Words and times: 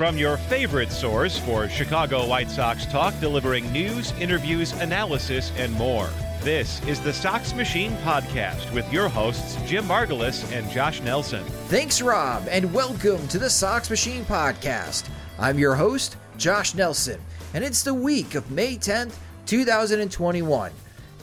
From 0.00 0.16
your 0.16 0.38
favorite 0.38 0.90
source 0.90 1.36
for 1.36 1.68
Chicago 1.68 2.26
White 2.26 2.50
Sox 2.50 2.86
talk, 2.86 3.12
delivering 3.20 3.70
news, 3.70 4.12
interviews, 4.12 4.72
analysis, 4.80 5.52
and 5.58 5.70
more. 5.74 6.08
This 6.40 6.82
is 6.86 7.02
the 7.02 7.12
Sox 7.12 7.52
Machine 7.52 7.92
Podcast 7.98 8.72
with 8.72 8.90
your 8.90 9.10
hosts, 9.10 9.58
Jim 9.68 9.84
Margalus 9.84 10.50
and 10.52 10.70
Josh 10.70 11.02
Nelson. 11.02 11.44
Thanks, 11.68 12.00
Rob, 12.00 12.48
and 12.48 12.72
welcome 12.72 13.28
to 13.28 13.38
the 13.38 13.50
Sox 13.50 13.90
Machine 13.90 14.24
Podcast. 14.24 15.10
I'm 15.38 15.58
your 15.58 15.74
host, 15.74 16.16
Josh 16.38 16.74
Nelson, 16.74 17.20
and 17.52 17.62
it's 17.62 17.82
the 17.82 17.92
week 17.92 18.34
of 18.34 18.50
May 18.50 18.76
10th, 18.76 19.16
2021. 19.44 20.72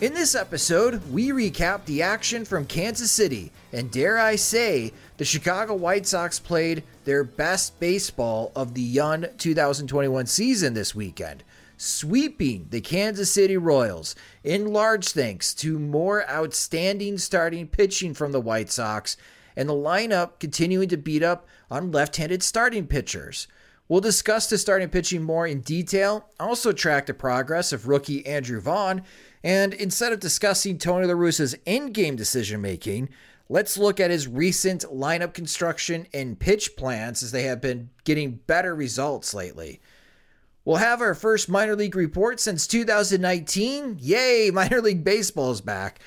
In 0.02 0.14
this 0.14 0.36
episode, 0.36 1.02
we 1.12 1.30
recap 1.30 1.84
the 1.86 2.04
action 2.04 2.46
from 2.46 2.68
Kansas 2.68 3.10
City, 3.10 3.52
and 3.74 3.90
dare 3.90 4.20
I 4.20 4.36
say, 4.36 4.94
the 5.18 5.26
Chicago 5.26 5.74
White 5.74 6.06
Sox 6.06 6.40
played 6.40 6.84
their 7.04 7.24
best 7.24 7.80
baseball 7.80 8.52
of 8.56 8.76
the 8.76 8.82
young 8.82 9.26
2021 9.38 10.28
season 10.28 10.76
this 10.76 10.94
weekend, 10.94 11.44
sweeping 11.76 12.68
the 12.70 12.82
Kansas 12.82 13.32
City 13.32 13.58
Royals 13.58 14.16
in 14.44 14.72
large 14.72 15.10
thanks 15.10 15.56
to 15.56 15.80
more 15.80 16.30
outstanding 16.30 17.18
starting 17.18 17.68
pitching 17.68 18.14
from 18.14 18.32
the 18.32 18.42
White 18.42 18.70
Sox 18.70 19.18
and 19.56 19.68
the 19.68 19.74
lineup 19.74 20.40
continuing 20.40 20.88
to 20.90 20.98
beat 20.98 21.24
up 21.24 21.48
on 21.72 21.92
left 21.92 22.18
handed 22.18 22.44
starting 22.44 22.86
pitchers. 22.86 23.48
We'll 23.90 24.02
discuss 24.02 24.48
the 24.48 24.58
starting 24.58 24.90
pitching 24.90 25.24
more 25.24 25.48
in 25.48 25.62
detail, 25.62 26.30
also 26.40 26.74
track 26.74 27.08
the 27.08 27.14
progress 27.16 27.74
of 27.74 27.88
rookie 27.88 28.24
Andrew 28.28 28.60
Vaughn, 28.60 29.02
and 29.44 29.74
instead 29.74 30.14
of 30.14 30.20
discussing 30.20 30.78
Tony 30.78 31.08
La 31.08 31.14
Russa's 31.14 31.56
in 31.66 31.92
game 31.92 32.16
decision 32.16 32.62
making, 32.62 33.10
let's 33.50 33.78
look 33.78 34.00
at 34.00 34.12
his 34.12 34.28
recent 34.28 34.84
lineup 34.84 35.34
construction 35.34 36.08
and 36.14 36.40
pitch 36.40 36.76
plans 36.76 37.24
as 37.24 37.32
they 37.32 37.44
have 37.44 37.62
been 37.62 37.90
getting 38.04 38.40
better 38.48 38.76
results 38.76 39.34
lately. 39.34 39.80
We'll 40.66 40.78
have 40.78 41.02
our 41.02 41.16
first 41.16 41.48
minor 41.48 41.76
league 41.76 41.96
report 41.96 42.40
since 42.40 42.68
2019. 42.68 44.00
Yay, 44.02 44.52
minor 44.54 44.82
league 44.82 45.04
baseball 45.04 45.52
is 45.52 45.62
back. 45.62 46.00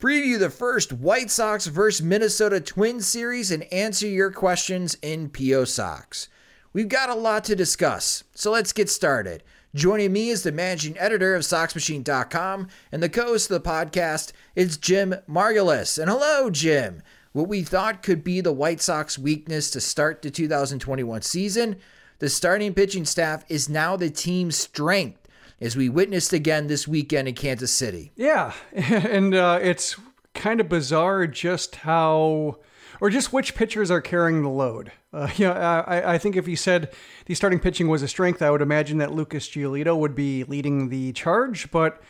Preview 0.00 0.38
the 0.38 0.48
first 0.48 0.92
White 0.92 1.30
Sox 1.30 1.66
versus 1.66 2.06
Minnesota 2.06 2.60
Twins 2.60 3.06
series 3.06 3.50
and 3.50 3.64
answer 3.72 4.06
your 4.06 4.30
questions 4.30 4.96
in 5.02 5.28
PO 5.28 5.64
Sox. 5.64 6.28
We've 6.72 6.88
got 6.88 7.10
a 7.10 7.14
lot 7.14 7.44
to 7.44 7.56
discuss, 7.56 8.22
so 8.32 8.52
let's 8.52 8.72
get 8.72 8.88
started. 8.88 9.42
Joining 9.74 10.14
me 10.14 10.30
is 10.30 10.44
the 10.44 10.52
managing 10.52 10.96
editor 10.98 11.34
of 11.34 11.42
SoxMachine.com 11.42 12.68
and 12.90 13.02
the 13.02 13.08
co-host 13.10 13.50
of 13.50 13.62
the 13.62 13.68
podcast 13.68 14.32
is 14.56 14.78
Jim 14.78 15.16
Margalus. 15.28 15.98
And 15.98 16.08
hello, 16.10 16.48
Jim. 16.48 17.02
What 17.32 17.48
we 17.48 17.62
thought 17.62 18.02
could 18.02 18.24
be 18.24 18.40
the 18.40 18.52
White 18.52 18.80
Sox 18.80 19.18
weakness 19.18 19.70
to 19.72 19.80
start 19.80 20.22
the 20.22 20.30
2021 20.30 21.20
season, 21.20 21.76
the 22.18 22.30
starting 22.30 22.72
pitching 22.72 23.04
staff 23.04 23.44
is 23.50 23.68
now 23.68 23.94
the 23.94 24.08
team's 24.08 24.56
strength, 24.56 25.28
as 25.60 25.76
we 25.76 25.90
witnessed 25.90 26.32
again 26.32 26.68
this 26.68 26.88
weekend 26.88 27.28
in 27.28 27.34
Kansas 27.34 27.70
City. 27.70 28.10
Yeah, 28.16 28.54
and 28.72 29.34
uh, 29.34 29.58
it's 29.60 29.96
kind 30.32 30.62
of 30.62 30.70
bizarre 30.70 31.26
just 31.26 31.76
how 31.76 32.56
or 33.02 33.10
just 33.10 33.34
which 33.34 33.54
pitchers 33.54 33.90
are 33.90 34.00
carrying 34.00 34.42
the 34.42 34.48
load. 34.48 34.92
Uh, 35.12 35.28
know, 35.38 35.52
I, 35.52 36.14
I 36.14 36.18
think 36.18 36.36
if 36.36 36.46
he 36.46 36.56
said 36.56 36.92
the 37.26 37.34
starting 37.34 37.60
pitching 37.60 37.88
was 37.88 38.02
a 38.02 38.08
strength, 38.08 38.42
I 38.42 38.50
would 38.50 38.62
imagine 38.62 38.98
that 38.98 39.12
Lucas 39.12 39.48
Giolito 39.48 39.96
would 39.98 40.14
be 40.14 40.44
leading 40.44 40.88
the 40.88 41.12
charge, 41.12 41.70
but 41.70 42.02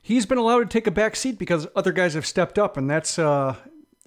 he's 0.00 0.26
been 0.26 0.38
allowed 0.38 0.60
to 0.60 0.66
take 0.66 0.86
a 0.86 0.90
back 0.90 1.16
seat 1.16 1.38
because 1.38 1.66
other 1.74 1.92
guys 1.92 2.14
have 2.14 2.26
stepped 2.26 2.58
up, 2.58 2.76
and 2.76 2.90
that's 2.90 3.18
uh, 3.18 3.56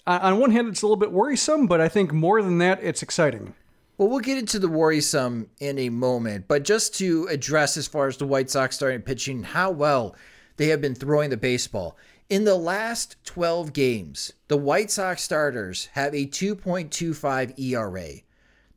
on 0.06 0.40
one 0.40 0.52
hand 0.52 0.68
it's 0.68 0.82
a 0.82 0.86
little 0.86 0.98
bit 0.98 1.12
worrisome, 1.12 1.68
but 1.68 1.82
I 1.82 1.88
think 1.88 2.14
more 2.14 2.42
than 2.42 2.58
that, 2.60 2.84
it's 2.84 3.02
exciting. 3.02 3.56
Well, 3.98 4.10
we'll 4.10 4.20
get 4.20 4.38
into 4.38 4.60
the 4.60 4.68
worrisome 4.68 5.50
in 5.62 5.80
a 5.80 5.88
moment, 5.90 6.50
but 6.50 6.64
just 6.64 6.96
to 6.96 7.28
address 7.28 7.78
as 7.78 7.88
far 7.88 8.08
as 8.08 8.18
the 8.18 8.28
White 8.28 8.50
Sox 8.50 8.76
starting 8.76 9.02
pitching, 9.02 9.44
how 9.44 9.72
well 9.72 10.16
they 10.58 10.68
have 10.68 10.82
been 10.82 10.96
throwing 10.96 11.30
the 11.30 11.38
baseball. 11.38 11.98
In 12.30 12.44
the 12.44 12.56
last 12.56 13.16
12 13.24 13.72
games, 13.72 14.34
the 14.50 14.58
White 14.58 14.92
Sox 14.92 15.24
starters 15.24 15.86
have 15.94 16.14
a 16.14 16.26
2.25 16.26 17.58
ERA. 17.58 18.22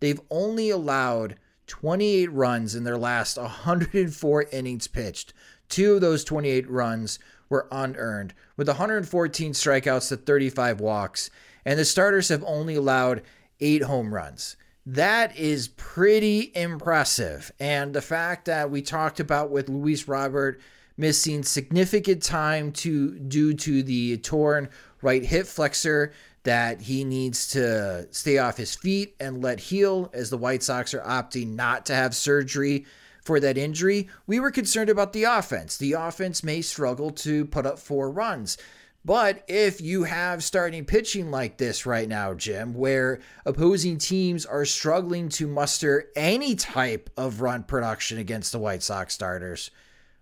They've 0.01 0.21
only 0.31 0.71
allowed 0.71 1.37
28 1.67 2.33
runs 2.33 2.75
in 2.75 2.85
their 2.85 2.99
last 2.99 3.37
104 3.37 4.47
innings 4.53 4.87
pitched. 4.87 5.33
Two 5.69 5.95
of 5.95 6.01
those 6.01 6.25
28 6.25 6.69
runs 6.71 7.19
were 7.49 7.69
unearned, 7.71 8.35
with 8.57 8.69
114 8.69 9.53
strikeouts 9.53 10.09
to 10.09 10.17
35 10.17 10.81
walks, 10.81 11.31
and 11.65 11.79
the 11.79 11.85
starters 11.85 12.29
have 12.29 12.45
only 12.47 12.75
allowed 12.75 13.23
eight 13.61 13.83
home 13.83 14.15
runs. 14.15 14.57
That 14.87 15.37
is 15.37 15.69
pretty 15.69 16.51
impressive. 16.55 17.53
And 17.61 17.93
the 17.93 18.01
fact 18.01 18.47
that 18.47 18.71
we 18.71 18.81
talked 18.81 19.21
about 19.21 19.51
with 19.51 19.69
Luis 19.69 20.09
Robert 20.09 20.61
missing 20.97 21.43
significant 21.43 22.23
time 22.23 22.73
to 22.73 23.19
due 23.19 23.55
to 23.55 23.83
the 23.83 24.17
torn 24.19 24.69
right 25.03 25.25
hip 25.25 25.47
flexor 25.47 26.13
that 26.45 26.83
he 26.83 27.05
needs 27.05 27.49
to 27.49 28.07
stay 28.11 28.39
off 28.39 28.57
his 28.57 28.75
feet 28.75 29.15
and 29.21 29.43
let 29.43 29.61
heal 29.61 30.11
as 30.13 30.31
the 30.31 30.39
White 30.39 30.63
Sox 30.63 30.95
are 30.95 31.01
opting 31.01 31.55
not 31.55 31.87
to 31.87 31.95
have 31.95 32.15
surgery 32.15 32.87
for 33.23 33.41
that 33.41 33.59
injury. 33.59 34.09
We 34.27 34.41
were 34.41 34.51
concerned 34.51 34.89
about 34.89 35.13
the 35.13 35.25
offense. 35.25 35.77
The 35.77 35.93
offense 35.93 36.43
may 36.43 36.63
struggle 36.63 37.11
to 37.11 37.45
put 37.45 37.67
up 37.67 37.79
four 37.79 38.11
runs. 38.11 38.57
But 39.05 39.45
if 39.49 39.81
you 39.81 40.05
have 40.05 40.45
starting 40.45 40.85
pitching 40.85 41.31
like 41.31 41.57
this 41.57 41.87
right 41.87 42.09
now, 42.09 42.35
Jim, 42.35 42.75
where 42.75 43.21
opposing 43.47 43.99
teams 43.99 44.45
are 44.45 44.65
struggling 44.65 45.29
to 45.31 45.47
muster 45.47 46.11
any 46.17 46.55
type 46.55 47.09
of 47.17 47.41
run 47.41 47.63
production 47.63 48.19
against 48.19 48.53
the 48.53 48.59
White 48.59 48.83
Sox 48.83 49.15
starters, 49.15 49.71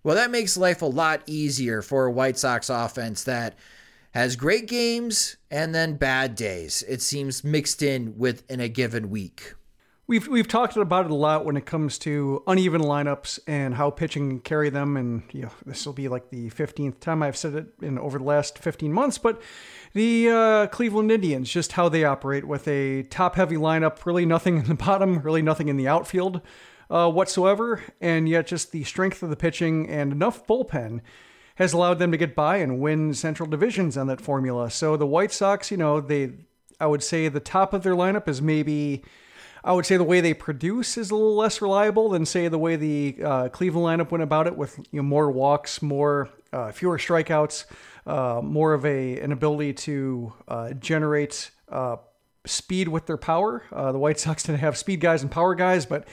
well, 0.02 0.14
that 0.14 0.30
makes 0.30 0.56
life 0.56 0.82
a 0.82 0.86
lot 0.86 1.22
easier 1.26 1.82
for 1.82 2.06
a 2.06 2.12
White 2.12 2.38
Sox 2.38 2.70
offense 2.70 3.24
that 3.24 3.56
has 4.16 4.34
great 4.34 4.66
games 4.66 5.36
and 5.50 5.74
then 5.74 5.94
bad 5.94 6.34
days. 6.34 6.82
It 6.88 7.02
seems 7.02 7.44
mixed 7.44 7.82
in 7.82 8.16
within 8.16 8.60
a 8.60 8.68
given 8.68 9.10
week. 9.10 9.52
We've 10.06 10.26
we've 10.26 10.48
talked 10.48 10.74
about 10.74 11.04
it 11.04 11.10
a 11.10 11.14
lot 11.14 11.44
when 11.44 11.58
it 11.58 11.66
comes 11.66 11.98
to 11.98 12.42
uneven 12.46 12.80
lineups 12.80 13.40
and 13.46 13.74
how 13.74 13.90
pitching 13.90 14.30
can 14.30 14.40
carry 14.40 14.70
them. 14.70 14.96
And 14.96 15.24
you 15.32 15.42
know, 15.42 15.50
this 15.66 15.84
will 15.84 15.92
be 15.92 16.08
like 16.08 16.30
the 16.30 16.48
fifteenth 16.48 16.98
time 16.98 17.22
I've 17.22 17.36
said 17.36 17.54
it 17.56 17.66
in 17.82 17.98
over 17.98 18.16
the 18.16 18.24
last 18.24 18.58
fifteen 18.58 18.90
months. 18.90 19.18
But 19.18 19.42
the 19.92 20.30
uh, 20.30 20.66
Cleveland 20.69 21.12
Indians, 21.12 21.50
just 21.50 21.72
how 21.72 21.90
they 21.90 22.04
operate 22.04 22.46
with 22.46 22.66
a 22.69 23.02
top-heavy 23.02 23.56
lineup, 23.56 24.06
really 24.06 24.24
nothing 24.24 24.56
in 24.56 24.64
the 24.64 24.74
bottom, 24.86 25.19
really 25.19 25.42
nothing 25.42 25.69
in 25.69 25.76
the 25.76 25.88
outfield 25.88 26.40
uh, 26.88 27.10
whatsoever, 27.10 27.82
and 28.00 28.30
yet 28.30 28.46
just 28.46 28.72
the 28.72 28.84
strength 28.84 29.22
of 29.22 29.28
the 29.28 29.36
pitching 29.36 29.90
and 29.90 30.10
enough 30.10 30.46
bullpen 30.46 31.02
has 31.56 31.73
allowed 31.73 31.99
them 31.99 32.12
to 32.12 32.17
get 32.17 32.35
by 32.35 32.58
and 32.58 32.81
win 32.81 33.12
Central 33.12 33.49
divisions 33.49 33.97
on 33.97 34.06
that 34.06 34.20
formula. 34.20 34.70
So 34.70 34.97
the 34.97 35.06
White 35.06 35.32
Sox, 35.32 35.70
you 35.70 35.76
know, 35.76 36.00
they 36.00 36.32
I 36.79 36.87
would 36.87 37.03
say 37.03 37.29
the 37.29 37.41
top 37.41 37.73
of 37.73 37.82
their 37.82 37.94
lineup 37.94 38.29
is 38.29 38.41
maybe 38.41 39.03
I 39.64 39.73
would 39.73 39.85
say 39.85 39.97
the 39.97 40.05
way 40.05 40.20
they 40.20 40.35
produce 40.35 40.97
is 40.97 41.11
a 41.11 41.17
little 41.17 41.35
less 41.35 41.61
reliable 41.61 42.11
than 42.11 42.25
say 42.25 42.47
the 42.49 42.58
way 42.58 42.76
the 42.76 43.17
uh, 43.23 43.49
Cleveland 43.49 44.00
lineup 44.00 44.11
went 44.11 44.23
about 44.23 44.47
it 44.47 44.56
with 44.56 44.79
you 44.79 45.00
know 45.00 45.03
more 45.03 45.31
walks, 45.31 45.82
more 45.82 46.29
uh, 46.53 46.73
fewer 46.73 46.99
strikeouts, 46.99 47.64
uh, 48.06 48.41
more 48.43 48.75
of 48.75 48.85
a 48.85 49.19
an 49.20 49.32
ability 49.32 49.73
to 49.73 50.32
uh, 50.47 50.73
generate 50.75 51.50
uh, 51.69 51.97
speed 52.44 52.88
with 52.88 53.06
their 53.06 53.17
power. 53.17 53.64
Uh, 53.73 53.93
the 53.93 53.99
White 53.99 54.20
Sox 54.20 54.43
to 54.44 54.56
have 54.56 54.76
speed 54.76 55.00
guys 55.00 55.23
and 55.23 55.31
power 55.31 55.55
guys, 55.55 55.87
but 55.87 56.06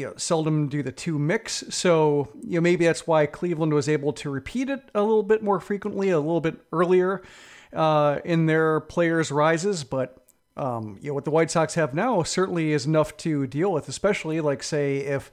you 0.00 0.06
know 0.06 0.14
seldom 0.16 0.68
do 0.68 0.82
the 0.82 0.92
two 0.92 1.18
mix. 1.18 1.62
So 1.68 2.30
you 2.42 2.54
know 2.54 2.62
maybe 2.62 2.86
that's 2.86 3.06
why 3.06 3.26
Cleveland 3.26 3.74
was 3.74 3.88
able 3.88 4.12
to 4.14 4.30
repeat 4.30 4.70
it 4.70 4.82
a 4.94 5.02
little 5.02 5.22
bit 5.22 5.42
more 5.42 5.60
frequently, 5.60 6.10
a 6.10 6.18
little 6.18 6.40
bit 6.40 6.56
earlier 6.72 7.22
uh, 7.74 8.20
in 8.24 8.46
their 8.46 8.80
players' 8.80 9.30
rises. 9.30 9.84
But 9.84 10.24
um, 10.56 10.98
you 11.02 11.08
know 11.08 11.14
what 11.14 11.24
the 11.24 11.30
White 11.30 11.50
Sox 11.50 11.74
have 11.74 11.94
now 11.94 12.22
certainly 12.22 12.72
is 12.72 12.86
enough 12.86 13.16
to 13.18 13.46
deal 13.46 13.72
with, 13.72 13.88
especially 13.88 14.40
like 14.40 14.62
say 14.62 14.98
if. 14.98 15.30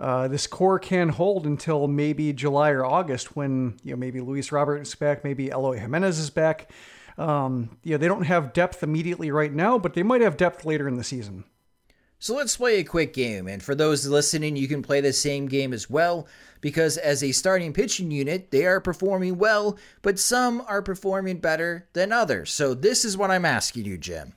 Uh, 0.00 0.28
this 0.28 0.46
core 0.46 0.78
can 0.78 1.08
hold 1.08 1.44
until 1.44 1.88
maybe 1.88 2.32
July 2.32 2.70
or 2.70 2.84
August 2.84 3.34
when 3.34 3.80
you 3.82 3.90
know 3.90 3.96
maybe 3.96 4.20
Luis 4.20 4.52
Robert 4.52 4.76
is 4.76 4.94
back, 4.94 5.24
maybe 5.24 5.50
Eloy 5.50 5.76
Jimenez 5.76 6.20
is 6.20 6.30
back. 6.30 6.70
Um, 7.16 7.76
you 7.82 7.90
know, 7.90 7.98
they 7.98 8.06
don't 8.06 8.22
have 8.22 8.52
depth 8.52 8.84
immediately 8.84 9.32
right 9.32 9.52
now, 9.52 9.76
but 9.76 9.94
they 9.94 10.04
might 10.04 10.20
have 10.20 10.36
depth 10.36 10.64
later 10.64 10.86
in 10.86 10.94
the 10.94 11.02
season. 11.02 11.42
So 12.18 12.34
let's 12.34 12.56
play 12.56 12.78
a 12.78 12.84
quick 12.84 13.14
game. 13.14 13.46
And 13.46 13.62
for 13.62 13.74
those 13.74 14.06
listening, 14.06 14.56
you 14.56 14.66
can 14.66 14.82
play 14.82 15.00
the 15.00 15.12
same 15.12 15.46
game 15.46 15.72
as 15.72 15.88
well 15.88 16.26
because 16.60 16.96
as 16.96 17.22
a 17.22 17.32
starting 17.32 17.72
pitching 17.72 18.10
unit, 18.10 18.50
they 18.50 18.66
are 18.66 18.80
performing 18.80 19.38
well, 19.38 19.78
but 20.02 20.18
some 20.18 20.62
are 20.66 20.82
performing 20.82 21.38
better 21.38 21.86
than 21.92 22.12
others. 22.12 22.50
So 22.50 22.74
this 22.74 23.04
is 23.04 23.16
what 23.16 23.30
I'm 23.30 23.44
asking 23.44 23.84
you, 23.84 23.98
Jim. 23.98 24.34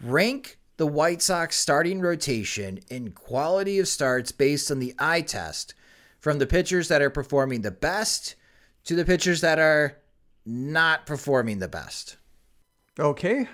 Rank 0.00 0.58
the 0.78 0.86
White 0.86 1.20
Sox 1.20 1.56
starting 1.56 2.00
rotation 2.00 2.78
in 2.88 3.10
quality 3.10 3.80
of 3.80 3.88
starts 3.88 4.30
based 4.30 4.70
on 4.70 4.78
the 4.78 4.94
eye 4.96 5.22
test 5.22 5.74
from 6.20 6.38
the 6.38 6.46
pitchers 6.46 6.86
that 6.86 7.02
are 7.02 7.10
performing 7.10 7.62
the 7.62 7.72
best 7.72 8.36
to 8.84 8.94
the 8.94 9.04
pitchers 9.04 9.40
that 9.40 9.58
are 9.58 9.98
not 10.46 11.04
performing 11.04 11.58
the 11.58 11.68
best. 11.68 12.16
Okay. 12.98 13.48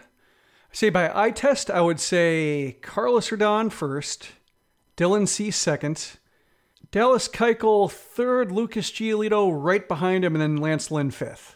Say 0.74 0.90
by 0.90 1.08
eye 1.14 1.30
test, 1.30 1.70
I 1.70 1.80
would 1.80 2.00
say 2.00 2.78
Carlos 2.82 3.30
Rodon 3.30 3.70
first, 3.70 4.32
Dylan 4.96 5.28
Cease 5.28 5.56
second, 5.56 6.18
Dallas 6.90 7.28
Keuchel 7.28 7.88
third, 7.88 8.50
Lucas 8.50 8.90
Giolito 8.90 9.52
right 9.54 9.86
behind 9.86 10.24
him, 10.24 10.34
and 10.34 10.42
then 10.42 10.56
Lance 10.56 10.90
Lynn 10.90 11.12
fifth. 11.12 11.54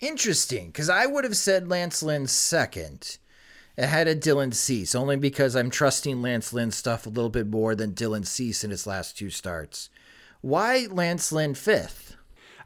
Interesting, 0.00 0.66
because 0.66 0.90
I 0.90 1.06
would 1.06 1.22
have 1.22 1.36
said 1.36 1.68
Lance 1.68 2.02
Lynn 2.02 2.26
second 2.26 3.18
ahead 3.78 4.08
of 4.08 4.18
Dylan 4.18 4.54
Cease, 4.54 4.96
only 4.96 5.14
because 5.14 5.54
I'm 5.54 5.70
trusting 5.70 6.20
Lance 6.20 6.52
Lynn's 6.52 6.74
stuff 6.74 7.06
a 7.06 7.10
little 7.10 7.30
bit 7.30 7.46
more 7.46 7.76
than 7.76 7.92
Dylan 7.92 8.26
Cease 8.26 8.64
in 8.64 8.72
his 8.72 8.88
last 8.88 9.16
two 9.16 9.30
starts. 9.30 9.88
Why 10.40 10.88
Lance 10.90 11.30
Lynn 11.30 11.54
fifth? 11.54 12.16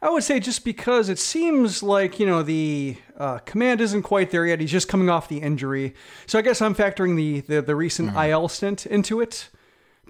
I 0.04 0.10
would 0.10 0.22
say 0.22 0.38
just 0.38 0.66
because 0.66 1.08
it 1.08 1.18
seems 1.18 1.82
like, 1.82 2.20
you 2.20 2.26
know, 2.26 2.42
the 2.42 2.98
uh, 3.16 3.38
command 3.38 3.80
isn't 3.80 4.02
quite 4.02 4.30
there 4.30 4.44
yet. 4.44 4.60
He's 4.60 4.70
just 4.70 4.86
coming 4.86 5.08
off 5.08 5.28
the 5.28 5.38
injury. 5.38 5.94
So 6.26 6.38
I 6.38 6.42
guess 6.42 6.60
I'm 6.60 6.74
factoring 6.74 7.16
the, 7.16 7.40
the, 7.40 7.62
the 7.62 7.74
recent 7.74 8.10
mm-hmm. 8.10 8.30
IL 8.30 8.48
stint 8.48 8.84
into 8.84 9.22
it 9.22 9.48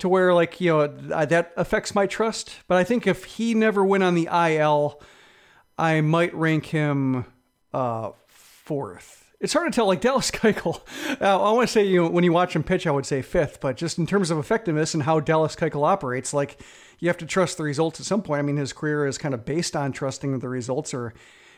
to 0.00 0.08
where, 0.08 0.34
like, 0.34 0.60
you 0.60 0.72
know, 0.72 0.88
that 0.88 1.52
affects 1.56 1.94
my 1.94 2.08
trust. 2.08 2.56
But 2.66 2.76
I 2.76 2.82
think 2.82 3.06
if 3.06 3.24
he 3.24 3.54
never 3.54 3.84
went 3.84 4.02
on 4.02 4.16
the 4.16 4.28
IL, 4.32 5.00
I 5.78 6.00
might 6.00 6.34
rank 6.34 6.66
him 6.66 7.26
uh, 7.72 8.10
fourth 8.26 9.24
it's 9.44 9.52
hard 9.52 9.70
to 9.70 9.76
tell. 9.76 9.86
Like 9.86 10.00
Dallas 10.00 10.30
Keuchel, 10.30 10.80
uh, 11.20 11.42
I 11.42 11.52
want 11.52 11.68
to 11.68 11.72
say 11.72 11.84
you 11.84 12.02
know, 12.02 12.08
when 12.08 12.24
you 12.24 12.32
watch 12.32 12.56
him 12.56 12.64
pitch, 12.64 12.86
I 12.86 12.90
would 12.90 13.06
say 13.06 13.20
fifth, 13.20 13.60
but 13.60 13.76
just 13.76 13.98
in 13.98 14.06
terms 14.06 14.30
of 14.30 14.38
effectiveness 14.38 14.94
and 14.94 15.02
how 15.02 15.20
Dallas 15.20 15.54
Keuchel 15.54 15.86
operates, 15.86 16.32
like 16.32 16.58
you 16.98 17.08
have 17.08 17.18
to 17.18 17.26
trust 17.26 17.56
the 17.56 17.64
results 17.64 18.00
at 18.00 18.06
some 18.06 18.22
point. 18.22 18.38
I 18.40 18.42
mean, 18.42 18.56
his 18.56 18.72
career 18.72 19.06
is 19.06 19.18
kind 19.18 19.34
of 19.34 19.44
based 19.44 19.76
on 19.76 19.92
trusting 19.92 20.32
that 20.32 20.40
the 20.40 20.48
results 20.48 20.94
or 20.94 21.14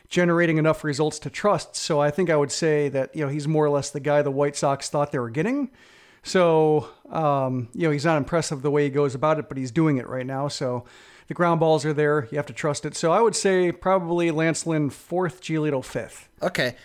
generating 0.09 0.57
enough 0.57 0.83
results 0.83 1.19
to 1.19 1.29
trust. 1.29 1.75
So 1.75 1.99
I 1.99 2.11
think 2.11 2.29
I 2.29 2.35
would 2.35 2.51
say 2.51 2.89
that 2.89 3.15
you 3.15 3.23
know 3.23 3.29
he's 3.29 3.47
more 3.47 3.65
or 3.65 3.69
less 3.69 3.89
the 3.89 3.99
guy 3.99 4.21
the 4.21 4.31
White 4.31 4.55
Sox 4.55 4.89
thought 4.89 5.11
they 5.11 5.19
were 5.19 5.29
getting. 5.29 5.69
So 6.23 6.89
um, 7.09 7.69
you 7.73 7.83
know 7.83 7.91
he's 7.91 8.05
not 8.05 8.17
impressive 8.17 8.61
the 8.61 8.71
way 8.71 8.83
he 8.83 8.89
goes 8.89 9.15
about 9.15 9.39
it, 9.39 9.49
but 9.49 9.57
he's 9.57 9.71
doing 9.71 9.97
it 9.97 10.07
right 10.07 10.25
now. 10.25 10.47
So 10.47 10.85
the 11.27 11.33
ground 11.33 11.59
balls 11.59 11.85
are 11.85 11.93
there. 11.93 12.27
You 12.31 12.37
have 12.37 12.45
to 12.47 12.53
trust 12.53 12.85
it. 12.85 12.95
So 12.95 13.11
I 13.11 13.21
would 13.21 13.35
say 13.35 13.71
probably 13.71 14.31
Lance 14.31 14.65
Lynn 14.65 14.89
fourth, 14.89 15.41
Giolito 15.41 15.83
fifth. 15.83 16.29
Okay. 16.41 16.75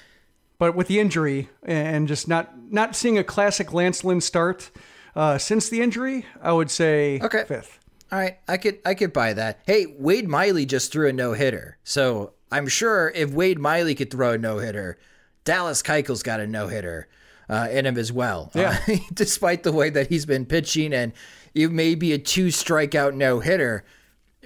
But 0.59 0.77
with 0.77 0.87
the 0.87 1.01
injury 1.01 1.49
and 1.63 2.07
just 2.07 2.29
not 2.29 2.53
not 2.71 2.95
seeing 2.95 3.19
a 3.19 3.25
classic 3.25 3.73
Lance 3.73 4.05
Lynn 4.05 4.21
start 4.21 4.71
uh, 5.15 5.39
since 5.39 5.69
the 5.69 5.81
injury, 5.81 6.27
I 6.41 6.53
would 6.53 6.71
say 6.71 7.21
okay. 7.21 7.45
fifth. 7.47 7.79
All 8.13 8.19
right, 8.19 8.39
I 8.47 8.59
could 8.59 8.79
I 8.85 8.93
could 8.95 9.15
buy 9.15 9.33
that. 9.33 9.61
Hey, 9.67 9.87
Wade 9.99 10.29
Miley 10.29 10.67
just 10.67 10.93
threw 10.93 11.09
a 11.09 11.15
no 11.15 11.33
hitter, 11.33 11.79
so 11.83 12.35
I'm 12.51 12.69
sure 12.69 13.11
if 13.15 13.31
Wade 13.31 13.59
Miley 13.59 13.95
could 13.95 14.11
throw 14.11 14.33
a 14.33 14.39
no 14.39 14.59
hitter, 14.59 14.99
Dallas 15.45 15.83
Keuchel's 15.83 16.23
got 16.23 16.39
a 16.39 16.47
no 16.47 16.69
hitter 16.69 17.09
uh, 17.49 17.69
in 17.71 17.87
him 17.87 17.97
as 17.97 18.13
well. 18.13 18.51
Yeah. 18.55 18.79
Uh, 18.87 18.97
despite 19.15 19.63
the 19.63 19.73
way 19.73 19.89
that 19.89 20.09
he's 20.09 20.27
been 20.27 20.45
pitching, 20.45 20.93
and 20.93 21.15
it 21.55 21.73
may 21.73 21.95
be 21.95 22.13
a 22.13 22.19
two 22.19 22.49
strikeout 22.49 23.15
no 23.15 23.41
hitter, 23.41 23.83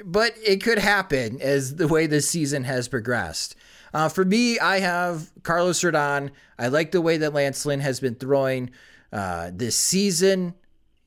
but 0.05 0.33
it 0.45 0.63
could 0.63 0.79
happen 0.79 1.41
as 1.41 1.75
the 1.75 1.89
way 1.89 2.07
this 2.07 2.31
season 2.31 2.63
has 2.63 2.87
progressed. 2.87 3.57
Uh, 3.93 4.09
for 4.09 4.25
me, 4.25 4.61
I 4.61 4.79
have 4.79 5.33
Carlos 5.43 5.81
Rodon. 5.81 6.31
I 6.57 6.69
like 6.69 6.93
the 6.93 7.01
way 7.01 7.17
that 7.17 7.35
Lance 7.35 7.67
Lynn 7.67 7.81
has 7.81 7.99
been 7.99 8.15
throwing 8.15 8.71
uh, 9.13 9.51
this 9.53 9.75
season. 9.75 10.55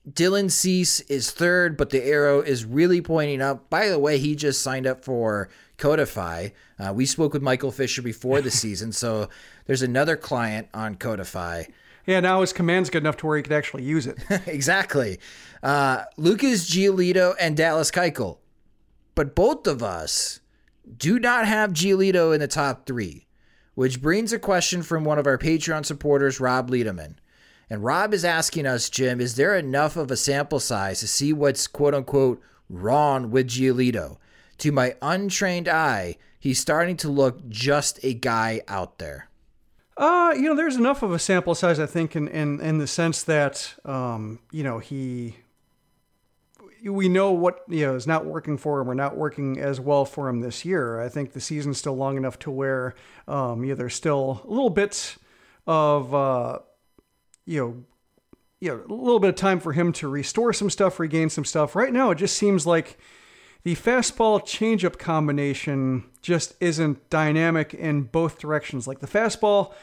Dylan 0.09 0.49
Cease 0.49 1.01
is 1.01 1.31
third, 1.31 1.77
but 1.77 1.89
the 1.89 2.03
arrow 2.03 2.41
is 2.41 2.65
really 2.65 3.01
pointing 3.01 3.41
up. 3.41 3.69
By 3.69 3.89
the 3.89 3.99
way, 3.99 4.17
he 4.17 4.35
just 4.35 4.61
signed 4.61 4.87
up 4.87 5.03
for 5.03 5.49
Codify. 5.77 6.49
Uh, 6.79 6.93
we 6.93 7.05
spoke 7.05 7.33
with 7.33 7.41
Michael 7.41 7.71
Fisher 7.71 8.01
before 8.01 8.41
the 8.41 8.51
season, 8.63 8.91
so 8.91 9.29
there's 9.65 9.81
another 9.81 10.15
client 10.15 10.67
on 10.73 10.95
Codify. 10.95 11.65
Yeah, 12.05 12.21
now 12.21 12.41
his 12.41 12.53
command's 12.53 12.89
good 12.89 13.03
enough 13.03 13.17
to 13.17 13.27
where 13.27 13.37
he 13.37 13.43
could 13.43 13.53
actually 13.53 13.83
use 13.83 14.07
it. 14.07 14.17
exactly. 14.47 15.19
Uh, 15.61 16.05
Lucas 16.17 16.69
Giolito 16.69 17.35
and 17.39 17.55
Dallas 17.55 17.91
Keuchel. 17.91 18.37
But 19.15 19.35
both 19.35 19.67
of 19.67 19.83
us 19.83 20.39
do 20.97 21.19
not 21.19 21.45
have 21.45 21.73
Giolito 21.73 22.33
in 22.33 22.39
the 22.39 22.47
top 22.47 22.85
three, 22.85 23.27
which 23.75 24.01
brings 24.01 24.33
a 24.33 24.39
question 24.39 24.81
from 24.81 25.03
one 25.03 25.19
of 25.19 25.27
our 25.27 25.37
Patreon 25.37 25.85
supporters, 25.85 26.39
Rob 26.39 26.69
Liederman. 26.69 27.19
And 27.69 27.83
Rob 27.83 28.13
is 28.13 28.25
asking 28.25 28.65
us, 28.65 28.89
Jim, 28.89 29.21
is 29.21 29.35
there 29.35 29.55
enough 29.55 29.95
of 29.95 30.09
a 30.09 30.17
sample 30.17 30.59
size 30.59 30.99
to 31.01 31.07
see 31.07 31.31
what's 31.33 31.67
quote 31.67 31.93
unquote 31.93 32.41
wrong 32.69 33.29
with 33.29 33.47
Giolito? 33.47 34.17
To 34.59 34.71
my 34.71 34.95
untrained 35.01 35.67
eye, 35.67 36.17
he's 36.39 36.59
starting 36.59 36.97
to 36.97 37.09
look 37.09 37.47
just 37.47 38.03
a 38.03 38.13
guy 38.13 38.61
out 38.67 38.97
there. 38.97 39.29
Uh, 39.95 40.33
you 40.35 40.43
know, 40.43 40.55
there's 40.55 40.77
enough 40.77 41.03
of 41.03 41.11
a 41.11 41.19
sample 41.19 41.53
size, 41.53 41.79
I 41.79 41.85
think, 41.85 42.15
in 42.15 42.27
in, 42.29 42.59
in 42.61 42.77
the 42.77 42.87
sense 42.87 43.23
that, 43.23 43.75
um, 43.85 44.39
you 44.49 44.63
know, 44.63 44.79
he, 44.79 45.35
we 46.83 47.09
know 47.09 47.31
what 47.31 47.63
you 47.67 47.85
know 47.85 47.95
is 47.95 48.07
not 48.07 48.25
working 48.25 48.57
for 48.57 48.79
him 48.79 48.89
or 48.89 48.95
not 48.95 49.17
working 49.17 49.59
as 49.59 49.79
well 49.79 50.05
for 50.05 50.29
him 50.29 50.39
this 50.39 50.63
year. 50.63 51.01
I 51.01 51.09
think 51.09 51.33
the 51.33 51.41
season's 51.41 51.77
still 51.77 51.95
long 51.97 52.15
enough 52.15 52.39
to 52.39 52.51
where, 52.51 52.95
um, 53.27 53.63
you 53.63 53.69
know, 53.71 53.75
there's 53.75 53.95
still 53.95 54.41
a 54.45 54.47
little 54.47 54.69
bit 54.69 55.17
of 55.67 56.15
uh, 56.15 56.59
you 57.49 57.59
know, 57.59 57.83
you 58.59 58.69
know, 58.69 58.83
a 58.87 58.93
little 58.93 59.19
bit 59.19 59.29
of 59.29 59.35
time 59.35 59.59
for 59.59 59.73
him 59.73 59.91
to 59.93 60.07
restore 60.07 60.53
some 60.53 60.69
stuff, 60.69 60.99
regain 60.99 61.29
some 61.29 61.45
stuff. 61.45 61.75
Right 61.75 61.91
now, 61.91 62.11
it 62.11 62.15
just 62.15 62.37
seems 62.37 62.67
like 62.67 62.99
the 63.63 63.75
fastball 63.75 64.39
changeup 64.41 64.99
combination 64.99 66.05
just 66.21 66.53
isn't 66.59 67.09
dynamic 67.09 67.73
in 67.73 68.03
both 68.03 68.37
directions. 68.37 68.87
Like 68.87 68.99
the 68.99 69.07
fastball 69.07 69.73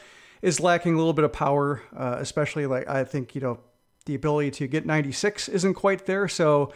is 0.41 0.61
lacking 0.61 0.93
a 0.93 0.97
little 0.97 1.11
bit 1.11 1.25
of 1.25 1.33
power, 1.33 1.81
uh, 1.95 2.15
especially 2.19 2.65
like 2.67 2.87
I 2.87 3.03
think 3.03 3.35
you 3.35 3.41
know 3.41 3.59
the 4.05 4.15
ability 4.15 4.51
to 4.51 4.67
get 4.67 4.85
96 4.85 5.49
isn't 5.49 5.73
quite 5.73 6.05
there. 6.05 6.29
So 6.29 6.71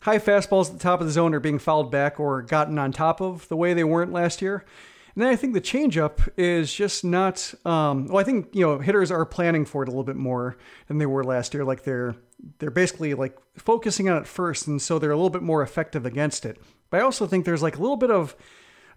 high 0.00 0.18
fastballs 0.18 0.66
at 0.66 0.72
the 0.72 0.82
top 0.82 1.00
of 1.00 1.06
the 1.06 1.12
zone 1.12 1.34
are 1.34 1.40
being 1.40 1.60
fouled 1.60 1.92
back 1.92 2.18
or 2.18 2.42
gotten 2.42 2.80
on 2.80 2.90
top 2.90 3.20
of 3.20 3.46
the 3.46 3.56
way 3.56 3.74
they 3.74 3.84
weren't 3.84 4.12
last 4.12 4.42
year. 4.42 4.64
And 5.16 5.24
then 5.24 5.32
I 5.32 5.36
think 5.36 5.54
the 5.54 5.62
changeup 5.62 6.28
is 6.36 6.72
just 6.72 7.02
not. 7.02 7.54
Um, 7.64 8.06
well, 8.06 8.18
I 8.18 8.22
think 8.22 8.54
you 8.54 8.60
know 8.60 8.78
hitters 8.78 9.10
are 9.10 9.24
planning 9.24 9.64
for 9.64 9.82
it 9.82 9.88
a 9.88 9.90
little 9.90 10.04
bit 10.04 10.16
more 10.16 10.58
than 10.88 10.98
they 10.98 11.06
were 11.06 11.24
last 11.24 11.54
year. 11.54 11.64
Like 11.64 11.84
they're 11.84 12.14
they're 12.58 12.70
basically 12.70 13.14
like 13.14 13.34
focusing 13.56 14.10
on 14.10 14.18
it 14.18 14.26
first, 14.26 14.66
and 14.66 14.80
so 14.80 14.98
they're 14.98 15.10
a 15.10 15.16
little 15.16 15.30
bit 15.30 15.42
more 15.42 15.62
effective 15.62 16.04
against 16.04 16.44
it. 16.44 16.60
But 16.90 17.00
I 17.00 17.02
also 17.02 17.26
think 17.26 17.46
there's 17.46 17.62
like 17.62 17.78
a 17.78 17.80
little 17.80 17.96
bit 17.96 18.10
of 18.10 18.36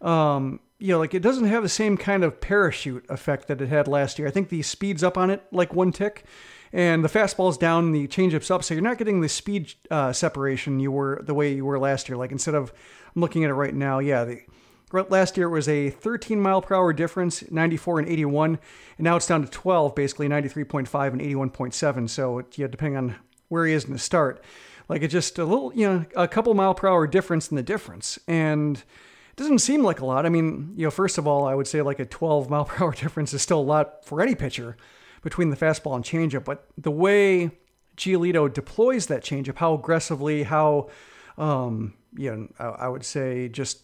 um, 0.02 0.60
you 0.78 0.90
know, 0.90 1.00
like 1.00 1.14
it 1.14 1.22
doesn't 1.22 1.46
have 1.46 1.64
the 1.64 1.70
same 1.70 1.96
kind 1.98 2.24
of 2.24 2.42
parachute 2.42 3.06
effect 3.10 3.48
that 3.48 3.62
it 3.62 3.70
had 3.70 3.88
last 3.88 4.20
year. 4.20 4.28
I 4.28 4.32
think 4.32 4.50
the 4.50 4.62
speeds 4.62 5.04
up 5.04 5.18
on 5.18 5.30
it 5.30 5.42
like 5.54 5.74
one 5.74 5.94
tick, 5.94 6.26
and 6.74 7.04
the 7.04 7.10
fastball's 7.10 7.58
down, 7.58 7.94
the 7.94 8.08
changeup's 8.08 8.52
up, 8.52 8.64
so 8.64 8.74
you're 8.74 8.84
not 8.84 8.98
getting 8.98 9.22
the 9.22 9.30
speed 9.30 9.74
uh, 9.90 10.14
separation 10.14 10.80
you 10.80 10.92
were 10.92 11.22
the 11.24 11.34
way 11.34 11.54
you 11.54 11.66
were 11.66 11.80
last 11.80 12.10
year. 12.10 12.18
Like 12.18 12.34
instead 12.34 12.56
of 12.56 12.74
I'm 13.16 13.22
looking 13.22 13.44
at 13.44 13.50
it 13.50 13.56
right 13.56 13.74
now, 13.74 14.00
yeah, 14.00 14.24
the, 14.26 14.42
last 14.92 15.38
year 15.38 15.48
it 15.48 15.52
was 15.52 15.68
a 15.68 15.90
13 15.90 16.42
mile 16.42 16.62
per 16.62 16.76
hour 16.76 16.94
difference, 16.94 17.50
94 17.52 18.00
and 18.00 18.10
81, 18.10 18.60
and 18.98 19.06
now 19.06 19.16
it's 19.16 19.28
down 19.28 19.44
to 19.44 19.50
12, 19.50 19.96
basically 19.96 20.28
93.5 20.28 21.12
and 21.14 21.22
81.7. 21.22 22.10
So 22.10 22.44
yeah, 22.56 22.68
depending 22.68 22.98
on 22.98 23.16
where 23.50 23.66
he 23.66 23.74
is 23.74 23.86
in 23.86 23.94
the 23.94 24.00
start, 24.00 24.44
like 24.88 25.02
it's 25.02 25.12
just 25.12 25.38
a 25.38 25.46
little, 25.46 25.74
you 25.74 25.88
know, 25.88 26.06
a 26.16 26.28
couple 26.28 26.54
mile 26.54 26.74
per 26.74 26.88
hour 26.88 27.08
difference 27.08 27.50
in 27.50 27.56
the 27.56 27.64
difference, 27.64 28.18
and 28.28 28.78
it 28.78 29.36
doesn't 29.36 29.60
seem 29.60 29.84
like 29.84 30.02
a 30.02 30.06
lot. 30.06 30.26
I 30.26 30.30
mean, 30.30 30.74
you 30.76 30.86
know, 30.86 30.92
first 30.92 31.18
of 31.18 31.28
all, 31.28 31.46
I 31.46 31.56
would 31.56 31.68
say 31.68 31.82
like 31.82 32.00
a 32.00 32.06
12 32.06 32.50
mile 32.50 32.66
per 32.66 32.84
hour 32.84 32.92
difference 33.00 33.34
is 33.34 33.42
still 33.42 33.60
a 33.60 33.62
lot 33.62 34.06
for 34.06 34.22
any 34.22 34.36
pitcher 34.36 34.76
between 35.22 35.50
the 35.50 35.58
fastball 35.58 35.96
and 35.96 36.04
changeup, 36.04 36.46
but 36.46 36.68
the 36.78 36.92
way 36.92 37.52
Giolito 37.98 38.52
deploys 38.52 39.08
that 39.08 39.24
changeup, 39.24 39.58
how 39.58 39.74
aggressively, 39.74 40.44
how, 40.44 40.90
um, 41.38 41.94
you 42.16 42.32
know, 42.32 42.48
I, 42.58 42.86
I 42.86 42.88
would 42.88 43.04
say 43.04 43.50
just 43.50 43.84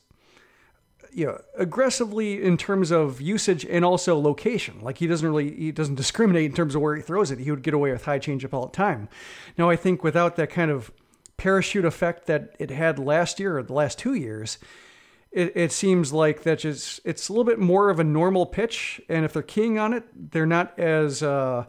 you 1.15 1.25
know, 1.25 1.41
aggressively 1.57 2.43
in 2.43 2.57
terms 2.57 2.91
of 2.91 3.21
usage 3.21 3.65
and 3.65 3.85
also 3.85 4.19
location. 4.19 4.81
Like 4.81 4.97
he 4.97 5.07
doesn't 5.07 5.27
really 5.27 5.55
he 5.55 5.71
doesn't 5.71 5.95
discriminate 5.95 6.45
in 6.45 6.53
terms 6.53 6.75
of 6.75 6.81
where 6.81 6.93
he 6.93 7.01
throws 7.01 7.31
it. 7.31 7.39
He 7.39 7.49
would 7.49 7.63
get 7.63 7.73
away 7.73 7.91
with 7.93 8.03
high 8.03 8.19
changeup 8.19 8.53
all 8.53 8.65
the 8.65 8.75
time. 8.75 9.07
Now 9.57 9.69
I 9.69 9.77
think 9.77 10.03
without 10.03 10.35
that 10.35 10.49
kind 10.49 10.69
of 10.69 10.91
parachute 11.37 11.85
effect 11.85 12.25
that 12.27 12.53
it 12.59 12.69
had 12.69 12.99
last 12.99 13.39
year 13.39 13.57
or 13.57 13.63
the 13.63 13.71
last 13.71 13.97
two 13.97 14.13
years, 14.13 14.57
it, 15.31 15.53
it 15.55 15.71
seems 15.71 16.11
like 16.11 16.43
that 16.43 16.59
just 16.59 16.99
it's 17.05 17.29
a 17.29 17.31
little 17.31 17.45
bit 17.45 17.59
more 17.59 17.89
of 17.89 18.01
a 18.01 18.03
normal 18.03 18.45
pitch. 18.45 18.99
And 19.07 19.23
if 19.23 19.31
they're 19.31 19.41
keying 19.41 19.79
on 19.79 19.93
it, 19.93 20.03
they're 20.31 20.45
not 20.45 20.77
as 20.77 21.23
uh, 21.23 21.63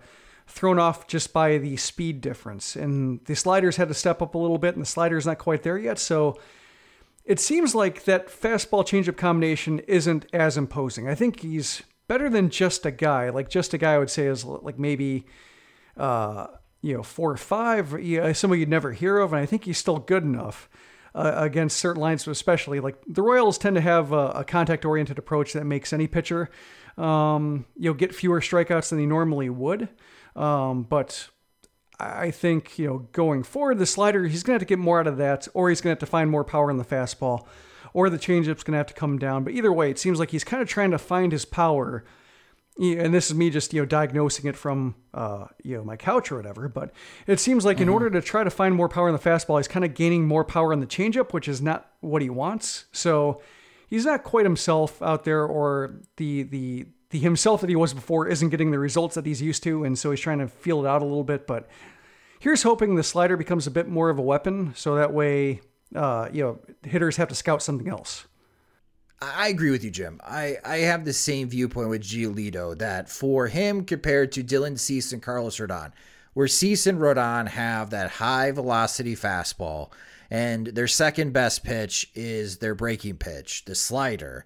thrown 0.48 0.80
off 0.80 1.06
just 1.06 1.32
by 1.32 1.58
the 1.58 1.76
speed 1.76 2.20
difference. 2.20 2.74
And 2.74 3.24
the 3.26 3.36
sliders 3.36 3.76
had 3.76 3.86
to 3.88 3.94
step 3.94 4.20
up 4.20 4.34
a 4.34 4.38
little 4.38 4.58
bit, 4.58 4.74
and 4.74 4.82
the 4.82 4.88
slider's 4.88 5.24
not 5.24 5.38
quite 5.38 5.62
there 5.62 5.78
yet. 5.78 6.00
So 6.00 6.36
it 7.26 7.38
seems 7.38 7.74
like 7.74 8.04
that 8.04 8.28
fastball 8.28 8.84
changeup 8.84 9.18
combination 9.18 9.80
isn't 9.80 10.24
as 10.32 10.56
imposing. 10.56 11.08
I 11.08 11.14
think 11.14 11.40
he's 11.40 11.82
better 12.08 12.30
than 12.30 12.48
just 12.48 12.86
a 12.86 12.90
guy. 12.90 13.28
Like 13.28 13.50
just 13.50 13.74
a 13.74 13.78
guy, 13.78 13.94
I 13.94 13.98
would 13.98 14.10
say 14.10 14.26
is 14.26 14.44
like 14.44 14.78
maybe. 14.78 15.26
Uh, 15.96 16.46
you 16.82 16.94
know, 16.94 17.02
four 17.02 17.32
or 17.32 17.36
five, 17.36 18.00
you 18.00 18.32
somebody 18.34 18.60
you'd 18.60 18.68
never 18.68 18.92
hear 18.92 19.18
of, 19.18 19.32
and 19.32 19.42
I 19.42 19.46
think 19.46 19.64
he's 19.64 19.78
still 19.78 19.98
good 19.98 20.22
enough 20.22 20.68
uh, 21.16 21.32
against 21.34 21.78
certain 21.78 22.00
lines, 22.00 22.28
especially 22.28 22.78
like 22.78 22.96
the 23.08 23.22
Royals 23.22 23.58
tend 23.58 23.74
to 23.74 23.80
have 23.80 24.12
a, 24.12 24.28
a 24.28 24.44
contact-oriented 24.44 25.18
approach 25.18 25.54
that 25.54 25.64
makes 25.64 25.92
any 25.92 26.06
pitcher, 26.06 26.50
um, 26.96 27.64
you 27.76 27.90
know, 27.90 27.94
get 27.94 28.14
fewer 28.14 28.40
strikeouts 28.40 28.90
than 28.90 28.98
they 28.98 29.06
normally 29.06 29.50
would. 29.50 29.88
Um, 30.36 30.82
but 30.84 31.28
I 31.98 32.30
think 32.30 32.78
you 32.78 32.86
know 32.86 32.98
going 33.12 33.42
forward, 33.42 33.78
the 33.78 33.86
slider 33.86 34.26
he's 34.26 34.42
going 34.42 34.58
to 34.58 34.62
have 34.62 34.68
to 34.68 34.72
get 34.72 34.78
more 34.78 35.00
out 35.00 35.06
of 35.06 35.16
that, 35.18 35.48
or 35.54 35.68
he's 35.68 35.80
going 35.80 35.94
to 35.94 35.98
have 35.98 36.06
to 36.08 36.10
find 36.10 36.30
more 36.30 36.44
power 36.44 36.70
in 36.70 36.76
the 36.76 36.84
fastball, 36.84 37.46
or 37.92 38.10
the 38.10 38.18
changeup's 38.18 38.62
going 38.62 38.72
to 38.72 38.78
have 38.78 38.86
to 38.88 38.94
come 38.94 39.18
down. 39.18 39.44
But 39.44 39.54
either 39.54 39.72
way, 39.72 39.90
it 39.90 39.98
seems 39.98 40.18
like 40.18 40.30
he's 40.30 40.44
kind 40.44 40.62
of 40.62 40.68
trying 40.68 40.90
to 40.90 40.98
find 40.98 41.32
his 41.32 41.44
power 41.44 42.04
and 42.78 43.14
this 43.14 43.30
is 43.30 43.36
me 43.36 43.50
just 43.50 43.72
you 43.72 43.80
know 43.80 43.86
diagnosing 43.86 44.46
it 44.46 44.56
from 44.56 44.94
uh, 45.14 45.46
you 45.62 45.76
know 45.76 45.84
my 45.84 45.96
couch 45.96 46.30
or 46.30 46.36
whatever. 46.36 46.68
But 46.68 46.92
it 47.26 47.40
seems 47.40 47.64
like 47.64 47.76
mm-hmm. 47.76 47.84
in 47.84 47.88
order 47.88 48.10
to 48.10 48.20
try 48.20 48.44
to 48.44 48.50
find 48.50 48.74
more 48.74 48.88
power 48.88 49.08
in 49.08 49.14
the 49.14 49.20
fastball, 49.20 49.58
he's 49.58 49.68
kind 49.68 49.84
of 49.84 49.94
gaining 49.94 50.26
more 50.26 50.44
power 50.44 50.72
in 50.72 50.80
the 50.80 50.86
changeup, 50.86 51.32
which 51.32 51.48
is 51.48 51.62
not 51.62 51.90
what 52.00 52.22
he 52.22 52.30
wants. 52.30 52.84
So 52.92 53.40
he's 53.88 54.04
not 54.04 54.24
quite 54.24 54.44
himself 54.44 55.00
out 55.02 55.24
there, 55.24 55.44
or 55.44 56.00
the 56.16 56.42
the 56.42 56.86
the 57.10 57.18
himself 57.18 57.60
that 57.60 57.70
he 57.70 57.76
was 57.76 57.94
before 57.94 58.28
isn't 58.28 58.48
getting 58.50 58.70
the 58.70 58.78
results 58.78 59.14
that 59.14 59.26
he's 59.26 59.42
used 59.42 59.62
to, 59.62 59.84
and 59.84 59.98
so 59.98 60.10
he's 60.10 60.20
trying 60.20 60.38
to 60.38 60.48
feel 60.48 60.84
it 60.84 60.88
out 60.88 61.02
a 61.02 61.04
little 61.04 61.24
bit. 61.24 61.46
But 61.46 61.68
here's 62.40 62.62
hoping 62.62 62.94
the 62.94 63.02
slider 63.02 63.36
becomes 63.36 63.66
a 63.66 63.70
bit 63.70 63.88
more 63.88 64.10
of 64.10 64.18
a 64.18 64.22
weapon, 64.22 64.72
so 64.74 64.96
that 64.96 65.12
way 65.12 65.60
uh, 65.94 66.28
you 66.32 66.42
know 66.42 66.58
hitters 66.82 67.16
have 67.16 67.28
to 67.28 67.34
scout 67.34 67.62
something 67.62 67.88
else. 67.88 68.26
I 69.20 69.48
agree 69.48 69.70
with 69.70 69.82
you, 69.82 69.90
Jim. 69.90 70.20
I, 70.24 70.56
I 70.62 70.78
have 70.78 71.04
the 71.04 71.14
same 71.14 71.48
viewpoint 71.48 71.88
with 71.88 72.02
Giolito 72.02 72.76
that 72.78 73.08
for 73.08 73.46
him 73.46 73.84
compared 73.84 74.32
to 74.32 74.44
Dylan 74.44 74.78
Cease 74.78 75.12
and 75.12 75.22
Carlos 75.22 75.56
Rodon, 75.56 75.92
where 76.34 76.48
Cease 76.48 76.86
and 76.86 76.98
Rodon 76.98 77.48
have 77.48 77.90
that 77.90 78.10
high 78.10 78.50
velocity 78.50 79.16
fastball, 79.16 79.90
and 80.30 80.66
their 80.66 80.88
second 80.88 81.32
best 81.32 81.64
pitch 81.64 82.10
is 82.14 82.58
their 82.58 82.74
breaking 82.74 83.16
pitch, 83.16 83.64
the 83.64 83.74
slider. 83.74 84.44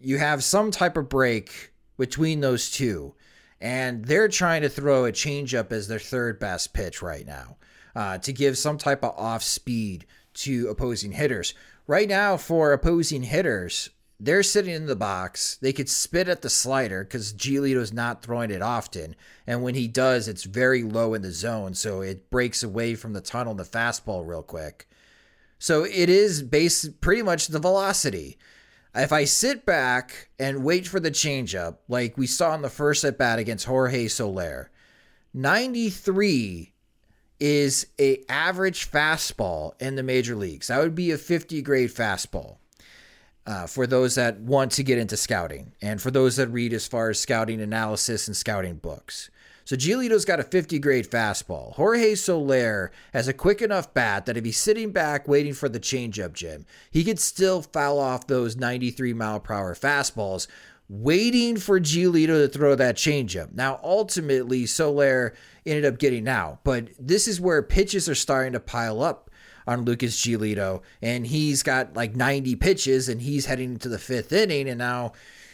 You 0.00 0.18
have 0.18 0.44
some 0.44 0.70
type 0.70 0.96
of 0.96 1.08
break 1.08 1.72
between 1.96 2.40
those 2.40 2.70
two, 2.70 3.14
and 3.60 4.04
they're 4.04 4.28
trying 4.28 4.62
to 4.62 4.68
throw 4.68 5.04
a 5.04 5.12
changeup 5.12 5.72
as 5.72 5.88
their 5.88 5.98
third 5.98 6.38
best 6.38 6.72
pitch 6.72 7.02
right 7.02 7.26
now 7.26 7.56
uh, 7.96 8.18
to 8.18 8.32
give 8.32 8.56
some 8.56 8.78
type 8.78 9.02
of 9.02 9.18
off 9.18 9.42
speed 9.42 10.06
to 10.34 10.68
opposing 10.68 11.12
hitters. 11.12 11.54
Right 11.88 12.08
now, 12.08 12.36
for 12.36 12.72
opposing 12.72 13.24
hitters, 13.24 13.90
they're 14.20 14.42
sitting 14.42 14.74
in 14.74 14.86
the 14.86 14.94
box. 14.94 15.58
They 15.60 15.72
could 15.72 15.88
spit 15.88 16.28
at 16.28 16.42
the 16.42 16.50
slider 16.50 17.02
because 17.02 17.32
Giolito's 17.32 17.92
not 17.92 18.22
throwing 18.22 18.50
it 18.50 18.62
often. 18.62 19.16
And 19.46 19.62
when 19.62 19.74
he 19.74 19.88
does, 19.88 20.28
it's 20.28 20.44
very 20.44 20.82
low 20.82 21.14
in 21.14 21.22
the 21.22 21.32
zone. 21.32 21.74
So 21.74 22.02
it 22.02 22.30
breaks 22.30 22.62
away 22.62 22.94
from 22.94 23.14
the 23.14 23.20
tunnel 23.20 23.52
and 23.52 23.60
the 23.60 23.64
fastball 23.64 24.26
real 24.26 24.42
quick. 24.42 24.88
So 25.58 25.84
it 25.84 26.08
is 26.08 26.42
based 26.42 27.00
pretty 27.00 27.22
much 27.22 27.48
the 27.48 27.58
velocity. 27.58 28.38
If 28.94 29.12
I 29.12 29.24
sit 29.24 29.66
back 29.66 30.28
and 30.38 30.64
wait 30.64 30.86
for 30.86 30.98
the 30.98 31.10
changeup, 31.10 31.76
like 31.88 32.16
we 32.16 32.26
saw 32.26 32.54
in 32.54 32.62
the 32.62 32.70
first 32.70 33.04
at 33.04 33.18
bat 33.18 33.38
against 33.38 33.66
Jorge 33.66 34.08
Soler, 34.08 34.70
93 35.34 36.72
is 37.38 37.86
a 38.00 38.24
average 38.28 38.90
fastball 38.90 39.80
in 39.80 39.94
the 39.94 40.02
major 40.02 40.34
leagues. 40.34 40.68
That 40.68 40.80
would 40.80 40.94
be 40.94 41.10
a 41.10 41.18
50 41.18 41.62
grade 41.62 41.90
fastball. 41.90 42.56
Uh, 43.46 43.66
for 43.66 43.86
those 43.86 44.14
that 44.16 44.38
want 44.40 44.72
to 44.72 44.82
get 44.82 44.98
into 44.98 45.16
scouting 45.16 45.72
and 45.80 46.02
for 46.02 46.10
those 46.10 46.36
that 46.36 46.48
read 46.48 46.70
as 46.74 46.86
far 46.86 47.08
as 47.08 47.18
scouting 47.18 47.62
analysis 47.62 48.28
and 48.28 48.36
scouting 48.36 48.74
books. 48.74 49.30
So 49.68 49.76
Giolito's 49.76 50.24
got 50.24 50.40
a 50.40 50.44
50 50.44 50.78
grade 50.78 51.10
fastball. 51.10 51.74
Jorge 51.74 52.14
Soler 52.14 52.90
has 53.12 53.28
a 53.28 53.34
quick 53.34 53.60
enough 53.60 53.92
bat 53.92 54.24
that 54.24 54.38
if 54.38 54.46
he's 54.46 54.56
sitting 54.56 54.92
back 54.92 55.28
waiting 55.28 55.52
for 55.52 55.68
the 55.68 55.78
changeup, 55.78 56.32
Jim, 56.32 56.64
he 56.90 57.04
could 57.04 57.18
still 57.18 57.60
foul 57.60 57.98
off 57.98 58.26
those 58.26 58.56
93 58.56 59.12
mile 59.12 59.40
per 59.40 59.52
hour 59.52 59.74
fastballs, 59.74 60.46
waiting 60.88 61.58
for 61.58 61.78
Giolito 61.78 62.28
to 62.28 62.48
throw 62.48 62.76
that 62.76 62.96
changeup. 62.96 63.52
Now, 63.52 63.78
ultimately, 63.84 64.64
Soler 64.64 65.34
ended 65.66 65.84
up 65.84 65.98
getting 65.98 66.28
out. 66.28 66.64
But 66.64 66.88
this 66.98 67.28
is 67.28 67.38
where 67.38 67.62
pitches 67.62 68.08
are 68.08 68.14
starting 68.14 68.54
to 68.54 68.60
pile 68.60 69.02
up 69.02 69.30
on 69.66 69.84
Lucas 69.84 70.18
Giolito, 70.18 70.80
and 71.02 71.26
he's 71.26 71.62
got 71.62 71.92
like 71.94 72.16
90 72.16 72.56
pitches, 72.56 73.06
and 73.06 73.20
he's 73.20 73.44
heading 73.44 73.72
into 73.72 73.90
the 73.90 73.98
fifth 73.98 74.32
inning, 74.32 74.66
and 74.66 74.78
now 74.78 75.12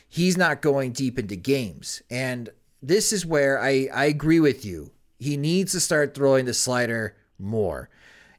he's 0.08 0.36
not 0.36 0.62
going 0.62 0.92
deep 0.92 1.18
into 1.18 1.34
games. 1.34 2.00
And 2.08 2.50
this 2.86 3.12
is 3.12 3.24
where 3.24 3.60
I, 3.60 3.88
I 3.92 4.04
agree 4.06 4.40
with 4.40 4.64
you. 4.64 4.90
He 5.18 5.36
needs 5.36 5.72
to 5.72 5.80
start 5.80 6.14
throwing 6.14 6.44
the 6.44 6.54
slider 6.54 7.16
more. 7.38 7.88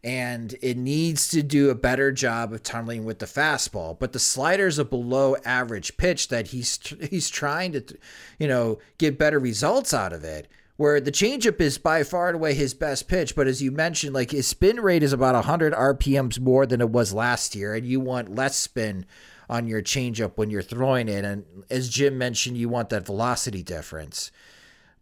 And 0.03 0.55
it 0.61 0.77
needs 0.77 1.29
to 1.29 1.41
do 1.41 1.71
a 1.71 1.75
better 1.75 2.11
job 2.11 2.53
of 2.53 2.61
tunneling 2.61 3.05
with 3.05 3.17
the 3.17 3.25
fastball. 3.25 3.97
But 3.97 4.13
the 4.13 4.19
slider 4.19 4.67
is 4.67 4.77
a 4.77 4.85
below 4.85 5.35
average 5.43 5.97
pitch 5.97 6.27
that 6.27 6.47
he's 6.47 6.77
he's 7.09 7.29
trying 7.29 7.71
to, 7.71 7.83
you 8.37 8.47
know, 8.47 8.77
get 8.99 9.17
better 9.17 9.39
results 9.39 9.93
out 9.93 10.13
of 10.13 10.23
it 10.23 10.47
where 10.77 10.99
the 10.99 11.11
changeup 11.11 11.61
is 11.61 11.77
by 11.77 12.03
far 12.03 12.27
and 12.27 12.35
away 12.35 12.53
his 12.53 12.73
best 12.73 13.07
pitch. 13.07 13.35
But 13.35 13.47
as 13.47 13.61
you 13.61 13.71
mentioned, 13.71 14.13
like 14.13 14.31
his 14.31 14.47
spin 14.47 14.79
rate 14.79 15.03
is 15.03 15.13
about 15.13 15.35
100 15.35 15.73
RPMs 15.73 16.39
more 16.39 16.65
than 16.65 16.81
it 16.81 16.89
was 16.89 17.13
last 17.13 17.55
year, 17.55 17.73
and 17.73 17.85
you 17.85 17.99
want 17.99 18.35
less 18.35 18.57
spin 18.57 19.05
on 19.49 19.67
your 19.67 19.81
changeup 19.81 20.33
when 20.35 20.49
you're 20.49 20.61
throwing 20.61 21.07
it. 21.07 21.25
And 21.25 21.45
as 21.69 21.89
Jim 21.89 22.17
mentioned, 22.17 22.57
you 22.57 22.69
want 22.69 22.89
that 22.89 23.05
velocity 23.05 23.63
difference. 23.63 24.31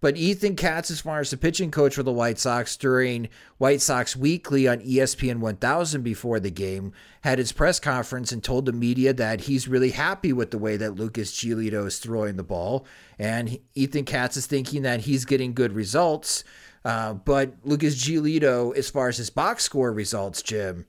But 0.03 0.17
Ethan 0.17 0.57
Katz, 0.57 0.91
as 0.91 0.99
far 0.99 1.21
as 1.21 1.29
the 1.29 1.37
pitching 1.37 1.71
coach 1.71 1.95
for 1.95 2.03
the 2.03 2.11
White 2.11 2.37
Sox 2.37 2.75
during 2.75 3.29
White 3.57 3.79
Sox 3.79 4.17
Weekly 4.17 4.67
on 4.67 4.81
ESPN 4.81 5.39
1000 5.39 6.01
before 6.01 6.41
the 6.41 6.51
game, 6.51 6.91
had 7.21 7.39
his 7.39 7.53
press 7.53 7.79
conference 7.79 8.33
and 8.33 8.43
told 8.43 8.65
the 8.65 8.73
media 8.73 9.13
that 9.13 9.39
he's 9.39 9.65
really 9.65 9.91
happy 9.91 10.33
with 10.33 10.51
the 10.51 10.57
way 10.57 10.75
that 10.75 10.95
Lucas 10.95 11.31
Giolito 11.31 11.87
is 11.87 11.99
throwing 11.99 12.35
the 12.35 12.43
ball. 12.43 12.85
And 13.17 13.57
Ethan 13.75 14.03
Katz 14.03 14.35
is 14.35 14.45
thinking 14.45 14.81
that 14.81 14.99
he's 14.99 15.23
getting 15.23 15.53
good 15.53 15.71
results. 15.71 16.43
Uh, 16.83 17.13
but 17.13 17.53
Lucas 17.63 17.95
Giolito, 17.95 18.75
as 18.75 18.89
far 18.89 19.07
as 19.07 19.15
his 19.15 19.29
box 19.29 19.63
score 19.63 19.93
results, 19.93 20.41
Jim, 20.41 20.85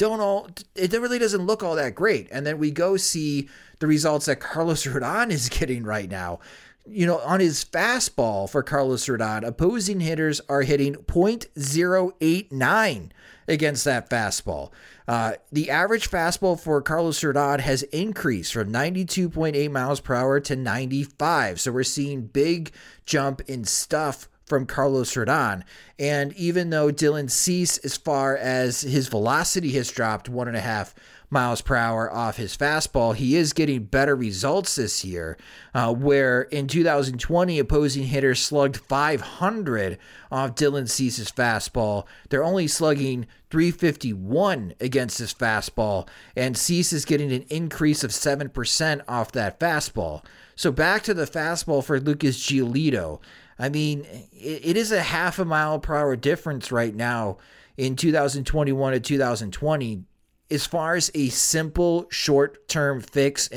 don't 0.00 0.20
all 0.20 0.48
it 0.74 0.92
really 0.92 1.18
doesn't 1.18 1.46
look 1.46 1.62
all 1.62 1.76
that 1.76 1.94
great. 1.94 2.26
And 2.32 2.46
then 2.46 2.58
we 2.58 2.70
go 2.70 2.96
see 2.96 3.50
the 3.80 3.86
results 3.86 4.24
that 4.26 4.40
Carlos 4.40 4.84
Rodon 4.86 5.30
is 5.30 5.50
getting 5.50 5.84
right 5.84 6.10
now 6.10 6.40
you 6.86 7.06
know, 7.06 7.18
on 7.18 7.40
his 7.40 7.62
fastball 7.64 8.50
for 8.50 8.62
Carlos 8.62 9.04
Rodon, 9.06 9.46
opposing 9.46 10.00
hitters 10.00 10.40
are 10.48 10.62
hitting 10.62 10.94
0.089 10.94 13.10
against 13.46 13.84
that 13.84 14.08
fastball. 14.08 14.70
Uh, 15.06 15.32
the 15.52 15.68
average 15.70 16.10
fastball 16.10 16.58
for 16.58 16.80
Carlos 16.80 17.20
Rodon 17.20 17.60
has 17.60 17.82
increased 17.84 18.54
from 18.54 18.72
92.8 18.72 19.70
miles 19.70 20.00
per 20.00 20.14
hour 20.14 20.40
to 20.40 20.56
95. 20.56 21.60
So 21.60 21.70
we're 21.70 21.84
seeing 21.84 22.22
big 22.22 22.72
jump 23.04 23.42
in 23.42 23.64
stuff 23.64 24.26
from 24.50 24.66
Carlos 24.66 25.14
Rodon. 25.14 25.62
And 25.98 26.34
even 26.34 26.68
though 26.68 26.88
Dylan 26.88 27.30
Cease, 27.30 27.78
as 27.78 27.96
far 27.96 28.36
as 28.36 28.82
his 28.82 29.08
velocity 29.08 29.70
has 29.72 29.90
dropped 29.90 30.28
one 30.28 30.48
and 30.48 30.56
a 30.56 30.60
half 30.60 30.94
miles 31.30 31.60
per 31.60 31.76
hour 31.76 32.12
off 32.12 32.36
his 32.36 32.56
fastball, 32.56 33.14
he 33.14 33.36
is 33.36 33.52
getting 33.52 33.84
better 33.84 34.16
results 34.16 34.74
this 34.74 35.04
year. 35.04 35.38
Uh, 35.72 35.94
where 35.94 36.42
in 36.42 36.66
2020, 36.66 37.58
opposing 37.58 38.04
hitters 38.04 38.40
slugged 38.40 38.76
500 38.76 39.96
off 40.32 40.54
Dylan 40.56 40.88
Cease's 40.88 41.30
fastball. 41.30 42.06
They're 42.28 42.44
only 42.44 42.66
slugging 42.66 43.26
351 43.50 44.74
against 44.80 45.18
his 45.18 45.32
fastball, 45.32 46.08
and 46.36 46.56
Cease 46.56 46.92
is 46.92 47.04
getting 47.04 47.32
an 47.32 47.44
increase 47.48 48.04
of 48.04 48.10
7% 48.10 49.00
off 49.08 49.32
that 49.32 49.58
fastball. 49.60 50.24
So 50.56 50.70
back 50.70 51.02
to 51.04 51.14
the 51.14 51.26
fastball 51.26 51.82
for 51.82 51.98
Lucas 51.98 52.38
Giolito. 52.38 53.20
I 53.60 53.68
mean, 53.68 54.06
it, 54.32 54.64
it 54.64 54.76
is 54.76 54.90
a 54.90 55.02
half 55.02 55.38
a 55.38 55.44
mile 55.44 55.78
per 55.78 55.94
hour 55.94 56.16
difference 56.16 56.72
right 56.72 56.94
now 56.94 57.36
in 57.76 57.94
2021 57.94 58.92
to 58.92 59.00
2020 59.00 60.04
as 60.50 60.66
far 60.66 60.96
as 60.96 61.10
a 61.14 61.28
simple 61.28 62.06
short 62.10 62.66
term 62.68 63.00
fix 63.00 63.48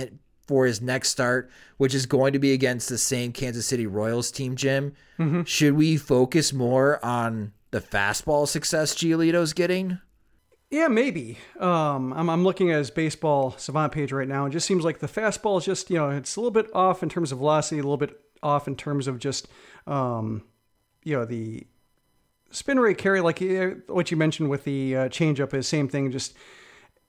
for 0.45 0.65
his 0.65 0.81
next 0.81 1.09
start, 1.09 1.49
which 1.77 1.95
is 1.95 2.05
going 2.05 2.33
to 2.33 2.39
be 2.39 2.51
against 2.51 2.89
the 2.89 2.97
same 2.97 3.31
Kansas 3.31 3.65
City 3.65 3.87
Royals 3.87 4.29
team, 4.29 4.55
Jim, 4.55 4.93
mm-hmm. 5.17 5.43
should 5.43 5.73
we 5.73 5.97
focus 5.97 6.53
more 6.53 7.03
on 7.03 7.53
the 7.71 7.81
fastball 7.81 8.47
success 8.47 8.93
Giolito's 8.93 9.53
getting? 9.53 9.99
Yeah, 10.69 10.87
maybe. 10.87 11.37
Um, 11.59 12.13
I'm, 12.13 12.29
I'm 12.29 12.43
looking 12.43 12.71
at 12.71 12.79
his 12.79 12.91
baseball 12.91 13.55
savant 13.57 13.93
page 13.93 14.11
right 14.11 14.27
now. 14.27 14.45
It 14.45 14.49
just 14.49 14.67
seems 14.67 14.83
like 14.83 14.99
the 14.99 15.07
fastball 15.07 15.59
is 15.59 15.65
just, 15.65 15.89
you 15.89 15.97
know, 15.97 16.09
it's 16.09 16.35
a 16.35 16.39
little 16.39 16.51
bit 16.51 16.69
off 16.73 17.03
in 17.03 17.09
terms 17.09 17.31
of 17.31 17.37
velocity, 17.37 17.79
a 17.79 17.83
little 17.83 17.97
bit 17.97 18.19
off 18.43 18.67
in 18.67 18.75
terms 18.75 19.07
of 19.07 19.19
just, 19.19 19.47
um, 19.87 20.43
you 21.03 21.17
know, 21.17 21.25
the 21.25 21.65
spin 22.51 22.79
rate 22.79 22.97
carry, 22.97 23.21
like 23.21 23.41
what 23.87 24.11
you 24.11 24.17
mentioned 24.17 24.49
with 24.49 24.63
the 24.63 24.95
uh, 24.95 25.09
changeup 25.09 25.53
is 25.53 25.67
same 25.67 25.87
thing. 25.87 26.11
Just 26.11 26.35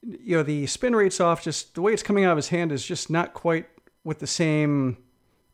you 0.02 0.36
know, 0.36 0.42
the 0.42 0.66
spin 0.66 0.94
rate's 0.94 1.20
off. 1.20 1.42
Just 1.42 1.74
the 1.74 1.82
way 1.82 1.92
it's 1.92 2.02
coming 2.02 2.24
out 2.24 2.32
of 2.32 2.36
his 2.36 2.48
hand 2.48 2.72
is 2.72 2.84
just 2.84 3.10
not 3.10 3.34
quite 3.34 3.66
with 4.04 4.18
the 4.18 4.26
same 4.26 4.98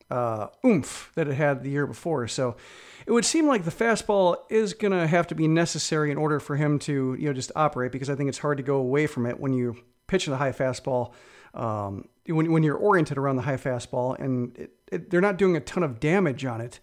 uh, 0.09 0.47
oomph 0.65 1.11
that 1.15 1.27
it 1.27 1.35
had 1.35 1.63
the 1.63 1.69
year 1.69 1.87
before. 1.87 2.27
So 2.27 2.57
it 3.05 3.11
would 3.11 3.25
seem 3.25 3.47
like 3.47 3.63
the 3.63 3.71
fastball 3.71 4.37
is 4.49 4.73
going 4.73 4.91
to 4.91 5.07
have 5.07 5.27
to 5.27 5.35
be 5.35 5.47
necessary 5.47 6.11
in 6.11 6.17
order 6.17 6.39
for 6.39 6.57
him 6.57 6.79
to, 6.79 7.15
you 7.17 7.27
know, 7.27 7.33
just 7.33 7.51
operate 7.55 7.91
because 7.91 8.09
I 8.09 8.15
think 8.15 8.29
it's 8.29 8.39
hard 8.39 8.57
to 8.57 8.63
go 8.63 8.75
away 8.75 9.07
from 9.07 9.25
it 9.25 9.39
when 9.39 9.53
you 9.53 9.77
pitch 10.07 10.25
the 10.25 10.37
high 10.37 10.51
fastball. 10.51 11.13
Um, 11.53 12.07
when, 12.27 12.51
when 12.51 12.63
you're 12.63 12.77
oriented 12.77 13.17
around 13.17 13.37
the 13.37 13.41
high 13.41 13.57
fastball 13.57 14.19
and 14.19 14.57
it, 14.57 14.75
they're 14.91 15.21
not 15.21 15.37
doing 15.37 15.55
a 15.55 15.59
ton 15.59 15.83
of 15.83 15.99
damage 15.99 16.45
on 16.45 16.61
it 16.61 16.79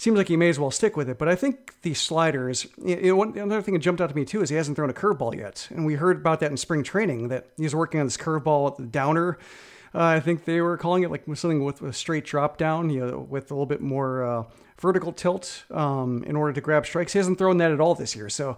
seems 0.00 0.16
like 0.16 0.28
he 0.28 0.36
may 0.36 0.48
as 0.48 0.58
well 0.58 0.70
stick 0.70 0.96
with 0.96 1.10
it. 1.10 1.18
But 1.18 1.28
I 1.28 1.34
think 1.34 1.82
the 1.82 1.92
sliders. 1.92 2.66
You 2.82 3.14
know, 3.14 3.22
another 3.22 3.60
thing 3.60 3.74
that 3.74 3.80
jumped 3.80 4.00
out 4.00 4.08
to 4.08 4.16
me 4.16 4.24
too 4.24 4.40
is 4.40 4.48
he 4.48 4.56
hasn't 4.56 4.76
thrown 4.76 4.88
a 4.88 4.94
curveball 4.94 5.36
yet, 5.36 5.68
and 5.70 5.84
we 5.84 5.94
heard 5.94 6.16
about 6.16 6.40
that 6.40 6.50
in 6.50 6.56
spring 6.56 6.82
training 6.82 7.28
that 7.28 7.50
he's 7.58 7.74
working 7.74 8.00
on 8.00 8.06
this 8.06 8.16
curveball 8.16 8.70
at 8.70 8.76
the 8.78 8.86
downer. 8.86 9.38
Uh, 9.94 10.04
I 10.04 10.20
think 10.20 10.46
they 10.46 10.62
were 10.62 10.78
calling 10.78 11.02
it 11.02 11.10
like 11.10 11.24
something 11.34 11.62
with 11.64 11.82
a 11.82 11.92
straight 11.92 12.24
drop 12.24 12.56
down, 12.56 12.88
you 12.88 13.06
know, 13.06 13.18
with 13.18 13.50
a 13.50 13.54
little 13.54 13.66
bit 13.66 13.82
more 13.82 14.24
uh, 14.24 14.44
vertical 14.80 15.12
tilt 15.12 15.64
um, 15.70 16.24
in 16.24 16.34
order 16.34 16.54
to 16.54 16.60
grab 16.62 16.86
strikes. 16.86 17.12
He 17.12 17.18
hasn't 17.18 17.36
thrown 17.36 17.58
that 17.58 17.70
at 17.70 17.80
all 17.80 17.94
this 17.94 18.16
year. 18.16 18.30
So, 18.30 18.56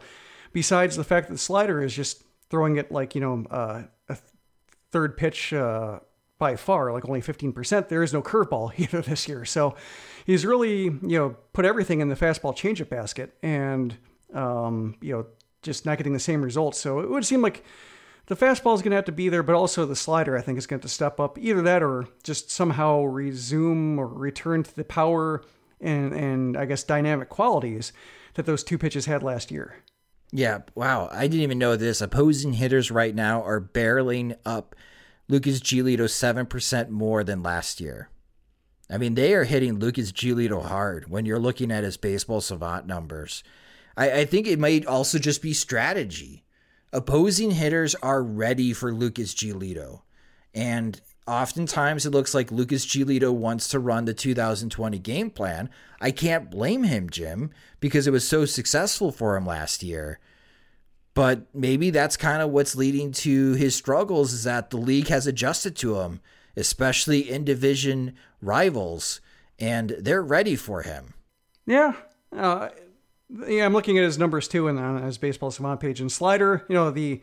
besides 0.52 0.94
the 0.94 1.04
fact 1.04 1.26
that 1.26 1.34
the 1.34 1.38
slider 1.38 1.82
is 1.82 1.92
just 1.92 2.22
throwing 2.50 2.76
it 2.76 2.92
like 2.92 3.16
you 3.16 3.20
know 3.20 3.44
uh, 3.50 3.82
a 4.08 4.16
third 4.92 5.16
pitch 5.16 5.52
uh, 5.52 5.98
by 6.42 6.56
far, 6.56 6.92
like 6.92 7.08
only 7.08 7.20
15%, 7.20 7.88
there 7.88 8.02
is 8.02 8.12
no 8.12 8.20
curveball 8.20 8.72
either 8.76 9.00
this 9.00 9.28
year. 9.28 9.44
So 9.44 9.76
he's 10.26 10.44
really, 10.44 10.86
you 10.86 11.00
know, 11.16 11.36
put 11.52 11.64
everything 11.64 12.00
in 12.00 12.08
the 12.08 12.16
fastball 12.16 12.52
changeup 12.52 12.88
basket 12.88 13.32
and, 13.44 13.96
um, 14.34 14.96
you 15.00 15.12
know, 15.12 15.26
just 15.62 15.86
not 15.86 15.98
getting 15.98 16.14
the 16.14 16.18
same 16.18 16.42
results. 16.42 16.80
So 16.80 16.98
it 16.98 17.08
would 17.08 17.24
seem 17.24 17.42
like 17.42 17.64
the 18.26 18.34
fastball 18.34 18.74
is 18.74 18.82
going 18.82 18.90
to 18.90 18.96
have 18.96 19.04
to 19.04 19.12
be 19.12 19.28
there, 19.28 19.44
but 19.44 19.54
also 19.54 19.86
the 19.86 19.94
slider, 19.94 20.36
I 20.36 20.40
think, 20.40 20.58
is 20.58 20.66
going 20.66 20.80
to, 20.80 20.88
to 20.88 20.92
step 20.92 21.20
up. 21.20 21.38
Either 21.38 21.62
that 21.62 21.80
or 21.80 22.08
just 22.24 22.50
somehow 22.50 23.04
resume 23.04 23.96
or 23.96 24.08
return 24.08 24.64
to 24.64 24.74
the 24.74 24.82
power 24.82 25.44
and, 25.80 26.12
and 26.12 26.56
I 26.56 26.64
guess 26.64 26.82
dynamic 26.82 27.28
qualities 27.28 27.92
that 28.34 28.46
those 28.46 28.64
two 28.64 28.78
pitches 28.78 29.06
had 29.06 29.22
last 29.22 29.52
year. 29.52 29.76
Yeah, 30.32 30.62
wow. 30.74 31.08
I 31.12 31.28
didn't 31.28 31.42
even 31.42 31.58
know 31.58 31.76
this. 31.76 32.00
Opposing 32.00 32.54
hitters 32.54 32.90
right 32.90 33.14
now 33.14 33.44
are 33.44 33.60
barreling 33.60 34.36
up 34.44 34.74
Lucas 35.28 35.60
Giolito 35.60 36.04
7% 36.04 36.88
more 36.88 37.24
than 37.24 37.42
last 37.42 37.80
year. 37.80 38.08
I 38.90 38.98
mean, 38.98 39.14
they 39.14 39.32
are 39.34 39.44
hitting 39.44 39.78
Lucas 39.78 40.12
Giolito 40.12 40.64
hard 40.64 41.10
when 41.10 41.24
you're 41.24 41.38
looking 41.38 41.70
at 41.70 41.84
his 41.84 41.96
baseball 41.96 42.40
savant 42.40 42.86
numbers. 42.86 43.42
I, 43.96 44.10
I 44.10 44.24
think 44.24 44.46
it 44.46 44.58
might 44.58 44.84
also 44.86 45.18
just 45.18 45.40
be 45.40 45.54
strategy. 45.54 46.44
Opposing 46.92 47.52
hitters 47.52 47.94
are 47.96 48.22
ready 48.22 48.72
for 48.72 48.92
Lucas 48.92 49.34
Giolito. 49.34 50.02
And 50.54 51.00
oftentimes 51.26 52.04
it 52.04 52.10
looks 52.10 52.34
like 52.34 52.52
Lucas 52.52 52.84
Giolito 52.84 53.32
wants 53.32 53.68
to 53.68 53.78
run 53.78 54.04
the 54.04 54.12
2020 54.12 54.98
game 54.98 55.30
plan. 55.30 55.70
I 56.00 56.10
can't 56.10 56.50
blame 56.50 56.82
him, 56.82 57.08
Jim, 57.08 57.50
because 57.80 58.06
it 58.06 58.12
was 58.12 58.28
so 58.28 58.44
successful 58.44 59.10
for 59.10 59.36
him 59.36 59.46
last 59.46 59.82
year. 59.82 60.18
But 61.14 61.54
maybe 61.54 61.90
that's 61.90 62.16
kind 62.16 62.40
of 62.40 62.50
what's 62.50 62.74
leading 62.74 63.12
to 63.12 63.52
his 63.52 63.74
struggles 63.74 64.32
is 64.32 64.44
that 64.44 64.70
the 64.70 64.78
league 64.78 65.08
has 65.08 65.26
adjusted 65.26 65.76
to 65.76 66.00
him, 66.00 66.20
especially 66.56 67.30
in 67.30 67.44
division 67.44 68.14
rivals, 68.40 69.20
and 69.58 69.90
they're 69.98 70.22
ready 70.22 70.56
for 70.56 70.82
him. 70.82 71.12
Yeah. 71.66 71.94
Uh, 72.34 72.70
yeah, 73.46 73.64
I'm 73.64 73.72
looking 73.72 73.98
at 73.98 74.04
his 74.04 74.18
numbers 74.18 74.48
too 74.48 74.68
and 74.68 74.78
on 74.78 75.02
his 75.02 75.18
baseball 75.18 75.50
savant 75.50 75.80
page. 75.80 76.00
And 76.00 76.10
slider, 76.10 76.64
you 76.68 76.74
know, 76.74 76.90
the 76.90 77.20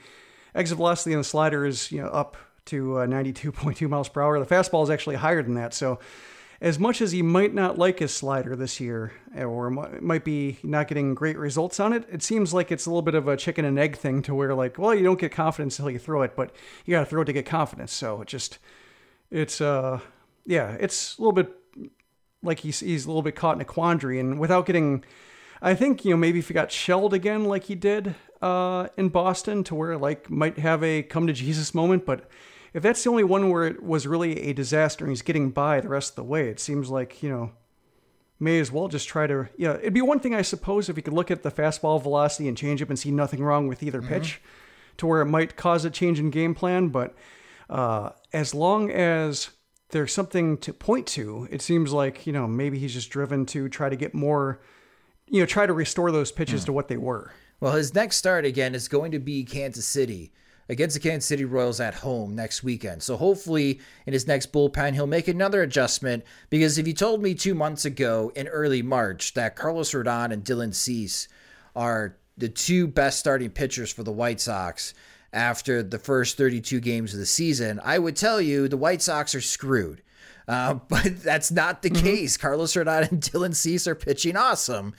exit 0.56 0.78
velocity 0.78 1.14
on 1.14 1.22
the 1.22 1.26
slider 1.26 1.66
is 1.66 1.92
you 1.92 2.02
know 2.02 2.08
up 2.08 2.38
to 2.66 3.00
uh, 3.00 3.08
92.2 3.08 3.90
miles 3.90 4.10
per 4.10 4.22
hour. 4.22 4.40
The 4.40 4.46
fastball 4.46 4.84
is 4.84 4.90
actually 4.90 5.16
higher 5.16 5.42
than 5.42 5.56
that. 5.56 5.74
So 5.74 6.00
as 6.62 6.78
much 6.78 7.02
as 7.02 7.14
he 7.14 7.22
might 7.22 7.54
not 7.54 7.78
like 7.78 8.00
his 8.00 8.14
slider 8.14 8.56
this 8.56 8.82
year, 8.82 9.14
or 9.38 9.70
might 9.70 10.26
be 10.26 10.58
not 10.62 10.90
getting 10.90 11.16
great 11.16 11.38
results 11.38 11.80
on 11.80 11.94
it, 11.94 12.06
it 12.12 12.22
seems 12.22 12.54
like 12.54 12.70
it's 12.70 12.86
a 12.86 12.90
little 12.90 13.02
bit 13.02 13.16
of 13.16 13.30
a 13.30 13.38
chicken 13.38 13.64
and 13.64 13.80
egg 13.80 13.96
thing 13.96 14.22
to 14.24 14.36
where, 14.36 14.54
like, 14.54 14.78
well, 14.78 14.94
you 14.94 15.04
don't 15.04 15.20
get 15.20 15.32
confidence 15.32 15.80
until 15.80 15.92
you 15.92 16.00
throw 16.00 16.22
it, 16.22 16.36
but 16.36 16.54
you 16.86 16.92
got 16.92 17.00
to 17.00 17.06
throw 17.06 17.22
it 17.22 17.26
to 17.26 17.34
get 17.34 17.46
confidence. 17.46 17.94
So 17.94 18.22
it 18.22 18.28
just, 18.28 18.60
it's, 19.32 19.62
uh, 19.62 20.02
yeah, 20.46 20.76
it's 20.82 21.18
a 21.18 21.22
little 21.22 21.32
bit 21.32 21.56
like 22.44 22.60
he's, 22.60 22.82
he's 22.82 23.06
a 23.06 23.08
little 23.08 23.22
bit 23.22 23.36
caught 23.36 23.56
in 23.56 23.62
a 23.62 23.66
quandary. 23.66 24.20
And 24.20 24.38
without 24.38 24.66
getting, 24.66 25.06
I 25.62 25.76
think, 25.76 26.04
you 26.04 26.12
know, 26.12 26.18
maybe 26.18 26.40
if 26.40 26.50
he 26.50 26.54
got 26.54 26.74
shelled 26.74 27.14
again 27.14 27.46
like 27.46 27.66
he 27.66 27.76
did 27.76 28.16
uh, 28.42 28.88
in 28.98 29.10
Boston 29.10 29.64
to 29.66 29.76
where, 29.76 29.98
like, 29.98 30.30
might 30.30 30.58
have 30.58 30.84
a 30.84 31.04
come 31.04 31.26
to 31.28 31.34
Jesus 31.34 31.74
moment, 31.74 32.06
but 32.06 32.30
if 32.74 32.84
that's 32.84 33.04
the 33.04 33.10
only 33.10 33.24
one 33.24 33.50
where 33.50 33.66
it 33.66 33.84
was 33.84 34.08
really 34.08 34.42
a 34.42 34.54
disaster 34.54 35.04
and 35.04 35.12
he's 35.12 35.22
getting 35.22 35.50
by 35.52 35.82
the 35.82 35.90
rest 35.90 36.12
of 36.12 36.16
the 36.16 36.24
way, 36.24 36.50
it 36.50 36.60
seems 36.60 36.90
like, 36.90 37.24
you 37.24 37.30
know, 37.30 37.52
may 38.40 38.60
as 38.60 38.72
well 38.72 38.88
just 38.88 39.08
try 39.08 39.28
to, 39.28 39.50
yeah, 39.58 39.74
it'd 39.78 39.94
be 39.94 40.02
one 40.02 40.20
thing, 40.20 40.34
I 40.34 40.42
suppose, 40.42 40.90
if 40.90 40.96
you 40.96 41.04
could 41.04 41.14
look 41.14 41.32
at 41.32 41.44
the 41.44 41.52
fastball 41.52 42.02
velocity 42.02 42.48
and 42.48 42.58
change 42.58 42.82
up 42.82 42.90
and 42.90 42.98
see 42.98 43.12
nothing 43.12 43.44
wrong 43.44 43.68
with 43.68 43.84
either 43.84 44.00
mm-hmm. 44.00 44.14
pitch 44.14 44.42
to 44.98 45.08
where 45.08 45.22
it 45.22 45.26
might 45.26 45.56
cause 45.56 45.86
a 45.86 45.90
change 45.90 46.20
in 46.20 46.30
game 46.30 46.56
plan. 46.56 46.90
But 46.90 47.16
uh, 47.70 48.12
as 48.32 48.54
long 48.54 48.92
as 48.92 49.50
there's 49.90 50.14
something 50.14 50.58
to 50.60 50.74
point 50.74 51.08
to, 51.08 51.48
it 51.52 51.62
seems 51.62 51.92
like, 51.92 52.26
you 52.26 52.34
know, 52.34 52.48
maybe 52.48 52.80
he's 52.80 52.94
just 52.94 53.10
driven 53.10 53.46
to 53.48 53.68
try 53.68 53.90
to 53.90 53.96
get 53.96 54.14
more, 54.14 54.62
you 55.28 55.40
know, 55.40 55.46
try 55.46 55.66
to 55.66 55.74
restore 55.74 56.12
those 56.12 56.32
pitches 56.32 56.62
mm. 56.62 56.66
to 56.68 56.74
what 56.74 56.88
they 56.88 56.98
were. 56.98 57.34
Well, 57.60 57.74
his 57.74 57.94
next 57.94 58.18
start 58.18 58.46
again 58.46 58.74
is 58.74 58.88
going 58.88 59.12
to 59.12 59.20
be 59.20 59.44
Kansas 59.44 59.86
City 59.86 60.32
against 60.70 60.94
the 60.94 61.00
Kansas 61.00 61.28
City 61.28 61.46
Royals 61.46 61.80
at 61.80 61.96
home 61.96 62.36
next 62.36 62.64
weekend. 62.64 63.04
So 63.04 63.18
hopefully 63.18 63.82
in 64.06 64.14
his 64.14 64.28
next 64.28 64.54
bullpen, 64.54 64.94
he'll 64.94 65.08
make 65.08 65.28
another 65.28 65.62
adjustment. 65.64 66.24
Because 66.50 66.78
if 66.78 66.88
you 66.88 66.94
told 66.94 67.22
me 67.22 67.34
two 67.34 67.56
months 67.56 67.86
ago 67.86 68.32
in 68.36 68.48
early 68.48 68.82
March 68.82 69.34
that 69.34 69.56
Carlos 69.56 69.92
Rodon 69.92 70.32
and 70.32 70.46
Dylan 70.46 70.74
Cease 70.74 71.28
are 71.76 72.16
the 72.38 72.50
two 72.50 72.88
best 72.88 73.20
starting 73.20 73.50
pitchers 73.50 73.92
for 73.92 74.04
the 74.04 74.12
White 74.12 74.40
Sox 74.40 74.94
after 75.34 75.84
the 75.84 76.00
first 76.00 76.38
32 76.38 76.80
games 76.80 77.14
of 77.14 77.20
the 77.20 77.26
season, 77.26 77.80
I 77.84 78.00
would 78.00 78.16
tell 78.16 78.42
you 78.42 78.68
the 78.68 78.78
White 78.78 79.02
Sox 79.02 79.36
are 79.36 79.42
screwed. 79.42 80.02
Uh, 80.48 80.74
but 80.90 81.22
that's 81.22 81.52
not 81.52 81.82
the 81.82 81.90
mm-hmm. 81.90 82.04
case. 82.04 82.38
Carlos 82.38 82.74
Rodon 82.74 83.10
and 83.10 83.22
Dylan 83.22 83.56
Cease 83.56 83.88
are 83.88 83.96
pitching 83.96 84.36
awesome. 84.36 84.94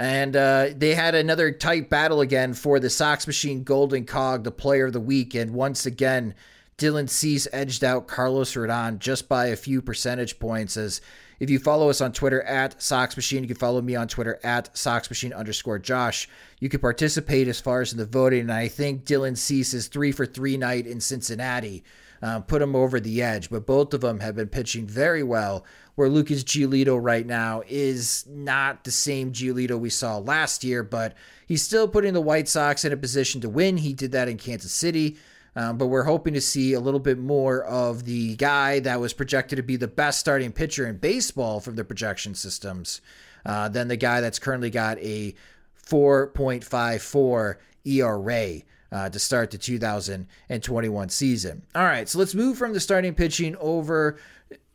And 0.00 0.34
uh, 0.34 0.68
they 0.74 0.94
had 0.94 1.14
another 1.14 1.52
tight 1.52 1.90
battle 1.90 2.22
again 2.22 2.54
for 2.54 2.80
the 2.80 2.88
Sox 2.88 3.26
Machine 3.26 3.64
Golden 3.64 4.06
Cog, 4.06 4.44
the 4.44 4.50
player 4.50 4.86
of 4.86 4.94
the 4.94 4.98
week. 4.98 5.34
And 5.34 5.52
once 5.52 5.84
again, 5.84 6.34
Dylan 6.78 7.06
Cease 7.06 7.46
edged 7.52 7.84
out 7.84 8.08
Carlos 8.08 8.54
Rodon 8.54 8.98
just 8.98 9.28
by 9.28 9.48
a 9.48 9.56
few 9.56 9.82
percentage 9.82 10.38
points. 10.38 10.78
As 10.78 11.02
if 11.38 11.50
you 11.50 11.58
follow 11.58 11.90
us 11.90 12.00
on 12.00 12.12
Twitter 12.12 12.40
at 12.44 12.80
Sox 12.80 13.14
Machine, 13.14 13.42
you 13.42 13.48
can 13.48 13.58
follow 13.58 13.82
me 13.82 13.94
on 13.94 14.08
Twitter 14.08 14.40
at 14.42 14.74
Sox 14.74 15.10
Machine 15.10 15.34
underscore 15.34 15.78
Josh. 15.78 16.30
You 16.60 16.70
can 16.70 16.80
participate 16.80 17.46
as 17.46 17.60
far 17.60 17.82
as 17.82 17.92
in 17.92 17.98
the 17.98 18.06
voting. 18.06 18.40
And 18.40 18.52
I 18.52 18.68
think 18.68 19.04
Dylan 19.04 19.36
Cease 19.36 19.74
is 19.74 19.88
three 19.88 20.12
for 20.12 20.24
three 20.24 20.56
night 20.56 20.86
in 20.86 21.02
Cincinnati 21.02 21.84
uh, 22.22 22.40
put 22.40 22.60
them 22.60 22.76
over 22.76 23.00
the 23.00 23.22
edge. 23.22 23.50
But 23.50 23.66
both 23.66 23.94
of 23.94 24.00
them 24.00 24.20
have 24.20 24.36
been 24.36 24.48
pitching 24.48 24.86
very 24.86 25.22
well. 25.22 25.64
Where 25.94 26.08
Lucas 26.08 26.44
Giolito 26.44 26.98
right 27.00 27.26
now 27.26 27.62
is 27.68 28.24
not 28.28 28.84
the 28.84 28.90
same 28.90 29.32
Giolito 29.32 29.78
we 29.78 29.90
saw 29.90 30.16
last 30.18 30.64
year, 30.64 30.82
but 30.82 31.14
he's 31.46 31.62
still 31.62 31.88
putting 31.88 32.14
the 32.14 32.22
White 32.22 32.48
Sox 32.48 32.84
in 32.84 32.92
a 32.92 32.96
position 32.96 33.40
to 33.42 33.50
win. 33.50 33.76
He 33.76 33.92
did 33.92 34.12
that 34.12 34.28
in 34.28 34.38
Kansas 34.38 34.72
City. 34.72 35.18
Um, 35.56 35.78
but 35.78 35.88
we're 35.88 36.04
hoping 36.04 36.34
to 36.34 36.40
see 36.40 36.74
a 36.74 36.80
little 36.80 37.00
bit 37.00 37.18
more 37.18 37.64
of 37.64 38.04
the 38.04 38.36
guy 38.36 38.78
that 38.80 39.00
was 39.00 39.12
projected 39.12 39.56
to 39.56 39.62
be 39.62 39.76
the 39.76 39.88
best 39.88 40.20
starting 40.20 40.52
pitcher 40.52 40.86
in 40.86 40.98
baseball 40.98 41.60
from 41.60 41.74
the 41.76 41.84
projection 41.84 42.34
systems 42.34 43.00
uh, 43.44 43.68
than 43.68 43.88
the 43.88 43.96
guy 43.96 44.20
that's 44.20 44.38
currently 44.38 44.70
got 44.70 44.98
a 44.98 45.34
4.54 45.86 47.56
ERA. 47.84 48.62
Uh, 48.92 49.08
to 49.08 49.20
start 49.20 49.52
the 49.52 49.58
2021 49.58 51.08
season. 51.10 51.62
All 51.76 51.84
right, 51.84 52.08
so 52.08 52.18
let's 52.18 52.34
move 52.34 52.58
from 52.58 52.72
the 52.72 52.80
starting 52.80 53.14
pitching 53.14 53.54
over 53.60 54.18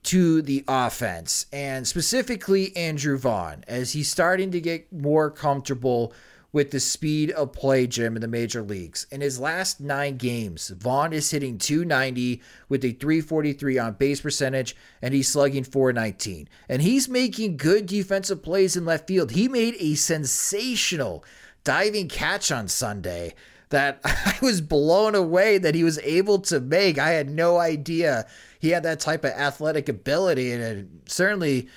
to 0.03 0.41
the 0.41 0.63
offense 0.67 1.47
and 1.51 1.85
specifically 1.85 2.73
Andrew 2.77 3.17
Vaughn 3.17 3.65
as 3.67 3.91
he's 3.91 4.09
starting 4.09 4.51
to 4.51 4.61
get 4.61 4.93
more 4.93 5.31
comfortable 5.31 6.13
with 6.55 6.71
the 6.71 6.79
speed 6.79 7.31
of 7.31 7.51
play, 7.51 7.85
Jim, 7.85 8.15
in 8.15 8.21
the 8.21 8.29
major 8.29 8.61
leagues. 8.61 9.07
In 9.11 9.19
his 9.19 9.41
last 9.41 9.81
nine 9.81 10.15
games, 10.15 10.69
Vaughn 10.69 11.11
is 11.11 11.29
hitting 11.29 11.57
290 11.57 12.41
with 12.69 12.85
a 12.85 12.93
343 12.93 13.77
on 13.77 13.93
base 13.95 14.21
percentage, 14.21 14.73
and 15.01 15.13
he's 15.13 15.27
slugging 15.27 15.65
419. 15.65 16.47
And 16.69 16.81
he's 16.81 17.09
making 17.09 17.57
good 17.57 17.87
defensive 17.87 18.41
plays 18.41 18.77
in 18.77 18.85
left 18.85 19.05
field. 19.05 19.31
He 19.31 19.49
made 19.49 19.75
a 19.79 19.95
sensational 19.95 21.25
diving 21.65 22.07
catch 22.07 22.53
on 22.53 22.69
Sunday 22.69 23.33
that 23.75 23.99
I 24.05 24.37
was 24.41 24.61
blown 24.61 25.13
away 25.15 25.57
that 25.57 25.75
he 25.75 25.83
was 25.83 25.99
able 25.99 26.39
to 26.39 26.59
make. 26.59 26.97
I 26.97 27.11
had 27.11 27.29
no 27.29 27.57
idea 27.57 28.25
he 28.59 28.69
had 28.69 28.83
that 28.83 28.99
type 28.99 29.23
of 29.23 29.31
athletic 29.31 29.89
ability, 29.89 30.51
and 30.51 30.63
it 30.63 30.87
certainly 31.11 31.67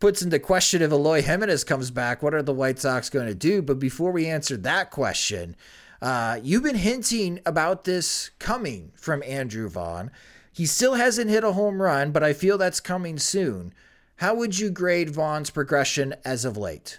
puts 0.00 0.20
into 0.20 0.38
question 0.38 0.82
if 0.82 0.90
Eloy 0.92 1.22
Jimenez 1.22 1.64
comes 1.64 1.90
back, 1.90 2.22
what 2.22 2.34
are 2.34 2.42
the 2.42 2.52
White 2.52 2.78
Sox 2.78 3.08
going 3.08 3.26
to 3.26 3.34
do? 3.34 3.62
But 3.62 3.78
before 3.78 4.12
we 4.12 4.26
answer 4.26 4.56
that 4.58 4.90
question, 4.90 5.56
uh, 6.02 6.38
you've 6.42 6.62
been 6.62 6.76
hinting 6.76 7.40
about 7.46 7.84
this 7.84 8.30
coming 8.38 8.92
from 8.94 9.22
Andrew 9.24 9.68
Vaughn. 9.68 10.10
He 10.52 10.66
still 10.66 10.94
hasn't 10.94 11.30
hit 11.30 11.44
a 11.44 11.52
home 11.52 11.80
run, 11.80 12.10
but 12.10 12.22
I 12.22 12.32
feel 12.32 12.58
that's 12.58 12.80
coming 12.80 13.18
soon. 13.18 13.72
How 14.16 14.34
would 14.34 14.58
you 14.58 14.70
grade 14.70 15.10
Vaughn's 15.10 15.50
progression 15.50 16.14
as 16.24 16.44
of 16.44 16.56
late? 16.56 16.98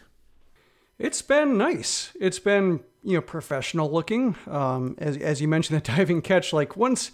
It's 0.97 1.21
been 1.21 1.58
nice. 1.58 2.12
It's 2.19 2.39
been 2.39 2.82
you 3.03 3.15
know 3.15 3.21
professional 3.21 3.91
looking. 3.91 4.35
Um, 4.47 4.95
as 4.97 5.17
as 5.17 5.41
you 5.41 5.47
mentioned, 5.47 5.81
the 5.81 5.91
diving 5.95 6.21
catch. 6.21 6.53
Like 6.53 6.75
once 6.75 7.12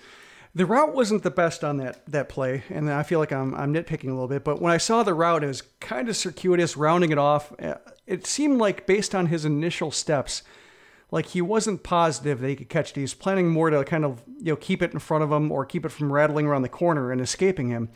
the 0.53 0.65
route 0.65 0.93
wasn't 0.95 1.23
the 1.23 1.31
best 1.31 1.63
on 1.63 1.77
that 1.77 2.05
that 2.07 2.29
play, 2.29 2.63
and 2.69 2.91
I 2.91 3.03
feel 3.03 3.19
like 3.19 3.31
I'm 3.31 3.53
I'm 3.55 3.73
nitpicking 3.73 4.05
a 4.09 4.13
little 4.13 4.27
bit. 4.27 4.43
But 4.43 4.61
when 4.61 4.71
I 4.71 4.77
saw 4.77 5.03
the 5.03 5.13
route, 5.13 5.43
it 5.43 5.47
was 5.47 5.63
kind 5.79 6.07
of 6.09 6.15
circuitous, 6.15 6.77
rounding 6.77 7.11
it 7.11 7.17
off. 7.17 7.53
Uh, 7.59 7.75
it 8.07 8.25
seemed 8.25 8.57
like 8.59 8.87
based 8.87 9.13
on 9.13 9.27
his 9.27 9.45
initial 9.45 9.91
steps, 9.91 10.43
like 11.11 11.27
he 11.27 11.41
wasn't 11.41 11.83
positive 11.83 12.39
that 12.39 12.47
he 12.47 12.55
could 12.55 12.69
catch 12.69 12.91
it. 12.91 12.95
He 12.95 13.01
was 13.01 13.13
planning 13.13 13.49
more 13.49 13.69
to 13.69 13.83
kind 13.83 14.05
of 14.05 14.23
you 14.37 14.53
know 14.53 14.55
keep 14.55 14.81
it 14.81 14.93
in 14.93 14.99
front 14.99 15.23
of 15.23 15.31
him 15.31 15.51
or 15.51 15.65
keep 15.65 15.85
it 15.85 15.89
from 15.89 16.11
rattling 16.11 16.45
around 16.45 16.61
the 16.61 16.69
corner 16.69 17.11
and 17.11 17.19
escaping 17.19 17.69
him. 17.69 17.89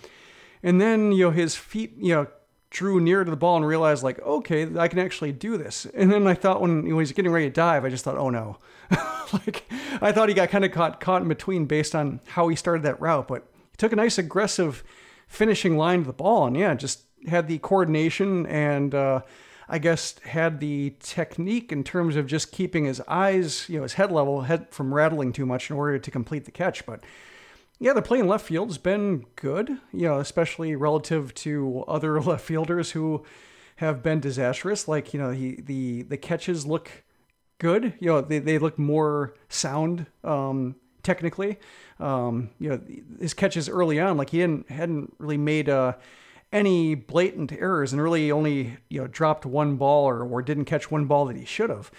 And 0.62 0.82
then 0.82 1.14
you 1.14 1.26
know 1.26 1.32
his 1.32 1.56
feet 1.56 1.94
you 1.98 2.14
know 2.14 2.28
drew 2.70 3.00
near 3.00 3.24
to 3.24 3.32
the 3.32 3.38
ball 3.38 3.58
and 3.58 3.66
realized 3.66 4.04
like 4.04 4.20
okay 4.22 4.68
I 4.78 4.88
can 4.88 5.00
actually 5.00 5.32
do 5.32 5.58
this. 5.58 5.86
And 5.94 6.12
then 6.12 6.28
I 6.28 6.34
thought 6.34 6.62
when, 6.62 6.86
he 6.86 6.94
was 6.94 7.12
getting 7.12 7.32
ready 7.32 7.48
to 7.48 7.54
dive, 7.54 7.86
I 7.86 7.90
just 7.90 8.04
thought 8.04 8.18
oh 8.18 8.30
no. 8.30 8.58
like 9.34 9.64
I 10.02 10.12
thought 10.12 10.30
he 10.30 10.36
got 10.36 10.50
kind 10.50 10.66
of 10.66 10.72
caught 10.72 11.00
caught 11.00 11.22
in 11.22 11.28
between 11.28 11.66
based 11.66 11.96
on 11.96 12.20
how 12.28 12.48
he 12.48 12.56
started 12.56 12.84
that 12.84 13.02
route, 13.02 13.28
but 13.28 13.48
he 13.72 13.78
took 13.78 13.92
a 13.92 13.96
nice 13.96 14.18
aggressive 14.18 14.84
finishing 15.28 15.78
line 15.78 16.02
to 16.02 16.08
the 16.08 16.14
ball, 16.14 16.48
and 16.48 16.58
yeah, 16.58 16.74
just 16.74 17.04
had 17.28 17.48
the 17.48 17.60
coordination 17.60 18.46
and 18.48 18.96
uh, 18.96 19.22
I 19.68 19.78
guess 19.78 20.16
had 20.20 20.60
the 20.60 20.96
technique 21.00 21.72
in 21.72 21.84
terms 21.84 22.16
of 22.16 22.26
just 22.26 22.52
keeping 22.52 22.86
his 22.86 23.02
eyes, 23.08 23.70
you 23.70 23.78
know, 23.78 23.84
his 23.84 23.94
head 23.94 24.12
level, 24.12 24.42
head 24.42 24.68
from 24.72 24.94
rattling 24.94 25.32
too 25.32 25.46
much 25.46 25.70
in 25.70 25.76
order 25.76 26.00
to 26.00 26.12
complete 26.12 26.46
the 26.46 26.52
catch. 26.52 26.86
But 26.86 27.04
yeah, 27.80 27.94
the 27.94 28.02
play 28.02 28.20
in 28.20 28.28
left 28.28 28.46
field 28.46 28.70
has 28.70 28.78
been 28.78 29.26
good, 29.36 29.70
you 29.92 30.08
know, 30.08 30.20
especially 30.20 30.76
relative 30.76 31.34
to 31.36 31.84
other 31.88 32.22
left 32.22 32.46
fielders 32.46 32.92
who 32.92 33.24
have 33.78 34.04
been 34.04 34.20
disastrous. 34.20 34.88
Like 34.88 35.14
you 35.14 35.20
know, 35.20 35.32
he 35.32 35.56
the 35.56 36.04
the 36.04 36.18
catches 36.18 36.66
look 36.66 37.04
good. 37.58 37.94
You 38.00 38.10
know, 38.10 38.22
they, 38.22 38.40
they 38.40 38.58
look 38.58 38.78
more 38.78 39.34
sound 39.48 40.08
um, 40.24 40.76
technically. 41.04 41.58
Um, 42.00 42.50
you 42.60 42.70
know, 42.70 42.82
his 43.20 43.34
catches 43.34 43.70
early 43.70 44.00
on, 44.00 44.18
like 44.18 44.32
he 44.32 44.40
hadn't 44.40 44.70
hadn't 44.70 45.14
really 45.18 45.38
made 45.38 45.70
uh, 45.70 45.94
any 46.52 46.96
blatant 46.96 47.54
errors, 47.54 47.94
and 47.94 48.02
really 48.02 48.32
only 48.32 48.78
you 48.90 49.02
know 49.02 49.08
dropped 49.08 49.46
one 49.46 49.78
ball 49.78 50.06
or 50.06 50.24
or 50.24 50.42
didn't 50.42 50.66
catch 50.66 50.92
one 50.92 51.06
ball 51.06 51.26
that 51.26 51.38
he 51.38 51.46
should 51.46 51.70
have. 51.70 51.92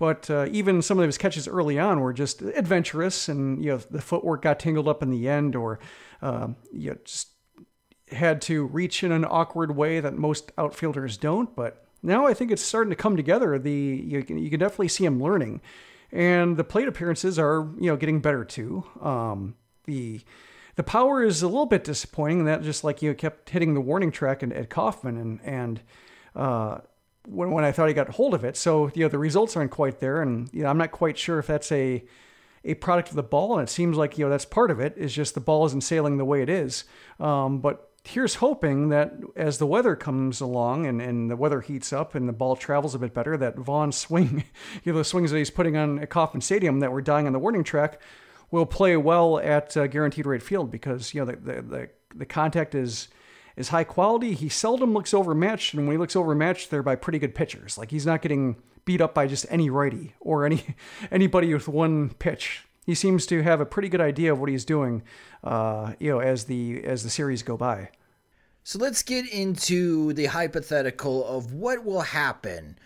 But 0.00 0.30
uh, 0.30 0.46
even 0.50 0.80
some 0.80 0.98
of 0.98 1.04
his 1.04 1.18
catches 1.18 1.46
early 1.46 1.78
on 1.78 2.00
were 2.00 2.14
just 2.14 2.40
adventurous, 2.40 3.28
and 3.28 3.62
you 3.62 3.72
know 3.72 3.76
the 3.76 4.00
footwork 4.00 4.40
got 4.40 4.58
tangled 4.58 4.88
up 4.88 5.02
in 5.02 5.10
the 5.10 5.28
end, 5.28 5.54
or 5.54 5.78
uh, 6.22 6.48
you 6.72 6.92
know, 6.92 6.96
just 7.04 7.28
had 8.10 8.40
to 8.42 8.64
reach 8.64 9.04
in 9.04 9.12
an 9.12 9.26
awkward 9.26 9.76
way 9.76 10.00
that 10.00 10.16
most 10.16 10.52
outfielders 10.56 11.18
don't. 11.18 11.54
But 11.54 11.84
now 12.02 12.26
I 12.26 12.32
think 12.32 12.50
it's 12.50 12.62
starting 12.62 12.88
to 12.88 12.96
come 12.96 13.14
together. 13.14 13.58
The 13.58 13.70
you 13.70 14.22
can, 14.22 14.38
you 14.38 14.48
can 14.48 14.58
definitely 14.58 14.88
see 14.88 15.04
him 15.04 15.22
learning, 15.22 15.60
and 16.10 16.56
the 16.56 16.64
plate 16.64 16.88
appearances 16.88 17.38
are 17.38 17.68
you 17.78 17.90
know 17.90 17.96
getting 17.98 18.20
better 18.20 18.42
too. 18.42 18.84
Um, 19.02 19.54
the 19.84 20.22
the 20.76 20.82
power 20.82 21.22
is 21.22 21.42
a 21.42 21.46
little 21.46 21.66
bit 21.66 21.84
disappointing. 21.84 22.46
That 22.46 22.62
just 22.62 22.84
like 22.84 23.02
you 23.02 23.10
know, 23.10 23.14
kept 23.14 23.50
hitting 23.50 23.74
the 23.74 23.82
warning 23.82 24.12
track 24.12 24.42
at, 24.42 24.50
at 24.50 24.70
Kauffman 24.70 25.18
and 25.18 25.40
and 25.44 25.82
uh, 26.34 26.78
when 27.26 27.50
when 27.50 27.64
I 27.64 27.72
thought 27.72 27.88
he 27.88 27.94
got 27.94 28.08
hold 28.10 28.34
of 28.34 28.44
it. 28.44 28.56
So 28.56 28.90
you 28.94 29.04
know 29.04 29.08
the 29.08 29.18
results 29.18 29.56
aren't 29.56 29.70
quite 29.70 30.00
there, 30.00 30.22
and 30.22 30.48
you 30.52 30.62
know 30.62 30.68
I'm 30.68 30.78
not 30.78 30.90
quite 30.90 31.18
sure 31.18 31.38
if 31.38 31.46
that's 31.46 31.70
a 31.72 32.04
a 32.64 32.74
product 32.74 33.10
of 33.10 33.16
the 33.16 33.22
ball, 33.22 33.58
and 33.58 33.68
it 33.68 33.70
seems 33.70 33.96
like 33.96 34.18
you 34.18 34.24
know 34.24 34.30
that's 34.30 34.44
part 34.44 34.70
of 34.70 34.80
it. 34.80 34.94
Is 34.96 35.14
just 35.14 35.34
the 35.34 35.40
ball 35.40 35.66
isn't 35.66 35.82
sailing 35.82 36.16
the 36.16 36.24
way 36.24 36.42
it 36.42 36.48
is. 36.48 36.84
Um, 37.18 37.60
but 37.60 37.90
here's 38.04 38.36
hoping 38.36 38.88
that 38.88 39.14
as 39.36 39.58
the 39.58 39.66
weather 39.66 39.94
comes 39.94 40.40
along 40.40 40.86
and, 40.86 41.02
and 41.02 41.30
the 41.30 41.36
weather 41.36 41.60
heats 41.60 41.92
up 41.92 42.14
and 42.14 42.26
the 42.26 42.32
ball 42.32 42.56
travels 42.56 42.94
a 42.94 42.98
bit 42.98 43.12
better, 43.12 43.36
that 43.36 43.56
Vaughn's 43.56 43.96
swing, 43.96 44.44
you 44.84 44.92
know, 44.92 44.98
the 44.98 45.04
swings 45.04 45.30
that 45.30 45.38
he's 45.38 45.50
putting 45.50 45.76
on 45.76 45.98
at 45.98 46.08
Kauffman 46.08 46.40
Stadium 46.40 46.80
that 46.80 46.92
were 46.92 47.02
dying 47.02 47.26
on 47.26 47.32
the 47.32 47.38
warning 47.38 47.64
track, 47.64 48.00
will 48.50 48.66
play 48.66 48.96
well 48.96 49.38
at 49.38 49.76
uh, 49.76 49.86
Guaranteed 49.86 50.26
Rate 50.26 50.42
Field 50.42 50.70
because 50.70 51.14
you 51.14 51.20
know 51.20 51.32
the, 51.32 51.36
the 51.36 51.62
the, 51.62 51.90
the 52.14 52.26
contact 52.26 52.74
is 52.74 53.08
is 53.56 53.68
high 53.68 53.84
quality. 53.84 54.34
He 54.34 54.48
seldom 54.48 54.92
looks 54.92 55.14
overmatched, 55.14 55.74
and 55.74 55.86
when 55.86 55.94
he 55.94 55.98
looks 55.98 56.16
overmatched, 56.16 56.70
they're 56.70 56.82
by 56.82 56.96
pretty 56.96 57.18
good 57.18 57.34
pitchers. 57.34 57.76
Like 57.78 57.90
he's 57.90 58.06
not 58.06 58.22
getting 58.22 58.56
beat 58.84 59.00
up 59.00 59.14
by 59.14 59.26
just 59.26 59.46
any 59.50 59.70
righty 59.70 60.14
or 60.20 60.46
any 60.46 60.76
anybody 61.10 61.52
with 61.52 61.68
one 61.68 62.10
pitch 62.10 62.64
he 62.90 62.94
seems 62.94 63.26
to 63.26 63.42
have 63.42 63.60
a 63.60 63.66
pretty 63.66 63.88
good 63.88 64.00
idea 64.00 64.32
of 64.32 64.40
what 64.40 64.48
he's 64.48 64.64
doing, 64.64 65.02
uh, 65.44 65.92
you 65.98 66.10
know, 66.10 66.20
as 66.20 66.44
the 66.44 66.82
as 66.84 67.02
the 67.02 67.10
series 67.10 67.42
go 67.42 67.56
by. 67.56 67.90
So 68.64 68.78
let's 68.78 69.02
get 69.02 69.28
into 69.32 70.12
the 70.12 70.26
hypothetical 70.26 71.24
of 71.24 71.52
what 71.52 71.84
will 71.84 72.00
happen 72.00 72.78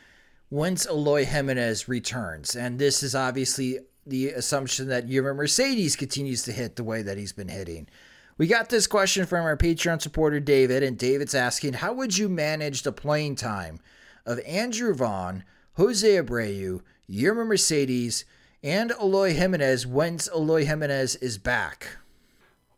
once 0.51 0.87
Eloy 0.87 1.25
Jimenez 1.25 1.89
returns, 1.89 2.55
and 2.55 2.79
this 2.79 3.03
is 3.03 3.15
obviously 3.15 3.79
the 4.07 4.29
assumption 4.29 4.89
that 4.89 5.09
Yermin 5.09 5.37
Mercedes 5.37 5.97
continues 5.97 6.43
to 6.43 6.53
hit 6.53 6.77
the 6.77 6.85
way 6.85 7.01
that 7.01 7.17
he's 7.17 7.33
been 7.33 7.49
hitting. 7.49 7.89
We 8.37 8.47
got 8.47 8.69
this 8.69 8.87
question 8.87 9.27
from 9.27 9.45
our 9.45 9.57
Patreon 9.57 10.03
supporter 10.03 10.41
David, 10.41 10.83
and 10.83 10.99
David's 10.99 11.35
asking, 11.35 11.75
"How 11.75 11.93
would 11.93 12.19
you 12.19 12.29
manage 12.29 12.83
the 12.83 12.93
playing 12.93 13.37
time 13.37 13.79
of 14.27 14.41
Andrew 14.47 14.93
Vaughn, 14.93 15.45
Jose 15.75 16.09
Abreu, 16.09 16.81
Yermin 17.09 17.47
Mercedes?" 17.47 18.25
and 18.65 18.93
Eloy 18.93 19.35
Jimenez 19.35 19.87
once 19.87 20.27
Eloy 20.35 20.65
Jimenez 20.65 21.17
is 21.17 21.37
back? 21.37 21.99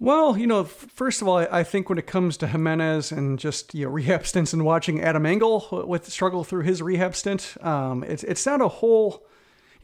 Well, 0.00 0.36
you 0.36 0.46
know, 0.46 0.64
first 0.64 1.22
of 1.22 1.28
all, 1.28 1.38
I 1.38 1.62
think 1.62 1.88
when 1.88 1.96
it 1.96 2.06
comes 2.08 2.36
to 2.38 2.48
Jimenez 2.48 3.12
and 3.12 3.38
just 3.38 3.72
you 3.72 3.86
know 3.86 3.90
rehab 3.92 4.26
stints 4.26 4.52
and 4.52 4.64
watching 4.64 5.00
Adam 5.00 5.24
Engel 5.24 5.84
with 5.86 6.10
struggle 6.10 6.44
through 6.44 6.62
his 6.62 6.82
rehab 6.82 7.14
stint, 7.14 7.56
um, 7.62 8.02
it's 8.02 8.24
it's 8.24 8.44
not 8.44 8.60
a 8.60 8.68
whole, 8.68 9.24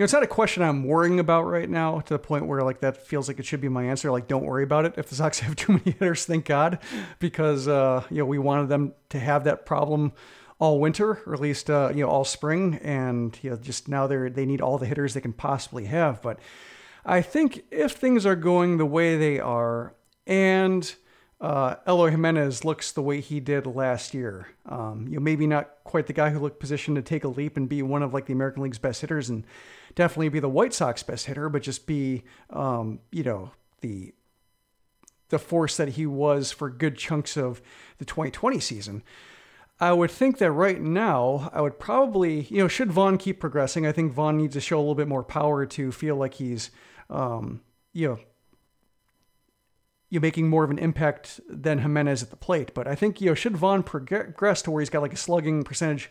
know, 0.03 0.05
it's 0.05 0.13
not 0.13 0.23
a 0.23 0.29
question 0.29 0.63
I'm 0.63 0.85
worrying 0.85 1.21
about 1.21 1.43
right 1.43 1.69
now 1.69 2.01
to 2.01 2.15
the 2.15 2.19
point 2.19 2.47
where 2.47 2.63
like 2.63 2.81
that 2.81 3.07
feels 3.07 3.29
like 3.29 3.39
it 3.39 3.47
should 3.47 3.61
be 3.61 3.69
my 3.69 3.85
answer. 3.85 4.11
Like, 4.11 4.27
don't 4.27 4.45
worry 4.45 4.65
about 4.65 4.85
it 4.85 4.95
if 4.97 5.09
the 5.09 5.15
Sox 5.15 5.39
have 5.41 5.57
too 5.57 5.73
many 5.73 5.93
hitters, 5.93 6.25
thank 6.25 6.45
God, 6.45 6.79
because 7.19 7.69
uh, 7.69 8.05
you 8.11 8.19
know 8.19 8.27
we 8.27 8.39
wanted 8.39 8.69
them 8.69 8.95
to 9.11 9.19
have 9.19 9.45
that 9.45 9.65
problem 9.65 10.13
all 10.59 10.81
winter, 10.81 11.21
or 11.27 11.35
at 11.35 11.41
least 11.41 11.71
uh, 11.71 11.91
you 11.95 12.03
know 12.05 12.11
all 12.11 12.25
spring, 12.25 12.77
and 12.83 13.39
you 13.43 13.51
know 13.51 13.57
just 13.57 13.89
now 13.89 14.07
they 14.07 14.29
they 14.29 14.47
need 14.47 14.61
all 14.61 14.79
the 14.79 14.87
hitters 14.87 15.15
they 15.15 15.21
can 15.21 15.33
possibly 15.33 15.85
have. 15.87 16.21
But 16.23 16.39
I 17.05 17.23
think 17.23 17.65
if 17.71 17.93
things 17.93 18.27
are 18.27 18.37
going 18.37 18.79
the 18.79 18.87
way 18.87 19.17
they 19.17 19.41
are, 19.41 19.95
and 20.27 20.95
uh, 21.41 21.77
Eloy 21.87 22.11
Jimenez 22.11 22.65
looks 22.65 22.93
the 22.93 23.03
way 23.03 23.21
he 23.21 23.41
did 23.41 23.67
last 23.67 24.15
year, 24.15 24.49
um, 24.67 25.07
you 25.09 25.15
know 25.15 25.21
maybe 25.21 25.47
not 25.47 25.71
quite 25.85 26.07
the 26.07 26.13
guy 26.13 26.31
who 26.31 26.39
looked 26.39 26.61
positioned 26.61 26.97
to 26.97 27.03
take 27.03 27.25
a 27.25 27.29
leap 27.29 27.57
and 27.57 27.69
be 27.69 27.83
one 27.83 28.03
of 28.03 28.15
like 28.15 28.27
the 28.27 28.33
American 28.33 28.63
League's 28.63 28.79
best 28.79 29.01
hitters, 29.01 29.29
and 29.29 29.45
definitely 29.95 30.29
be 30.29 30.41
the 30.41 30.49
White 30.49 30.75
Sox 30.75 31.03
best 31.03 31.27
hitter, 31.27 31.49
but 31.49 31.63
just 31.63 31.87
be 31.87 32.25
um, 32.51 33.01
you 33.11 33.23
know 33.23 33.51
the 33.81 34.15
the 35.29 35.39
force 35.39 35.77
that 35.77 35.91
he 35.91 36.07
was 36.07 36.53
for 36.53 36.69
good 36.71 36.97
chunks 36.97 37.37
of 37.37 37.63
the 37.99 38.05
2020 38.05 38.61
season. 38.61 39.03
I 39.81 39.93
would 39.93 40.11
think 40.11 40.39
that 40.39 40.53
right 40.53 40.81
now, 40.81 41.51
I 41.53 41.61
would 41.61 41.81
probably, 41.81 42.43
you 42.43 42.59
know, 42.59 42.69
should 42.69 42.93
Vaughn 42.93 43.19
keep 43.19 43.41
progressing, 43.41 43.85
I 43.85 43.91
think 43.93 44.13
Vaughn 44.13 44.37
needs 44.37 44.53
to 44.55 44.61
show 44.61 44.77
a 44.77 44.81
little 44.81 44.95
bit 44.95 45.09
more 45.09 45.25
power 45.25 45.67
to 45.67 45.91
feel 45.91 46.15
like 46.15 46.35
he's, 46.35 46.71
um, 47.11 47.63
you 47.93 48.09
know, 48.09 48.19
you're 50.09 50.21
making 50.21 50.49
more 50.49 50.63
of 50.63 50.71
an 50.71 50.79
impact 50.79 51.41
than 51.49 51.79
Jimenez 51.79 52.23
at 52.23 52.31
the 52.31 52.37
plate. 52.37 52.75
But 52.75 52.87
I 52.87 52.95
think, 52.95 53.21
you 53.21 53.29
know, 53.29 53.35
should 53.35 53.57
Vaughn 53.57 53.83
progress 53.83 54.63
to 54.63 54.71
where 54.71 54.83
he's 54.83 54.91
got 54.91 55.03
like 55.03 55.15
a 55.15 55.17
slugging 55.17 55.65
percentage 55.65 56.11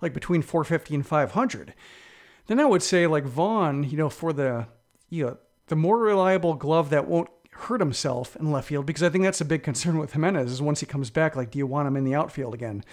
like 0.00 0.14
between 0.14 0.42
450 0.42 0.94
and 0.94 1.06
500, 1.06 1.74
then 2.46 2.60
I 2.60 2.64
would 2.64 2.82
say 2.82 3.06
like 3.06 3.24
Vaughn, 3.24 3.84
you 3.84 3.96
know, 3.96 4.08
for 4.08 4.32
the, 4.32 4.66
you 5.08 5.26
know, 5.26 5.38
the 5.68 5.76
more 5.76 5.98
reliable 5.98 6.54
glove 6.54 6.90
that 6.90 7.08
won't 7.08 7.30
hurt 7.52 7.80
himself 7.80 8.34
in 8.36 8.50
left 8.50 8.68
field 8.68 8.86
because 8.86 9.02
I 9.02 9.08
think 9.08 9.24
that's 9.24 9.40
a 9.40 9.44
big 9.44 9.62
concern 9.62 9.98
with 9.98 10.12
Jimenez 10.12 10.50
is 10.50 10.62
once 10.62 10.80
he 10.80 10.86
comes 10.86 11.10
back, 11.10 11.36
like, 11.36 11.50
do 11.50 11.58
you 11.58 11.66
want 11.66 11.88
him 11.88 11.96
in 11.96 12.04
the 12.04 12.14
outfield 12.14 12.54
again? 12.54 12.84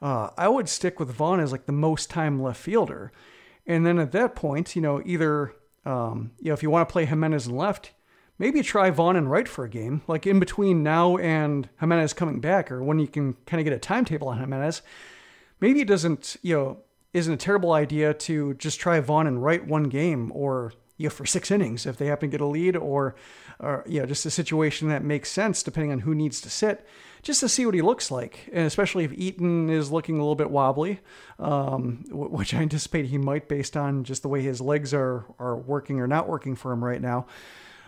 Uh, 0.00 0.30
I 0.36 0.48
would 0.48 0.68
stick 0.68 0.98
with 0.98 1.10
Vaughn 1.10 1.40
as 1.40 1.52
like 1.52 1.66
the 1.66 1.72
most 1.72 2.10
time 2.10 2.42
left 2.42 2.60
fielder. 2.60 3.12
And 3.66 3.86
then 3.86 3.98
at 3.98 4.12
that 4.12 4.34
point, 4.34 4.76
you 4.76 4.82
know, 4.82 5.02
either, 5.04 5.54
um, 5.84 6.32
you 6.40 6.48
know, 6.48 6.54
if 6.54 6.62
you 6.62 6.70
want 6.70 6.88
to 6.88 6.92
play 6.92 7.06
Jimenez 7.06 7.46
in 7.46 7.56
left, 7.56 7.92
maybe 8.38 8.62
try 8.62 8.90
Vaughn 8.90 9.16
and 9.16 9.30
right 9.30 9.48
for 9.48 9.64
a 9.64 9.68
game, 9.68 10.02
like 10.06 10.26
in 10.26 10.38
between 10.38 10.82
now 10.82 11.16
and 11.16 11.68
Jimenez 11.80 12.12
coming 12.12 12.40
back, 12.40 12.70
or 12.70 12.82
when 12.82 12.98
you 12.98 13.08
can 13.08 13.34
kind 13.46 13.60
of 13.60 13.64
get 13.64 13.72
a 13.72 13.78
timetable 13.78 14.28
on 14.28 14.38
Jimenez. 14.38 14.82
Maybe 15.60 15.80
it 15.80 15.88
doesn't, 15.88 16.36
you 16.42 16.54
know, 16.54 16.78
isn't 17.14 17.32
a 17.32 17.38
terrible 17.38 17.72
idea 17.72 18.12
to 18.12 18.54
just 18.54 18.78
try 18.78 19.00
Vaughn 19.00 19.26
and 19.26 19.42
right 19.42 19.66
one 19.66 19.84
game 19.84 20.30
or 20.34 20.74
you 20.96 21.06
know, 21.06 21.10
for 21.10 21.26
six 21.26 21.50
innings 21.50 21.86
if 21.86 21.96
they 21.96 22.06
happen 22.06 22.30
to 22.30 22.34
get 22.34 22.40
a 22.40 22.46
lead, 22.46 22.76
or, 22.76 23.16
or 23.58 23.84
you 23.86 24.00
know, 24.00 24.06
just 24.06 24.26
a 24.26 24.30
situation 24.30 24.88
that 24.88 25.02
makes 25.02 25.30
sense 25.30 25.62
depending 25.62 25.90
on 25.90 26.00
who 26.00 26.14
needs 26.14 26.40
to 26.40 26.50
sit, 26.50 26.86
just 27.22 27.40
to 27.40 27.48
see 27.48 27.66
what 27.66 27.74
he 27.74 27.82
looks 27.82 28.10
like, 28.10 28.48
and 28.52 28.66
especially 28.66 29.04
if 29.04 29.12
Eaton 29.12 29.70
is 29.70 29.90
looking 29.90 30.16
a 30.16 30.18
little 30.18 30.36
bit 30.36 30.50
wobbly, 30.50 31.00
um, 31.38 32.04
which 32.10 32.54
I 32.54 32.58
anticipate 32.58 33.06
he 33.06 33.18
might 33.18 33.48
based 33.48 33.76
on 33.76 34.04
just 34.04 34.22
the 34.22 34.28
way 34.28 34.42
his 34.42 34.60
legs 34.60 34.94
are 34.94 35.24
are 35.38 35.56
working 35.56 36.00
or 36.00 36.06
not 36.06 36.28
working 36.28 36.54
for 36.54 36.70
him 36.70 36.84
right 36.84 37.00
now. 37.00 37.26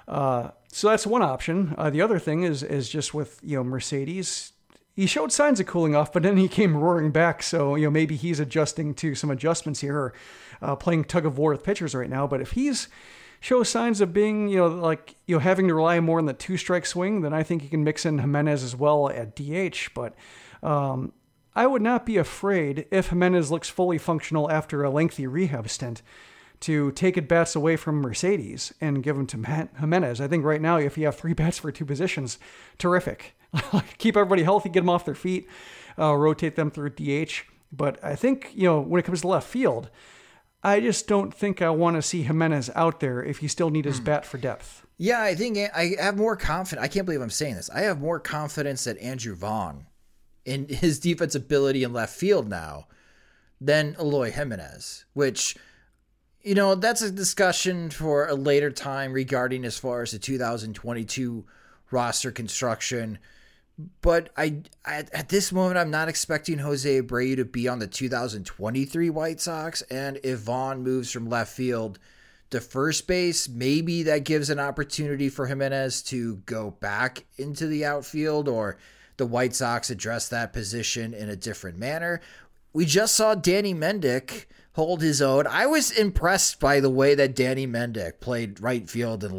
Uh, 0.09 0.51
so 0.73 0.89
that's 0.89 1.07
one 1.07 1.23
option. 1.23 1.75
Uh, 1.77 1.91
the 1.91 2.01
other 2.01 2.19
thing 2.19 2.43
is 2.43 2.63
is 2.63 2.89
just 2.89 3.15
with 3.15 3.39
you 3.43 3.57
know 3.57 3.65
Mercedes. 3.65 4.53
He 4.97 5.07
showed 5.07 5.31
signs 5.31 5.61
of 5.61 5.67
cooling 5.67 5.95
off, 5.95 6.11
but 6.11 6.23
then 6.23 6.39
he 6.39 6.49
came 6.49 6.75
roaring 6.75 7.11
back. 7.11 7.43
So 7.43 7.75
you 7.75 7.85
know 7.85 7.91
maybe 7.91 8.17
he's 8.17 8.41
adjusting 8.41 8.95
to 8.95 9.15
some 9.15 9.31
adjustments 9.31 9.81
here, 9.81 9.97
or 9.97 10.15
uh, 10.63 10.75
playing 10.75 11.05
tug 11.05 11.27
of 11.27 11.37
war 11.37 11.53
with 11.53 11.63
pitchers 11.63 11.95
right 11.95 12.09
now. 12.09 12.27
But 12.27 12.41
if 12.41 12.53
he's 12.53 12.89
shows 13.41 13.69
signs 13.69 14.01
of 14.01 14.15
being, 14.15 14.49
you 14.49 14.57
know, 14.57 14.69
like 14.69 15.15
you 15.27 15.37
know 15.37 15.41
having 15.41 15.69
to 15.69 15.75
rely 15.75 16.01
more 16.01 16.19
on 16.19 16.25
the 16.25 16.33
two 16.33 16.57
strike 16.57 16.87
swing, 16.87 17.21
then 17.21 17.35
I 17.35 17.43
think 17.43 17.61
he 17.61 17.69
can 17.69 17.85
mix 17.85 18.07
in 18.07 18.19
Jimenez 18.19 18.65
as 18.65 18.75
well 18.75 19.11
at 19.11 19.37
DH. 19.37 19.91
But 19.95 20.15
um, 20.63 21.13
I 21.55 21.67
would 21.67 21.83
not 21.83 22.07
be 22.07 22.17
afraid 22.17 22.87
if 22.91 23.09
Jimenez 23.09 23.51
looks 23.51 23.69
fully 23.69 23.99
functional 23.99 24.51
after 24.51 24.83
a 24.83 24.91
lengthy 24.91 25.27
rehab 25.27 25.69
stint 25.69 26.03
to 26.61 26.91
take 26.93 27.19
at 27.19 27.29
bats 27.29 27.55
away 27.55 27.77
from 27.77 28.01
Mercedes 28.01 28.73
and 28.81 29.03
give 29.03 29.17
them 29.17 29.27
to 29.27 29.69
Jimenez. 29.79 30.21
I 30.21 30.29
think 30.29 30.45
right 30.45 30.61
now, 30.61 30.79
if 30.79 30.97
you 30.97 31.05
have 31.05 31.17
three 31.17 31.33
bats 31.35 31.59
for 31.59 31.71
two 31.71 31.85
positions, 31.85 32.39
terrific. 32.79 33.37
Keep 33.99 34.17
everybody 34.17 34.43
healthy, 34.43 34.69
get 34.69 34.81
them 34.81 34.91
off 34.91 35.05
their 35.05 35.15
feet, 35.15 35.49
uh, 35.99 36.15
rotate 36.15 36.57
them 36.57 36.71
through 36.71 36.91
DH. 36.91 37.43
But 37.73 38.03
I 38.05 38.15
think, 38.15 38.53
you 38.55 38.65
know, 38.65 38.81
when 38.81 38.99
it 38.99 39.05
comes 39.05 39.23
to 39.23 39.29
left 39.29 39.49
field, 39.49 39.91
I 40.63 40.81
just 40.81 41.07
don't 41.07 41.33
think 41.33 41.63
I 41.63 41.71
want 41.71 41.97
to 41.97 42.03
see 42.03 42.23
Jimenez 42.23 42.71
out 42.75 43.01
there 43.01 43.23
if 43.23 43.39
he 43.39 43.49
still 43.49 43.71
needs 43.71 43.87
his 43.87 43.99
hmm. 43.99 44.05
bat 44.05 44.27
for 44.27 44.39
depth. 44.39 44.87
Yeah, 44.99 45.23
I 45.23 45.35
think 45.35 45.59
I 45.59 45.95
have 46.01 46.17
more 46.17 46.37
confidence. 46.37 46.85
I 46.85 46.89
can't 46.89 47.05
believe 47.05 47.21
I'm 47.21 47.31
saying 47.31 47.57
this. 47.57 47.71
I 47.71 47.81
have 47.81 48.01
more 48.01 48.19
confidence 48.19 48.85
that 48.85 48.99
Andrew 48.99 49.35
Vaughn 49.35 49.87
in 50.45 50.67
his 50.69 50.99
defense 50.99 51.35
ability 51.35 51.85
in 51.85 51.93
left 51.93 52.15
field 52.15 52.49
now 52.49 52.87
than 53.61 53.97
Eloy 53.99 54.31
Jimenez, 54.31 55.05
which 55.13 55.57
you 56.47 56.55
know, 56.55 56.77
that's 56.77 57.03
a 57.03 57.11
discussion 57.11 57.91
for 57.91 58.29
a 58.29 58.35
later 58.37 58.71
time 58.71 59.13
regarding 59.13 59.65
as 59.65 59.81
far 59.81 60.03
as 60.03 60.13
the 60.13 60.19
2022 60.21 61.45
roster 61.91 62.31
construction. 62.31 63.19
But 64.01 64.31
I, 64.37 64.63
I 64.85 65.05
at 65.13 65.29
this 65.29 65.53
moment, 65.53 65.77
I'm 65.77 65.91
not 65.91 66.09
expecting 66.09 66.59
Jose 66.59 67.01
Abreu 67.01 67.37
to 67.37 67.45
be 67.45 67.69
on 67.69 67.79
the 67.79 67.87
2023 67.87 69.11
White 69.11 69.41
Sox. 69.41 69.83
And 69.83 70.19
if 70.25 70.41
Vaughn 70.41 70.83
moves 70.83 71.11
from 71.11 71.29
left 71.29 71.53
field 71.53 71.99
to 72.51 72.61
first 72.61 73.07
base, 73.07 73.49
maybe 73.49 74.03
that 74.05 74.25
gives 74.25 74.49
an 74.49 74.59
opportunity 74.59 75.29
for 75.29 75.47
Jimenez 75.47 76.03
to 76.05 76.37
go 76.47 76.71
back 76.71 77.27
into 77.37 77.67
the 77.67 77.85
outfield 77.85 78.49
or 78.49 78.79
the 79.19 79.27
White 79.27 79.55
Sox 79.55 79.91
address 79.91 80.29
that 80.29 80.53
position 80.53 81.13
in 81.13 81.29
a 81.29 81.37
different 81.37 81.79
manner. 81.79 82.21
We 82.73 82.85
just 82.87 83.15
saw 83.15 83.35
Danny 83.35 83.75
Mendick 83.75 84.47
hold 84.73 85.01
his 85.01 85.23
own. 85.23 85.47
I 85.47 85.67
was 85.67 85.91
impressed 85.91 86.61
by 86.61 86.81
the 86.81 86.91
way 86.91 87.15
that 87.15 87.35
Danny 87.35 87.67
Mendick 87.67 88.21
played 88.21 88.61
right 88.61 88.89
field 88.89 89.25
in 89.25 89.31
the 89.33 89.37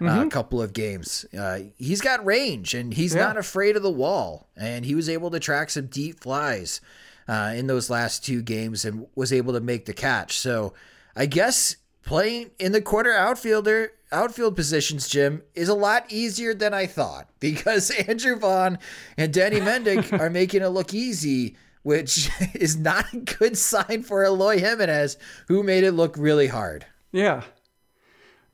uh, 0.00 0.04
mm-hmm. 0.04 0.28
couple 0.28 0.60
of 0.62 0.72
games. 0.72 1.24
Uh, 1.36 1.60
he's 1.76 2.00
got 2.00 2.24
range 2.24 2.74
and 2.74 2.94
he's 2.94 3.14
yeah. 3.14 3.22
not 3.22 3.36
afraid 3.36 3.76
of 3.76 3.82
the 3.82 3.90
wall. 3.90 4.48
And 4.56 4.84
he 4.84 4.94
was 4.94 5.08
able 5.08 5.30
to 5.30 5.40
track 5.40 5.70
some 5.70 5.86
deep 5.86 6.20
flies 6.20 6.80
uh, 7.28 7.52
in 7.54 7.66
those 7.66 7.90
last 7.90 8.24
two 8.24 8.42
games 8.42 8.84
and 8.84 9.06
was 9.14 9.32
able 9.32 9.52
to 9.52 9.60
make 9.60 9.86
the 9.86 9.94
catch. 9.94 10.38
So 10.38 10.74
I 11.16 11.26
guess 11.26 11.76
playing 12.02 12.50
in 12.58 12.72
the 12.72 12.82
quarter 12.82 13.12
outfielder 13.12 13.92
outfield 14.10 14.56
positions, 14.56 15.08
Jim, 15.08 15.42
is 15.54 15.68
a 15.68 15.74
lot 15.74 16.06
easier 16.10 16.54
than 16.54 16.72
I 16.72 16.86
thought 16.86 17.28
because 17.40 17.90
Andrew 17.90 18.36
Vaughn 18.36 18.78
and 19.16 19.32
Danny 19.32 19.60
Mendick 19.60 20.12
are 20.20 20.30
making 20.30 20.62
it 20.62 20.68
look 20.68 20.94
easy 20.94 21.56
which 21.88 22.28
is 22.54 22.76
not 22.76 23.12
a 23.14 23.18
good 23.18 23.56
sign 23.56 24.02
for 24.02 24.22
Eloy 24.22 24.58
Jimenez, 24.58 25.16
who 25.46 25.62
made 25.62 25.84
it 25.84 25.92
look 25.92 26.16
really 26.18 26.48
hard. 26.48 26.84
Yeah. 27.12 27.44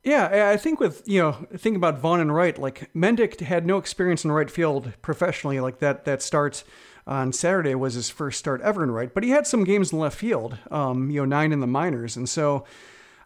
Yeah, 0.05 0.51
I 0.51 0.57
think 0.57 0.79
with, 0.79 1.01
you 1.07 1.19
know, 1.19 1.31
think 1.57 1.75
about 1.75 1.97
Vaughn 1.97 2.19
and 2.19 2.33
right, 2.33 2.55
like 2.59 2.93
Mendick 2.93 3.39
had 3.39 3.65
no 3.65 3.79
experience 3.79 4.23
in 4.23 4.31
right 4.31 4.51
field 4.51 4.93
professionally, 5.01 5.59
like 5.59 5.79
that 5.79 6.05
that 6.05 6.21
starts 6.21 6.63
on 7.07 7.33
Saturday 7.33 7.73
was 7.73 7.95
his 7.95 8.11
first 8.11 8.37
start 8.37 8.61
ever 8.61 8.83
in 8.83 8.91
right, 8.91 9.11
but 9.11 9.23
he 9.23 9.31
had 9.31 9.47
some 9.47 9.63
games 9.63 9.91
in 9.91 9.97
left 9.97 10.15
field, 10.15 10.59
um, 10.69 11.09
you 11.09 11.19
know, 11.19 11.25
nine 11.25 11.51
in 11.51 11.59
the 11.59 11.65
minors. 11.65 12.15
And 12.15 12.29
so 12.29 12.65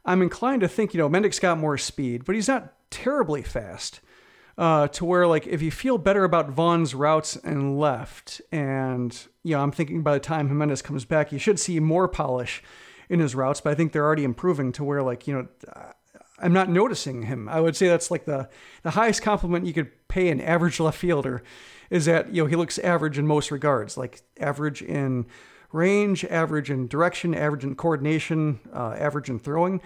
I'm 0.06 0.22
inclined 0.22 0.62
to 0.62 0.70
think, 0.70 0.94
you 0.94 1.00
know, 1.00 1.10
Mendick's 1.10 1.40
got 1.40 1.58
more 1.58 1.78
speed, 1.78 2.24
but 2.24 2.36
he's 2.36 2.48
not 2.48 2.74
terribly 2.90 3.44
fast 3.44 4.00
uh, 4.58 4.88
to 4.88 5.04
where 5.04 5.28
like 5.28 5.48
if 5.48 5.62
you 5.62 5.72
feel 5.72 5.98
better 5.98 6.24
about 6.24 6.50
Vaughn's 6.50 6.96
routes 6.96 7.36
and 7.36 7.78
left, 7.78 8.42
and 8.54 9.28
you 9.44 9.56
know 9.56 9.62
I'm 9.62 9.72
thinking 9.72 10.02
by 10.02 10.14
the 10.14 10.20
time 10.22 10.48
Jimenez 10.48 10.82
comes 10.82 11.04
back, 11.04 11.34
you 11.34 11.40
should 11.40 11.60
see 11.60 11.80
more 11.82 12.08
polish 12.08 12.64
in 13.10 13.20
his 13.20 13.36
routes. 13.36 13.60
But 13.60 13.72
I 13.72 13.76
think 13.76 13.92
they're 13.92 14.06
already 14.06 14.24
improving 14.24 14.72
to 14.74 14.84
where 14.86 15.04
like 15.04 15.28
you 15.28 15.34
know 15.34 15.48
I'm 16.42 16.54
not 16.54 16.70
noticing 16.70 17.24
him. 17.24 17.50
I 17.50 17.60
would 17.60 17.76
say 17.76 17.88
that's 17.88 18.12
like 18.12 18.26
the 18.26 18.50
the 18.84 18.92
highest 18.92 19.22
compliment 19.22 19.66
you 19.66 19.74
could 19.74 19.92
pay 20.08 20.30
an 20.30 20.42
average 20.42 20.80
left 20.80 20.98
fielder 20.98 21.44
is 21.90 22.06
that 22.06 22.34
you 22.34 22.44
know 22.44 22.48
he 22.48 22.56
looks 22.56 22.80
average 22.80 23.18
in 23.18 23.28
most 23.28 23.52
regards, 23.52 23.98
like 23.98 24.22
average 24.40 24.82
in 24.82 25.26
range, 25.72 26.26
average 26.26 26.72
in 26.72 26.88
direction, 26.88 27.36
average 27.36 27.64
in 27.64 27.76
coordination, 27.76 28.60
uh, 28.74 28.96
average 28.98 29.30
in 29.30 29.40
throwing. 29.40 29.82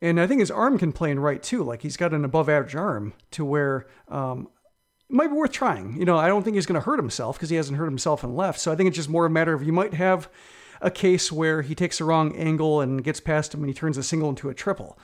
And 0.00 0.20
I 0.20 0.26
think 0.26 0.40
his 0.40 0.50
arm 0.50 0.78
can 0.78 0.92
play 0.92 1.10
in 1.10 1.18
right 1.18 1.42
too. 1.42 1.62
Like 1.64 1.82
he's 1.82 1.96
got 1.96 2.14
an 2.14 2.24
above 2.24 2.48
average 2.48 2.76
arm 2.76 3.14
to 3.32 3.44
where 3.44 3.86
um, 4.08 4.48
it 5.10 5.14
might 5.14 5.28
be 5.28 5.34
worth 5.34 5.52
trying. 5.52 5.96
You 5.98 6.04
know, 6.04 6.16
I 6.16 6.28
don't 6.28 6.44
think 6.44 6.54
he's 6.54 6.66
going 6.66 6.80
to 6.80 6.84
hurt 6.84 6.98
himself 6.98 7.36
because 7.36 7.50
he 7.50 7.56
hasn't 7.56 7.78
hurt 7.78 7.86
himself 7.86 8.22
in 8.22 8.36
left. 8.36 8.60
So 8.60 8.70
I 8.70 8.76
think 8.76 8.88
it's 8.88 8.96
just 8.96 9.08
more 9.08 9.26
a 9.26 9.30
matter 9.30 9.52
of 9.52 9.62
you 9.62 9.72
might 9.72 9.94
have 9.94 10.30
a 10.80 10.90
case 10.90 11.32
where 11.32 11.62
he 11.62 11.74
takes 11.74 11.98
the 11.98 12.04
wrong 12.04 12.36
angle 12.36 12.80
and 12.80 13.02
gets 13.02 13.18
past 13.18 13.52
him 13.52 13.60
and 13.60 13.68
he 13.68 13.74
turns 13.74 13.98
a 13.98 14.02
single 14.02 14.28
into 14.28 14.48
a 14.48 14.54
triple. 14.54 14.98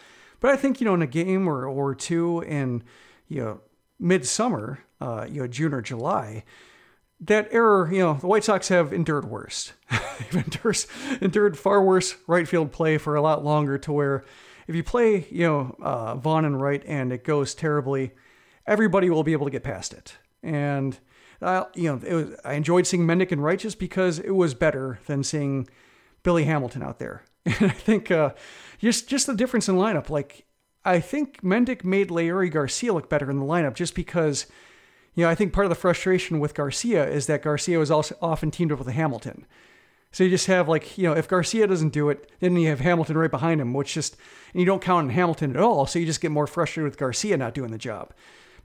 But 0.44 0.52
I 0.52 0.57
think, 0.59 0.78
you 0.78 0.85
know, 0.85 0.92
in 0.92 1.00
a 1.00 1.07
game 1.07 1.48
or, 1.48 1.64
or 1.66 1.94
two 1.94 2.42
in, 2.42 2.83
you 3.28 3.42
know, 3.42 3.61
midsummer, 3.98 4.80
uh, 5.00 5.26
you 5.26 5.40
know, 5.40 5.46
June 5.46 5.72
or 5.72 5.80
July, 5.80 6.44
that 7.18 7.48
error, 7.50 7.88
you 7.90 8.00
know, 8.00 8.18
the 8.20 8.26
White 8.26 8.44
Sox 8.44 8.68
have 8.68 8.92
endured 8.92 9.24
worse. 9.24 9.72
They've 9.90 10.44
endured, 10.44 10.85
endured 11.22 11.57
far 11.57 11.83
worse 11.83 12.16
right 12.26 12.46
field 12.46 12.72
play 12.72 12.98
for 12.98 13.14
a 13.14 13.22
lot 13.22 13.42
longer 13.42 13.78
to 13.78 13.90
where 13.90 14.22
if 14.68 14.74
you 14.74 14.85
play, 14.85 15.26
you 15.30 15.46
know, 15.46 15.76
uh, 15.80 16.16
Vaughn 16.16 16.44
and 16.44 16.61
right 16.61 16.83
and 16.85 17.11
it 17.11 17.24
goes 17.24 17.54
terribly, 17.54 18.12
everybody 18.66 19.09
will 19.09 19.24
be 19.24 19.33
able 19.33 19.46
to 19.46 19.50
get 19.50 19.62
past 19.62 19.94
it. 19.94 20.18
And 20.42 20.98
uh, 21.40 21.64
you 21.74 21.85
know, 21.85 22.16
was, 22.16 22.38
I 22.44 22.52
enjoyed 22.52 22.87
seeing 22.87 23.07
Mendick 23.07 23.33
and 23.33 23.42
right 23.42 23.59
just 23.59 23.78
because 23.78 24.18
it 24.18 24.33
was 24.33 24.52
better 24.52 24.98
than 25.07 25.24
seeing 25.24 25.70
Billy 26.22 26.44
Hamilton 26.44 26.83
out 26.83 26.98
there. 26.98 27.24
And 27.61 27.70
I 27.70 27.74
think 27.74 28.11
uh, 28.11 28.30
just 28.78 29.09
just 29.09 29.26
the 29.26 29.35
difference 29.35 29.68
in 29.68 29.76
lineup. 29.76 30.09
Like 30.09 30.46
I 30.85 31.00
think 31.00 31.42
Mendick 31.42 31.85
made 31.85 32.09
Leury 32.09 32.50
Garcia 32.50 32.92
look 32.92 33.11
better 33.11 33.30
in 33.30 33.38
the 33.38 33.44
lineup 33.44 33.74
just 33.74 33.94
because. 33.94 34.46
You 35.16 35.22
know, 35.22 35.30
I 35.30 35.37
think 35.37 35.52
part 35.52 35.64
of 35.64 35.68
the 35.68 35.76
frustration 35.76 36.40
with 36.40 36.57
Garcia 36.57 37.09
is 37.09 37.26
that 37.26 37.40
Garcia 37.40 37.78
was 37.78 37.88
also 37.88 38.16
often 38.20 38.50
teamed 38.50 38.72
up 38.72 38.80
with 38.80 38.88
Hamilton. 38.88 39.46
So 40.14 40.22
you 40.22 40.30
just 40.30 40.46
have 40.46 40.68
like, 40.68 40.96
you 40.96 41.04
know, 41.04 41.12
if 41.12 41.26
Garcia 41.26 41.66
doesn't 41.66 41.92
do 41.92 42.09
it, 42.09 42.30
then 42.38 42.54
you 42.57 42.68
have 42.68 42.78
Hamilton 42.78 43.18
right 43.18 43.30
behind 43.30 43.61
him, 43.61 43.74
which 43.74 43.94
just, 43.94 44.16
and 44.52 44.61
you 44.61 44.64
don't 44.64 44.80
count 44.80 45.07
on 45.07 45.11
Hamilton 45.11 45.50
at 45.50 45.62
all. 45.62 45.87
So 45.87 45.98
you 45.98 46.07
just 46.07 46.20
get 46.20 46.30
more 46.30 46.46
frustrated 46.46 46.88
with 46.88 46.98
Garcia 46.98 47.37
not 47.37 47.52
doing 47.52 47.72
the 47.72 47.78
job. 47.78 48.12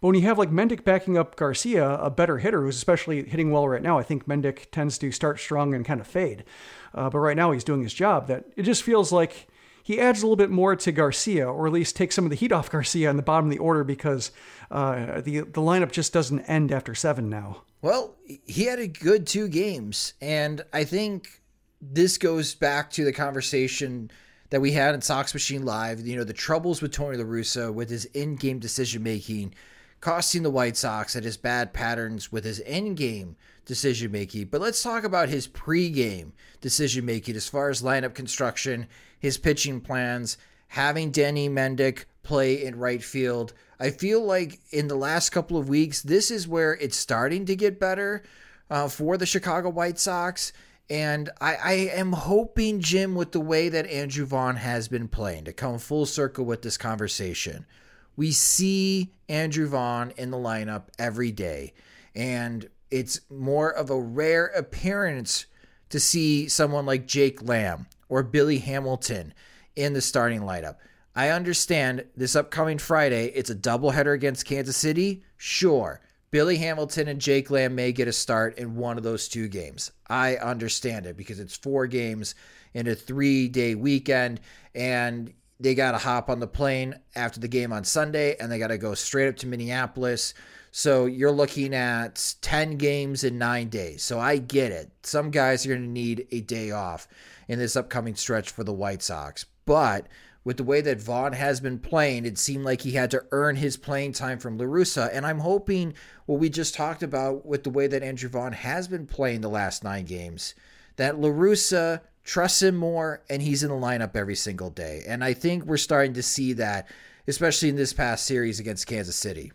But 0.02 0.08
when 0.08 0.16
you 0.16 0.22
have 0.24 0.38
like 0.38 0.52
Mendick 0.52 0.84
backing 0.84 1.18
up 1.18 1.36
Garcia, 1.36 1.96
a 1.96 2.10
better 2.10 2.38
hitter 2.38 2.62
who's 2.62 2.78
especially 2.78 3.28
hitting 3.28 3.52
well 3.52 3.68
right 3.68 3.82
now, 3.82 4.00
I 4.00 4.04
think 4.04 4.28
Mendick 4.28 4.72
tends 4.72 4.98
to 5.00 5.12
start 5.12 5.40
strong 5.40 5.74
and 5.74 5.86
kind 5.86 6.00
of 6.00 6.08
fade. 6.08 6.46
Uh, 6.94 7.10
but 7.10 7.20
right 7.20 7.38
now 7.38 7.52
he's 7.52 7.64
doing 7.64 7.84
his 7.84 7.94
job. 7.94 8.28
That 8.28 8.46
it 8.56 8.64
just 8.64 8.84
feels 8.84 9.12
like 9.12 9.48
he 9.84 10.00
adds 10.00 10.22
a 10.22 10.26
little 10.26 10.36
bit 10.36 10.52
more 10.52 10.76
to 10.76 10.92
Garcia, 10.92 11.48
or 11.48 11.68
at 11.68 11.74
least 11.74 11.96
takes 11.96 12.16
some 12.16 12.24
of 12.24 12.30
the 12.30 12.36
heat 12.36 12.52
off 12.54 12.70
Garcia 12.70 13.10
in 13.10 13.18
the 13.18 13.24
bottom 13.24 13.46
of 13.46 13.52
the 13.52 13.60
order 13.60 13.84
because 13.84 14.32
uh, 14.72 15.22
the 15.22 15.40
the 15.40 15.62
lineup 15.62 15.92
just 15.92 16.14
doesn't 16.14 16.42
end 16.42 16.72
after 16.72 16.96
seven 16.96 17.30
now. 17.30 17.64
Well, 17.82 18.16
he 18.46 18.66
had 18.66 18.80
a 18.80 18.88
good 18.88 19.26
two 19.26 19.48
games, 19.48 20.14
and 20.22 20.62
I 20.74 20.84
think 20.84 21.42
this 21.82 22.18
goes 22.18 22.54
back 22.54 22.92
to 22.92 23.06
the 23.06 23.14
conversation 23.14 24.12
that 24.50 24.60
we 24.60 24.72
had 24.72 24.96
in 24.96 25.02
Sox 25.02 25.34
Machine 25.34 25.64
Live. 25.66 26.06
You 26.06 26.18
know, 26.18 26.24
the 26.24 26.34
troubles 26.34 26.82
with 26.82 26.92
Tony 26.92 27.18
La 27.18 27.24
Russa 27.24 27.74
with 27.74 27.90
his 27.90 28.06
in-game 28.06 28.60
decision 28.60 29.02
making, 29.02 29.54
costing 30.02 30.44
the 30.44 30.50
White 30.50 30.78
Sox, 30.78 31.16
and 31.16 31.26
his 31.26 31.38
bad 31.38 31.74
patterns 31.74 32.32
with 32.32 32.44
his 32.44 32.60
in-game 32.60 33.36
decision 33.66 34.12
making. 34.12 34.46
But 34.46 34.62
let's 34.62 34.82
talk 34.82 35.04
about 35.04 35.30
his 35.30 35.48
pre-game 35.48 36.34
decision 36.62 37.06
making 37.06 37.36
as 37.36 37.48
far 37.48 37.70
as 37.70 37.82
lineup 37.82 38.14
construction, 38.14 38.88
his 39.20 39.38
pitching 39.38 39.82
plans, 39.82 40.38
having 40.70 41.12
Danny 41.12 41.50
Mendick 41.50 42.06
play 42.24 42.64
in 42.64 42.78
right 42.78 43.04
field. 43.04 43.54
I 43.80 43.92
feel 43.92 44.24
like 44.24 44.60
in 44.72 44.88
the 44.88 44.96
last 44.96 45.30
couple 45.30 45.58
of 45.58 45.70
weeks, 45.70 46.02
this 46.02 46.32
is 46.32 46.48
where 46.48 46.74
it's 46.76 46.98
starting 46.98 47.46
to 47.46 47.56
get 47.56 47.80
better 47.80 48.24
uh, 48.70 48.88
for 48.88 49.18
the 49.18 49.26
Chicago 49.26 49.70
White 49.70 50.00
Sox. 50.00 50.54
And 50.90 51.30
I, 51.40 51.56
I, 51.56 51.74
am 51.94 52.14
hoping, 52.14 52.82
Jim, 52.82 53.14
with 53.14 53.32
the 53.32 53.40
way 53.40 53.70
that 53.70 53.86
Andrew 53.86 54.26
Vaughn 54.26 54.56
has 54.56 54.88
been 54.88 55.08
playing, 55.08 55.46
to 55.46 55.54
come 55.54 55.78
full 55.78 56.08
circle 56.08 56.46
with 56.46 56.64
this 56.64 56.78
conversation, 56.78 57.68
we 58.16 58.32
see 58.32 59.14
Andrew 59.28 59.68
Vaughn 59.68 60.12
in 60.18 60.32
the 60.32 60.38
lineup 60.38 60.86
every 60.98 61.32
day. 61.32 61.74
And 62.16 62.68
it's 62.92 63.22
more 63.30 63.70
of 63.70 63.90
a 63.90 64.00
rare 64.00 64.48
appearance 64.48 65.46
to 65.90 66.00
see 66.00 66.48
someone 66.48 66.86
like 66.86 67.08
Jake 67.08 67.42
Lamb 67.42 67.88
or 68.08 68.24
Billy 68.24 68.60
Hamilton 68.60 69.34
in 69.76 69.94
the 69.94 70.02
starting 70.02 70.42
lineup. 70.42 70.78
I 71.16 71.30
understand 71.30 72.06
this 72.16 72.36
upcoming 72.36 72.78
Friday, 72.78 73.28
it's 73.28 73.50
a 73.50 73.56
doubleheader 73.56 74.14
against 74.14 74.46
Kansas 74.46 74.78
City. 74.78 75.24
Sure. 75.38 76.02
Billy 76.32 76.58
Hamilton 76.58 77.08
and 77.08 77.20
Jake 77.20 77.50
Lamb 77.50 77.74
may 77.74 77.92
get 77.92 78.08
a 78.08 78.14
start 78.14 78.58
in 78.60 78.76
one 78.76 78.98
of 78.98 79.04
those 79.04 79.28
two 79.28 79.48
games. 79.48 79.92
I 80.08 80.36
understand 80.36 81.08
it 81.08 81.18
because 81.18 81.40
it's 81.40 81.58
four 81.58 81.88
games 81.88 82.36
in 82.74 82.88
a 82.88 82.94
three 82.94 83.48
day 83.48 83.74
weekend, 83.74 84.40
and 84.76 85.34
they 85.60 85.76
got 85.76 85.92
to 85.92 85.98
hop 85.98 86.30
on 86.30 86.40
the 86.40 86.48
plane 86.48 86.96
after 87.16 87.40
the 87.40 87.48
game 87.48 87.74
on 87.74 87.84
Sunday 87.84 88.36
and 88.40 88.52
they 88.52 88.60
got 88.60 88.68
to 88.68 88.78
go 88.78 88.94
straight 88.94 89.28
up 89.28 89.36
to 89.38 89.48
Minneapolis. 89.48 90.34
So 90.72 91.06
you're 91.06 91.32
looking 91.32 91.74
at 91.74 92.36
10 92.42 92.78
games 92.78 93.24
in 93.24 93.38
nine 93.38 93.70
days. 93.70 94.04
So 94.04 94.20
I 94.20 94.38
get 94.38 94.72
it. 94.72 94.92
Some 95.04 95.32
guys 95.32 95.66
are 95.66 95.70
going 95.70 95.82
to 95.82 95.88
need 95.88 96.28
a 96.32 96.42
day 96.42 96.72
off 96.72 97.08
in 97.48 97.60
this 97.60 97.76
upcoming 97.76 98.16
stretch 98.16 98.52
for 98.52 98.64
the 98.64 98.74
White 98.74 99.02
Sox. 99.02 99.46
But 99.66 100.08
with 100.44 100.58
the 100.58 100.64
way 100.64 100.82
that 100.82 101.02
Vaughn 101.02 101.34
has 101.34 101.60
been 101.60 101.80
playing, 101.80 102.26
it 102.26 102.38
seemed 102.38 102.64
like 102.64 102.82
he 102.82 102.92
had 102.92 103.12
to 103.12 103.26
earn 103.32 103.56
his 103.58 103.76
playing 103.76 104.14
time 104.14 104.40
from 104.40 104.58
La 104.58 104.66
Russa. 104.66 105.10
And 105.12 105.26
I'm 105.26 105.40
hoping 105.40 105.94
what 106.26 106.40
we 106.40 106.50
just 106.50 106.74
talked 106.74 107.04
about 107.04 107.46
with 107.46 107.64
the 107.64 107.70
way 107.70 107.88
that 107.88 108.04
Andrew 108.04 108.30
Vaughn 108.30 108.54
has 108.54 108.88
been 108.88 109.06
playing 109.06 109.42
the 109.42 109.50
last 109.50 109.84
nine 109.84 110.06
games, 110.06 110.56
that 110.96 111.20
La 111.20 111.30
Russa 111.30 112.02
trusts 112.30 112.62
him 112.62 112.76
more 112.76 113.24
and 113.28 113.42
he's 113.42 113.64
in 113.64 113.70
the 113.70 113.76
lineup 113.76 114.16
every 114.16 114.36
single 114.36 114.70
day. 114.70 115.04
And 115.08 115.24
I 115.24 115.34
think 115.34 115.66
we're 115.66 115.78
starting 115.78 116.14
to 116.14 116.22
see 116.22 116.54
that, 116.54 116.88
especially 117.28 117.70
in 117.70 117.76
this 117.76 117.92
past 117.92 118.24
series 118.24 118.60
against 118.60 118.86
Kansas 118.86 119.16
City. 119.16 119.52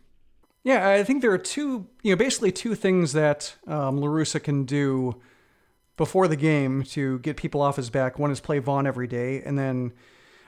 Yeah, 0.65 0.91
I 0.91 1.05
think 1.05 1.23
there 1.23 1.31
are 1.31 1.39
two, 1.39 1.87
you 2.03 2.11
know, 2.11 2.17
basically 2.17 2.51
two 2.51 2.75
things 2.75 3.13
that 3.13 3.55
um, 3.69 3.99
La 3.99 4.09
Russa 4.09 4.43
can 4.43 4.65
do 4.65 5.21
before 5.97 6.27
the 6.27 6.35
game 6.35 6.83
to 6.83 7.21
get 7.21 7.37
people 7.37 7.61
off 7.61 7.77
his 7.77 7.91
back. 7.91 8.19
One 8.19 8.33
is 8.33 8.41
play 8.41 8.59
Vaughn 8.59 8.89
every 8.89 9.07
day, 9.07 9.41
and 9.43 9.57
then 9.57 9.93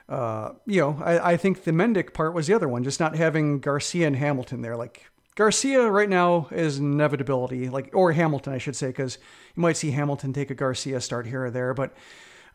uh, 0.09 0.51
you 0.65 0.81
know, 0.81 1.01
I, 1.01 1.33
I 1.33 1.37
think 1.37 1.63
the 1.63 1.71
Mendick 1.71 2.13
part 2.13 2.33
was 2.33 2.47
the 2.47 2.53
other 2.53 2.67
one, 2.67 2.83
just 2.83 2.99
not 2.99 3.15
having 3.15 3.59
Garcia 3.59 4.05
and 4.05 4.15
Hamilton 4.17 4.61
there. 4.61 4.75
Like 4.75 5.05
Garcia 5.37 5.87
right 5.91 6.09
now 6.09 6.47
is 6.49 6.79
inevitability, 6.79 7.69
like 7.69 7.91
or 7.93 8.11
Hamilton, 8.11 8.53
I 8.53 8.57
should 8.57 8.75
say, 8.75 8.87
because 8.87 9.19
you 9.55 9.61
might 9.61 9.77
see 9.77 9.91
Hamilton 9.91 10.33
take 10.33 10.49
a 10.49 10.55
Garcia 10.55 10.99
start 10.99 11.27
here 11.27 11.45
or 11.45 11.51
there, 11.51 11.75
but 11.75 11.93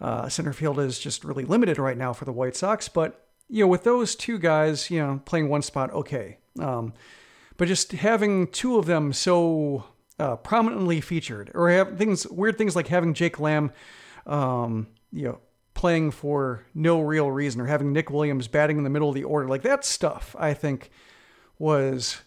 uh, 0.00 0.28
center 0.28 0.52
field 0.52 0.80
is 0.80 0.98
just 0.98 1.22
really 1.22 1.44
limited 1.44 1.78
right 1.78 1.96
now 1.96 2.12
for 2.12 2.24
the 2.24 2.32
White 2.32 2.56
Sox. 2.56 2.88
But 2.88 3.28
you 3.48 3.62
know, 3.62 3.68
with 3.68 3.84
those 3.84 4.16
two 4.16 4.36
guys, 4.36 4.90
you 4.90 4.98
know, 4.98 5.22
playing 5.24 5.48
one 5.48 5.62
spot, 5.62 5.92
okay. 5.92 6.38
Um, 6.58 6.92
but 7.56 7.68
just 7.68 7.92
having 7.92 8.48
two 8.48 8.76
of 8.78 8.86
them 8.86 9.12
so 9.12 9.84
uh, 10.18 10.34
prominently 10.34 11.00
featured, 11.00 11.52
or 11.54 11.70
have 11.70 11.96
things 11.96 12.26
weird 12.26 12.58
things 12.58 12.74
like 12.74 12.88
having 12.88 13.14
Jake 13.14 13.38
Lamb, 13.38 13.70
um, 14.26 14.88
you 15.12 15.28
know 15.28 15.38
playing 15.74 16.10
for 16.10 16.66
no 16.74 17.00
real 17.00 17.30
reason 17.30 17.60
or 17.60 17.66
having 17.66 17.92
Nick 17.92 18.10
Williams 18.10 18.46
batting 18.46 18.76
in 18.76 18.84
the 18.84 18.90
middle 18.90 19.08
of 19.08 19.14
the 19.14 19.24
order. 19.24 19.48
Like 19.48 19.62
that 19.62 19.84
stuff, 19.84 20.36
I 20.38 20.52
think, 20.52 20.90
was 21.58 22.20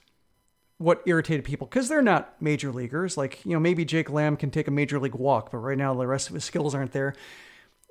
what 0.78 1.02
irritated 1.06 1.46
people 1.46 1.68
because 1.68 1.88
they're 1.88 2.02
not 2.02 2.36
major 2.42 2.72
leaguers. 2.72 3.18
Like, 3.18 3.44
you 3.46 3.54
know, 3.54 3.60
maybe 3.60 3.86
Jake 3.86 4.10
Lamb 4.10 4.36
can 4.36 4.52
take 4.52 4.68
a 4.68 4.72
major 4.72 5.00
league 5.00 5.16
walk, 5.16 5.52
but 5.52 5.60
right 5.60 5.78
now 5.78 5.94
the 5.94 6.08
rest 6.08 6.30
of 6.30 6.34
his 6.34 6.44
skills 6.46 6.76
aren't 6.76 6.92
there. 6.92 7.16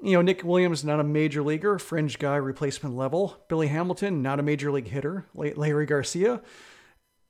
You 0.03 0.13
know, 0.13 0.23
Nick 0.23 0.45
Williams, 0.45 0.85
not 0.85 1.01
a 1.01 1.05
major 1.05 1.43
leaguer, 1.43 1.79
fringe 1.79 2.19
guy, 2.19 2.37
replacement 2.37 2.95
level. 2.95 3.43
Billy 3.49 3.69
Hamilton, 3.69 4.23
not 4.23 4.39
a 4.39 4.43
major 4.43 4.71
league 4.71 4.89
hitter. 4.89 5.25
Leury 5.35 5.87
Garcia, 5.87 6.43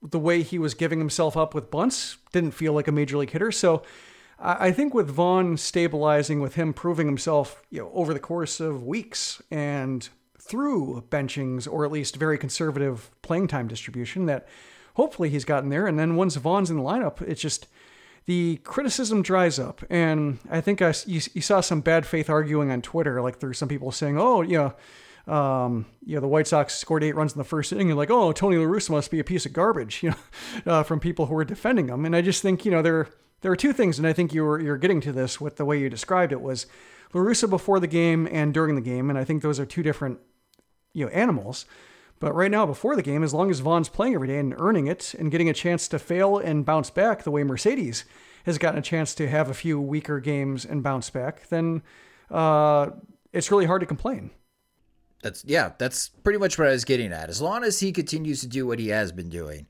the 0.03 0.19
way 0.19 0.43
he 0.43 0.59
was 0.59 0.75
giving 0.75 0.99
himself 0.99 1.37
up 1.37 1.55
with 1.55 1.71
bunts, 1.71 2.17
didn't 2.33 2.53
feel 2.53 2.73
like 2.73 2.89
a 2.89 2.93
major 2.93 3.17
league 3.17 3.31
hitter. 3.31 3.53
So, 3.53 3.83
I 4.37 4.73
think 4.73 4.95
with 4.95 5.09
Vaughn 5.09 5.57
stabilizing, 5.57 6.41
with 6.41 6.57
him 6.57 6.73
proving 6.73 7.07
himself, 7.07 7.63
you 7.71 7.81
know, 7.81 7.91
over 7.95 8.13
the 8.13 8.21
course 8.21 8.59
of 8.59 8.83
weeks 8.83 9.41
and 9.51 10.09
through 10.39 11.05
benchings 11.09 11.71
or 11.71 11.85
at 11.85 11.93
least 11.93 12.17
very 12.17 12.37
conservative 12.37 13.11
playing 13.23 13.47
time 13.47 13.69
distribution, 13.69 14.27
that 14.27 14.49
hopefully 14.95 15.31
he's 15.31 15.45
gotten 15.45 15.69
there. 15.69 15.87
And 15.87 15.99
then 15.99 16.17
once 16.17 16.37
Vaughn's 16.37 16.71
in 16.71 16.77
the 16.77 16.83
lineup, 16.83 17.23
it's 17.23 17.41
just 17.41 17.69
the 18.27 18.57
criticism 18.65 19.23
dries 19.23 19.59
up. 19.59 19.85
And 19.91 20.39
I 20.51 20.61
think 20.61 20.81
I, 20.83 20.95
you, 21.07 21.21
you 21.35 21.41
saw 21.41 21.61
some 21.61 21.81
bad 21.81 22.07
faith 22.07 22.31
arguing 22.31 22.71
on 22.71 22.83
Twitter, 22.83 23.21
like 23.21 23.41
there's 23.41 23.59
some 23.59 23.69
people 23.69 23.93
saying, 23.93 24.19
oh, 24.19 24.43
you 24.43 24.59
know, 24.59 24.75
um, 25.33 25.87
you 26.05 26.15
know, 26.15 26.21
the 26.21 26.29
White 26.29 26.47
Sox 26.47 26.75
scored 26.75 27.03
eight 27.03 27.15
runs 27.15 27.33
in 27.33 27.39
the 27.39 27.45
first 27.45 27.73
inning. 27.73 27.89
You're 27.89 27.97
like, 27.97 28.11
oh, 28.11 28.33
Tony 28.33 28.57
La 28.57 28.65
Russa 28.65 28.91
must 28.91 29.11
be 29.11 29.21
a 29.21 29.25
piece 29.25 29.47
of 29.47 29.53
garbage, 29.53 30.03
you 30.03 30.11
know, 30.11 30.73
uh, 30.73 30.83
from 30.83 31.01
people 31.01 31.27
who 31.27 31.37
are 31.37 31.45
defending 31.45 31.89
him. 31.89 32.05
And 32.05 32.15
I 32.15 32.23
just 32.23 32.43
think, 32.43 32.65
you 32.65 32.71
know, 32.71 32.83
they're 32.83 33.09
there 33.45 33.53
are 33.53 33.57
two 33.57 33.75
things, 33.75 33.99
and 33.99 34.07
I 34.07 34.15
think 34.15 34.33
you 34.33 34.43
were 34.43 34.59
you're 34.59 34.79
getting 34.79 35.03
to 35.03 35.13
this 35.13 35.39
with 35.39 35.57
the 35.57 35.67
way 35.67 35.79
you 35.79 35.91
described 35.91 36.33
it 36.33 36.41
was 36.41 36.65
La 37.13 37.21
Russa 37.21 37.49
before 37.49 37.79
the 37.79 37.87
game 37.87 38.27
and 38.33 38.55
during 38.55 38.75
the 38.75 38.81
game, 38.81 39.11
and 39.11 39.19
I 39.19 39.25
think 39.25 39.43
those 39.43 39.61
are 39.61 39.67
two 39.67 39.83
different 39.83 40.19
you 40.95 41.05
know 41.05 41.13
animals. 41.13 41.67
But 42.21 42.35
right 42.35 42.51
now, 42.51 42.65
before 42.65 42.97
the 42.97 43.03
game, 43.03 43.23
as 43.23 43.35
long 43.35 43.51
as 43.51 43.61
Vaughn's 43.61 43.89
playing 43.89 44.15
every 44.15 44.29
day 44.29 44.39
and 44.39 44.55
earning 44.59 44.87
it 44.87 45.15
and 45.15 45.31
getting 45.31 45.49
a 45.49 45.55
chance 45.55 45.89
to 45.89 45.99
fail 45.99 46.39
and 46.39 46.65
bounce 46.65 46.91
back 46.91 47.23
the 47.23 47.31
way 47.31 47.43
Mercedes 47.43 48.05
has 48.47 48.59
gotten 48.59 48.79
a 48.79 48.83
chance 48.83 49.15
to 49.15 49.29
have 49.29 49.51
a 49.51 49.55
few 49.55 49.81
weaker 49.81 50.21
games 50.21 50.65
and 50.65 50.83
bounce 50.83 51.11
back, 51.11 51.49
then 51.49 51.83
uh, 52.31 52.91
it's 53.33 53.51
really 53.51 53.67
hard 53.67 53.81
to 53.81 53.87
complain. 53.87 54.31
That's 55.23 55.43
yeah, 55.45 55.73
that's 55.79 56.09
pretty 56.09 56.39
much 56.39 56.59
what 56.59 56.69
I 56.69 56.73
was 56.73 56.85
getting 56.85 57.13
at. 57.13 57.31
As 57.31 57.41
long 57.41 57.65
as 57.65 57.81
he 57.81 57.93
continues 57.93 58.41
to 58.43 58.47
do 58.47 58.67
what 58.67 58.79
he 58.79 58.89
has 58.89 59.11
been 59.11 59.31
doing, 59.31 59.67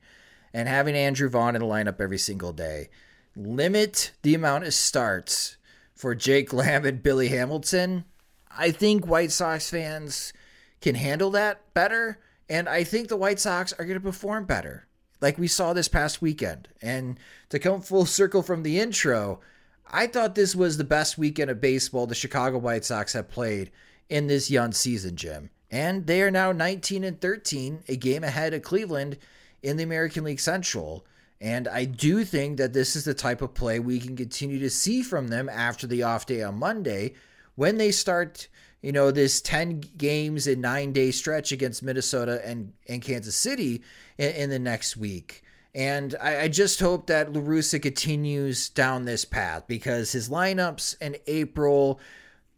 and 0.53 0.67
having 0.67 0.95
Andrew 0.95 1.29
Vaughn 1.29 1.55
in 1.55 1.61
the 1.61 1.67
lineup 1.67 1.99
every 1.99 2.17
single 2.17 2.51
day, 2.51 2.89
limit 3.35 4.11
the 4.21 4.35
amount 4.35 4.65
of 4.65 4.73
starts 4.73 5.57
for 5.93 6.13
Jake 6.13 6.51
Lamb 6.53 6.85
and 6.85 7.01
Billy 7.01 7.29
Hamilton, 7.29 8.03
I 8.51 8.71
think 8.71 9.07
White 9.07 9.31
Sox 9.31 9.69
fans 9.69 10.33
can 10.81 10.95
handle 10.95 11.31
that 11.31 11.73
better. 11.73 12.19
And 12.49 12.69
I 12.69 12.83
think 12.83 13.07
the 13.07 13.17
White 13.17 13.39
Sox 13.39 13.73
are 13.73 13.85
going 13.85 13.99
to 13.99 14.03
perform 14.03 14.45
better, 14.45 14.87
like 15.21 15.37
we 15.37 15.47
saw 15.47 15.73
this 15.73 15.87
past 15.87 16.21
weekend. 16.21 16.67
And 16.81 17.19
to 17.49 17.59
come 17.59 17.81
full 17.81 18.05
circle 18.05 18.43
from 18.43 18.63
the 18.63 18.79
intro, 18.79 19.39
I 19.87 20.07
thought 20.07 20.35
this 20.35 20.55
was 20.55 20.77
the 20.77 20.83
best 20.83 21.17
weekend 21.17 21.49
of 21.49 21.61
baseball 21.61 22.07
the 22.07 22.15
Chicago 22.15 22.57
White 22.57 22.85
Sox 22.85 23.13
have 23.13 23.29
played 23.29 23.71
in 24.09 24.27
this 24.27 24.51
young 24.51 24.71
season, 24.71 25.15
Jim. 25.15 25.49
And 25.71 26.05
they 26.05 26.21
are 26.21 26.31
now 26.31 26.51
19 26.51 27.03
and 27.03 27.19
13, 27.19 27.83
a 27.87 27.95
game 27.95 28.23
ahead 28.23 28.53
of 28.53 28.61
Cleveland 28.61 29.17
in 29.63 29.77
the 29.77 29.83
American 29.83 30.23
League 30.23 30.39
Central. 30.39 31.05
And 31.41 31.67
I 31.67 31.85
do 31.85 32.23
think 32.23 32.57
that 32.57 32.73
this 32.73 32.95
is 32.95 33.03
the 33.03 33.13
type 33.13 33.41
of 33.41 33.53
play 33.53 33.79
we 33.79 33.99
can 33.99 34.15
continue 34.15 34.59
to 34.59 34.69
see 34.69 35.01
from 35.01 35.27
them 35.27 35.49
after 35.49 35.85
the 35.87 36.03
off 36.03 36.25
day 36.25 36.43
on 36.43 36.59
Monday 36.59 37.13
when 37.55 37.77
they 37.77 37.91
start, 37.91 38.47
you 38.85 38.91
know, 38.91 39.09
this 39.09 39.41
10 39.41 39.81
games 39.97 40.45
in 40.45 40.61
nine 40.61 40.93
day 40.93 41.09
stretch 41.09 41.51
against 41.51 41.81
Minnesota 41.81 42.39
and, 42.45 42.71
and 42.87 43.01
Kansas 43.01 43.35
City 43.35 43.81
in, 44.19 44.29
in 44.33 44.49
the 44.51 44.59
next 44.59 44.95
week. 44.95 45.41
And 45.73 46.13
I, 46.21 46.41
I 46.41 46.47
just 46.49 46.79
hope 46.79 47.07
that 47.07 47.33
La 47.33 47.41
Russa 47.41 47.81
continues 47.81 48.69
down 48.69 49.05
this 49.05 49.25
path 49.25 49.63
because 49.65 50.11
his 50.11 50.29
lineups 50.29 51.01
in 51.01 51.17
April 51.25 51.99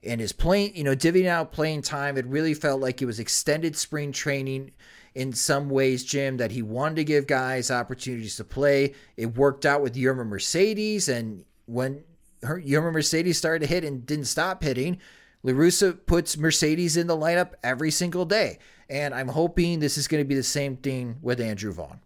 and 0.04 0.20
his 0.20 0.34
playing, 0.34 0.76
you 0.76 0.84
know, 0.84 0.98
divvying 0.98 1.28
out 1.28 1.54
playing 1.54 1.82
time, 1.82 2.18
it 2.18 2.26
really 2.26 2.54
felt 2.54 2.82
like 2.82 3.02
it 3.02 3.06
was 3.06 3.22
extended 3.22 3.78
spring 3.78 4.12
training 4.12 4.72
in 5.16 5.32
some 5.32 5.70
ways, 5.70 6.04
Jim, 6.04 6.36
that 6.36 6.52
he 6.52 6.62
wanted 6.62 6.98
to 6.98 7.04
give 7.06 7.26
guys 7.26 7.72
opportunities 7.72 8.36
to 8.36 8.44
play. 8.44 8.96
It 9.16 9.38
worked 9.38 9.66
out 9.66 9.82
with 9.82 9.96
Yermin 9.96 10.28
Mercedes, 10.28 11.08
and 11.08 11.46
when 11.68 12.04
her, 12.44 12.62
Yermin 12.62 12.92
Mercedes 12.92 13.38
started 13.38 13.66
to 13.66 13.74
hit 13.74 13.86
and 13.86 14.06
didn't 14.06 14.26
stop 14.26 14.62
hitting, 14.62 15.00
La 15.48 15.54
Russa 15.54 15.98
puts 16.06 16.38
Mercedes 16.38 16.98
in 16.98 17.08
the 17.08 17.16
lineup 17.16 17.52
every 17.64 17.90
single 17.90 18.26
day. 18.26 18.60
And 18.90 19.14
I'm 19.14 19.30
hoping 19.30 19.80
this 19.80 19.98
is 19.98 20.10
going 20.10 20.22
to 20.22 20.28
be 20.28 20.36
the 20.36 20.44
same 20.44 20.76
thing 20.76 21.20
with 21.22 21.40
Andrew 21.40 21.72
Vaughn. 21.72 22.02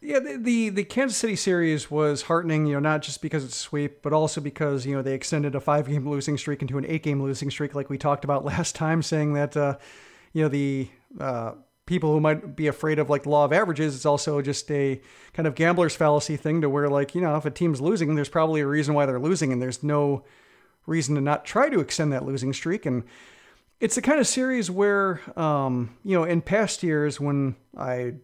Yeah, 0.00 0.20
the, 0.20 0.38
the, 0.38 0.68
the 0.70 0.84
Kansas 0.84 1.18
City 1.18 1.36
series 1.36 1.90
was 1.90 2.22
heartening, 2.22 2.64
you 2.64 2.72
know, 2.72 2.80
not 2.80 3.02
just 3.02 3.20
because 3.20 3.44
it's 3.44 3.58
sweep, 3.58 4.00
but 4.00 4.14
also 4.14 4.40
because 4.40 4.86
you 4.86 4.96
know 4.96 5.02
they 5.02 5.12
extended 5.12 5.54
a 5.54 5.60
five 5.60 5.86
game 5.86 6.08
losing 6.08 6.38
streak 6.38 6.62
into 6.62 6.78
an 6.78 6.86
eight 6.88 7.02
game 7.02 7.22
losing 7.22 7.50
streak, 7.50 7.74
like 7.74 7.90
we 7.90 7.98
talked 7.98 8.24
about 8.24 8.44
last 8.46 8.74
time, 8.74 9.02
saying 9.02 9.34
that 9.34 9.54
uh, 9.54 9.76
you 10.32 10.42
know 10.42 10.48
the 10.48 10.88
uh, 11.20 11.52
people 11.86 12.10
who 12.10 12.20
might 12.20 12.56
be 12.56 12.66
afraid 12.66 12.98
of 12.98 13.10
like 13.10 13.26
law 13.26 13.44
of 13.44 13.52
averages, 13.52 13.94
it's 13.94 14.06
also 14.06 14.42
just 14.42 14.68
a 14.72 15.00
kind 15.34 15.46
of 15.46 15.54
gambler's 15.54 15.94
fallacy 15.94 16.36
thing 16.36 16.62
to 16.62 16.68
where 16.68 16.88
like 16.88 17.14
you 17.14 17.20
know 17.20 17.36
if 17.36 17.44
a 17.44 17.50
team's 17.50 17.80
losing, 17.80 18.14
there's 18.16 18.28
probably 18.28 18.60
a 18.60 18.66
reason 18.66 18.94
why 18.94 19.06
they're 19.06 19.20
losing, 19.20 19.52
and 19.52 19.62
there's 19.62 19.84
no 19.84 20.24
reason 20.86 21.14
to 21.14 21.20
not 21.20 21.44
try 21.44 21.68
to 21.68 21.80
extend 21.80 22.12
that 22.12 22.24
losing 22.24 22.52
streak 22.52 22.86
and 22.86 23.04
it's 23.82 23.96
the 23.96 24.02
kind 24.02 24.20
of 24.20 24.28
series 24.28 24.70
where, 24.70 25.20
um, 25.36 25.96
you 26.04 26.16
know, 26.16 26.22
in 26.22 26.40
past 26.40 26.84
years 26.84 27.18
when 27.18 27.56
I 27.76 28.14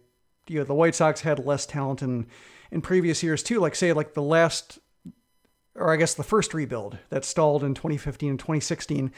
you 0.49 0.59
know 0.59 0.63
the 0.63 0.73
White 0.73 0.95
Sox 0.95 1.21
had 1.21 1.45
less 1.45 1.65
talent 1.65 2.01
in 2.01 2.27
in 2.71 2.81
previous 2.81 3.21
years 3.23 3.43
too. 3.43 3.59
Like 3.59 3.75
say 3.75 3.93
like 3.93 4.13
the 4.13 4.21
last, 4.21 4.79
or 5.75 5.93
I 5.93 5.97
guess 5.97 6.13
the 6.13 6.23
first 6.23 6.53
rebuild 6.53 6.97
that 7.09 7.25
stalled 7.25 7.63
in 7.63 7.75
2015 7.75 8.31
and 8.31 8.39
2016, 8.39 9.11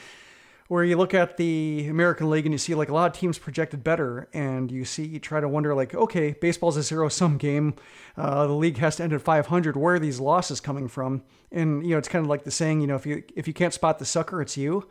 where 0.72 0.84
you 0.84 0.96
look 0.96 1.12
at 1.12 1.36
the 1.36 1.86
American 1.90 2.30
League 2.30 2.46
and 2.46 2.52
you 2.54 2.56
see 2.56 2.74
like 2.74 2.88
a 2.88 2.94
lot 2.94 3.04
of 3.06 3.12
teams 3.12 3.38
projected 3.38 3.84
better, 3.84 4.26
and 4.32 4.72
you 4.72 4.86
see 4.86 5.04
you 5.04 5.18
try 5.18 5.38
to 5.38 5.46
wonder 5.46 5.74
like, 5.74 5.94
okay, 5.94 6.32
baseball's 6.32 6.78
a 6.78 6.82
zero 6.82 7.10
sum 7.10 7.36
game. 7.36 7.74
Uh, 8.16 8.46
the 8.46 8.54
league 8.54 8.78
has 8.78 8.96
to 8.96 9.02
end 9.02 9.12
at 9.12 9.20
500. 9.20 9.76
Where 9.76 9.96
are 9.96 9.98
these 9.98 10.18
losses 10.18 10.60
coming 10.60 10.88
from? 10.88 11.24
And 11.50 11.84
you 11.84 11.90
know, 11.90 11.98
it's 11.98 12.08
kind 12.08 12.24
of 12.24 12.30
like 12.30 12.44
the 12.44 12.50
saying, 12.50 12.80
you 12.80 12.86
know, 12.86 12.96
if 12.96 13.04
you 13.04 13.22
if 13.36 13.46
you 13.46 13.52
can't 13.52 13.74
spot 13.74 13.98
the 13.98 14.06
sucker, 14.06 14.40
it's 14.40 14.56
you. 14.56 14.88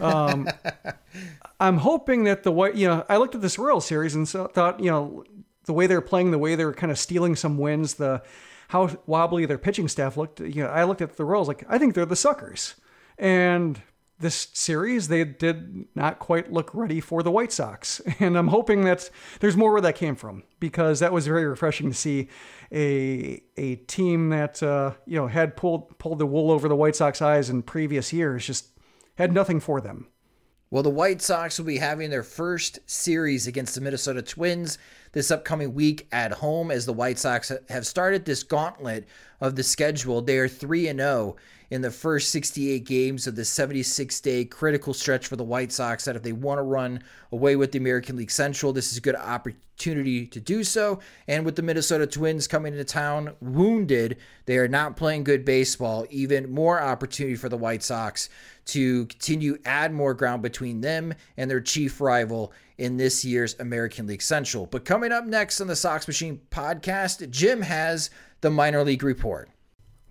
Um, 0.00 0.48
I'm 1.58 1.78
hoping 1.78 2.22
that 2.22 2.44
the 2.44 2.52
white, 2.52 2.76
you 2.76 2.86
know, 2.86 3.04
I 3.08 3.16
looked 3.16 3.34
at 3.34 3.40
this 3.40 3.58
Royal 3.58 3.80
series 3.80 4.14
and 4.14 4.28
so 4.28 4.46
thought, 4.46 4.78
you 4.78 4.88
know, 4.88 5.24
the 5.64 5.72
way 5.72 5.88
they're 5.88 6.00
playing, 6.00 6.30
the 6.30 6.38
way 6.38 6.54
they're 6.54 6.72
kind 6.72 6.92
of 6.92 6.98
stealing 6.98 7.34
some 7.34 7.58
wins, 7.58 7.94
the 7.94 8.22
how 8.68 8.88
wobbly 9.06 9.46
their 9.46 9.58
pitching 9.58 9.88
staff 9.88 10.16
looked. 10.16 10.38
You 10.38 10.62
know, 10.62 10.68
I 10.68 10.84
looked 10.84 11.02
at 11.02 11.16
the 11.16 11.24
Royals 11.24 11.48
like 11.48 11.64
I 11.68 11.76
think 11.76 11.94
they're 11.96 12.06
the 12.06 12.14
suckers, 12.14 12.76
and 13.18 13.82
this 14.20 14.48
series 14.52 15.08
they 15.08 15.24
did 15.24 15.86
not 15.94 16.18
quite 16.18 16.52
look 16.52 16.74
ready 16.74 17.00
for 17.00 17.22
the 17.22 17.30
White 17.30 17.52
Sox, 17.52 18.00
and 18.20 18.36
I'm 18.36 18.48
hoping 18.48 18.84
that 18.84 19.10
there's 19.40 19.56
more 19.56 19.72
where 19.72 19.80
that 19.80 19.94
came 19.94 20.16
from 20.16 20.42
because 20.60 21.00
that 21.00 21.12
was 21.12 21.26
very 21.26 21.46
refreshing 21.46 21.88
to 21.88 21.96
see 21.96 22.28
a 22.72 23.42
a 23.56 23.76
team 23.76 24.30
that 24.30 24.62
uh, 24.62 24.92
you 25.06 25.16
know 25.16 25.26
had 25.28 25.56
pulled 25.56 25.98
pulled 25.98 26.18
the 26.18 26.26
wool 26.26 26.50
over 26.50 26.68
the 26.68 26.76
White 26.76 26.96
Sox 26.96 27.22
eyes 27.22 27.48
in 27.48 27.62
previous 27.62 28.12
years 28.12 28.46
just 28.46 28.68
had 29.16 29.32
nothing 29.32 29.60
for 29.60 29.80
them. 29.80 30.08
Well, 30.70 30.82
the 30.82 30.90
White 30.90 31.22
Sox 31.22 31.58
will 31.58 31.66
be 31.66 31.78
having 31.78 32.10
their 32.10 32.22
first 32.22 32.78
series 32.84 33.46
against 33.46 33.74
the 33.74 33.80
Minnesota 33.80 34.20
Twins 34.20 34.78
this 35.12 35.30
upcoming 35.30 35.74
week 35.74 36.06
at 36.12 36.32
home 36.32 36.70
as 36.70 36.86
the 36.86 36.92
White 36.92 37.18
Sox 37.18 37.52
have 37.68 37.86
started 37.86 38.24
this 38.24 38.42
gauntlet 38.42 39.06
of 39.40 39.56
the 39.56 39.62
schedule. 39.62 40.20
They 40.20 40.38
are 40.38 40.48
3 40.48 40.88
and 40.88 41.00
0 41.00 41.36
in 41.70 41.82
the 41.82 41.90
first 41.90 42.30
68 42.30 42.84
games 42.84 43.26
of 43.26 43.36
the 43.36 43.44
76 43.44 44.20
day 44.20 44.44
critical 44.44 44.94
stretch 44.94 45.26
for 45.26 45.36
the 45.36 45.44
White 45.44 45.72
Sox 45.72 46.04
that 46.04 46.16
if 46.16 46.22
they 46.22 46.32
want 46.32 46.58
to 46.58 46.62
run 46.62 47.02
away 47.30 47.56
with 47.56 47.72
the 47.72 47.78
American 47.78 48.16
League 48.16 48.30
Central, 48.30 48.72
this 48.72 48.90
is 48.90 48.98
a 48.98 49.02
good 49.02 49.16
opportunity 49.16 50.26
to 50.26 50.40
do 50.40 50.64
so. 50.64 50.98
And 51.26 51.44
with 51.44 51.56
the 51.56 51.62
Minnesota 51.62 52.06
Twins 52.06 52.48
coming 52.48 52.72
into 52.72 52.84
town 52.84 53.34
wounded, 53.40 54.16
they 54.46 54.56
are 54.56 54.68
not 54.68 54.96
playing 54.96 55.24
good 55.24 55.44
baseball. 55.44 56.06
Even 56.10 56.50
more 56.50 56.80
opportunity 56.80 57.36
for 57.36 57.48
the 57.48 57.58
White 57.58 57.82
Sox 57.82 58.30
to 58.66 59.06
continue 59.06 59.58
add 59.64 59.92
more 59.92 60.14
ground 60.14 60.42
between 60.42 60.80
them 60.80 61.14
and 61.36 61.50
their 61.50 61.60
chief 61.60 62.00
rival 62.00 62.52
in 62.78 62.96
this 62.96 63.24
year's 63.24 63.58
American 63.58 64.06
League 64.06 64.22
Central. 64.22 64.64
But 64.66 64.84
coming 64.84 65.10
up 65.10 65.26
next 65.26 65.60
on 65.60 65.66
the 65.66 65.76
Sox 65.76 66.06
Machine 66.06 66.40
podcast, 66.50 67.28
Jim 67.30 67.62
has 67.62 68.08
the 68.40 68.50
minor 68.50 68.84
league 68.84 69.02
report. 69.02 69.50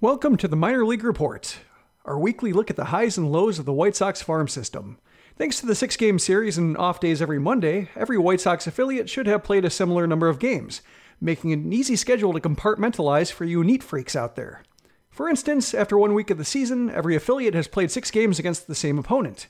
Welcome 0.01 0.36
to 0.38 0.47
the 0.47 0.55
Minor 0.55 0.86
League 0.86 1.03
Report, 1.03 1.57
our 2.05 2.20
weekly 2.20 2.53
look 2.53 2.70
at 2.70 2.76
the 2.76 2.86
highs 2.86 3.18
and 3.18 3.32
lows 3.32 3.57
of 3.57 3.65
the 3.65 3.74
White 3.74 3.95
Sox 3.95 4.22
farm 4.22 4.47
system. 4.47 4.99
Thanks 5.38 5.59
to 5.59 5.65
the 5.65 5.76
six 5.76 5.95
game 5.95 6.20
series 6.20 6.57
and 6.57 6.78
off 6.78 6.99
days 6.99 7.22
every 7.22 7.39
Monday, 7.39 7.89
every 7.95 8.18
White 8.18 8.41
Sox 8.41 8.68
affiliate 8.68 9.09
should 9.09 9.28
have 9.28 9.43
played 9.43 9.65
a 9.65 9.70
similar 9.70 10.05
number 10.05 10.28
of 10.28 10.38
games, 10.38 10.82
making 11.22 11.51
it 11.51 11.59
an 11.59 11.74
easy 11.74 11.95
schedule 11.95 12.34
to 12.34 12.39
compartmentalize 12.39 13.32
for 13.32 13.45
you 13.45 13.63
neat 13.63 13.82
freaks 13.82 14.15
out 14.15 14.36
there. 14.36 14.61
For 15.09 15.30
instance, 15.30 15.74
after 15.74 15.97
one 15.97 16.13
week 16.13 16.30
of 16.30 16.38
the 16.38 16.45
season, 16.45 16.91
every 16.91 17.15
affiliate 17.15 17.55
has 17.55 17.68
played 17.68 17.89
six 17.89 18.11
games 18.11 18.38
against 18.38 18.68
the 18.68 18.76
same 18.76 18.99
opponent. 18.99 19.47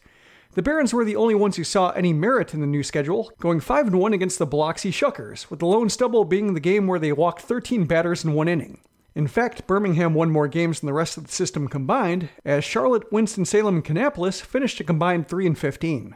The 0.57 0.63
Barons 0.63 0.91
were 0.91 1.05
the 1.05 1.15
only 1.15 1.35
ones 1.35 1.55
who 1.55 1.63
saw 1.63 1.91
any 1.91 2.13
merit 2.13 2.55
in 2.55 2.61
the 2.61 2.65
new 2.65 2.81
schedule, 2.81 3.31
going 3.39 3.59
5 3.59 3.93
1 3.93 4.11
against 4.11 4.39
the 4.39 4.47
Biloxi 4.47 4.89
Shuckers, 4.89 5.51
with 5.51 5.59
the 5.59 5.67
lone 5.67 5.87
stumble 5.87 6.25
being 6.25 6.55
the 6.55 6.59
game 6.59 6.87
where 6.87 6.97
they 6.97 7.11
walked 7.11 7.43
13 7.43 7.85
batters 7.85 8.25
in 8.25 8.33
one 8.33 8.47
inning. 8.47 8.79
In 9.13 9.27
fact, 9.27 9.67
Birmingham 9.67 10.15
won 10.15 10.31
more 10.31 10.47
games 10.47 10.79
than 10.79 10.87
the 10.87 10.93
rest 10.93 11.15
of 11.15 11.27
the 11.27 11.31
system 11.31 11.67
combined, 11.67 12.29
as 12.43 12.63
Charlotte, 12.63 13.11
Winston-Salem, 13.11 13.75
and 13.75 13.85
Kannapolis 13.85 14.41
finished 14.41 14.79
a 14.79 14.83
combined 14.83 15.27
3 15.27 15.45
and 15.45 15.59
15. 15.59 16.15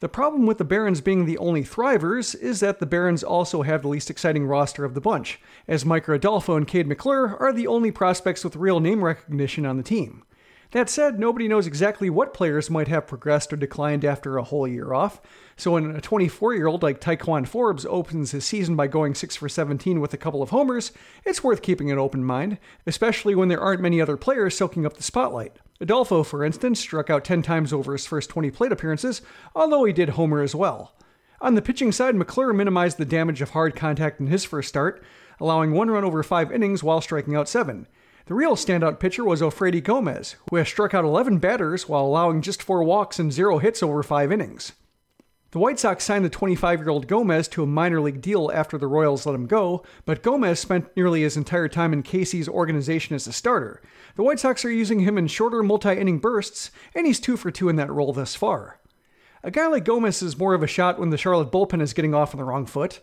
The 0.00 0.08
problem 0.08 0.44
with 0.44 0.58
the 0.58 0.64
Barons 0.64 1.00
being 1.00 1.24
the 1.24 1.38
only 1.38 1.62
thrivers 1.62 2.34
is 2.34 2.58
that 2.58 2.80
the 2.80 2.86
Barons 2.86 3.22
also 3.22 3.62
have 3.62 3.82
the 3.82 3.88
least 3.88 4.10
exciting 4.10 4.44
roster 4.44 4.84
of 4.84 4.94
the 4.94 5.00
bunch, 5.00 5.38
as 5.68 5.84
Micker 5.84 6.16
Adolfo 6.16 6.56
and 6.56 6.66
Cade 6.66 6.88
McClure 6.88 7.36
are 7.38 7.52
the 7.52 7.68
only 7.68 7.92
prospects 7.92 8.42
with 8.42 8.56
real 8.56 8.80
name 8.80 9.04
recognition 9.04 9.64
on 9.64 9.76
the 9.76 9.84
team. 9.84 10.24
That 10.72 10.88
said, 10.88 11.20
nobody 11.20 11.48
knows 11.48 11.66
exactly 11.66 12.08
what 12.08 12.32
players 12.32 12.70
might 12.70 12.88
have 12.88 13.06
progressed 13.06 13.52
or 13.52 13.56
declined 13.56 14.06
after 14.06 14.38
a 14.38 14.42
whole 14.42 14.66
year 14.66 14.94
off. 14.94 15.20
So 15.54 15.72
when 15.72 15.94
a 15.94 16.00
24 16.00 16.54
year 16.54 16.66
old 16.66 16.82
like 16.82 16.98
Ti'Quan 16.98 17.46
Forbes 17.46 17.84
opens 17.84 18.30
his 18.30 18.46
season 18.46 18.74
by 18.74 18.86
going 18.86 19.14
6 19.14 19.36
for 19.36 19.50
17 19.50 20.00
with 20.00 20.14
a 20.14 20.16
couple 20.16 20.40
of 20.42 20.48
homers, 20.48 20.90
it's 21.26 21.44
worth 21.44 21.60
keeping 21.60 21.90
an 21.90 21.98
open 21.98 22.24
mind, 22.24 22.56
especially 22.86 23.34
when 23.34 23.48
there 23.48 23.60
aren't 23.60 23.82
many 23.82 24.00
other 24.00 24.16
players 24.16 24.56
soaking 24.56 24.86
up 24.86 24.96
the 24.96 25.02
spotlight. 25.02 25.58
Adolfo, 25.78 26.22
for 26.22 26.42
instance, 26.42 26.80
struck 26.80 27.10
out 27.10 27.22
10 27.22 27.42
times 27.42 27.74
over 27.74 27.92
his 27.92 28.06
first 28.06 28.30
20 28.30 28.50
plate 28.50 28.72
appearances, 28.72 29.20
although 29.54 29.84
he 29.84 29.92
did 29.92 30.10
homer 30.10 30.40
as 30.40 30.54
well. 30.54 30.94
On 31.42 31.54
the 31.54 31.60
pitching 31.60 31.92
side, 31.92 32.14
McClure 32.14 32.54
minimized 32.54 32.96
the 32.96 33.04
damage 33.04 33.42
of 33.42 33.50
hard 33.50 33.76
contact 33.76 34.20
in 34.20 34.28
his 34.28 34.44
first 34.44 34.70
start, 34.70 35.04
allowing 35.38 35.72
one 35.72 35.90
run 35.90 36.04
over 36.04 36.22
five 36.22 36.50
innings 36.50 36.82
while 36.82 37.02
striking 37.02 37.36
out 37.36 37.48
seven. 37.48 37.88
The 38.26 38.34
real 38.34 38.54
standout 38.54 39.00
pitcher 39.00 39.24
was 39.24 39.40
Ofreidy 39.40 39.82
Gomez, 39.82 40.36
who 40.48 40.56
has 40.56 40.68
struck 40.68 40.94
out 40.94 41.04
11 41.04 41.38
batters 41.38 41.88
while 41.88 42.04
allowing 42.04 42.40
just 42.40 42.62
four 42.62 42.84
walks 42.84 43.18
and 43.18 43.32
zero 43.32 43.58
hits 43.58 43.82
over 43.82 44.02
five 44.02 44.30
innings. 44.30 44.72
The 45.52 45.58
White 45.58 45.78
Sox 45.78 46.04
signed 46.04 46.24
the 46.24 46.30
25 46.30 46.80
year 46.80 46.88
old 46.88 47.08
Gomez 47.08 47.46
to 47.48 47.62
a 47.62 47.66
minor 47.66 48.00
league 48.00 48.22
deal 48.22 48.50
after 48.54 48.78
the 48.78 48.86
Royals 48.86 49.26
let 49.26 49.34
him 49.34 49.46
go, 49.46 49.82
but 50.06 50.22
Gomez 50.22 50.58
spent 50.58 50.96
nearly 50.96 51.22
his 51.22 51.36
entire 51.36 51.68
time 51.68 51.92
in 51.92 52.02
Casey's 52.02 52.48
organization 52.48 53.14
as 53.14 53.26
a 53.26 53.32
starter. 53.32 53.82
The 54.14 54.22
White 54.22 54.40
Sox 54.40 54.64
are 54.64 54.70
using 54.70 55.00
him 55.00 55.18
in 55.18 55.26
shorter 55.26 55.62
multi 55.62 55.92
inning 55.92 56.20
bursts, 56.20 56.70
and 56.94 57.06
he's 57.06 57.20
two 57.20 57.36
for 57.36 57.50
two 57.50 57.68
in 57.68 57.76
that 57.76 57.90
role 57.90 58.14
thus 58.14 58.34
far. 58.34 58.80
A 59.42 59.50
guy 59.50 59.66
like 59.66 59.84
Gomez 59.84 60.22
is 60.22 60.38
more 60.38 60.54
of 60.54 60.62
a 60.62 60.68
shot 60.68 60.98
when 60.98 61.10
the 61.10 61.18
Charlotte 61.18 61.50
bullpen 61.50 61.82
is 61.82 61.92
getting 61.92 62.14
off 62.14 62.32
on 62.32 62.38
the 62.38 62.44
wrong 62.44 62.64
foot. 62.64 63.00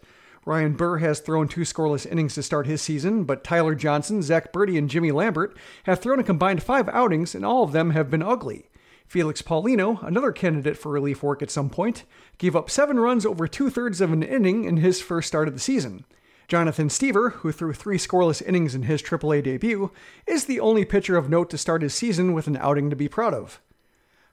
Ryan 0.50 0.74
Burr 0.74 0.97
has 0.97 1.20
thrown 1.20 1.47
two 1.47 1.62
scoreless 1.62 2.12
innings 2.12 2.34
to 2.34 2.41
start 2.41 2.66
his 2.66 2.82
season, 2.82 3.24
but 3.24 3.43
Tyler 3.43 3.76
Johnson, 3.76 4.24
Zach 4.24 4.52
Burdi, 4.52 4.80
and 4.80 4.89
Jimmy 4.89 5.12
Lambert 5.12 5.56
have 5.84 6.00
thrown 6.00 6.20
a 6.20 6.24
combined 6.24 6.64
five 6.64 6.89
outings, 6.89 7.36
and 7.36 7.45
all 7.45 7.62
of 7.62 7.72
them 7.72 7.91
have 7.91 8.10
been 8.10 8.24
ugly. 8.24 8.68
Felix 9.06 9.43
Paulino, 9.43 10.02
another 10.02 10.32
candidate 10.32 10.76
for 10.76 10.91
relief 10.91 11.22
work 11.22 11.43
at 11.43 11.52
some 11.52 11.70
point, 11.70 12.04
gave 12.39 12.56
up 12.56 12.68
seven 12.68 13.00
runs 13.00 13.28
over 13.28 13.47
two 13.47 13.70
thirds 13.70 14.02
of 14.02 14.12
an 14.12 14.24
inning 14.24 14.64
in 14.66 14.78
his 14.78 15.00
first 15.00 15.28
start 15.28 15.47
of 15.47 15.54
the 15.54 15.60
season. 15.60 16.04
Jonathan 16.47 16.88
Stiever, 16.88 17.34
who 17.34 17.52
threw 17.52 17.72
three 17.72 18.00
scoreless 18.00 18.41
innings 18.41 18.74
in 18.74 18.82
his 18.82 19.04
AAA 19.04 19.43
debut, 19.43 19.91
is 20.26 20.45
the 20.45 20.60
only 20.60 20.84
pitcher 20.84 21.16
of 21.16 21.30
note 21.30 21.52
to 21.52 21.60
start 21.60 21.84
his 21.84 21.93
season 21.93 22.34
with 22.34 22.47
an 22.47 22.58
outing 22.58 22.89
to 22.89 22.95
be 22.95 23.08
proud 23.08 23.36
of. 23.36 23.62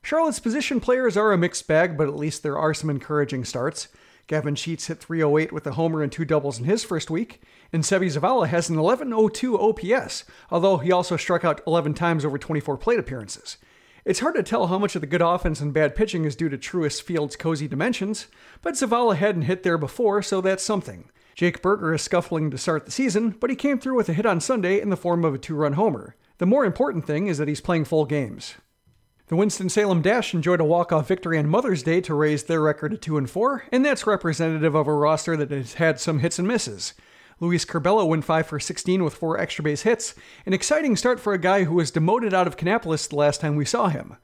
Charlotte's 0.03 0.41
position 0.41 0.81
players 0.81 1.19
are 1.19 1.33
a 1.33 1.37
mixed 1.37 1.69
bag, 1.69 1.99
but 1.99 2.09
at 2.09 2.17
least 2.17 2.43
there 2.43 2.57
are 2.57 2.73
some 2.73 2.89
encouraging 2.89 3.45
starts. 3.45 3.89
Gavin 4.27 4.57
Sheets 4.57 4.89
hit 4.89 4.99
308 4.99 5.53
with 5.53 5.67
a 5.67 5.73
homer 5.73 6.03
and 6.03 6.11
two 6.11 6.25
doubles 6.25 6.59
in 6.59 6.65
his 6.65 6.83
first 6.83 7.11
week, 7.11 7.41
and 7.73 7.85
Seby 7.85 8.07
Zavala 8.07 8.49
has 8.49 8.69
an 8.69 8.81
1102 8.81 9.59
OPS, 9.59 10.25
although 10.51 10.79
he 10.79 10.91
also 10.91 11.17
struck 11.17 11.45
out 11.45 11.61
11 11.67 11.95
times 11.95 12.25
over 12.25 12.37
24 12.37 12.77
plate 12.77 12.99
appearances. 12.99 13.57
It's 14.05 14.21
hard 14.21 14.35
to 14.35 14.43
tell 14.43 14.67
how 14.67 14.79
much 14.79 14.95
of 14.95 15.01
the 15.01 15.07
good 15.07 15.23
offense 15.23 15.61
and 15.61 15.73
bad 15.73 15.95
pitching 15.95 16.25
is 16.25 16.37
due 16.37 16.49
to 16.49 16.59
Truist 16.59 17.03
Field's 17.03 17.37
cozy 17.37 17.69
dimensions, 17.69 18.27
but 18.63 18.75
Zavala 18.75 19.17
hadn't 19.17 19.43
hit 19.43 19.63
there 19.63 19.79
before, 19.79 20.23
so 20.23 20.41
that's 20.41 20.63
something. 20.63 21.09
Jake 21.37 21.63
Burger 21.63 21.95
is 21.95 22.03
scuffling 22.03 22.51
to 22.51 22.59
start 22.59 22.85
the 22.85 22.91
season, 22.91 23.31
but 23.31 23.51
he 23.51 23.57
came 23.57 23.79
through 23.79 23.97
with 23.97 24.09
a 24.09 24.13
hit 24.13 24.27
on 24.27 24.41
Sunday 24.41 24.81
in 24.81 24.91
the 24.91 24.97
form 24.97 25.25
of 25.25 25.35
a 25.35 25.39
two 25.39 25.55
run 25.55 25.75
homer. 25.75 26.17
The 26.39 26.47
more 26.47 26.65
important 26.65 27.07
thing 27.07 27.27
is 27.27 27.39
that 27.39 27.49
he's 27.49 27.61
playing 27.61 27.85
full 27.85 28.07
games. 28.07 28.55
The 29.29 29.35
Winston-Salem 29.35 30.03
Dash 30.03 30.35
enjoyed 30.35 30.61
a 30.61 30.65
walk-off 30.65 31.09
victory 31.09 31.37
on 31.37 31.49
Mother's 31.49 31.83
Day 31.83 32.01
to 32.03 32.15
raise 32.15 32.45
their 32.45 32.61
record 32.61 32.93
to 32.93 32.97
2 32.97 33.19
and 33.19 33.29
4, 33.29 33.65
and 33.73 33.85
that's 33.85 34.07
representative 34.07 34.77
of 34.77 34.87
a 34.87 34.95
roster 34.95 35.37
that 35.37 35.51
has 35.51 35.75
had 35.75 35.99
some 35.99 36.21
hits 36.21 36.39
and 36.39 36.47
misses. 36.47 36.95
Luis 37.41 37.65
Curbelo 37.65 38.07
went 38.07 38.25
5 38.25 38.47
for 38.47 38.61
16 38.61 39.03
with 39.03 39.15
4 39.15 39.41
extra 39.41 39.65
base 39.65 39.83
hits, 39.83 40.15
an 40.47 40.53
exciting 40.53 40.95
start 40.95 41.19
for 41.19 41.33
a 41.33 41.39
guy 41.39 41.65
who 41.65 41.75
was 41.75 41.91
demoted 41.91 42.33
out 42.33 42.47
of 42.47 42.57
Kannapolis 42.57 43.09
the 43.09 43.17
last 43.17 43.41
time 43.41 43.57
we 43.57 43.65
saw 43.65 43.89
him. 43.89 44.17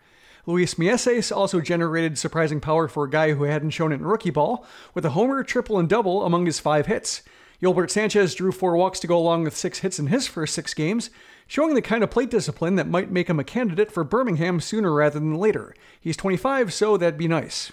Luis 0.47 0.75
Mieses 0.75 1.37
also 1.37 1.61
generated 1.61 2.17
surprising 2.17 2.61
power 2.61 2.87
for 2.87 3.03
a 3.03 3.11
guy 3.11 3.33
who 3.33 3.43
hadn't 3.43 3.71
shown 3.71 3.91
it 3.91 3.97
in 3.97 4.07
rookie 4.07 4.31
ball, 4.31 4.65
with 4.95 5.05
a 5.05 5.11
homer, 5.11 5.43
triple, 5.43 5.81
and 5.81 5.89
double 5.89 6.25
among 6.25 6.47
his 6.47 6.61
five 6.61 6.87
hits. 6.87 7.23
Yolbert 7.61 7.91
Sanchez 7.91 8.37
drew 8.37 8.53
four 8.53 8.77
walks 8.77 9.01
to 9.01 9.09
go 9.09 9.19
along 9.19 9.43
with 9.43 9.57
six 9.57 9.81
hits 9.81 9.99
in 9.99 10.07
his 10.07 10.29
first 10.29 10.55
six 10.55 10.75
games, 10.75 11.11
showing 11.53 11.75
the 11.75 11.83
kind 11.83 12.03
of 12.03 12.11
plate 12.11 12.31
discipline 12.31 12.77
that 12.77 12.89
might 12.89 13.11
make 13.11 13.29
him 13.29 13.39
a 13.39 13.45
candidate 13.45 13.93
for 13.93 14.03
Birmingham 14.05 14.59
sooner 14.59 14.91
rather 14.91 15.19
than 15.19 15.35
later. 15.35 15.75
He's 16.01 16.17
25, 16.17 16.73
so 16.73 16.97
that'd 16.97 17.19
be 17.19 17.29
nice. 17.29 17.71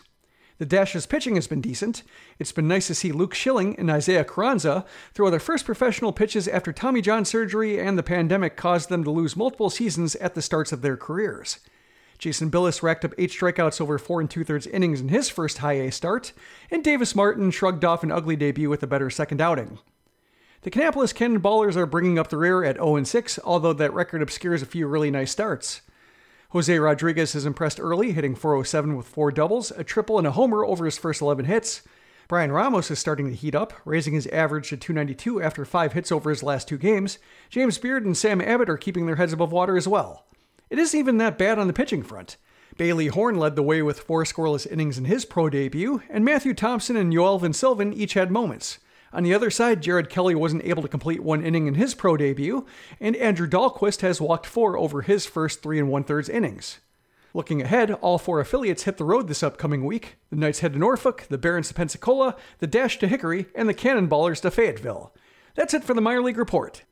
The 0.57 0.65
Dash's 0.65 1.05
pitching 1.05 1.36
has 1.36 1.47
been 1.47 1.61
decent. 1.61 2.03
It's 2.39 2.51
been 2.51 2.67
nice 2.67 2.88
to 2.88 2.93
see 2.93 3.13
Luke 3.13 3.34
Shilling 3.34 3.80
and 3.80 3.89
Isaiah 3.89 4.25
Carranza 4.25 4.86
throw 5.13 5.30
their 5.30 5.39
first 5.39 5.63
professional 5.63 6.11
pitches 6.11 6.45
after 6.49 6.73
Tommy 6.73 6.99
John 6.99 7.23
surgery 7.23 7.80
and 7.80 7.97
the 7.97 8.03
pandemic 8.03 8.57
caused 8.57 8.89
them 8.89 9.05
to 9.05 9.11
lose 9.11 9.38
multiple 9.38 9.69
seasons 9.69 10.13
at 10.17 10.36
the 10.36 10.41
starts 10.41 10.73
of 10.73 10.82
their 10.82 10.97
careers. 10.97 11.59
Jason 12.17 12.49
Bilous 12.49 12.84
racked 12.84 13.05
up 13.05 13.13
eight 13.17 13.32
strikeouts 13.32 13.80
over 13.80 13.97
four 13.97 14.19
and 14.19 14.30
two 14.30 14.43
thirds 14.43 14.67
innings 14.67 14.99
in 14.99 15.07
his 15.07 15.30
first 15.30 15.59
high 15.59 15.80
A 15.80 15.89
start, 15.89 16.34
and 16.69 16.84
Davis 16.84 17.15
Martin 17.15 17.49
shrugged 17.49 17.86
off 17.86 18.03
an 18.03 18.11
ugly 18.11 18.36
debut 18.36 18.69
with 18.69 18.84
a 18.84 18.88
better 18.88 19.09
second 19.09 19.39
outing. 19.39 19.80
The 20.62 20.72
Kannapolis 20.72 21.14
Cannonballers 21.14 21.78
are 21.78 21.86
bringing 21.86 22.20
up 22.20 22.28
the 22.28 22.38
rear 22.38 22.66
at 22.66 22.76
0 22.76 23.01
6, 23.01 23.39
although 23.45 23.72
that 23.72 23.93
record 23.93 24.22
obscures 24.22 24.62
a 24.62 24.66
few 24.66 24.88
really 24.88 25.10
nice 25.10 25.32
starts. 25.32 25.82
Jose 26.49 26.78
Rodriguez 26.78 27.32
has 27.32 27.45
impressed 27.45 27.80
early, 27.80 28.12
hitting 28.12 28.36
407 28.36 28.97
with 28.97 29.07
four 29.07 29.32
doubles, 29.32 29.72
a 29.72 29.86
triple, 29.86 30.18
and 30.18 30.28
a 30.28 30.32
homer 30.32 30.66
over 30.66 30.84
his 30.84 30.97
first 30.97 31.22
11 31.22 31.45
hits. 31.45 31.84
Bryan 32.28 32.51
Ramos 32.51 32.91
is 32.91 32.99
starting 32.99 33.28
to 33.30 33.36
heat 33.36 33.55
up, 33.55 33.72
raising 33.86 34.14
his 34.14 34.28
average 34.28 34.68
to 34.70 34.78
292 34.78 35.41
after 35.41 35.64
five 35.64 35.93
hits 35.93 36.12
over 36.12 36.30
his 36.30 36.43
last 36.43 36.68
two 36.68 36.78
games. 36.78 37.20
James 37.49 37.78
Beard 37.78 38.03
and 38.05 38.18
Sam 38.18 38.41
Abbott 38.41 38.70
are 38.70 38.78
keeping 38.78 39.05
their 39.05 39.16
heads 39.16 39.32
above 39.32 39.53
water 39.53 39.78
as 39.78 39.88
well. 39.88 40.26
It 40.70 40.78
isn't 40.78 40.99
even 40.99 41.20
that 41.20 41.38
bad 41.38 41.57
on 41.57 41.68
the 41.68 41.74
pitching 41.74 42.03
front. 42.03 42.36
Bailey 42.78 43.07
Horn 43.07 43.38
led 43.38 43.55
the 43.55 43.64
way 43.64 43.82
with 43.82 44.01
four 44.01 44.26
scoreless 44.26 44.70
innings 44.70 44.97
in 44.97 45.05
his 45.05 45.24
pro 45.24 45.49
debut, 45.49 46.01
and 46.10 46.26
Matthew 46.26 46.53
Thompson 46.53 46.97
and 46.97 47.14
Yoelvin 47.14 47.53
Silven 47.53 47.93
each 47.93 48.14
had 48.14 48.30
moments. 48.30 48.80
On 49.12 49.24
the 49.24 49.34
other 49.34 49.49
side, 49.49 49.82
Jared 49.82 50.10
Kelley 50.10 50.36
wasn't 50.36 50.66
able 50.66 50.82
to 50.84 50.88
complete 50.88 51.24
one 51.24 51.43
inning 51.43 51.68
in 51.68 51.76
his 51.76 51.95
pro 51.95 52.16
debut, 52.16 52.66
and 52.99 53.16
Andrew 53.16 53.47
Dalquist 53.47 54.01
has 54.01 54.22
walked 54.22 54.45
four 54.45 54.78
over 54.78 55.01
his 55.01 55.26
first 55.26 55.64
three 55.64 55.80
and 55.80 55.89
one 55.89 56.03
thirds 56.03 56.30
innings. 56.30 56.80
Looking 57.34 57.62
ahead, 57.62 57.91
all 57.91 58.18
four 58.18 58.39
affiliates 58.39 58.84
hit 58.84 58.97
the 58.97 59.05
road 59.05 59.28
this 59.28 59.43
upcoming 59.43 59.86
week. 59.86 60.18
The 60.30 60.36
Knights 60.36 60.60
head 60.60 60.74
to 60.74 60.80
Norfolk, 60.80 61.28
the 61.30 61.38
Barons 61.38 61.68
to 61.68 61.74
Pensacola, 61.74 62.36
the 62.57 62.68
Dash 62.68 62.97
to 62.99 63.07
Hickory, 63.07 63.45
and 63.55 63.70
the 63.70 63.74
Cannonballers 63.74 64.41
to 64.41 64.51
Fayetteville. 64.51 65.14
That's 65.55 65.74
it 65.74 65.84
for 65.84 65.93
the 65.93 66.01
minor 66.01 66.22
league 66.22 66.38
report. 66.38 66.84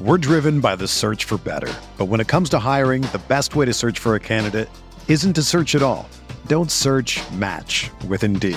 We're 0.00 0.16
driven 0.16 0.60
by 0.60 0.76
the 0.76 0.88
search 0.88 1.24
for 1.24 1.36
better. 1.36 1.72
But 1.98 2.06
when 2.06 2.20
it 2.20 2.28
comes 2.28 2.48
to 2.50 2.58
hiring, 2.58 3.02
the 3.02 3.20
best 3.28 3.54
way 3.54 3.66
to 3.66 3.74
search 3.74 3.98
for 3.98 4.14
a 4.14 4.20
candidate 4.20 4.70
isn't 5.08 5.34
to 5.34 5.42
search 5.42 5.74
at 5.74 5.82
all. 5.82 6.08
Don't 6.46 6.70
search 6.70 7.20
match 7.32 7.90
with 8.08 8.24
Indeed. 8.24 8.56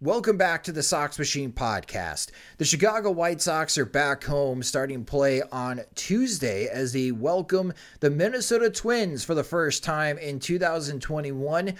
Welcome 0.00 0.36
back 0.36 0.62
to 0.62 0.70
the 0.70 0.84
Sox 0.84 1.18
Machine 1.18 1.50
podcast. 1.50 2.30
The 2.58 2.64
Chicago 2.64 3.10
White 3.10 3.40
Sox 3.40 3.76
are 3.76 3.84
back 3.84 4.22
home 4.22 4.62
starting 4.62 5.04
play 5.04 5.42
on 5.50 5.80
Tuesday 5.96 6.68
as 6.68 6.92
they 6.92 7.10
welcome 7.10 7.72
the 7.98 8.08
Minnesota 8.08 8.70
Twins 8.70 9.24
for 9.24 9.34
the 9.34 9.42
first 9.42 9.82
time 9.82 10.16
in 10.16 10.38
2021. 10.38 11.74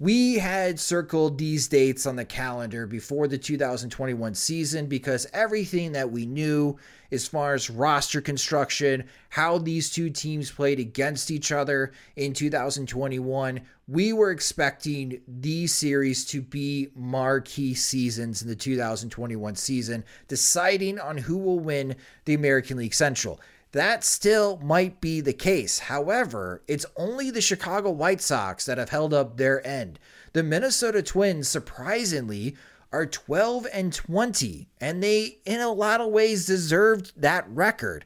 We 0.00 0.36
had 0.38 0.80
circled 0.80 1.36
these 1.36 1.68
dates 1.68 2.06
on 2.06 2.16
the 2.16 2.24
calendar 2.24 2.86
before 2.86 3.28
the 3.28 3.36
2021 3.36 4.34
season 4.34 4.86
because 4.86 5.26
everything 5.34 5.92
that 5.92 6.10
we 6.10 6.24
knew 6.24 6.78
as 7.12 7.28
far 7.28 7.52
as 7.52 7.68
roster 7.68 8.22
construction, 8.22 9.04
how 9.28 9.58
these 9.58 9.90
two 9.90 10.08
teams 10.08 10.50
played 10.50 10.80
against 10.80 11.30
each 11.30 11.52
other 11.52 11.92
in 12.16 12.32
2021, 12.32 13.60
we 13.88 14.14
were 14.14 14.30
expecting 14.30 15.20
these 15.28 15.74
series 15.74 16.24
to 16.24 16.40
be 16.40 16.88
marquee 16.94 17.74
seasons 17.74 18.40
in 18.40 18.48
the 18.48 18.56
2021 18.56 19.54
season, 19.54 20.02
deciding 20.28 20.98
on 20.98 21.18
who 21.18 21.36
will 21.36 21.60
win 21.60 21.94
the 22.24 22.32
American 22.32 22.78
League 22.78 22.94
Central. 22.94 23.38
That 23.72 24.02
still 24.02 24.58
might 24.58 25.00
be 25.00 25.20
the 25.20 25.32
case. 25.32 25.78
However, 25.78 26.62
it's 26.66 26.86
only 26.96 27.30
the 27.30 27.40
Chicago 27.40 27.90
White 27.90 28.20
Sox 28.20 28.66
that 28.66 28.78
have 28.78 28.88
held 28.88 29.14
up 29.14 29.36
their 29.36 29.64
end. 29.66 29.98
The 30.32 30.42
Minnesota 30.42 31.02
Twins, 31.02 31.48
surprisingly, 31.48 32.56
are 32.92 33.06
12 33.06 33.68
and 33.72 33.92
20, 33.92 34.68
and 34.80 35.02
they, 35.02 35.38
in 35.44 35.60
a 35.60 35.72
lot 35.72 36.00
of 36.00 36.10
ways, 36.10 36.46
deserved 36.46 37.12
that 37.20 37.48
record. 37.48 38.04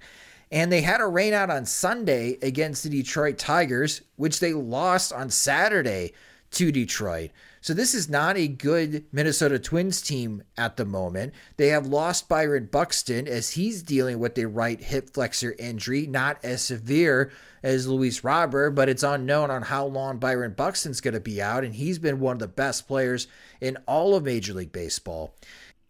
And 0.53 0.71
they 0.71 0.83
had 0.83 1.01
a 1.01 1.05
rainout 1.05 1.49
on 1.49 1.65
Sunday 1.65 2.39
against 2.43 2.83
the 2.83 2.91
Detroit 2.91 3.39
Tigers, 3.39 4.03
which 4.17 4.41
they 4.41 4.53
lost 4.53 5.13
on 5.13 5.31
Saturday 5.31 6.13
to 6.53 6.71
Detroit. 6.71 7.31
So 7.65 7.73
this 7.73 7.95
is 7.95 8.11
not 8.11 8.37
a 8.37 8.47
good 8.47 9.07
Minnesota 9.11 9.59
Twins 9.59 10.03
team 10.03 10.43
at 10.55 10.77
the 10.77 10.85
moment. 10.85 11.33
They 11.57 11.69
have 11.69 11.87
lost 11.87 12.29
Byron 12.29 12.69
Buxton 12.71 13.27
as 13.27 13.53
he's 13.53 13.83
dealing 13.83 14.19
with 14.19 14.37
a 14.37 14.47
right 14.47 14.79
hip 14.79 15.09
flexor 15.15 15.55
injury, 15.59 16.07
not 16.07 16.37
as 16.45 16.61
severe 16.61 17.33
as 17.63 17.89
Luis 17.89 18.23
Robert, 18.23 18.73
but 18.73 18.91
it's 18.91 19.03
unknown 19.03 19.51
on 19.51 19.63
how 19.63 19.87
long 19.87 20.19
Byron 20.19 20.53
Buxton's 20.53 21.01
going 21.01 21.15
to 21.15 21.21
be 21.21 21.41
out, 21.41 21.65
and 21.65 21.75
he's 21.75 21.99
been 21.99 22.21
one 22.21 22.35
of 22.35 22.41
the 22.41 22.49
best 22.49 22.87
players 22.87 23.29
in 23.63 23.79
all 23.89 24.15
of 24.15 24.25
Major 24.25 24.53
League 24.53 24.71
Baseball. 24.71 25.35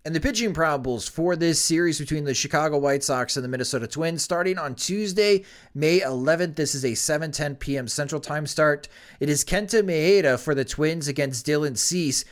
And 0.07 0.15
the 0.15 0.21
pitching 0.21 0.53
probables 0.53 1.09
for 1.09 1.35
this 1.35 1.63
series 1.63 1.99
between 1.99 2.25
the 2.25 2.35
Chicago 2.35 2.77
White 2.77 3.03
Sox 3.03 3.39
and 3.39 3.45
the 3.45 3.49
Minnesota 3.49 3.87
Twins 3.87 4.23
starting 4.23 4.59
on 4.59 4.75
Tuesday, 4.75 5.47
May 5.75 6.01
11th. 6.01 6.57
This 6.57 6.75
is 6.75 6.85
a 6.85 6.91
7:10 6.91 7.59
p.m. 7.59 7.89
Central 7.89 8.21
Time 8.21 8.47
start. 8.47 8.87
It 9.19 9.31
is 9.31 9.47
Kenta 9.47 9.83
Maeda 9.83 10.39
for 10.39 10.55
the 10.55 10.67
Twins 10.67 11.09
against 11.09 11.47
Dylan 11.47 11.79
Cease. 11.79 12.27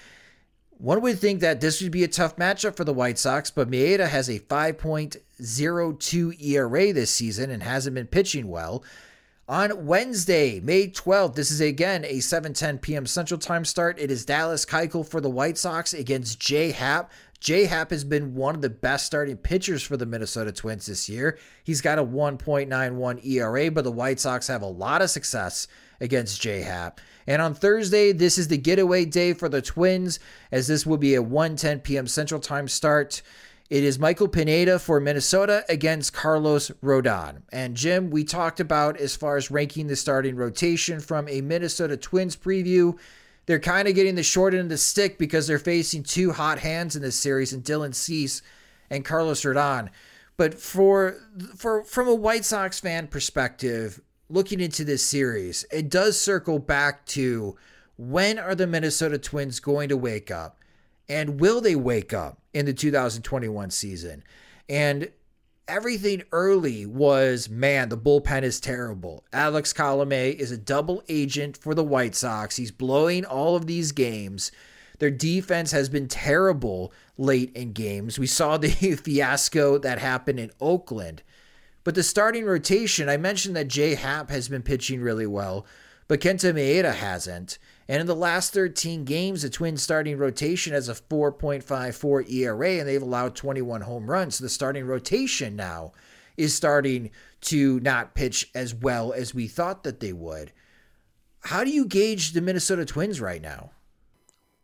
One 0.72 1.00
would 1.00 1.18
think 1.18 1.40
that 1.40 1.62
this 1.62 1.80
would 1.80 1.92
be 1.92 2.04
a 2.04 2.08
tough 2.08 2.36
matchup 2.36 2.76
for 2.76 2.84
the 2.84 2.92
White 2.92 3.18
Sox, 3.18 3.50
but 3.50 3.70
Maeda 3.70 4.06
has 4.06 4.28
a 4.28 4.40
5.02 4.40 6.42
ERA 6.42 6.92
this 6.92 7.10
season 7.10 7.50
and 7.50 7.62
hasn't 7.62 7.94
been 7.94 8.06
pitching 8.06 8.48
well. 8.48 8.84
On 9.48 9.86
Wednesday, 9.86 10.60
May 10.60 10.88
12th, 10.88 11.36
this 11.36 11.50
is 11.50 11.62
again 11.62 12.04
a 12.04 12.18
7:10 12.18 12.82
p.m. 12.82 13.06
Central 13.06 13.40
Time 13.40 13.64
start. 13.64 13.98
It 13.98 14.10
is 14.10 14.26
Dallas 14.26 14.66
Keuchel 14.66 15.08
for 15.08 15.22
the 15.22 15.30
White 15.30 15.56
Sox 15.56 15.94
against 15.94 16.38
Jay 16.38 16.72
Happ. 16.72 17.10
J 17.42 17.64
Happ 17.64 17.90
has 17.90 18.04
been 18.04 18.36
one 18.36 18.54
of 18.54 18.62
the 18.62 18.70
best 18.70 19.04
starting 19.04 19.36
pitchers 19.36 19.82
for 19.82 19.96
the 19.96 20.06
Minnesota 20.06 20.52
Twins 20.52 20.86
this 20.86 21.08
year. 21.08 21.40
He's 21.64 21.80
got 21.80 21.98
a 21.98 22.04
1.91 22.04 23.26
ERA, 23.26 23.68
but 23.68 23.82
the 23.82 23.90
White 23.90 24.20
Sox 24.20 24.46
have 24.46 24.62
a 24.62 24.66
lot 24.66 25.02
of 25.02 25.10
success 25.10 25.66
against 26.00 26.40
J 26.40 26.60
Happ. 26.60 27.00
And 27.26 27.42
on 27.42 27.52
Thursday, 27.52 28.12
this 28.12 28.38
is 28.38 28.46
the 28.46 28.58
getaway 28.58 29.06
day 29.06 29.32
for 29.32 29.48
the 29.48 29.60
Twins, 29.60 30.20
as 30.52 30.68
this 30.68 30.86
will 30.86 30.98
be 30.98 31.16
a 31.16 31.22
1:10 31.22 31.82
p.m. 31.82 32.06
Central 32.06 32.40
Time 32.40 32.68
start. 32.68 33.22
It 33.68 33.82
is 33.82 33.98
Michael 33.98 34.28
Pineda 34.28 34.78
for 34.78 35.00
Minnesota 35.00 35.64
against 35.68 36.12
Carlos 36.12 36.70
Rodon. 36.80 37.42
And 37.50 37.76
Jim, 37.76 38.10
we 38.10 38.22
talked 38.22 38.60
about 38.60 38.98
as 38.98 39.16
far 39.16 39.36
as 39.36 39.50
ranking 39.50 39.88
the 39.88 39.96
starting 39.96 40.36
rotation 40.36 41.00
from 41.00 41.26
a 41.28 41.40
Minnesota 41.40 41.96
Twins 41.96 42.36
preview. 42.36 42.96
They're 43.52 43.60
kind 43.60 43.86
of 43.86 43.94
getting 43.94 44.14
the 44.14 44.22
short 44.22 44.54
end 44.54 44.62
of 44.62 44.68
the 44.70 44.78
stick 44.78 45.18
because 45.18 45.46
they're 45.46 45.58
facing 45.58 46.04
two 46.04 46.32
hot 46.32 46.60
hands 46.60 46.96
in 46.96 47.02
this 47.02 47.16
series, 47.16 47.52
and 47.52 47.62
Dylan 47.62 47.94
Cease 47.94 48.40
and 48.88 49.04
Carlos 49.04 49.42
Rodon. 49.42 49.90
But 50.38 50.54
for 50.54 51.18
for 51.54 51.84
from 51.84 52.08
a 52.08 52.14
White 52.14 52.46
Sox 52.46 52.80
fan 52.80 53.08
perspective, 53.08 54.00
looking 54.30 54.58
into 54.58 54.84
this 54.84 55.04
series, 55.04 55.66
it 55.70 55.90
does 55.90 56.18
circle 56.18 56.60
back 56.60 57.04
to 57.08 57.58
when 57.98 58.38
are 58.38 58.54
the 58.54 58.66
Minnesota 58.66 59.18
Twins 59.18 59.60
going 59.60 59.90
to 59.90 59.98
wake 59.98 60.30
up? 60.30 60.58
And 61.06 61.38
will 61.38 61.60
they 61.60 61.76
wake 61.76 62.14
up 62.14 62.40
in 62.54 62.64
the 62.64 62.72
2021 62.72 63.70
season? 63.70 64.24
And 64.66 65.10
everything 65.68 66.22
early 66.32 66.86
was 66.86 67.48
man, 67.48 67.88
the 67.88 67.98
bullpen 67.98 68.42
is 68.42 68.60
terrible. 68.60 69.24
Alex 69.32 69.72
Colome 69.72 70.34
is 70.34 70.50
a 70.50 70.58
double 70.58 71.02
agent 71.08 71.56
for 71.56 71.74
the 71.74 71.84
White 71.84 72.14
Sox. 72.14 72.56
He's 72.56 72.70
blowing 72.70 73.24
all 73.24 73.56
of 73.56 73.66
these 73.66 73.92
games. 73.92 74.52
Their 74.98 75.10
defense 75.10 75.72
has 75.72 75.88
been 75.88 76.08
terrible 76.08 76.92
late 77.18 77.52
in 77.56 77.72
games. 77.72 78.18
We 78.18 78.26
saw 78.26 78.56
the 78.56 78.68
fiasco 79.02 79.78
that 79.78 79.98
happened 79.98 80.38
in 80.38 80.52
Oakland. 80.60 81.22
But 81.84 81.94
the 81.94 82.02
starting 82.02 82.44
rotation, 82.44 83.08
I 83.08 83.16
mentioned 83.16 83.56
that 83.56 83.68
Jay 83.68 83.94
Happ 83.94 84.30
has 84.30 84.48
been 84.48 84.62
pitching 84.62 85.00
really 85.00 85.26
well, 85.26 85.66
but 86.06 86.20
Kenta 86.20 86.54
Maeda 86.54 86.94
hasn't. 86.94 87.58
And 87.88 88.00
in 88.00 88.06
the 88.06 88.14
last 88.14 88.52
13 88.52 89.04
games, 89.04 89.42
the 89.42 89.50
Twins 89.50 89.82
starting 89.82 90.16
rotation 90.16 90.72
has 90.72 90.88
a 90.88 90.94
4.54 90.94 92.30
ERA 92.30 92.70
and 92.78 92.88
they've 92.88 93.02
allowed 93.02 93.34
21 93.34 93.82
home 93.82 94.08
runs. 94.08 94.36
So 94.36 94.44
the 94.44 94.48
starting 94.48 94.86
rotation 94.86 95.56
now 95.56 95.92
is 96.36 96.54
starting 96.54 97.10
to 97.42 97.80
not 97.80 98.14
pitch 98.14 98.50
as 98.54 98.74
well 98.74 99.12
as 99.12 99.34
we 99.34 99.48
thought 99.48 99.82
that 99.82 100.00
they 100.00 100.12
would. 100.12 100.52
How 101.40 101.64
do 101.64 101.70
you 101.70 101.86
gauge 101.86 102.32
the 102.32 102.40
Minnesota 102.40 102.84
Twins 102.84 103.20
right 103.20 103.42
now? 103.42 103.72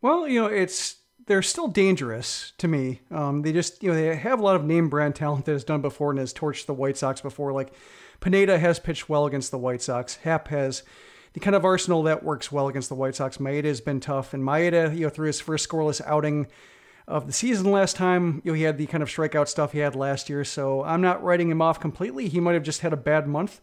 Well, 0.01 0.27
you 0.27 0.41
know, 0.41 0.47
it's 0.47 0.95
they're 1.25 1.41
still 1.41 1.67
dangerous 1.67 2.53
to 2.57 2.67
me. 2.67 3.01
Um, 3.11 3.43
they 3.43 3.51
just, 3.51 3.83
you 3.83 3.89
know, 3.89 3.95
they 3.95 4.15
have 4.15 4.39
a 4.39 4.43
lot 4.43 4.55
of 4.55 4.63
name 4.63 4.89
brand 4.89 5.15
talent 5.15 5.45
that 5.45 5.51
has 5.51 5.63
done 5.63 5.81
before 5.81 6.09
and 6.09 6.19
has 6.19 6.33
torched 6.33 6.65
the 6.65 6.73
White 6.73 6.97
Sox 6.97 7.21
before. 7.21 7.51
Like 7.51 7.73
Pineda 8.19 8.57
has 8.57 8.79
pitched 8.79 9.09
well 9.09 9.25
against 9.25 9.51
the 9.51 9.57
White 9.57 9.81
Sox. 9.81 10.15
Happ 10.15 10.47
has 10.47 10.83
the 11.33 11.39
kind 11.39 11.55
of 11.55 11.63
arsenal 11.65 12.03
that 12.03 12.23
works 12.23 12.51
well 12.51 12.67
against 12.67 12.89
the 12.89 12.95
White 12.95 13.15
Sox. 13.15 13.37
Maeda 13.37 13.65
has 13.65 13.81
been 13.81 13.99
tough, 13.99 14.33
and 14.33 14.43
Maeda, 14.43 14.93
you 14.95 15.01
know, 15.01 15.09
through 15.09 15.27
his 15.27 15.39
first 15.39 15.67
scoreless 15.67 16.01
outing 16.05 16.47
of 17.07 17.25
the 17.25 17.33
season 17.33 17.71
last 17.71 17.95
time, 17.95 18.41
you 18.43 18.51
know, 18.51 18.55
he 18.55 18.63
had 18.63 18.77
the 18.77 18.85
kind 18.85 19.01
of 19.01 19.09
strikeout 19.09 19.47
stuff 19.47 19.71
he 19.71 19.79
had 19.79 19.95
last 19.95 20.29
year. 20.29 20.43
So 20.43 20.83
I'm 20.83 21.01
not 21.01 21.23
writing 21.23 21.49
him 21.49 21.61
off 21.61 21.79
completely. 21.79 22.29
He 22.29 22.39
might 22.39 22.53
have 22.53 22.63
just 22.63 22.81
had 22.81 22.93
a 22.93 22.97
bad 22.97 23.27
month. 23.27 23.59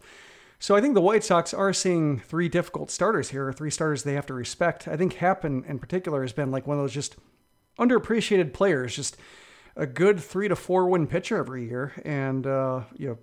So 0.59 0.75
I 0.75 0.81
think 0.81 0.95
the 0.95 1.01
White 1.01 1.23
Sox 1.23 1.53
are 1.53 1.71
seeing 1.71 2.19
three 2.19 2.49
difficult 2.49 2.91
starters 2.91 3.29
here, 3.29 3.53
three 3.53 3.69
starters 3.71 4.03
they 4.03 4.15
have 4.15 4.25
to 4.25 4.33
respect. 4.33 4.87
I 4.87 4.97
think 4.97 5.13
Happ 5.13 5.45
in, 5.45 5.63
in 5.63 5.79
particular 5.79 6.23
has 6.23 6.33
been 6.33 6.51
like 6.51 6.67
one 6.67 6.77
of 6.77 6.83
those 6.83 6.93
just 6.93 7.15
underappreciated 7.79 8.53
players, 8.53 8.95
just 8.95 9.17
a 9.75 9.85
good 9.85 10.19
three 10.19 10.47
to 10.47 10.55
four 10.55 10.89
win 10.89 11.07
pitcher 11.07 11.37
every 11.37 11.69
year. 11.69 11.93
And, 12.03 12.45
uh, 12.45 12.81
you 12.97 13.07
know, 13.09 13.17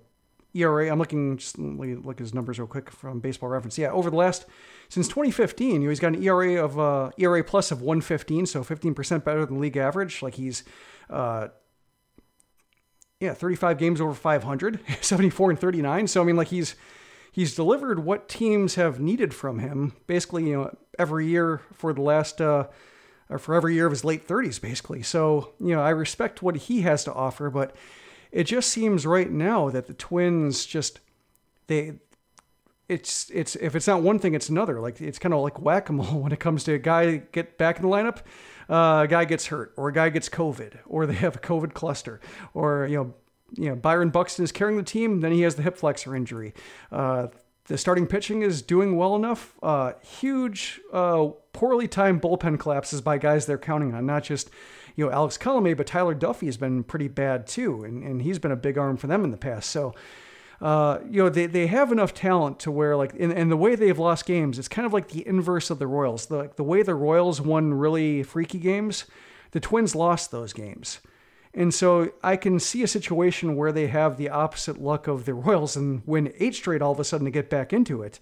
ERA, 0.55 0.91
I'm 0.91 0.99
looking, 0.99 1.37
just 1.37 1.59
look 1.59 2.17
at 2.17 2.19
his 2.21 2.33
numbers 2.33 2.59
real 2.59 2.69
quick 2.69 2.91
from 2.91 3.21
baseball 3.21 3.49
reference. 3.49 3.77
Yeah, 3.77 3.91
over 3.91 4.11
the 4.11 4.17
last, 4.17 4.47
since 4.89 5.09
2015, 5.09 5.73
you 5.73 5.79
know, 5.81 5.89
he's 5.89 6.01
got 6.01 6.15
an 6.15 6.23
ERA 6.23 6.65
of, 6.65 6.79
uh, 6.79 7.11
ERA 7.19 7.43
plus 7.43 7.71
of 7.71 7.83
115, 7.83 8.47
so 8.47 8.63
15% 8.63 9.25
better 9.25 9.45
than 9.45 9.61
league 9.61 9.77
average. 9.77 10.23
Like 10.23 10.35
he's, 10.35 10.63
uh, 11.11 11.49
yeah, 13.21 13.35
35 13.35 13.79
games 13.79 14.01
over 14.01 14.15
500, 14.15 14.81
74 15.01 15.51
and 15.51 15.59
39. 15.59 16.07
So, 16.07 16.21
I 16.23 16.25
mean, 16.25 16.37
like 16.37 16.49
he's, 16.49 16.77
he's 17.33 17.55
delivered 17.55 18.05
what 18.05 18.29
teams 18.29 18.77
have 18.77 19.01
needed 19.01 19.35
from 19.35 19.59
him 19.59 19.95
basically, 20.07 20.49
you 20.49 20.55
know, 20.55 20.77
every 20.99 21.27
year 21.27 21.63
for 21.73 21.93
the 21.93 22.03
last, 22.03 22.41
uh, 22.41 22.69
or 23.29 23.39
for 23.39 23.55
every 23.55 23.75
year 23.75 23.87
of 23.87 23.93
his 23.93 24.05
late 24.05 24.29
30s, 24.29 24.61
basically. 24.61 25.03
So, 25.03 25.55
you 25.59 25.75
know, 25.75 25.81
I 25.81 25.91
respect 25.91 26.43
what 26.43 26.57
he 26.57 26.83
has 26.83 27.05
to 27.05 27.13
offer, 27.13 27.51
but 27.51 27.75
it 28.35 28.45
just 28.45 28.69
seems 28.71 29.07
right 29.07 29.31
now 29.31 29.71
that 29.71 29.87
the 29.87 29.95
Twins 29.95 30.67
just, 30.67 30.99
they, 31.69 31.93
it's 32.89 33.31
it's 33.31 33.55
if 33.57 33.77
it's 33.77 33.87
not 33.87 34.03
one 34.03 34.19
thing, 34.19 34.35
it's 34.35 34.49
another. 34.49 34.81
Like 34.81 35.01
it's 35.01 35.21
kind 35.21 35.33
of 35.33 35.41
like 35.41 35.61
whack 35.61 35.89
a 35.89 35.93
mole 35.93 36.21
when 36.21 36.33
it 36.33 36.41
comes 36.41 36.65
to 36.65 36.75
a 36.75 36.79
guy 36.79 37.19
get 37.31 37.57
back 37.57 37.77
in 37.77 37.83
the 37.83 37.89
lineup, 37.89 38.19
uh, 38.69 39.05
a 39.05 39.09
guy 39.09 39.25
gets 39.25 39.47
hurt, 39.47 39.73
or 39.77 39.89
a 39.89 39.93
guy 39.93 40.09
gets 40.11 40.29
COVID, 40.29 40.79
or 40.85 41.07
they 41.07 41.15
have 41.15 41.37
a 41.37 41.39
COVID 41.39 41.75
cluster, 41.75 42.21
or 42.53 42.89
you 42.91 42.97
know, 42.97 43.15
you 43.57 43.69
know 43.69 43.77
Byron 43.77 44.11
Buxton 44.11 44.43
is 44.43 44.51
carrying 44.51 44.77
the 44.77 44.83
team, 44.83 45.21
then 45.21 45.31
he 45.31 45.43
has 45.43 45.55
the 45.55 45.63
hip 45.63 45.79
flexor 45.79 46.17
injury. 46.17 46.53
Uh, 46.91 47.29
the 47.67 47.79
starting 47.79 48.07
pitching 48.07 48.43
is 48.43 48.61
doing 48.61 48.97
well 48.97 49.15
enough. 49.15 49.55
Uh, 49.63 49.93
huge, 50.03 50.81
uh, 50.93 51.29
poorly 51.53 51.89
timed 51.89 52.21
bullpen 52.21 52.59
collapses 52.59 53.01
by 53.01 53.17
guys 53.17 53.47
they're 53.47 53.57
counting 53.57 53.95
on, 53.95 54.05
not 54.05 54.25
just 54.25 54.51
you 54.95 55.05
know 55.05 55.13
Alex 55.13 55.39
Colome, 55.39 55.77
but 55.77 55.87
Tyler 55.87 56.15
Duffey 56.15 56.47
has 56.47 56.57
been 56.57 56.85
pretty 56.85 57.09
bad 57.09 57.47
too, 57.47 57.85
and, 57.85 58.03
and 58.03 58.23
he's 58.23 58.39
been 58.39 58.53
a 58.53 58.57
big 58.57 58.79
arm 58.79 58.97
for 58.97 59.07
them 59.07 59.25
in 59.25 59.31
the 59.31 59.37
past. 59.37 59.71
So. 59.71 59.95
Uh, 60.61 61.01
you 61.11 61.21
know, 61.21 61.29
they, 61.29 61.47
they 61.47 61.67
have 61.67 61.91
enough 61.91 62.15
talent 62.15 62.61
to 62.61 62.71
where, 62.71 62.97
like, 62.97 63.13
in, 63.17 63.33
in 63.33 63.51
the 63.51 63.57
way 63.57 63.75
they've 63.75 63.99
lost 63.99 64.25
games, 64.25 64.59
it's 64.59 64.69
kind 64.69 64.87
of 64.87 64.93
like 64.93 65.09
the 65.09 65.27
inverse 65.27 65.69
of 65.69 65.81
the 65.81 65.87
Royals. 65.87 66.27
The, 66.27 66.37
like, 66.37 66.57
the 66.57 66.63
way 66.63 66.83
the 66.83 66.95
Royals 66.95 67.41
won 67.41 67.75
really 67.75 68.23
freaky 68.23 68.59
games, 68.61 69.05
the 69.51 69.61
Twins 69.61 69.95
lost 69.95 70.31
those 70.31 70.53
games. 70.53 71.01
And 71.55 71.73
so 71.73 72.13
I 72.23 72.37
can 72.37 72.59
see 72.59 72.83
a 72.83 72.89
situation 72.89 73.57
where 73.57 73.73
they 73.73 73.87
have 73.87 74.17
the 74.17 74.29
opposite 74.29 74.81
luck 74.81 75.07
of 75.07 75.25
the 75.25 75.35
Royals 75.35 75.77
and 75.77 76.03
win 76.07 76.33
eight 76.39 76.55
straight 76.55 76.83
all 76.83 76.93
of 76.93 77.01
a 77.01 77.05
sudden 77.05 77.25
to 77.27 77.31
get 77.31 77.51
back 77.51 77.73
into 77.73 78.03
it. 78.03 78.19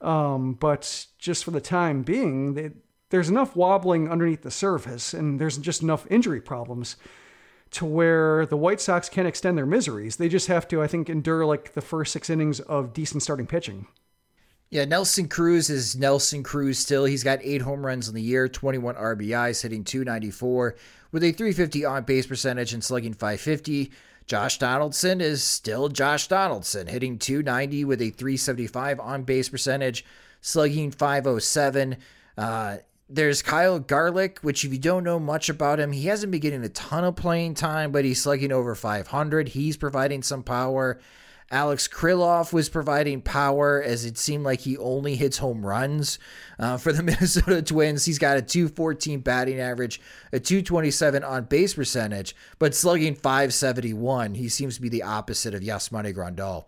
Um, 0.00 0.54
but 0.54 1.06
just 1.18 1.44
for 1.44 1.50
the 1.50 1.60
time 1.60 2.02
being, 2.02 2.54
they, 2.54 2.70
there's 3.14 3.30
enough 3.30 3.54
wobbling 3.54 4.10
underneath 4.10 4.42
the 4.42 4.50
surface 4.50 5.14
and 5.14 5.40
there's 5.40 5.56
just 5.56 5.82
enough 5.82 6.04
injury 6.10 6.40
problems 6.40 6.96
to 7.70 7.84
where 7.84 8.44
the 8.44 8.56
White 8.56 8.80
Sox 8.80 9.08
can't 9.08 9.28
extend 9.28 9.56
their 9.56 9.64
miseries. 9.64 10.16
They 10.16 10.28
just 10.28 10.48
have 10.48 10.66
to, 10.66 10.82
I 10.82 10.88
think, 10.88 11.08
endure 11.08 11.46
like 11.46 11.74
the 11.74 11.80
first 11.80 12.12
six 12.12 12.28
innings 12.28 12.58
of 12.58 12.92
decent 12.92 13.22
starting 13.22 13.46
pitching. 13.46 13.86
Yeah, 14.68 14.84
Nelson 14.84 15.28
Cruz 15.28 15.70
is 15.70 15.94
Nelson 15.94 16.42
Cruz 16.42 16.76
still. 16.80 17.04
He's 17.04 17.22
got 17.22 17.38
eight 17.44 17.62
home 17.62 17.86
runs 17.86 18.08
in 18.08 18.16
the 18.16 18.20
year, 18.20 18.48
21 18.48 18.96
RBIs, 18.96 19.62
hitting 19.62 19.84
294 19.84 20.74
with 21.12 21.22
a 21.22 21.30
350 21.30 21.84
on 21.84 22.02
base 22.02 22.26
percentage 22.26 22.72
and 22.72 22.82
slugging 22.82 23.12
550. 23.12 23.92
Josh 24.26 24.58
Donaldson 24.58 25.20
is 25.20 25.44
still 25.44 25.88
Josh 25.88 26.26
Donaldson, 26.26 26.88
hitting 26.88 27.20
290 27.20 27.84
with 27.84 28.02
a 28.02 28.10
375 28.10 28.98
on 28.98 29.22
base 29.22 29.48
percentage, 29.48 30.04
slugging 30.40 30.90
507. 30.90 31.96
Uh, 32.36 32.78
there's 33.08 33.42
Kyle 33.42 33.78
Garlick, 33.78 34.38
which 34.40 34.64
if 34.64 34.72
you 34.72 34.78
don't 34.78 35.04
know 35.04 35.18
much 35.18 35.48
about 35.48 35.78
him, 35.78 35.92
he 35.92 36.06
hasn't 36.06 36.32
been 36.32 36.40
getting 36.40 36.64
a 36.64 36.68
ton 36.70 37.04
of 37.04 37.16
playing 37.16 37.54
time, 37.54 37.92
but 37.92 38.04
he's 38.04 38.22
slugging 38.22 38.52
over 38.52 38.74
500. 38.74 39.48
He's 39.48 39.76
providing 39.76 40.22
some 40.22 40.42
power. 40.42 41.00
Alex 41.50 41.86
Kirilloff 41.86 42.52
was 42.52 42.70
providing 42.70 43.20
power 43.20 43.82
as 43.82 44.06
it 44.06 44.16
seemed 44.16 44.44
like 44.44 44.60
he 44.60 44.78
only 44.78 45.14
hits 45.14 45.38
home 45.38 45.64
runs 45.64 46.18
uh, 46.58 46.78
for 46.78 46.92
the 46.92 47.02
Minnesota 47.04 47.60
Twins. 47.62 48.04
He's 48.06 48.18
got 48.18 48.38
a 48.38 48.42
214 48.42 49.20
batting 49.20 49.60
average, 49.60 50.00
a 50.32 50.40
227 50.40 51.22
on 51.22 51.44
base 51.44 51.74
percentage, 51.74 52.34
but 52.58 52.74
slugging 52.74 53.14
571. 53.14 54.34
He 54.34 54.48
seems 54.48 54.76
to 54.76 54.82
be 54.82 54.88
the 54.88 55.02
opposite 55.02 55.54
of 55.54 55.60
Yasmani 55.60 56.14
Grandal. 56.14 56.64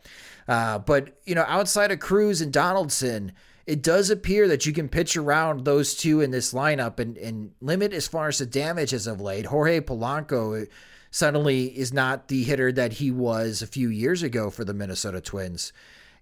Uh, 0.46 0.78
but, 0.78 1.18
you 1.24 1.34
know, 1.34 1.44
outside 1.48 1.90
of 1.90 1.98
Cruz 1.98 2.40
and 2.40 2.52
Donaldson, 2.52 3.32
it 3.66 3.82
does 3.82 4.10
appear 4.10 4.46
that 4.48 4.64
you 4.64 4.72
can 4.72 4.88
pitch 4.88 5.16
around 5.16 5.64
those 5.64 5.94
two 5.94 6.20
in 6.20 6.30
this 6.30 6.54
lineup 6.54 7.00
and, 7.00 7.18
and 7.18 7.52
limit 7.60 7.92
as 7.92 8.06
far 8.06 8.28
as 8.28 8.38
the 8.38 8.46
damage 8.46 8.94
as 8.94 9.06
of 9.06 9.20
late. 9.20 9.46
Jorge 9.46 9.80
Polanco 9.80 10.68
suddenly 11.10 11.66
is 11.76 11.92
not 11.92 12.28
the 12.28 12.44
hitter 12.44 12.70
that 12.70 12.94
he 12.94 13.10
was 13.10 13.62
a 13.62 13.66
few 13.66 13.88
years 13.88 14.22
ago 14.22 14.50
for 14.50 14.64
the 14.64 14.74
Minnesota 14.74 15.20
Twins. 15.20 15.72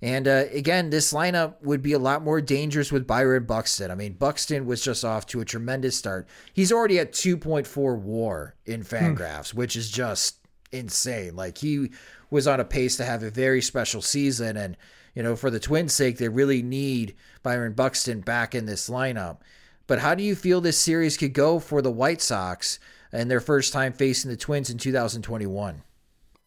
And 0.01 0.27
uh, 0.27 0.45
again, 0.53 0.91
this 0.91 1.13
lineup 1.13 1.63
would 1.63 1.83
be 1.83 1.93
a 1.93 1.99
lot 1.99 2.23
more 2.23 2.41
dangerous 2.41 2.91
with 2.91 3.07
Byron 3.07 3.45
Buxton. 3.45 3.91
I 3.91 3.95
mean, 3.95 4.15
Buxton 4.15 4.67
was 4.67 4.83
just 4.83 5.05
off 5.05 5.27
to 5.27 5.41
a 5.41 5.45
tremendous 5.45 5.97
start. 5.97 6.27
He's 6.53 6.73
already 6.73 6.99
at 6.99 7.13
2.4 7.13 8.01
WAR 8.01 8.55
in. 8.67 8.85
Fangraphs, 8.85 9.53
hmm. 9.53 9.59
which 9.59 9.77
is 9.77 9.91
just 9.91 10.39
insane. 10.73 11.37
Like 11.37 11.59
he 11.59 11.91
was 12.31 12.47
on 12.47 12.61
a 12.61 12.65
pace 12.65 12.97
to 12.97 13.05
have 13.05 13.23
a 13.23 13.31
very 13.31 13.63
special 13.63 14.03
season. 14.03 14.57
And, 14.57 14.77
you 15.15 15.23
know, 15.23 15.37
for 15.37 15.51
the 15.51 15.61
Twins' 15.61 15.93
sake, 15.93 16.19
they 16.19 16.29
really 16.29 16.63
need 16.63 17.15
Byron 17.43 17.73
Buxton 17.73 18.21
back 18.21 18.55
in 18.55 18.67
this 18.67 18.91
lineup. 18.91 19.39
But 19.87 20.01
how 20.01 20.15
do 20.15 20.23
you 20.23 20.35
feel 20.35 20.61
this 20.61 20.79
series 20.79 21.17
could 21.17 21.35
go 21.35 21.59
for 21.59 21.83
the 21.83 21.91
White 21.91 22.23
Sox? 22.23 22.79
and 23.15 23.31
their 23.31 23.41
first 23.41 23.73
time 23.73 23.93
facing 23.93 24.31
the 24.31 24.37
Twins 24.37 24.69
in 24.69 24.77
2021. 24.77 25.83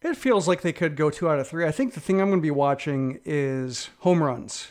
It 0.02 0.18
feels 0.18 0.48
like 0.48 0.62
they 0.62 0.74
could 0.74 0.96
go 0.96 1.10
two 1.10 1.30
out 1.30 1.40
of 1.40 1.48
three. 1.48 1.66
I 1.66 1.72
think 1.72 1.94
the 1.94 2.00
thing 2.00 2.22
I'm 2.22 2.28
going 2.28 2.40
to 2.40 2.44
be 2.44 2.52
watching 2.52 3.20
is 3.26 3.90
home 4.00 4.22
runs. 4.22 4.68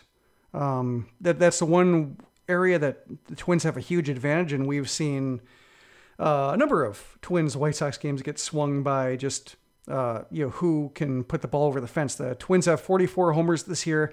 Um, 0.55 1.09
that 1.21 1.39
that's 1.39 1.59
the 1.59 1.67
one 1.67 2.19
area 2.49 2.79
that 2.79 3.05
the 3.27 3.35
Twins 3.35 3.65
have 3.65 3.77
a 3.77 3.81
huge 3.81 4.09
advantage, 4.09 4.53
and 4.53 4.67
we've 4.67 4.89
seen 4.89 5.41
uh, 6.19 6.51
a 6.55 6.57
number 6.57 6.85
of 6.85 7.19
Twins 7.23 7.57
White 7.57 7.75
Sox 7.75 7.99
games 7.99 8.23
get 8.23 8.39
swung 8.39 8.83
by 8.83 9.17
just 9.17 9.57
uh, 9.89 10.23
you 10.31 10.45
know 10.45 10.51
who 10.51 10.91
can 10.95 11.25
put 11.25 11.43
the 11.43 11.49
ball 11.49 11.65
over 11.65 11.81
the 11.81 11.87
fence. 11.87 12.15
The 12.15 12.35
Twins 12.35 12.67
have 12.67 12.81
44 12.81 13.33
homers 13.33 13.65
this 13.65 13.87
year. 13.87 14.13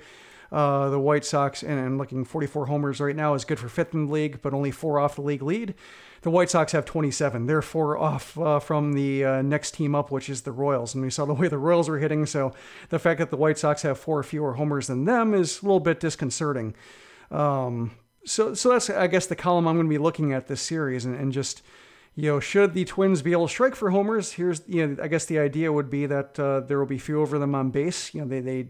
Uh, 0.51 0.89
the 0.89 0.99
White 0.99 1.26
Sox, 1.26 1.63
and 1.63 1.80
I'm 1.80 1.97
looking 1.97 2.24
44 2.24 2.67
homers 2.67 2.99
right 2.99 3.15
now, 3.15 3.34
is 3.34 3.43
good 3.43 3.57
for 3.57 3.67
fifth 3.67 3.95
in 3.95 4.05
the 4.05 4.13
league, 4.13 4.39
but 4.43 4.53
only 4.53 4.69
four 4.69 4.99
off 4.99 5.15
the 5.15 5.24
league 5.24 5.41
lead. 5.41 5.74
The 6.21 6.30
White 6.30 6.51
Sox 6.51 6.74
have 6.74 6.86
27. 6.86 7.47
They're 7.47 7.63
four 7.63 7.97
off 7.97 8.38
uh, 8.38 8.59
from 8.59 8.93
the 8.93 9.26
uh, 9.26 9.41
next 9.41 9.74
team 9.74 9.95
up, 9.95 10.11
which 10.11 10.30
is 10.30 10.43
the 10.43 10.51
Royals. 10.51 10.93
And 10.93 11.03
we 11.03 11.09
saw 11.09 11.26
the 11.26 11.34
way 11.34 11.47
the 11.47 11.57
Royals 11.57 11.89
were 11.89 11.97
hitting, 11.97 12.28
so 12.28 12.53
the 12.89 12.99
fact 12.99 13.17
that 13.17 13.32
the 13.32 13.36
White 13.36 13.57
Sox 13.57 13.82
have 13.82 13.97
four 13.97 14.21
fewer 14.21 14.53
homers 14.53 14.88
than 14.88 15.05
them 15.05 15.34
is 15.34 15.61
a 15.61 15.65
little 15.65 15.80
bit 15.80 15.99
disconcerting. 15.99 16.76
Um, 17.32 17.91
so, 18.24 18.53
so 18.53 18.69
that's 18.69 18.91
I 18.91 19.07
guess 19.07 19.26
the 19.26 19.36
column 19.36 19.67
I'm 19.67 19.76
going 19.76 19.88
to 19.88 19.89
be 19.89 19.97
looking 19.97 20.34
at 20.34 20.47
this 20.47 20.61
series, 20.61 21.03
and, 21.03 21.15
and 21.15 21.34
just 21.34 21.63
you 22.16 22.30
know, 22.30 22.39
should 22.39 22.74
the 22.74 22.86
Twins 22.86 23.22
be 23.22 23.32
able 23.32 23.47
to 23.47 23.51
strike 23.51 23.76
for 23.76 23.89
homers? 23.89 24.34
Here's, 24.34 24.61
you 24.68 24.86
know, 24.86 25.03
I 25.03 25.07
guess 25.07 25.26
the 25.26 25.39
idea 25.39 25.72
would 25.72 25.89
be 25.89 26.05
that 26.05 26.39
uh, 26.39 26.59
there 26.61 26.78
will 26.78 26.86
be 26.86 26.99
few 26.99 27.20
over 27.22 27.39
them 27.39 27.55
on 27.55 27.72
base. 27.72 28.14
You 28.14 28.22
know, 28.22 28.28
they 28.28 28.39
they 28.39 28.68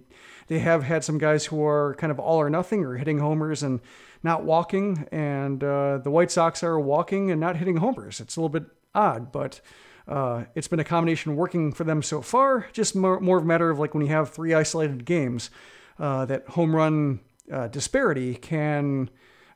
they 0.48 0.60
have 0.60 0.84
had 0.84 1.04
some 1.04 1.18
guys 1.18 1.46
who 1.46 1.64
are 1.66 1.96
kind 1.96 2.12
of 2.12 2.20
all 2.20 2.38
or 2.38 2.50
nothing 2.50 2.86
or 2.86 2.96
hitting 2.96 3.20
homers 3.20 3.62
and 3.62 3.82
not 4.24 4.46
walking, 4.46 5.08
and 5.12 5.62
uh, 5.64 5.98
the 5.98 6.10
White 6.10 6.32
Sox 6.32 6.64
are 6.64 6.80
walking 6.80 7.32
and 7.32 7.41
not 7.41 7.58
hitting 7.58 7.78
homers. 7.78 8.22
It's 8.22 8.38
a 8.38 8.39
little 8.39 8.50
bit 8.50 8.66
odd, 8.96 9.32
but. 9.32 9.62
Uh, 10.06 10.44
it's 10.54 10.68
been 10.68 10.82
a 10.82 10.84
combination 10.84 11.38
working 11.38 11.72
for 11.72 11.86
them 11.86 12.04
so 12.04 12.22
far. 12.22 12.68
Just 12.74 12.94
more, 12.94 13.22
more 13.22 13.38
of 13.38 13.44
a 13.44 13.46
matter 13.46 13.70
of 13.70 13.80
like 13.80 13.94
when 13.94 14.06
you 14.06 14.10
have 14.10 14.30
three 14.30 14.54
isolated 14.54 15.06
games, 15.06 15.50
uh, 15.98 16.26
that 16.26 16.46
home 16.50 16.76
run 16.76 17.22
uh, 17.50 17.70
disparity 17.70 18.36
can 18.36 19.10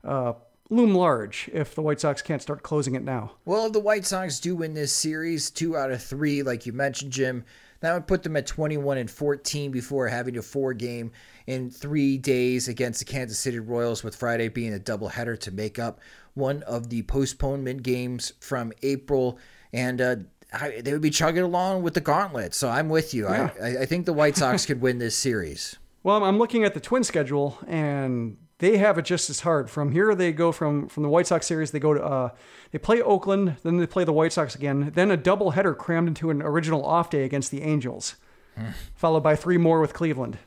uh, 0.04 0.32
loom 0.70 0.94
large 0.94 1.48
if 1.52 1.74
the 1.74 1.82
White 1.82 2.00
Sox 2.00 2.22
can't 2.22 2.42
start 2.42 2.62
closing 2.62 2.94
it 2.94 3.02
now. 3.02 3.32
Well, 3.44 3.66
if 3.66 3.72
the 3.72 3.80
White 3.80 4.04
Sox 4.04 4.40
do 4.40 4.56
win 4.56 4.74
this 4.74 4.92
series, 4.92 5.50
two 5.50 5.76
out 5.76 5.90
of 5.90 6.02
three, 6.02 6.42
like 6.42 6.66
you 6.66 6.72
mentioned, 6.72 7.12
Jim, 7.12 7.44
that 7.80 7.94
would 7.94 8.06
put 8.06 8.22
them 8.22 8.36
at 8.36 8.46
21 8.46 8.98
and 8.98 9.10
14 9.10 9.70
before 9.70 10.08
having 10.08 10.36
a 10.36 10.42
four 10.42 10.74
game 10.74 11.12
in 11.46 11.70
three 11.70 12.18
days 12.18 12.68
against 12.68 12.98
the 12.98 13.04
Kansas 13.04 13.38
City 13.38 13.58
Royals, 13.58 14.02
with 14.02 14.16
Friday 14.16 14.48
being 14.48 14.74
a 14.74 14.78
doubleheader 14.78 15.38
to 15.40 15.50
make 15.50 15.78
up 15.78 16.00
one 16.34 16.62
of 16.64 16.90
the 16.90 17.02
postponement 17.02 17.82
games 17.82 18.32
from 18.40 18.72
April. 18.82 19.38
And 19.72 20.00
uh, 20.00 20.16
I, 20.52 20.80
they 20.82 20.92
would 20.92 21.02
be 21.02 21.10
chugging 21.10 21.44
along 21.44 21.82
with 21.82 21.94
the 21.94 22.00
gauntlet. 22.00 22.52
So 22.52 22.68
I'm 22.68 22.88
with 22.88 23.14
you. 23.14 23.28
Yeah. 23.28 23.50
I, 23.62 23.78
I 23.78 23.86
think 23.86 24.06
the 24.06 24.12
White 24.12 24.36
Sox 24.36 24.66
could 24.66 24.80
win 24.80 24.98
this 24.98 25.16
series. 25.16 25.76
Well, 26.02 26.22
I'm 26.24 26.38
looking 26.38 26.64
at 26.64 26.74
the 26.74 26.80
twin 26.80 27.04
schedule, 27.04 27.58
and 27.66 28.36
they 28.58 28.78
have 28.78 28.98
it 28.98 29.04
just 29.04 29.30
as 29.30 29.40
hard. 29.40 29.70
From 29.70 29.92
here, 29.92 30.14
they 30.14 30.32
go 30.32 30.52
from 30.52 30.88
from 30.88 31.02
the 31.02 31.08
White 31.08 31.26
Sox 31.26 31.46
series. 31.46 31.70
They 31.70 31.78
go 31.78 31.94
to 31.94 32.04
uh, 32.04 32.30
they 32.72 32.78
play 32.78 33.00
Oakland, 33.00 33.56
then 33.62 33.78
they 33.78 33.86
play 33.86 34.04
the 34.04 34.12
White 34.12 34.32
Sox 34.32 34.54
again, 34.54 34.92
then 34.94 35.10
a 35.10 35.16
double 35.16 35.52
header 35.52 35.74
crammed 35.74 36.08
into 36.08 36.30
an 36.30 36.42
original 36.42 36.84
off 36.84 37.10
day 37.10 37.24
against 37.24 37.50
the 37.50 37.62
Angels, 37.62 38.16
hmm. 38.56 38.70
followed 38.94 39.22
by 39.22 39.36
three 39.36 39.58
more 39.58 39.80
with 39.80 39.94
Cleveland. 39.94 40.38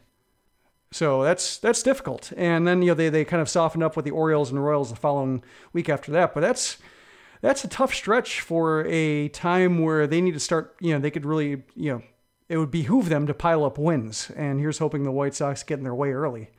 So 0.91 1.24
that's 1.24 1.57
that's 1.57 1.82
difficult. 1.82 2.34
And 2.36 2.68
then 2.68 2.82
you 2.82 2.89
know 2.89 2.93
they 2.93 3.09
they 3.09 3.24
kind 3.24 3.41
of 3.41 3.49
softened 3.49 3.84
up 3.84 3.95
with 3.95 4.05
the 4.05 4.12
Orioles 4.12 4.51
and 4.51 4.64
Royals 4.64 4.89
the 4.89 4.97
following 4.97 5.43
week 5.72 5.88
after 5.88 6.12
that. 6.12 6.34
But 6.34 6.41
that's 6.41 6.78
that's 7.39 7.64
a 7.64 7.70
tough 7.70 7.93
stretch 7.93 8.41
for 8.41 8.86
a 8.88 9.30
time 9.30 9.80
where 9.80 10.05
they 10.05 10.20
need 10.20 10.34
to 10.34 10.39
start. 10.39 10.76
You 10.82 10.93
know 10.93 10.99
they 10.99 11.12
could 11.12 11.26
really 11.26 11.64
you 11.76 11.93
know 11.93 12.03
it 12.49 12.57
would 12.57 12.72
behoove 12.72 13.07
them 13.07 13.26
to 13.28 13.34
pile 13.34 13.64
up 13.64 13.78
wins. 13.78 14.30
And 14.36 14.59
here's 14.59 14.80
hoping 14.80 15.03
the 15.03 15.12
White 15.12 15.34
Sox 15.34 15.64
get 15.64 15.78
in 15.78 15.86
their 15.86 15.95
way 15.95 16.12
early. 16.12 16.49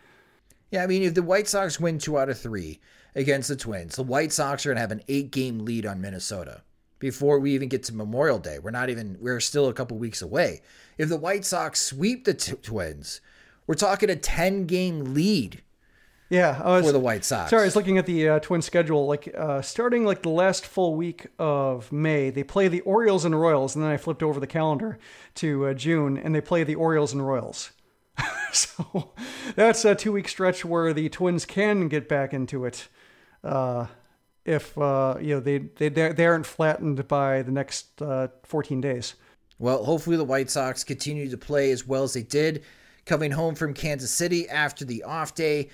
Yeah, 0.72 0.82
I 0.82 0.86
mean, 0.86 1.02
if 1.02 1.14
the 1.14 1.22
White 1.22 1.46
Sox 1.46 1.78
win 1.78 1.98
two 1.98 2.18
out 2.18 2.30
of 2.30 2.40
three 2.40 2.80
against 3.14 3.48
the 3.50 3.56
Twins, 3.56 3.94
the 3.94 4.02
White 4.02 4.32
Sox 4.32 4.64
are 4.64 4.70
going 4.70 4.76
to 4.76 4.80
have 4.80 4.90
an 4.90 5.02
eight 5.06 5.30
game 5.30 5.60
lead 5.66 5.84
on 5.84 6.00
Minnesota 6.00 6.62
before 6.98 7.38
we 7.38 7.54
even 7.54 7.68
get 7.68 7.82
to 7.84 7.94
Memorial 7.94 8.38
Day. 8.38 8.58
We're 8.58 8.70
not 8.70 8.88
even, 8.88 9.18
we're 9.20 9.38
still 9.38 9.68
a 9.68 9.74
couple 9.74 9.98
weeks 9.98 10.22
away. 10.22 10.62
If 10.96 11.10
the 11.10 11.18
White 11.18 11.44
Sox 11.44 11.78
sweep 11.78 12.24
the 12.24 12.32
t- 12.32 12.54
Twins, 12.54 13.20
we're 13.66 13.74
talking 13.74 14.08
a 14.08 14.16
10 14.16 14.64
game 14.64 15.12
lead. 15.12 15.62
Yeah, 16.30 16.58
I 16.64 16.76
was, 16.76 16.86
for 16.86 16.92
the 16.92 16.98
White 16.98 17.26
Sox. 17.26 17.50
Sorry, 17.50 17.60
I 17.60 17.66
was 17.66 17.76
looking 17.76 17.98
at 17.98 18.06
the 18.06 18.26
uh, 18.26 18.38
Twin 18.38 18.62
schedule. 18.62 19.06
Like 19.06 19.34
uh, 19.36 19.60
starting 19.60 20.06
like 20.06 20.22
the 20.22 20.30
last 20.30 20.64
full 20.64 20.94
week 20.94 21.26
of 21.38 21.92
May, 21.92 22.30
they 22.30 22.42
play 22.42 22.68
the 22.68 22.80
Orioles 22.80 23.26
and 23.26 23.38
Royals, 23.38 23.74
and 23.74 23.84
then 23.84 23.90
I 23.90 23.98
flipped 23.98 24.22
over 24.22 24.40
the 24.40 24.46
calendar 24.46 24.98
to 25.34 25.66
uh, 25.66 25.74
June, 25.74 26.16
and 26.16 26.34
they 26.34 26.40
play 26.40 26.64
the 26.64 26.76
Orioles 26.76 27.12
and 27.12 27.26
Royals. 27.26 27.72
so 28.56 29.12
that's 29.56 29.84
a 29.84 29.94
two 29.94 30.12
week 30.12 30.28
stretch 30.28 30.64
where 30.64 30.92
the 30.92 31.08
Twins 31.08 31.46
can 31.46 31.88
get 31.88 32.08
back 32.08 32.34
into 32.34 32.64
it. 32.64 32.88
Uh, 33.42 33.86
if 34.44 34.76
uh, 34.76 35.16
you 35.20 35.34
know 35.34 35.40
they 35.40 35.58
they 35.58 35.88
they 35.88 36.26
aren't 36.26 36.46
flattened 36.46 37.06
by 37.08 37.42
the 37.42 37.52
next 37.52 38.00
uh, 38.02 38.28
14 38.44 38.80
days. 38.80 39.14
Well, 39.58 39.84
hopefully 39.84 40.16
the 40.16 40.24
White 40.24 40.50
Sox 40.50 40.82
continue 40.82 41.30
to 41.30 41.38
play 41.38 41.70
as 41.70 41.86
well 41.86 42.02
as 42.02 42.14
they 42.14 42.22
did, 42.22 42.64
coming 43.06 43.30
home 43.30 43.54
from 43.54 43.74
Kansas 43.74 44.10
City 44.10 44.48
after 44.48 44.84
the 44.84 45.04
off 45.04 45.34
day. 45.34 45.70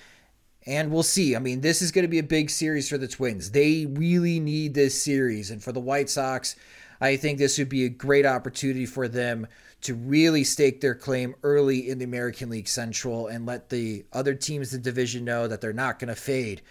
And 0.67 0.91
we'll 0.91 1.03
see. 1.03 1.35
I 1.35 1.39
mean, 1.39 1.61
this 1.61 1.81
is 1.81 1.91
going 1.91 2.03
to 2.03 2.09
be 2.09 2.19
a 2.19 2.23
big 2.23 2.49
series 2.49 2.89
for 2.89 2.97
the 2.97 3.07
Twins. 3.07 3.51
They 3.51 3.87
really 3.87 4.39
need 4.39 4.75
this 4.75 5.01
series. 5.01 5.49
And 5.49 5.63
for 5.63 5.71
the 5.71 5.79
White 5.79 6.09
Sox, 6.09 6.55
I 7.01 7.15
think 7.15 7.37
this 7.37 7.57
would 7.57 7.69
be 7.69 7.85
a 7.85 7.89
great 7.89 8.25
opportunity 8.25 8.85
for 8.85 9.07
them 9.07 9.47
to 9.81 9.95
really 9.95 10.43
stake 10.43 10.81
their 10.81 10.95
claim 10.95 11.35
early 11.43 11.89
in 11.89 11.99
the 11.99 12.05
American 12.05 12.49
League 12.49 12.67
Central 12.67 13.27
and 13.27 13.45
let 13.45 13.69
the 13.69 14.05
other 14.11 14.33
teams 14.35 14.73
in 14.73 14.81
the 14.81 14.89
division 14.89 15.23
know 15.23 15.47
that 15.47 15.61
they're 15.61 15.71
not 15.71 15.99
going 15.99 16.09
to 16.09 16.15
fade 16.15 16.61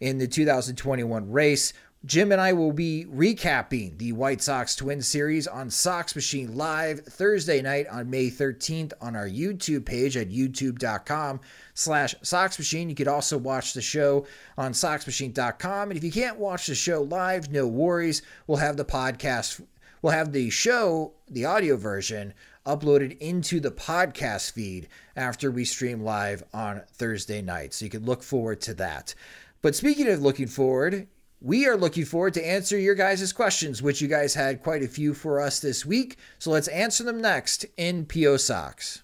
in 0.00 0.18
the 0.18 0.26
2021 0.26 1.30
race. 1.30 1.72
Jim 2.04 2.30
and 2.30 2.40
I 2.40 2.52
will 2.52 2.72
be 2.72 3.06
recapping 3.12 3.98
the 3.98 4.12
White 4.12 4.40
Sox 4.40 4.76
Twin 4.76 5.02
Series 5.02 5.48
on 5.48 5.70
Sox 5.70 6.14
Machine 6.14 6.56
Live 6.56 7.00
Thursday 7.00 7.60
night 7.60 7.88
on 7.88 8.10
May 8.10 8.30
13th 8.30 8.92
on 9.00 9.16
our 9.16 9.28
YouTube 9.28 9.84
page 9.84 10.16
at 10.16 10.28
youtube.com 10.30 11.40
slash 11.74 12.14
Sox 12.22 12.58
Machine. 12.58 12.88
You 12.88 12.94
could 12.94 13.08
also 13.08 13.38
watch 13.38 13.72
the 13.72 13.82
show 13.82 14.26
on 14.56 14.72
SoxMachine.com. 14.72 15.90
And 15.90 15.96
if 15.96 16.04
you 16.04 16.12
can't 16.12 16.38
watch 16.38 16.68
the 16.68 16.76
show 16.76 17.02
live, 17.02 17.50
no 17.50 17.66
worries. 17.66 18.22
We'll 18.46 18.58
have 18.58 18.76
the 18.76 18.84
podcast, 18.84 19.60
we'll 20.06 20.14
have 20.14 20.30
the 20.30 20.48
show, 20.50 21.12
the 21.28 21.44
audio 21.44 21.76
version 21.76 22.32
uploaded 22.64 23.18
into 23.18 23.58
the 23.58 23.72
podcast 23.72 24.52
feed 24.52 24.86
after 25.16 25.50
we 25.50 25.64
stream 25.64 26.00
live 26.00 26.44
on 26.54 26.80
Thursday 26.92 27.42
night. 27.42 27.74
So 27.74 27.84
you 27.84 27.90
can 27.90 28.04
look 28.04 28.22
forward 28.22 28.60
to 28.60 28.74
that. 28.74 29.16
But 29.62 29.74
speaking 29.74 30.06
of 30.06 30.22
looking 30.22 30.46
forward, 30.46 31.08
we 31.40 31.66
are 31.66 31.76
looking 31.76 32.04
forward 32.04 32.34
to 32.34 32.48
answer 32.48 32.78
your 32.78 32.94
guys' 32.94 33.32
questions, 33.32 33.82
which 33.82 34.00
you 34.00 34.06
guys 34.06 34.32
had 34.32 34.62
quite 34.62 34.84
a 34.84 34.88
few 34.88 35.12
for 35.12 35.40
us 35.40 35.58
this 35.58 35.84
week. 35.84 36.18
So 36.38 36.52
let's 36.52 36.68
answer 36.68 37.02
them 37.02 37.20
next 37.20 37.66
in 37.76 38.06
PO 38.06 38.36
Sox. 38.36 39.02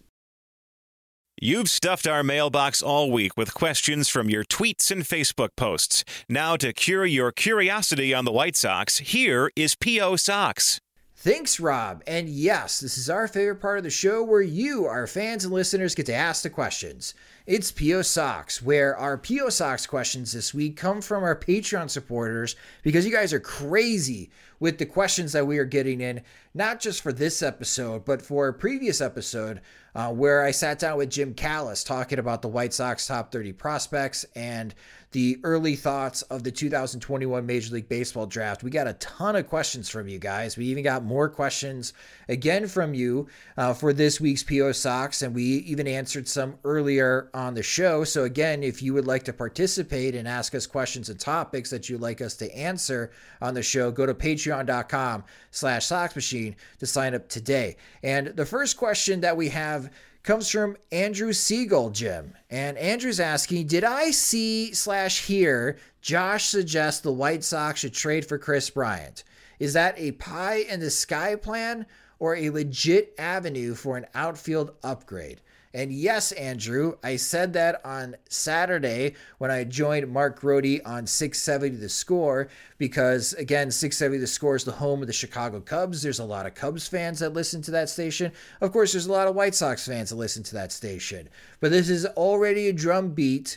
You've 1.40 1.68
stuffed 1.68 2.06
our 2.06 2.22
mailbox 2.22 2.80
all 2.80 3.10
week 3.10 3.36
with 3.36 3.54
questions 3.54 4.08
from 4.08 4.30
your 4.30 4.44
tweets 4.44 4.92
and 4.92 5.02
Facebook 5.02 5.56
posts. 5.56 6.04
Now, 6.28 6.54
to 6.58 6.72
cure 6.72 7.04
your 7.04 7.32
curiosity 7.32 8.14
on 8.14 8.24
the 8.24 8.30
White 8.30 8.54
Sox, 8.54 8.98
here 8.98 9.50
is 9.56 9.74
P.O. 9.74 10.14
Sox. 10.14 10.80
Thanks, 11.22 11.60
Rob. 11.60 12.02
And 12.04 12.28
yes, 12.28 12.80
this 12.80 12.98
is 12.98 13.08
our 13.08 13.28
favorite 13.28 13.60
part 13.60 13.78
of 13.78 13.84
the 13.84 13.90
show 13.90 14.24
where 14.24 14.42
you, 14.42 14.86
our 14.86 15.06
fans 15.06 15.44
and 15.44 15.54
listeners, 15.54 15.94
get 15.94 16.06
to 16.06 16.12
ask 16.12 16.42
the 16.42 16.50
questions. 16.50 17.14
It's 17.46 17.70
PO 17.70 18.02
Sox, 18.02 18.60
where 18.60 18.96
our 18.96 19.16
PO 19.16 19.50
Sox 19.50 19.86
questions 19.86 20.32
this 20.32 20.52
week 20.52 20.76
come 20.76 21.00
from 21.00 21.22
our 21.22 21.36
Patreon 21.36 21.90
supporters 21.90 22.56
because 22.82 23.06
you 23.06 23.12
guys 23.12 23.32
are 23.32 23.38
crazy 23.38 24.32
with 24.58 24.78
the 24.78 24.86
questions 24.86 25.30
that 25.30 25.46
we 25.46 25.58
are 25.58 25.64
getting 25.64 26.00
in, 26.00 26.22
not 26.54 26.80
just 26.80 27.02
for 27.02 27.12
this 27.12 27.40
episode, 27.40 28.04
but 28.04 28.20
for 28.20 28.48
a 28.48 28.54
previous 28.54 29.00
episode 29.00 29.60
uh, 29.94 30.08
where 30.12 30.42
I 30.42 30.50
sat 30.50 30.80
down 30.80 30.98
with 30.98 31.10
Jim 31.10 31.34
Callis 31.34 31.84
talking 31.84 32.18
about 32.18 32.42
the 32.42 32.48
White 32.48 32.72
Sox 32.72 33.06
top 33.06 33.30
30 33.30 33.52
prospects 33.52 34.24
and 34.34 34.74
the 35.12 35.38
early 35.44 35.76
thoughts 35.76 36.22
of 36.22 36.42
the 36.42 36.50
2021 36.50 37.46
Major 37.46 37.74
League 37.74 37.88
Baseball 37.88 38.26
draft. 38.26 38.62
We 38.62 38.70
got 38.70 38.86
a 38.86 38.94
ton 38.94 39.36
of 39.36 39.46
questions 39.46 39.88
from 39.88 40.08
you 40.08 40.18
guys. 40.18 40.56
We 40.56 40.66
even 40.66 40.82
got 40.82 41.04
more 41.04 41.28
questions 41.28 41.92
again 42.28 42.66
from 42.66 42.94
you 42.94 43.28
uh, 43.56 43.74
for 43.74 43.92
this 43.92 44.20
week's 44.20 44.42
PO 44.42 44.72
Sox, 44.72 45.22
and 45.22 45.34
we 45.34 45.42
even 45.42 45.86
answered 45.86 46.26
some 46.26 46.56
earlier 46.64 47.30
on 47.34 47.54
the 47.54 47.62
show. 47.62 48.04
So, 48.04 48.24
again, 48.24 48.62
if 48.62 48.82
you 48.82 48.94
would 48.94 49.06
like 49.06 49.24
to 49.24 49.32
participate 49.32 50.14
and 50.14 50.26
ask 50.26 50.54
us 50.54 50.66
questions 50.66 51.08
and 51.08 51.20
topics 51.20 51.70
that 51.70 51.88
you'd 51.88 52.00
like 52.00 52.20
us 52.20 52.34
to 52.36 52.54
answer 52.56 53.12
on 53.40 53.54
the 53.54 53.62
show, 53.62 53.90
go 53.90 54.06
to 54.06 54.14
patreon.com 54.14 55.24
slash 55.50 55.86
Sox 55.86 56.14
Machine 56.14 56.56
to 56.78 56.86
sign 56.86 57.14
up 57.14 57.28
today. 57.28 57.76
And 58.02 58.28
the 58.28 58.46
first 58.46 58.76
question 58.76 59.20
that 59.20 59.36
we 59.36 59.48
have 59.50 59.90
comes 60.22 60.48
from 60.48 60.76
Andrew 60.90 61.32
Siegel, 61.32 61.90
Jim. 61.90 62.34
And 62.48 62.78
Andrew's 62.78 63.20
asking, 63.20 63.66
did 63.66 63.84
I 63.84 64.10
see 64.10 64.72
slash 64.72 65.26
hear 65.26 65.78
Josh 66.00 66.46
suggest 66.46 67.02
the 67.02 67.12
White 67.12 67.42
Sox 67.44 67.80
should 67.80 67.94
trade 67.94 68.24
for 68.24 68.38
Kris 68.38 68.70
Bryant? 68.70 69.24
Is 69.58 69.72
that 69.72 69.94
a 69.98 70.12
pie 70.12 70.64
in 70.68 70.80
the 70.80 70.90
sky 70.90 71.36
plan 71.36 71.86
or 72.18 72.36
a 72.36 72.50
legit 72.50 73.14
avenue 73.18 73.74
for 73.74 73.96
an 73.96 74.06
outfield 74.14 74.72
upgrade? 74.82 75.40
And 75.74 75.90
yes, 75.90 76.32
Andrew, 76.32 76.96
I 77.02 77.16
said 77.16 77.54
that 77.54 77.80
on 77.84 78.16
Saturday 78.28 79.14
when 79.38 79.50
I 79.50 79.64
joined 79.64 80.12
Mark 80.12 80.38
Grote 80.38 80.80
on 80.84 81.06
670 81.06 81.76
The 81.76 81.88
Score, 81.88 82.48
because 82.76 83.32
again, 83.34 83.70
670 83.70 84.18
The 84.18 84.26
Score 84.26 84.56
is 84.56 84.64
the 84.64 84.72
home 84.72 85.00
of 85.00 85.06
the 85.06 85.14
Chicago 85.14 85.60
Cubs. 85.60 86.02
There's 86.02 86.18
a 86.18 86.24
lot 86.24 86.44
of 86.44 86.54
Cubs 86.54 86.86
fans 86.86 87.20
that 87.20 87.32
listen 87.32 87.62
to 87.62 87.70
that 87.70 87.88
station. 87.88 88.32
Of 88.60 88.72
course, 88.72 88.92
there's 88.92 89.06
a 89.06 89.12
lot 89.12 89.28
of 89.28 89.34
White 89.34 89.54
Sox 89.54 89.86
fans 89.86 90.10
that 90.10 90.16
listen 90.16 90.42
to 90.44 90.54
that 90.54 90.72
station. 90.72 91.30
But 91.60 91.70
this 91.70 91.88
is 91.88 92.04
already 92.04 92.68
a 92.68 92.72
drum 92.74 93.12
beat 93.12 93.56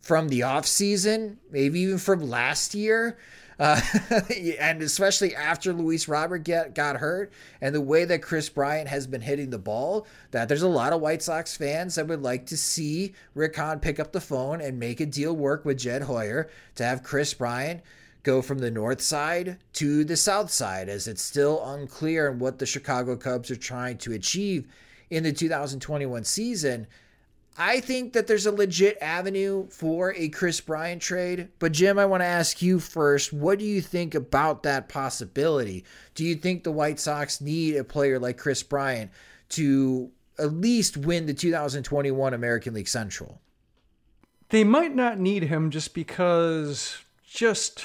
from 0.00 0.28
the 0.28 0.40
offseason, 0.40 1.36
maybe 1.50 1.80
even 1.80 1.98
from 1.98 2.30
last 2.30 2.74
year. 2.74 3.18
Uh, 3.58 3.80
and 4.60 4.82
especially 4.82 5.34
after 5.34 5.72
Luis 5.72 6.08
Robert 6.08 6.44
get, 6.44 6.74
got 6.74 6.96
hurt 6.96 7.32
and 7.60 7.74
the 7.74 7.80
way 7.80 8.04
that 8.04 8.20
Kris 8.22 8.48
Bryant 8.48 8.88
has 8.88 9.06
been 9.06 9.22
hitting 9.22 9.50
the 9.50 9.58
ball, 9.58 10.06
that 10.30 10.48
there's 10.48 10.62
a 10.62 10.68
lot 10.68 10.92
of 10.92 11.00
White 11.00 11.22
Sox 11.22 11.56
fans 11.56 11.94
that 11.94 12.06
would 12.06 12.22
like 12.22 12.46
to 12.46 12.56
see 12.56 13.14
Rick 13.34 13.56
Hahn 13.56 13.80
pick 13.80 13.98
up 13.98 14.12
the 14.12 14.20
phone 14.20 14.60
and 14.60 14.78
make 14.78 15.00
a 15.00 15.06
deal 15.06 15.34
work 15.34 15.64
with 15.64 15.78
Jed 15.78 16.02
Hoyer 16.02 16.50
to 16.74 16.84
have 16.84 17.02
Kris 17.02 17.32
Bryant 17.32 17.80
go 18.22 18.42
from 18.42 18.58
the 18.58 18.70
north 18.70 19.00
side 19.00 19.56
to 19.72 20.04
the 20.04 20.16
south 20.16 20.50
side, 20.50 20.88
as 20.88 21.06
it's 21.06 21.22
still 21.22 21.64
unclear 21.64 22.28
on 22.28 22.40
what 22.40 22.58
the 22.58 22.66
Chicago 22.66 23.16
Cubs 23.16 23.52
are 23.52 23.56
trying 23.56 23.96
to 23.98 24.12
achieve 24.12 24.66
in 25.10 25.22
the 25.22 25.32
2021 25.32 26.24
season. 26.24 26.88
I 27.58 27.80
think 27.80 28.12
that 28.12 28.26
there's 28.26 28.46
a 28.46 28.52
legit 28.52 28.98
avenue 29.00 29.68
for 29.70 30.12
a 30.14 30.28
Kris 30.28 30.60
Bryant 30.60 31.00
trade. 31.00 31.48
But 31.58 31.72
Jim, 31.72 31.98
I 31.98 32.06
want 32.06 32.20
to 32.20 32.26
ask 32.26 32.60
you 32.60 32.80
first, 32.80 33.32
what 33.32 33.58
do 33.58 33.64
you 33.64 33.80
think 33.80 34.14
about 34.14 34.62
that 34.64 34.88
possibility? 34.88 35.84
Do 36.14 36.24
you 36.24 36.34
think 36.34 36.64
the 36.64 36.72
White 36.72 37.00
Sox 37.00 37.40
need 37.40 37.76
a 37.76 37.84
player 37.84 38.18
like 38.18 38.36
Kris 38.36 38.62
Bryant 38.62 39.10
to 39.50 40.10
at 40.38 40.52
least 40.52 40.96
win 40.96 41.26
the 41.26 41.34
2021 41.34 42.34
American 42.34 42.74
League 42.74 42.88
Central? 42.88 43.40
They 44.50 44.64
might 44.64 44.94
not 44.94 45.18
need 45.18 45.44
him 45.44 45.70
just 45.70 45.94
because 45.94 46.98
just 47.26 47.84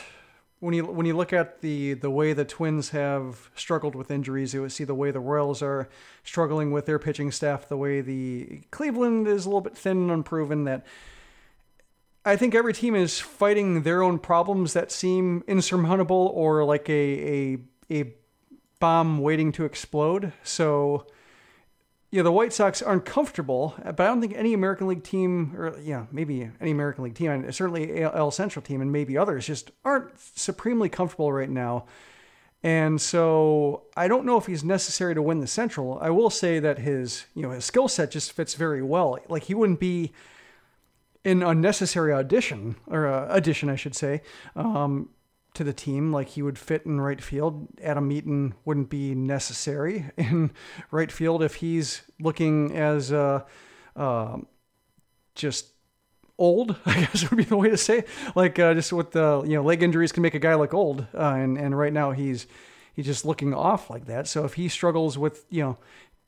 when 0.62 0.76
you 0.76 0.86
when 0.86 1.08
you 1.08 1.18
look 1.18 1.34
at 1.34 1.62
the 1.62 1.96
the 1.96 2.10
way 2.10 2.34
the 2.34 2.46
Twins 2.46 2.92
have 2.92 3.50
struggled 3.56 3.96
with 3.96 4.12
injuries, 4.12 4.54
you 4.54 4.70
see 4.70 4.84
the 4.84 4.96
way 4.96 5.10
the 5.10 5.20
Royals 5.20 5.62
are 5.64 5.90
struggling 6.24 6.72
with 6.72 6.86
their 6.86 7.00
pitching 7.00 7.32
staff, 7.32 7.68
the 7.68 7.76
way 7.76 8.00
the 8.00 8.62
Cleveland 8.70 9.28
is 9.28 9.46
a 9.46 9.50
little 9.50 9.62
bit 9.62 9.76
thin 9.76 9.98
and 9.98 10.12
unproven. 10.12 10.66
That 10.66 10.86
I 12.24 12.36
think 12.36 12.54
every 12.54 12.74
team 12.74 12.94
is 12.94 13.20
fighting 13.20 13.82
their 13.82 14.04
own 14.04 14.20
problems 14.20 14.74
that 14.74 14.92
seem 14.92 15.44
insurmountable 15.48 16.32
or 16.36 16.64
like 16.64 16.88
a 16.88 16.94
a 16.94 17.58
a 17.90 18.14
bomb 18.80 19.18
waiting 19.20 19.52
to 19.54 19.66
explode. 19.66 20.32
So 20.44 21.08
yeah, 22.12 22.24
the 22.24 22.32
White 22.32 22.52
Sox 22.52 22.82
aren't 22.82 23.06
comfortable, 23.06 23.74
but 23.84 24.00
I 24.02 24.08
don't 24.08 24.20
think 24.20 24.34
any 24.36 24.54
American 24.54 24.88
League 24.88 25.04
team, 25.04 25.56
or 25.58 25.80
yeah, 25.80 26.08
maybe 26.12 26.50
any 26.60 26.72
American 26.72 27.06
League 27.06 27.16
team, 27.16 27.32
and 27.32 27.56
certainly 27.56 28.04
AL 28.04 28.32
Central 28.32 28.62
team, 28.62 28.82
and 28.82 28.92
maybe 28.92 29.18
others, 29.18 29.48
just 29.48 29.72
aren't 29.86 30.20
supremely 30.20 30.90
comfortable 30.90 31.32
right 31.32 31.50
now. 31.50 31.86
And 32.64 33.00
so 33.02 33.84
I 33.96 34.10
don't 34.10 34.26
know 34.26 34.38
if 34.38 34.46
he's 34.46 34.64
necessary 34.64 35.16
to 35.16 35.22
win 35.22 35.40
the 35.40 35.48
Central. 35.48 35.98
I 36.00 36.10
will 36.10 36.30
say 36.30 36.60
that 36.60 36.80
his, 36.80 37.26
you 37.34 37.42
know, 37.42 37.52
his 37.52 37.64
skill 37.64 37.88
set 37.88 38.12
just 38.12 38.34
fits 38.34 38.56
very 38.56 38.84
well. 38.84 39.18
Like 39.30 39.44
he 39.44 39.54
wouldn't 39.54 39.80
be 39.80 40.12
an 41.24 41.42
unnecessary 41.42 42.12
audition 42.12 42.76
or 42.88 43.08
uh, 43.08 43.28
addition, 43.30 43.70
I 43.70 43.76
should 43.76 43.96
say. 43.96 44.22
Um, 44.56 45.10
to 45.54 45.64
the 45.64 45.74
team. 45.74 46.12
Like 46.12 46.30
he 46.30 46.42
would 46.42 46.58
fit 46.58 46.86
in 46.86 47.02
right 47.02 47.22
field. 47.22 47.68
Adam 47.84 48.12
Eaton 48.12 48.54
wouldn't 48.66 48.90
be 48.90 49.16
necessary 49.16 50.06
in 50.18 50.52
right 50.92 51.12
field 51.12 51.44
if 51.44 51.56
he's 51.56 52.02
looking 52.20 52.76
as 52.76 53.12
uh, 53.12 53.44
uh, 53.96 54.38
just 55.36 55.68
old. 56.38 56.76
I 56.86 57.02
guess 57.02 57.30
would 57.30 57.38
be 57.38 57.44
the 57.44 57.58
way 57.58 57.70
to 57.70 57.78
say. 57.78 58.06
Like 58.36 58.60
uh, 58.60 58.74
just 58.74 58.94
with 58.94 59.12
the 59.12 59.44
you 59.46 59.56
know 59.56 59.64
leg 59.64 59.84
injuries 59.84 60.12
can 60.12 60.24
make 60.24 60.36
a 60.36 60.40
guy 60.40 60.56
look 60.56 60.74
old, 60.74 61.06
uh, 61.14 61.36
and 61.36 61.58
and 61.58 61.78
right 61.78 61.94
now 61.94 62.12
he's 62.12 62.48
he's 62.94 63.06
just 63.06 63.26
looking 63.26 63.54
off 63.54 63.90
like 63.90 64.06
that. 64.06 64.28
So 64.28 64.46
if 64.46 64.56
he 64.56 64.68
struggles 64.68 65.18
with 65.18 65.46
you 65.50 65.64
know 65.64 65.78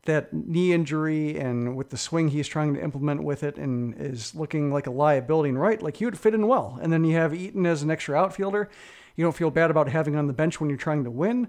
that 0.05 0.33
knee 0.33 0.73
injury 0.73 1.39
and 1.39 1.77
with 1.77 1.89
the 1.89 1.97
swing 1.97 2.27
he's 2.27 2.45
trying 2.45 2.73
to 2.73 2.83
implement 2.83 3.23
with 3.23 3.41
it 3.41 3.57
and 3.57 3.95
is 3.97 4.35
looking 4.35 4.69
like 4.69 4.85
a 4.85 4.91
liability 4.91 5.47
and 5.47 5.59
right, 5.59 5.81
like 5.81 5.95
he 5.95 6.05
would 6.05 6.19
fit 6.19 6.33
in 6.33 6.45
well. 6.45 6.77
And 6.81 6.91
then 6.91 7.05
you 7.05 7.15
have 7.15 7.33
Eaton 7.33 7.65
as 7.65 7.83
an 7.83 7.89
extra 7.89 8.17
outfielder 8.17 8.69
you 9.15 9.23
don't 9.23 9.35
feel 9.35 9.51
bad 9.51 9.71
about 9.71 9.89
having 9.89 10.15
on 10.15 10.27
the 10.27 10.33
bench 10.33 10.59
when 10.59 10.69
you're 10.69 10.77
trying 10.77 11.03
to 11.03 11.11
win. 11.11 11.47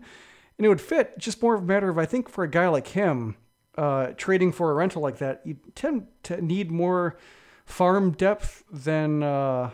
And 0.56 0.64
it 0.64 0.68
would 0.68 0.80
fit. 0.80 1.18
Just 1.18 1.42
more 1.42 1.54
of 1.54 1.62
a 1.62 1.66
matter 1.66 1.88
of, 1.88 1.98
I 1.98 2.06
think, 2.06 2.28
for 2.28 2.44
a 2.44 2.48
guy 2.48 2.68
like 2.68 2.88
him, 2.88 3.36
uh, 3.76 4.08
trading 4.16 4.52
for 4.52 4.70
a 4.70 4.74
rental 4.74 5.02
like 5.02 5.18
that, 5.18 5.42
you 5.44 5.56
tend 5.74 6.06
to 6.24 6.40
need 6.40 6.70
more 6.70 7.18
farm 7.64 8.12
depth 8.12 8.62
than 8.70 9.22
uh, 9.22 9.70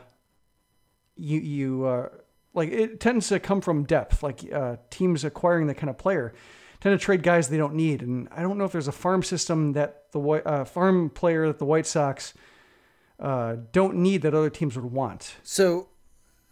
you 1.17 1.41
you 1.41 1.85
uh, 1.85 2.09
like. 2.55 2.71
It 2.71 3.01
tends 3.01 3.29
to 3.29 3.39
come 3.39 3.61
from 3.61 3.85
depth, 3.85 4.23
like 4.23 4.41
uh, 4.53 4.77
teams 4.89 5.25
acquiring 5.25 5.67
that 5.67 5.75
kind 5.75 5.91
of 5.91 5.99
player 5.99 6.33
tend 6.81 6.99
to 6.99 7.05
trade 7.05 7.23
guys 7.23 7.49
they 7.49 7.57
don't 7.57 7.75
need. 7.75 8.03
And 8.03 8.29
I 8.33 8.43
don't 8.43 8.59
know 8.59 8.65
if 8.65 8.73
there's 8.73 8.89
a 8.89 8.93
farm 8.93 9.23
system 9.23 9.73
that 9.73 10.11
the 10.13 10.21
uh, 10.21 10.65
farm 10.65 11.11
player 11.11 11.47
that 11.47 11.59
the 11.59 11.65
White 11.65 11.87
Sox 11.87 12.35
uh, 13.19 13.57
don't 13.73 13.97
need 13.97 14.23
that 14.23 14.35
other 14.35 14.51
teams 14.51 14.77
would 14.77 14.91
want. 14.91 15.37
So 15.43 15.89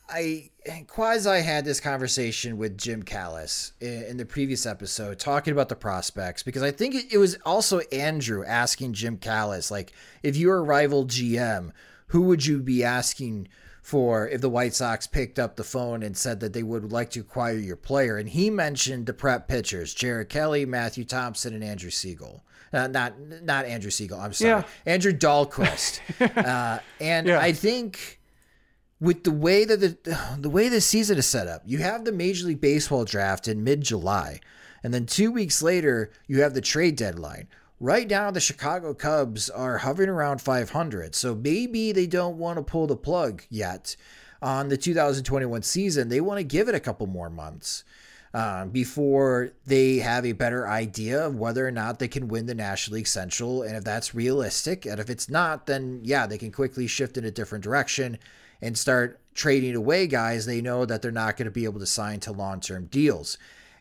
I 0.09 0.51
quasi 0.87 1.43
had 1.43 1.65
this 1.65 1.81
conversation 1.81 2.57
with 2.57 2.79
Jim 2.79 3.03
Callis 3.03 3.73
in, 3.81 4.05
in, 4.05 4.17
the 4.17 4.25
previous 4.25 4.65
episode 4.65 5.19
talking 5.19 5.53
about 5.53 5.69
the 5.69 5.77
prospects 5.77 6.43
because 6.43 6.63
I 6.63 6.71
think 6.71 6.95
it, 6.95 7.13
it 7.13 7.19
was 7.19 7.37
also 7.45 7.81
Andrew 7.93 8.45
asking 8.45 8.95
Jim 8.95 9.19
Callis 9.19 9.71
like 9.71 9.93
if 10.23 10.37
you're 10.37 10.59
a 10.59 10.63
rival 10.63 11.05
GM 11.05 11.73
who 12.09 12.23
would 12.23 12.47
you 12.47 12.61
be 12.61 12.83
asking 12.83 13.49
for 13.83 14.29
if 14.29 14.41
the 14.41 14.49
White 14.49 14.75
Sox 14.75 15.07
picked 15.07 15.39
up 15.39 15.57
the 15.57 15.65
phone 15.65 16.03
and 16.03 16.17
said 16.17 16.41
that 16.41 16.53
they 16.53 16.63
would 16.63 16.91
like 16.91 17.11
to 17.11 17.21
acquire 17.21 17.57
your 17.57 17.77
player 17.77 18.17
and 18.17 18.29
he 18.31 18.51
mentioned 18.51 19.07
the 19.07 19.15
prep 19.15 19.47
pitchers 19.47 19.93
Jared 19.93 20.31
Kelley, 20.31 20.65
Matthew 20.65 21.05
Thompson 21.05 21.55
and 21.55 21.65
Andrew 21.65 21.91
Siegel. 21.91 22.43
Uh, 22.73 22.87
not 22.87 23.19
not 23.43 23.65
Andrew 23.65 23.91
Siegel, 23.91 24.21
I'm 24.21 24.33
sorry. 24.33 24.63
Yeah. 24.63 24.63
Andrew 24.85 25.13
Dalquist. 25.13 26.01
uh, 26.37 26.81
and 27.01 27.27
yeah. 27.27 27.41
I 27.41 27.53
think 27.53 28.18
with 29.01 29.25
the 29.25 29.31
way 29.31 29.65
that 29.65 29.81
the 29.81 30.19
the 30.39 30.51
way 30.51 30.69
the 30.69 30.81
season 30.81 31.19
is 31.19 31.27
set 31.27 31.49
up, 31.49 31.63
you 31.65 31.79
have 31.79 32.05
the 32.05 32.13
Major 32.13 32.47
League 32.47 32.61
Baseball 32.61 33.05
draft 33.05 33.49
in 33.49 33.65
mid 33.65 33.83
July, 33.83 34.41
and 34.83 34.93
then 34.93 35.07
two 35.07 35.31
weeks 35.31 35.63
later 35.63 36.11
you 36.27 36.43
have 36.43 36.55
the 36.55 36.61
trade 36.61 36.97
deadline. 36.97 37.49
Right 37.81 38.11
now, 38.11 38.33
the 38.33 38.41
Chicago 38.41 38.93
Cubs 38.93 39.49
are 39.49 39.79
hovering 39.79 40.09
around 40.09 40.43
500, 40.43 41.15
so 41.15 41.37
maybe 41.37 41.93
they 41.93 42.09
don't 42.09 42.37
want 42.37 42.57
to 42.57 42.63
pull 42.65 42.89
the 42.89 42.97
plug 42.97 43.45
yet 43.51 43.95
on 44.43 44.69
the 44.69 44.77
2021 44.77 45.63
season. 45.63 46.09
They 46.09 46.21
want 46.21 46.39
to 46.39 46.45
give 46.45 46.69
it 46.69 46.75
a 46.75 46.81
couple 46.81 47.07
more 47.07 47.31
months. 47.31 47.85
Uh, 48.35 48.67
before 48.67 49.53
they 49.65 49.97
have 49.97 50.27
a 50.27 50.33
better 50.33 50.69
idea 50.69 51.25
of 51.25 51.37
whether 51.37 51.67
or 51.67 51.71
not 51.71 51.99
they 51.99 52.09
can 52.09 52.29
win 52.29 52.45
the 52.45 52.55
National 52.55 52.97
League 52.97 53.07
Central. 53.07 53.63
And 53.63 53.75
if 53.75 53.85
that's 53.85 54.15
realistic, 54.15 54.85
and 54.85 55.01
if 55.01 55.09
it's 55.09 55.31
not, 55.31 55.67
then 55.67 56.01
yeah, 56.03 56.27
they 56.27 56.37
can 56.37 56.53
quickly 56.53 56.87
shift 56.87 57.17
in 57.17 57.25
a 57.25 57.31
different 57.31 57.65
direction 57.65 58.19
and 58.61 58.77
start 58.77 59.21
trading 59.35 59.77
away 59.77 60.07
guys 60.07 60.47
they 60.47 60.61
know 60.61 60.85
that 60.85 61.01
they're 61.01 61.13
not 61.13 61.37
going 61.37 61.47
to 61.47 61.53
be 61.53 61.65
able 61.65 61.79
to 61.79 61.87
sign 61.87 62.21
to 62.21 62.33
long 62.33 62.61
term 62.61 62.87
deals. 62.87 63.39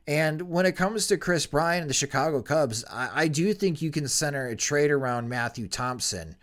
And 0.07 0.43
when 0.43 0.65
it 0.65 0.77
comes 0.77 1.07
to 1.07 1.17
Kris 1.17 1.45
Bryant 1.45 1.81
and 1.81 1.89
the 1.89 1.95
Chicago 1.95 2.41
Cubs, 2.41 2.85
I, 2.89 3.23
I, 3.23 3.27
do 3.27 3.53
think 3.53 3.81
you 3.81 3.91
can 3.91 4.07
center 4.07 4.47
a 4.47 4.55
trade 4.55 4.89
around 4.89 5.27
Matthew 5.27 5.67
Thompson. 5.67 6.37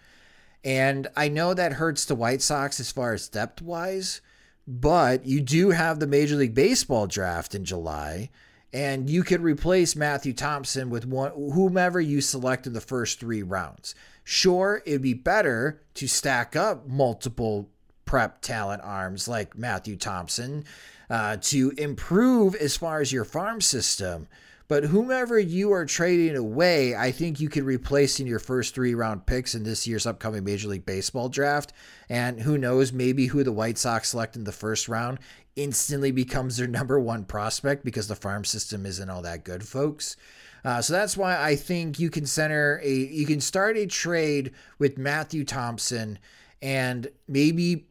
And 0.63 1.07
I 1.17 1.29
know 1.29 1.55
that 1.55 1.75
hurts 1.75 2.05
the 2.05 2.15
White 2.15 2.43
Sox 2.43 2.79
as 2.79 2.93
far 2.93 3.15
as 3.15 3.29
depth 3.29 3.63
wise, 3.63 4.21
but 4.67 5.25
you 5.25 5.41
do 5.41 5.71
have 5.71 5.99
the 5.99 6.07
Major 6.07 6.37
League 6.37 6.55
Baseball 6.55 7.07
draft 7.07 7.55
in 7.55 7.65
July, 7.65 8.31
and 8.73 9.09
you 9.09 9.23
could 9.23 9.41
replace 9.41 9.97
Matthew 9.97 10.33
Thompson 10.33 10.91
with 10.91 11.07
one 11.07 11.33
whomever 11.33 12.01
you 12.01 12.21
select 12.21 12.67
in 12.67 12.73
the 12.73 12.81
first 12.81 13.21
three 13.21 13.43
rounds. 13.43 13.95
Sure, 14.25 14.83
it'd 14.87 15.03
be 15.03 15.15
better 15.15 15.83
to 15.95 16.09
stack 16.09 16.57
up 16.57 16.89
multiple 16.89 17.71
prep 18.15 18.41
talent 18.41 18.81
arms 18.85 19.27
like 19.27 19.59
Matthew 19.59 19.97
Thompson 19.97 20.65
uh, 21.11 21.37
to 21.39 21.73
improve 21.77 22.55
as 22.55 22.77
far 22.77 23.01
as 23.01 23.13
your 23.13 23.25
farm 23.25 23.61
system. 23.61 24.29
But 24.69 24.85
whomever 24.85 25.37
you 25.37 25.73
are 25.73 25.85
trading 25.85 26.37
away, 26.37 26.95
I 26.95 27.11
think 27.11 27.41
you 27.41 27.49
could 27.49 27.65
replace 27.65 28.21
in 28.21 28.29
your 28.29 28.39
first 28.39 28.73
three 28.73 28.95
round 28.95 29.27
picks 29.27 29.57
in 29.57 29.65
this 29.65 29.89
year's 29.89 30.07
upcoming 30.07 30.45
Major 30.45 30.69
League 30.69 30.87
Baseball 30.87 31.29
draft. 31.29 31.73
And 32.09 32.41
who 32.41 32.57
knows, 32.57 32.93
maybe 32.93 33.27
who 33.27 33.43
the 33.43 33.51
White 33.51 33.79
Sox 33.79 34.11
select 34.11 34.37
in 34.37 34.45
the 34.45 34.53
first 34.53 34.89
round 34.89 35.19
instantly 35.57 36.13
becomes 36.13 36.57
their 36.57 36.69
number 36.69 37.01
one 37.01 37.25
prospect 37.25 37.85
because 37.85 38.07
the 38.07 38.15
farm 38.15 38.45
system 38.45 38.87
isn't 38.87 39.11
all 39.11 39.23
that 39.23 39.43
good, 39.43 39.67
folks. 39.67 40.17
Uh, 40.65 40.81
so 40.81 40.93
that's 40.93 41.17
why 41.17 41.37
I 41.43 41.57
think 41.57 41.99
you 41.99 42.11
can 42.11 42.27
center 42.27 42.81
a, 42.81 42.95
you 42.95 43.27
can 43.27 43.41
start 43.41 43.77
a 43.77 43.87
trade 43.87 44.53
with 44.79 44.99
Matthew 44.99 45.43
Thompson 45.45 46.21
and 46.63 47.09
maybe 47.27 47.87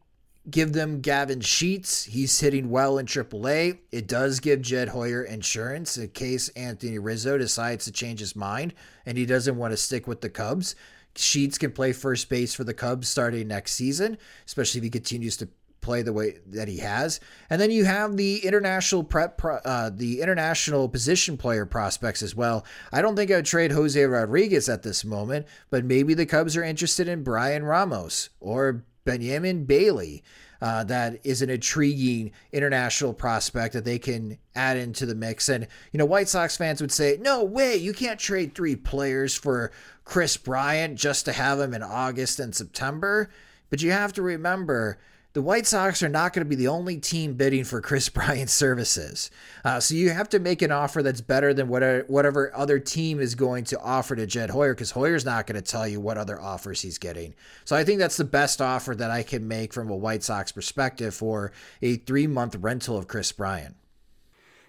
give 0.49 0.73
them 0.73 1.01
Gavin 1.01 1.41
Sheets. 1.41 2.03
He's 2.05 2.39
hitting 2.39 2.69
well 2.69 2.97
in 2.97 3.05
AAA. 3.05 3.79
It 3.91 4.07
does 4.07 4.39
give 4.39 4.61
Jed 4.61 4.89
Hoyer 4.89 5.23
insurance 5.23 5.97
in 5.97 6.09
case 6.09 6.49
Anthony 6.49 6.99
Rizzo 6.99 7.37
decides 7.37 7.85
to 7.85 7.91
change 7.91 8.19
his 8.19 8.35
mind 8.35 8.73
and 9.05 9.17
he 9.17 9.25
doesn't 9.25 9.57
want 9.57 9.71
to 9.71 9.77
stick 9.77 10.07
with 10.07 10.21
the 10.21 10.29
Cubs. 10.29 10.75
Sheets 11.15 11.57
can 11.57 11.71
play 11.71 11.93
first 11.93 12.27
base 12.29 12.53
for 12.53 12.63
the 12.63 12.73
Cubs 12.73 13.07
starting 13.07 13.47
next 13.47 13.73
season, 13.73 14.17
especially 14.45 14.79
if 14.79 14.83
he 14.83 14.89
continues 14.89 15.37
to 15.37 15.47
play 15.79 16.01
the 16.01 16.13
way 16.13 16.39
that 16.47 16.67
he 16.67 16.77
has. 16.77 17.19
And 17.49 17.61
then 17.61 17.69
you 17.69 17.85
have 17.85 18.17
the 18.17 18.37
international 18.43 19.03
prep, 19.03 19.39
uh, 19.43 19.91
the 19.93 20.21
international 20.21 20.89
position 20.89 21.37
player 21.37 21.65
prospects 21.65 22.23
as 22.23 22.35
well. 22.35 22.65
I 22.91 23.01
don't 23.01 23.15
think 23.15 23.29
I 23.29 23.35
would 23.35 23.45
trade 23.45 23.71
Jose 23.71 24.01
Rodriguez 24.01 24.69
at 24.69 24.81
this 24.81 25.05
moment, 25.05 25.45
but 25.69 25.85
maybe 25.85 26.13
the 26.13 26.25
Cubs 26.25 26.57
are 26.57 26.63
interested 26.63 27.07
in 27.07 27.23
Bryan 27.23 27.63
Ramos 27.63 28.29
or 28.39 28.85
Benyamin 29.05 29.65
Bailey. 29.65 30.23
Uh, 30.61 30.81
that 30.85 31.19
is 31.25 31.41
an 31.41 31.49
intriguing 31.49 32.31
international 32.53 33.13
prospect 33.13 33.73
that 33.73 33.83
they 33.83 33.99
can 33.99 34.37
add 34.55 34.77
into 34.77 35.05
the 35.05 35.13
mix. 35.13 35.49
And, 35.49 35.67
you 35.91 35.97
know, 35.97 36.05
White 36.05 36.29
Sox 36.29 36.55
fans 36.55 36.79
would 36.79 36.91
say, 36.91 37.17
no 37.19 37.43
way, 37.43 37.75
you 37.75 37.91
can't 37.91 38.17
trade 38.17 38.55
three 38.55 38.77
players 38.77 39.35
for 39.35 39.73
Kris 40.05 40.37
Bryant 40.37 40.97
just 40.97 41.25
to 41.25 41.33
have 41.33 41.59
him 41.59 41.73
in 41.73 41.83
August 41.83 42.39
and 42.39 42.55
September. 42.55 43.29
But 43.69 43.81
you 43.81 43.91
have 43.91 44.13
to 44.13 44.21
remember 44.21 44.99
the 45.33 45.41
White 45.41 45.65
Sox 45.65 46.03
are 46.03 46.09
not 46.09 46.31
going 46.31 46.45
to 46.45 46.49
be 46.49 46.55
the 46.55 46.67
only 46.67 46.97
team 46.97 47.33
bidding 47.33 47.63
for 47.63 47.81
Kris 47.81 48.07
Bryant's 48.13 48.53
services. 48.53 49.31
Uh, 49.65 49.79
so 49.79 49.95
you 49.95 50.11
have 50.11 50.29
to 50.29 50.39
make 50.39 50.61
an 50.61 50.71
offer 50.71 51.01
that's 51.01 51.21
better 51.21 51.53
than 51.53 51.67
whatever, 51.67 52.05
whatever 52.07 52.55
other 52.55 52.79
team 52.79 53.19
is 53.19 53.33
going 53.33 53.63
to 53.65 53.79
offer 53.79 54.15
to 54.15 54.27
Jed 54.27 54.51
Hoyer 54.51 54.75
because 54.75 54.91
Hoyer's 54.91 55.25
not 55.25 55.47
going 55.47 55.61
to 55.61 55.71
tell 55.71 55.87
you 55.87 55.99
what 55.99 56.17
other 56.17 56.39
offers 56.39 56.81
he's 56.81 56.99
getting. 56.99 57.33
So 57.65 57.75
I 57.75 57.83
think 57.83 57.99
that's 57.99 58.17
the 58.17 58.23
best 58.23 58.61
offer 58.61 58.93
that 58.95 59.09
I 59.09 59.23
can 59.23 59.47
make 59.47 59.73
from 59.73 59.89
a 59.89 59.95
White 59.95 60.23
Sox 60.23 60.51
perspective 60.51 61.15
for 61.15 61.51
a 61.81 61.95
three 61.95 62.27
month 62.27 62.55
rental 62.55 62.97
of 62.97 63.07
Kris 63.07 63.31
Bryant. 63.31 63.75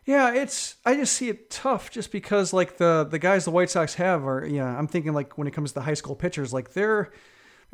Yeah, 0.07 0.35
it's 0.35 0.77
I 0.85 0.97
just 0.97 1.15
see 1.15 1.31
it 1.31 1.49
tough 1.49 1.91
just 1.91 2.13
because 2.13 2.53
like 2.53 2.77
the 2.77 3.07
the 3.11 3.19
guys 3.19 3.47
the 3.47 3.51
White 3.51 3.71
Sox 3.71 3.95
have 3.95 4.27
are 4.27 4.47
yeah, 4.47 4.67
I'm 4.67 4.87
thinking 4.87 5.15
like 5.15 5.39
when 5.39 5.47
it 5.47 5.53
comes 5.53 5.73
to 5.73 5.81
high 5.81 5.95
school 5.95 6.15
pitchers, 6.15 6.53
like 6.53 6.75
they're 6.75 7.11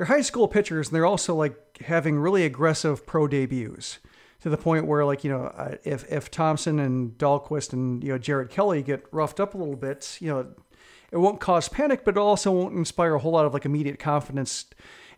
they're 0.00 0.06
high 0.06 0.22
school 0.22 0.48
pitchers 0.48 0.88
and 0.88 0.96
they're 0.96 1.04
also 1.04 1.34
like 1.34 1.76
having 1.82 2.18
really 2.18 2.46
aggressive 2.46 3.04
pro 3.04 3.28
debuts 3.28 3.98
to 4.40 4.48
the 4.48 4.56
point 4.56 4.86
where 4.86 5.04
like 5.04 5.24
you 5.24 5.30
know 5.30 5.48
uh, 5.48 5.74
if 5.84 6.10
if 6.10 6.30
Thompson 6.30 6.78
and 6.78 7.18
Dalquist 7.18 7.74
and 7.74 8.02
you 8.02 8.12
know 8.12 8.16
Jared 8.16 8.48
Kelley 8.48 8.80
get 8.82 9.04
roughed 9.12 9.40
up 9.40 9.52
a 9.52 9.58
little 9.58 9.76
bit, 9.76 10.16
you 10.18 10.28
know 10.28 10.54
it 11.12 11.18
won't 11.18 11.38
cause 11.38 11.68
panic, 11.68 12.06
but 12.06 12.16
it 12.16 12.18
also 12.18 12.50
won't 12.50 12.74
inspire 12.74 13.14
a 13.14 13.18
whole 13.18 13.32
lot 13.32 13.44
of 13.44 13.52
like 13.52 13.66
immediate 13.66 13.98
confidence. 13.98 14.64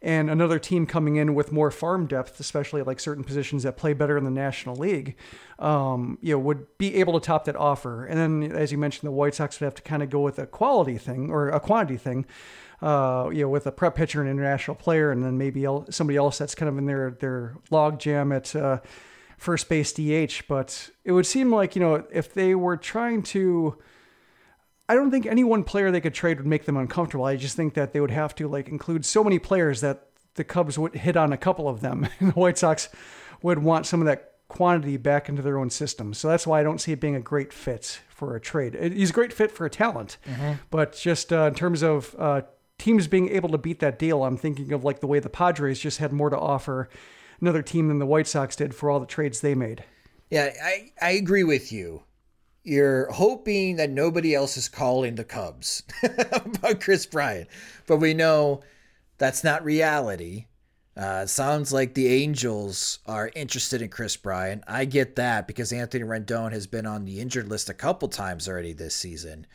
And 0.05 0.28
another 0.28 0.59
team 0.59 0.85
coming 0.85 1.14
in 1.14 1.37
with 1.37 1.53
more 1.53 1.70
farm 1.70 2.09
depth, 2.09 2.41
especially 2.41 2.83
like 2.83 2.99
certain 2.99 3.22
positions 3.22 3.62
that 3.62 3.76
play 3.76 3.93
better 3.93 4.18
in 4.18 4.24
the 4.24 4.33
National 4.33 4.74
League, 4.74 5.14
um, 5.61 6.18
you 6.20 6.35
know, 6.35 6.41
would 6.41 6.66
be 6.76 6.97
able 6.97 7.20
to 7.20 7.24
top 7.24 7.45
that 7.45 7.55
offer. 7.55 8.05
And 8.05 8.18
then, 8.18 8.57
as 8.57 8.72
you 8.72 8.78
mentioned, 8.78 9.07
the 9.07 9.12
White 9.12 9.37
Sox 9.37 9.61
would 9.61 9.66
have 9.66 9.76
to 9.76 9.83
kind 9.83 10.03
of 10.03 10.11
go 10.11 10.18
with 10.18 10.41
a 10.41 10.47
quality 10.47 10.99
thing 10.99 11.30
or 11.30 11.51
a 11.51 11.61
quantity 11.61 11.99
thing 11.99 12.26
uh, 12.83 13.30
you 13.33 13.43
know, 13.43 13.49
with 13.49 13.66
a 13.66 13.72
prep 13.72 13.95
pitcher 13.95 14.20
and 14.20 14.28
international 14.28 14.74
player, 14.74 15.12
and 15.12 15.24
then 15.24 15.39
maybe 15.39 15.66
somebody 15.91 16.16
else 16.16 16.39
that's 16.39 16.55
kind 16.55 16.68
of 16.68 16.76
in 16.76 16.87
their 16.87 17.12
their 17.12 17.55
log 17.70 18.01
jam 18.01 18.33
at 18.33 18.55
uh, 18.57 18.80
first 19.39 19.68
base 19.68 19.93
DH. 19.93 20.49
But 20.49 20.91
it 21.05 21.12
would 21.12 21.26
seem 21.26 21.53
like 21.53 21.76
you 21.76 21.80
know 21.80 22.05
if 22.12 22.35
they 22.35 22.55
were 22.55 22.76
trying 22.76 23.22
to. 23.24 23.78
I 24.89 24.95
don't 24.95 25.12
think 25.12 25.26
any 25.26 25.45
one 25.45 25.62
player 25.62 25.91
they 25.91 26.01
could 26.01 26.12
trade 26.12 26.39
would 26.39 26.47
make 26.47 26.64
them 26.64 26.76
uncomfortable. 26.76 27.24
I 27.24 27.37
just 27.37 27.57
think 27.57 27.74
that 27.74 27.93
they 27.93 28.01
would 28.01 28.11
have 28.11 28.35
to 28.35 28.49
like 28.49 28.68
include 28.68 29.07
so 29.07 29.22
many 29.22 29.39
players 29.39 29.80
that 29.80 30.09
the 30.35 30.45
Cubs 30.45 30.76
would 30.76 30.95
hit 30.97 31.16
on 31.16 31.33
a 31.33 31.37
couple 31.37 31.68
of 31.68 31.80
them, 31.80 32.09
and 32.18 32.30
the 32.30 32.35
White 32.35 32.59
Sox 32.59 32.89
would 33.43 33.61
want 33.61 33.87
some 33.87 34.01
of 34.01 34.07
that 34.07 34.33
quantity 34.49 34.97
back 34.97 35.28
into 35.28 35.41
their 35.41 35.57
own 35.57 35.70
system. 35.70 36.12
So 36.12 36.28
that's 36.28 36.47
why 36.47 36.61
I 36.61 36.62
don't 36.62 36.80
see 36.80 36.93
it 36.93 37.01
being 37.01 37.14
a 37.14 37.20
great 37.20 37.53
fit 37.53 38.01
for 38.09 38.37
a 38.37 38.41
trade. 38.41 38.74
He's 38.93 39.11
a 39.11 39.12
great 39.12 39.33
fit 39.33 39.51
for 39.51 39.64
a 39.64 39.70
talent, 39.70 40.18
mm-hmm. 40.26 40.55
but 40.70 40.95
just 40.95 41.33
uh, 41.33 41.45
in 41.45 41.55
terms 41.55 41.83
of 41.83 42.14
uh, 42.18 42.43
teams 42.83 43.07
being 43.07 43.28
able 43.28 43.49
to 43.51 43.59
beat 43.59 43.78
that 43.78 43.99
deal, 43.99 44.24
I'm 44.24 44.37
thinking 44.37 44.72
of 44.72 44.85
like 44.85 45.01
the 45.01 45.07
way 45.07 45.20
the 45.20 45.28
Padres 45.28 45.78
just 45.78 45.99
had 45.99 46.12
more 46.12 46.30
to 46.30 46.39
offer 46.39 46.89
another 47.41 47.62
team 47.62 47.89
than 47.89 48.01
the 48.01 48.07
White 48.07 48.26
Sox 48.26 48.57
did 48.57 48.74
for 48.74 48.91
all 48.91 48.99
the 48.99 49.07
trades 49.07 49.41
they 49.41 49.55
made. 49.55 49.85
Yeah, 50.30 50.51
I, 50.62 50.91
I 51.01 51.11
agree 51.12 51.45
with 51.45 51.72
you. 51.72 52.03
You're 52.64 53.11
hoping 53.11 53.76
that 53.76 53.91
nobody 53.91 54.35
else 54.35 54.57
is 54.57 54.68
calling 54.68 55.14
the 55.14 55.24
Cubs 55.24 55.83
about 56.03 56.80
Kris 56.80 57.07
Bryant, 57.07 57.49
but 57.87 57.99
we 57.99 58.14
know 58.14 58.62
that's 59.18 59.45
not 59.45 59.64
reality. 59.64 60.47
Uh, 60.97 61.24
sounds 61.26 61.72
like 61.72 61.95
the 61.95 62.09
Angels 62.09 62.99
are 63.07 63.30
interested 63.35 63.80
in 63.80 63.89
Kris 63.89 64.16
Bryant. 64.16 64.62
I 64.66 64.85
get 64.85 65.16
that 65.16 65.47
because 65.47 65.72
Anthony 65.72 66.05
Rendon 66.05 66.53
has 66.53 66.66
been 66.66 66.87
on 66.87 67.05
the 67.05 67.20
injured 67.20 67.49
list 67.49 67.70
a 67.70 67.74
couple 67.74 68.09
times 68.09 68.49
already 68.49 68.72
this 68.72 68.95
season. 68.95 69.47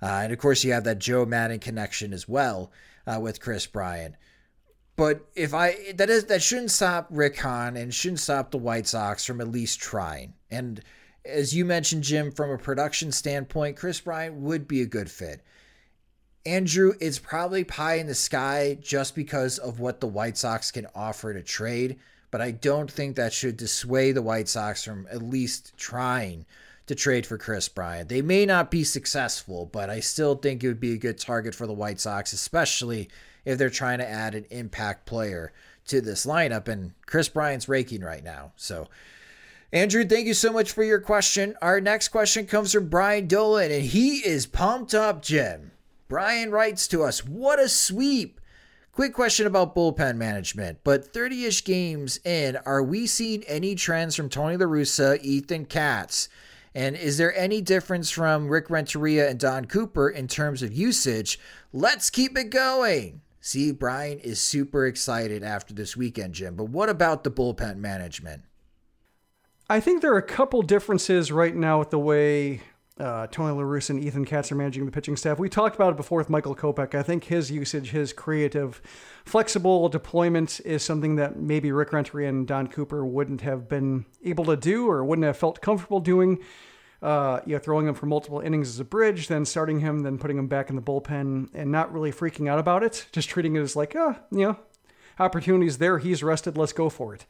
Uh, 0.00 0.20
and 0.22 0.32
of 0.32 0.38
course, 0.38 0.64
you 0.64 0.72
have 0.72 0.84
that 0.84 0.98
Joe 0.98 1.24
Maddon 1.24 1.58
connection 1.58 2.12
as 2.12 2.28
well 2.28 2.70
uh, 3.06 3.18
with 3.20 3.40
Kris 3.40 3.66
Bryant. 3.66 4.14
But 4.96 5.28
if 5.36 5.54
I 5.54 5.92
that 5.94 6.10
is 6.10 6.24
that 6.24 6.42
shouldn't 6.42 6.72
stop 6.72 7.06
Rick 7.10 7.38
Hahn 7.38 7.76
and 7.76 7.94
shouldn't 7.94 8.20
stop 8.20 8.50
the 8.50 8.58
White 8.58 8.86
Sox 8.86 9.24
from 9.24 9.40
at 9.40 9.48
least 9.48 9.80
trying. 9.80 10.34
And 10.50 10.82
as 11.24 11.54
you 11.54 11.64
mentioned, 11.64 12.02
Jim, 12.02 12.32
from 12.32 12.50
a 12.50 12.58
production 12.58 13.12
standpoint, 13.12 13.76
Kris 13.76 14.00
Bryant 14.00 14.34
would 14.36 14.66
be 14.66 14.82
a 14.82 14.86
good 14.86 15.10
fit. 15.10 15.42
Andrew, 16.46 16.94
it's 17.00 17.18
probably 17.18 17.62
pie 17.62 17.96
in 17.96 18.06
the 18.06 18.14
sky 18.14 18.78
just 18.80 19.14
because 19.14 19.58
of 19.58 19.80
what 19.80 20.00
the 20.00 20.06
White 20.06 20.38
Sox 20.38 20.70
can 20.70 20.86
offer 20.94 21.34
to 21.34 21.42
trade, 21.42 21.98
but 22.30 22.40
I 22.40 22.52
don't 22.52 22.90
think 22.90 23.16
that 23.16 23.32
should 23.32 23.56
dissuade 23.56 24.16
the 24.16 24.22
White 24.22 24.48
Sox 24.48 24.82
from 24.82 25.06
at 25.10 25.22
least 25.22 25.76
trying 25.76 26.46
to 26.88 26.94
trade 26.94 27.26
for 27.26 27.38
Kris 27.38 27.68
Bryant. 27.68 28.08
They 28.08 28.22
may 28.22 28.44
not 28.44 28.70
be 28.70 28.82
successful, 28.82 29.66
but 29.66 29.90
I 29.90 30.00
still 30.00 30.34
think 30.34 30.64
it 30.64 30.68
would 30.68 30.80
be 30.80 30.94
a 30.94 30.98
good 30.98 31.18
target 31.18 31.54
for 31.54 31.66
the 31.66 31.72
White 31.72 32.00
Sox, 32.00 32.32
especially 32.32 33.08
if 33.44 33.58
they're 33.58 33.70
trying 33.70 33.98
to 33.98 34.08
add 34.08 34.34
an 34.34 34.46
impact 34.50 35.06
player 35.06 35.52
to 35.86 36.00
this 36.00 36.26
lineup. 36.26 36.66
And 36.66 36.92
Kris 37.06 37.28
Bryant's 37.28 37.68
raking 37.68 38.00
right 38.00 38.24
now. 38.24 38.52
So, 38.56 38.88
Andrew, 39.70 40.04
thank 40.04 40.26
you 40.26 40.34
so 40.34 40.50
much 40.50 40.72
for 40.72 40.82
your 40.82 40.98
question. 40.98 41.56
Our 41.60 41.78
next 41.80 42.08
question 42.08 42.46
comes 42.46 42.72
from 42.72 42.88
Brian 42.88 43.26
Dolan, 43.26 43.70
and 43.70 43.84
he 43.84 44.26
is 44.26 44.46
pumped 44.46 44.94
up, 44.94 45.22
Jim. 45.22 45.72
Brian 46.08 46.50
writes 46.50 46.88
to 46.88 47.02
us, 47.02 47.24
What 47.24 47.60
a 47.60 47.68
sweep! 47.68 48.40
Quick 48.92 49.12
question 49.12 49.46
about 49.46 49.76
bullpen 49.76 50.16
management, 50.16 50.78
but 50.82 51.12
30 51.12 51.44
ish 51.44 51.64
games 51.64 52.18
in, 52.24 52.56
are 52.64 52.82
we 52.82 53.06
seeing 53.06 53.44
any 53.44 53.74
trends 53.74 54.16
from 54.16 54.28
Tony 54.28 54.56
La 54.56 54.66
Russa, 54.66 55.22
Ethan 55.22 55.66
Katz? 55.66 56.28
And 56.74 56.96
is 56.96 57.18
there 57.18 57.36
any 57.36 57.60
difference 57.60 58.10
from 58.10 58.48
Rick 58.48 58.70
Renteria 58.70 59.28
and 59.28 59.38
Don 59.38 59.64
Cooper 59.64 60.08
in 60.08 60.28
terms 60.28 60.62
of 60.62 60.72
usage? 60.72 61.38
Let's 61.72 62.10
keep 62.10 62.36
it 62.36 62.50
going. 62.50 63.22
See, 63.40 63.72
Brian 63.72 64.18
is 64.18 64.40
super 64.40 64.86
excited 64.86 65.42
after 65.42 65.72
this 65.72 65.96
weekend, 65.96 66.34
Jim. 66.34 66.54
But 66.54 66.66
what 66.66 66.88
about 66.88 67.24
the 67.24 67.30
bullpen 67.30 67.76
management? 67.76 68.42
I 69.70 69.80
think 69.80 70.02
there 70.02 70.12
are 70.12 70.18
a 70.18 70.22
couple 70.22 70.62
differences 70.62 71.30
right 71.30 71.54
now 71.54 71.78
with 71.78 71.90
the 71.90 71.98
way 71.98 72.62
uh, 72.98 73.26
Tony 73.28 73.52
La 73.54 73.62
Russa 73.62 73.90
and 73.90 74.02
Ethan 74.02 74.24
Katz 74.24 74.50
are 74.50 74.56
managing 74.56 74.84
the 74.84 74.92
pitching 74.92 75.16
staff. 75.16 75.38
We 75.38 75.48
talked 75.48 75.76
about 75.76 75.92
it 75.92 75.96
before 75.96 76.18
with 76.18 76.30
Michael 76.30 76.54
Kopech. 76.54 76.94
I 76.94 77.02
think 77.02 77.24
his 77.24 77.50
usage, 77.50 77.90
his 77.90 78.12
creative, 78.12 78.82
flexible 79.24 79.88
deployment 79.88 80.60
is 80.64 80.82
something 80.82 81.16
that 81.16 81.36
maybe 81.38 81.70
Rick 81.70 81.92
Renteria 81.92 82.28
and 82.28 82.46
Don 82.46 82.66
Cooper 82.66 83.06
wouldn't 83.06 83.42
have 83.42 83.68
been 83.68 84.06
able 84.24 84.44
to 84.46 84.56
do 84.56 84.88
or 84.90 85.04
wouldn't 85.04 85.24
have 85.24 85.36
felt 85.36 85.60
comfortable 85.60 86.00
doing. 86.00 86.38
Uh, 87.00 87.40
you 87.46 87.52
know, 87.52 87.60
throwing 87.60 87.86
him 87.86 87.94
for 87.94 88.06
multiple 88.06 88.40
innings 88.40 88.68
as 88.68 88.80
a 88.80 88.84
bridge, 88.84 89.28
then 89.28 89.44
starting 89.44 89.78
him, 89.78 90.00
then 90.00 90.18
putting 90.18 90.36
him 90.36 90.48
back 90.48 90.68
in 90.68 90.74
the 90.74 90.82
bullpen, 90.82 91.48
and 91.54 91.70
not 91.70 91.92
really 91.92 92.10
freaking 92.10 92.48
out 92.48 92.58
about 92.58 92.82
it, 92.82 93.06
just 93.12 93.28
treating 93.28 93.54
it 93.54 93.60
as 93.60 93.76
like, 93.76 93.94
ah, 93.96 94.18
you 94.32 94.38
know, 94.40 94.56
opportunities 95.20 95.78
there. 95.78 95.98
He's 95.98 96.24
rested. 96.24 96.58
Let's 96.58 96.72
go 96.72 96.88
for 96.88 97.14
it. 97.14 97.24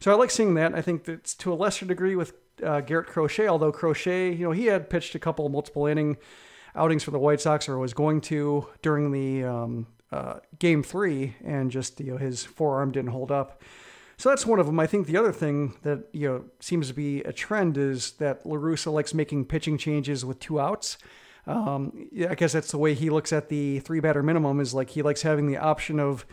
So 0.00 0.10
I 0.10 0.16
like 0.16 0.32
seeing 0.32 0.54
that. 0.54 0.74
I 0.74 0.82
think 0.82 1.04
that's 1.04 1.34
to 1.34 1.52
a 1.52 1.54
lesser 1.54 1.86
degree 1.86 2.16
with 2.16 2.34
uh, 2.62 2.80
Garrett 2.80 3.08
Crochet, 3.08 3.48
although 3.48 3.72
Crochet, 3.72 4.32
you 4.32 4.44
know, 4.44 4.52
he 4.52 4.66
had 4.66 4.90
pitched 4.90 5.14
a 5.14 5.18
couple 5.18 5.48
multiple 5.48 5.86
inning 5.86 6.16
outings 6.74 7.02
for 7.02 7.10
the 7.10 7.18
White 7.18 7.40
Sox, 7.40 7.68
or 7.68 7.78
was 7.78 7.94
going 7.94 8.20
to 8.22 8.68
during 8.82 9.12
the 9.12 9.44
um, 9.44 9.86
uh, 10.10 10.40
game 10.58 10.82
three, 10.82 11.36
and 11.44 11.70
just 11.70 12.00
you 12.00 12.12
know 12.12 12.16
his 12.16 12.44
forearm 12.44 12.92
didn't 12.92 13.10
hold 13.10 13.30
up. 13.30 13.62
So 14.16 14.28
that's 14.28 14.46
one 14.46 14.60
of 14.60 14.66
them. 14.66 14.78
I 14.78 14.86
think 14.86 15.06
the 15.06 15.16
other 15.16 15.32
thing 15.32 15.74
that 15.82 16.08
you 16.12 16.28
know 16.28 16.44
seems 16.60 16.88
to 16.88 16.94
be 16.94 17.22
a 17.22 17.32
trend 17.32 17.76
is 17.76 18.12
that 18.12 18.46
La 18.46 18.56
Russa 18.56 18.92
likes 18.92 19.14
making 19.14 19.46
pitching 19.46 19.78
changes 19.78 20.24
with 20.24 20.38
two 20.38 20.60
outs. 20.60 20.98
Um, 21.46 22.08
I 22.28 22.36
guess 22.36 22.52
that's 22.52 22.70
the 22.70 22.78
way 22.78 22.94
he 22.94 23.10
looks 23.10 23.32
at 23.32 23.48
the 23.48 23.80
three 23.80 24.00
batter 24.00 24.22
minimum. 24.22 24.60
Is 24.60 24.74
like 24.74 24.90
he 24.90 25.02
likes 25.02 25.22
having 25.22 25.46
the 25.46 25.56
option 25.56 25.98
of 25.98 26.24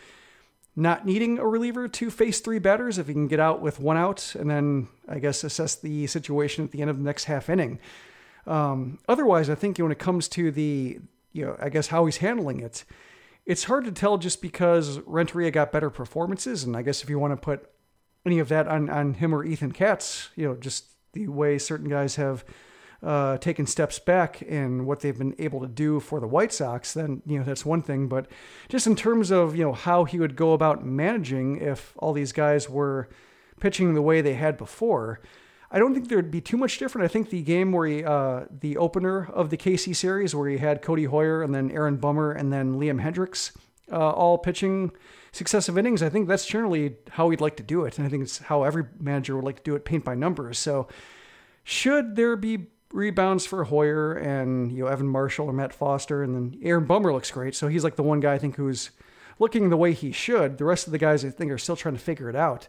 not 0.76 1.06
needing 1.06 1.40
a 1.40 1.48
reliever 1.48 1.88
to 1.88 2.10
face 2.10 2.40
three 2.40 2.60
batters 2.60 2.98
if 2.98 3.08
he 3.08 3.14
can 3.14 3.28
get 3.28 3.40
out 3.40 3.62
with 3.62 3.80
one 3.80 3.98
out 3.98 4.36
and 4.36 4.50
then 4.50 4.88
I 5.08 5.20
guess 5.20 5.44
assess 5.44 5.76
the 5.76 6.08
situation 6.08 6.64
at 6.64 6.72
the 6.72 6.82
end 6.82 6.90
of 6.90 6.98
the 6.98 7.04
next 7.04 7.26
half 7.26 7.50
inning. 7.50 7.80
Um, 8.48 9.00
otherwise, 9.08 9.50
I 9.50 9.56
think 9.56 9.78
when 9.78 9.92
it 9.92 10.00
comes 10.00 10.28
to 10.30 10.52
the, 10.52 11.00
you 11.34 11.46
know, 11.46 11.58
I 11.60 11.70
guess 11.70 11.88
how 11.88 12.06
he's 12.06 12.18
handling 12.18 12.62
it, 12.62 12.86
it's 13.46 13.66
hard 13.66 13.86
to 13.86 13.92
tell 13.92 14.18
just 14.18 14.42
because 14.42 15.00
Renteria 15.00 15.52
got 15.52 15.72
better 15.72 15.90
performances. 15.90 16.64
And 16.64 16.78
I 16.78 16.82
guess 16.82 17.04
if 17.04 17.10
you 17.10 17.20
want 17.20 17.34
to 17.34 17.38
put 17.38 17.70
any 18.26 18.40
of 18.40 18.50
that 18.50 18.68
on, 18.68 18.90
on 18.90 19.16
him 19.16 19.34
or 19.34 19.44
Ethan 19.44 19.72
Katz, 19.72 20.30
you 20.36 20.48
know, 20.48 20.56
just 20.56 20.86
the 21.14 21.28
way 21.28 21.58
certain 21.58 21.90
guys 21.90 22.16
have 22.16 22.46
uh, 23.02 23.38
taken 23.38 23.66
steps 23.66 23.98
back 24.00 24.42
in 24.42 24.86
what 24.86 25.00
they've 25.00 25.18
been 25.18 25.36
able 25.40 25.62
to 25.62 25.68
do 25.68 26.00
for 26.00 26.20
the 26.20 26.28
White 26.28 26.52
Sox, 26.52 26.94
then 26.94 27.22
you 27.26 27.38
know 27.38 27.46
that's 27.46 27.66
one 27.66 27.82
thing. 27.82 28.08
But 28.08 28.28
just 28.68 28.88
in 28.88 28.96
terms 28.96 29.32
of 29.32 29.56
you 29.56 29.64
know 29.64 29.74
how 29.74 30.04
he 30.04 30.20
would 30.20 30.36
go 30.36 30.54
about 30.54 30.86
managing 30.86 31.58
if 31.58 31.94
all 31.98 32.14
these 32.14 32.32
guys 32.32 32.70
were 32.70 33.10
pitching 33.60 33.94
the 33.94 34.02
way 34.02 34.22
they 34.22 34.34
had 34.34 34.58
before, 34.58 35.22
I 35.72 35.80
don't 35.80 35.94
think 35.94 36.10
there'd 36.10 36.32
be 36.32 36.42
too 36.42 36.58
much 36.58 36.78
different. 36.78 37.06
I 37.06 37.14
think 37.14 37.30
the 37.30 37.42
game 37.42 37.72
where 37.72 37.88
he, 37.88 38.04
uh, 38.04 38.46
the 38.50 38.78
opener 38.78 39.28
of 39.28 39.50
the 39.50 39.58
KC 39.58 39.96
series, 39.96 40.34
where 40.34 40.50
he 40.50 40.58
had 40.58 40.82
Codi 40.82 41.08
Heuer 41.08 41.44
and 41.44 41.54
then 41.54 41.72
Aaron 41.72 41.98
Bummer 41.98 42.32
and 42.32 42.52
then 42.52 42.76
Liam 42.76 43.02
Hendriks 43.02 43.56
uh, 43.92 44.12
all 44.12 44.38
pitching 44.38 44.92
successive 45.32 45.78
innings, 45.78 46.02
I 46.02 46.10
think 46.10 46.28
that's 46.28 46.46
generally 46.46 46.96
how 47.12 47.28
we'd 47.28 47.42
like 47.42 47.56
to 47.58 47.64
do 47.64 47.86
it. 47.86 47.98
And 47.98 48.08
I 48.08 48.10
think 48.10 48.24
it's 48.24 48.40
how 48.40 48.64
every 48.64 48.86
manager 49.00 49.36
would 49.36 49.46
like 49.46 49.58
to 49.58 49.64
do 49.64 49.76
it, 49.76 49.86
paint 49.86 50.04
by 50.04 50.16
numbers. 50.16 50.58
So, 50.58 50.88
should 51.64 52.16
there 52.16 52.36
be 52.36 52.68
rebounds 52.92 53.46
for 53.46 53.66
Heuer 53.66 54.22
and 54.22 54.72
you 54.72 54.84
know 54.84 54.90
Evan 54.90 55.08
Marshall 55.08 55.48
or 55.48 55.54
Matt 55.54 55.74
Foster, 55.74 56.24
and 56.24 56.36
then 56.36 56.60
Aaron 56.64 56.86
Bummer 56.86 57.14
looks 57.14 57.32
great. 57.32 57.56
So 57.56 57.68
he's 57.68 57.84
like 57.84 57.96
the 57.96 58.04
one 58.04 58.20
guy 58.20 58.34
I 58.34 58.38
think 58.38 58.56
who's 58.56 58.92
looking 59.38 59.70
the 59.70 59.78
way 59.78 59.94
he 59.94 60.12
should. 60.12 60.58
The 60.58 60.66
rest 60.66 60.88
of 60.88 60.92
the 60.92 60.98
guys 60.98 61.24
I 61.24 61.30
think 61.30 61.52
are 61.52 61.58
still 61.58 61.76
trying 61.76 61.96
to 61.96 62.02
figure 62.02 62.30
it 62.30 62.36
out. 62.36 62.68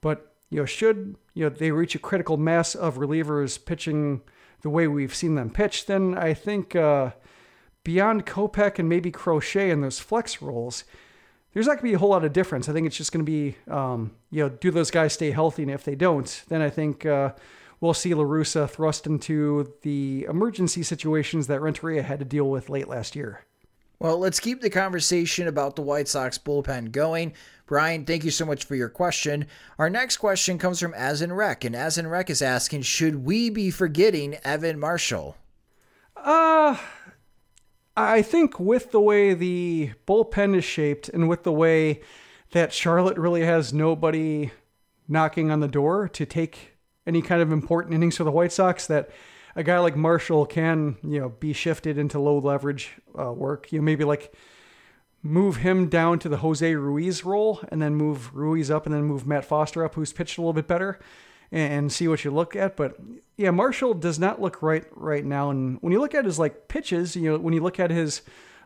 But 0.00 0.34
you 0.50 0.58
know, 0.58 0.66
should 0.66 1.16
you 1.34 1.44
know 1.44 1.48
they 1.48 1.70
reach 1.70 1.94
a 1.94 1.98
critical 1.98 2.36
mass 2.36 2.74
of 2.74 2.96
relievers 2.96 3.62
pitching 3.64 4.22
the 4.62 4.70
way 4.70 4.86
we've 4.86 5.14
seen 5.14 5.34
them 5.34 5.50
pitch, 5.50 5.86
then 5.86 6.16
I 6.16 6.34
think 6.34 6.74
uh, 6.74 7.10
beyond 7.84 8.26
Kopech 8.26 8.78
and 8.78 8.88
maybe 8.88 9.10
Crochet 9.10 9.70
and 9.70 9.82
those 9.82 9.98
flex 9.98 10.40
roles, 10.40 10.84
there's 11.52 11.66
not 11.66 11.74
going 11.74 11.78
to 11.78 11.90
be 11.90 11.94
a 11.94 11.98
whole 11.98 12.10
lot 12.10 12.24
of 12.24 12.32
difference. 12.32 12.68
I 12.68 12.72
think 12.72 12.86
it's 12.86 12.96
just 12.96 13.12
going 13.12 13.24
to 13.24 13.30
be, 13.30 13.56
um, 13.68 14.12
you 14.30 14.42
know, 14.42 14.48
do 14.48 14.70
those 14.70 14.90
guys 14.90 15.12
stay 15.12 15.32
healthy? 15.32 15.62
And 15.62 15.70
if 15.70 15.84
they 15.84 15.94
don't, 15.94 16.44
then 16.48 16.62
I 16.62 16.70
think 16.70 17.04
uh, 17.04 17.32
we'll 17.82 17.92
see 17.92 18.14
La 18.14 18.22
Russa 18.22 18.70
thrust 18.70 19.06
into 19.06 19.74
the 19.82 20.24
emergency 20.30 20.82
situations 20.82 21.48
that 21.48 21.60
Renteria 21.60 22.02
had 22.02 22.20
to 22.20 22.24
deal 22.24 22.48
with 22.48 22.70
late 22.70 22.88
last 22.88 23.14
year. 23.14 23.44
Well, 23.98 24.18
let's 24.18 24.40
keep 24.40 24.60
the 24.60 24.70
conversation 24.70 25.46
about 25.46 25.76
the 25.76 25.82
White 25.82 26.08
Sox 26.08 26.38
bullpen 26.38 26.92
going. 26.92 27.34
Brian, 27.66 28.04
thank 28.04 28.24
you 28.24 28.30
so 28.30 28.46
much 28.46 28.64
for 28.64 28.74
your 28.74 28.88
question. 28.88 29.46
Our 29.78 29.90
next 29.90 30.16
question 30.16 30.58
comes 30.58 30.80
from 30.80 30.92
Asin 30.94 31.36
Rec, 31.36 31.64
and 31.64 31.74
Asin 31.74 32.10
Rec 32.10 32.30
is 32.30 32.40
asking, 32.40 32.82
should 32.82 33.24
we 33.24 33.50
be 33.50 33.70
forgetting 33.70 34.36
Evan 34.44 34.78
Marshall? 34.78 35.36
Uh, 36.16 36.76
I 37.96 38.22
think 38.22 38.60
with 38.60 38.92
the 38.92 39.00
way 39.00 39.34
the 39.34 39.92
bullpen 40.06 40.56
is 40.56 40.64
shaped 40.64 41.08
and 41.08 41.28
with 41.28 41.42
the 41.42 41.52
way 41.52 42.00
that 42.52 42.72
Charlotte 42.72 43.18
really 43.18 43.44
has 43.44 43.72
nobody 43.72 44.52
knocking 45.08 45.50
on 45.50 45.60
the 45.60 45.68
door 45.68 46.08
to 46.08 46.24
take 46.24 46.71
any 47.06 47.22
kind 47.22 47.42
of 47.42 47.52
important 47.52 47.94
innings 47.94 48.16
for 48.16 48.24
the 48.24 48.30
White 48.30 48.52
Sox, 48.52 48.86
that 48.86 49.10
a 49.54 49.62
guy 49.62 49.78
like 49.78 49.96
Marshall 49.96 50.46
can, 50.46 50.96
you 51.02 51.20
know, 51.20 51.28
be 51.28 51.52
shifted 51.52 51.98
into 51.98 52.18
low 52.18 52.38
leverage 52.38 52.92
uh, 53.18 53.32
work. 53.32 53.72
You 53.72 53.78
know, 53.78 53.84
maybe 53.84 54.04
like 54.04 54.34
move 55.22 55.56
him 55.56 55.88
down 55.88 56.18
to 56.20 56.28
the 56.28 56.38
Jose 56.38 56.74
Ruiz 56.74 57.24
role 57.24 57.60
and 57.68 57.80
then 57.80 57.94
move 57.94 58.34
Ruiz 58.34 58.70
up 58.70 58.86
and 58.86 58.94
then 58.94 59.04
move 59.04 59.26
Matt 59.26 59.44
Foster 59.44 59.84
up, 59.84 59.94
who's 59.94 60.12
pitched 60.12 60.38
a 60.38 60.40
little 60.40 60.52
bit 60.52 60.66
better 60.66 60.98
and 61.52 61.92
see 61.92 62.08
what 62.08 62.24
you 62.24 62.30
look 62.30 62.56
at. 62.56 62.76
But 62.76 62.96
yeah, 63.36 63.50
Marshall 63.50 63.94
does 63.94 64.18
not 64.18 64.40
look 64.40 64.62
right 64.62 64.84
right 64.92 65.24
now. 65.24 65.50
And 65.50 65.78
when 65.82 65.92
you 65.92 66.00
look 66.00 66.14
at 66.14 66.24
his 66.24 66.38
like 66.38 66.68
pitches, 66.68 67.14
you 67.14 67.30
know, 67.30 67.38
when 67.38 67.54
you 67.54 67.62
look 67.62 67.78
at 67.78 67.90
his 67.90 68.22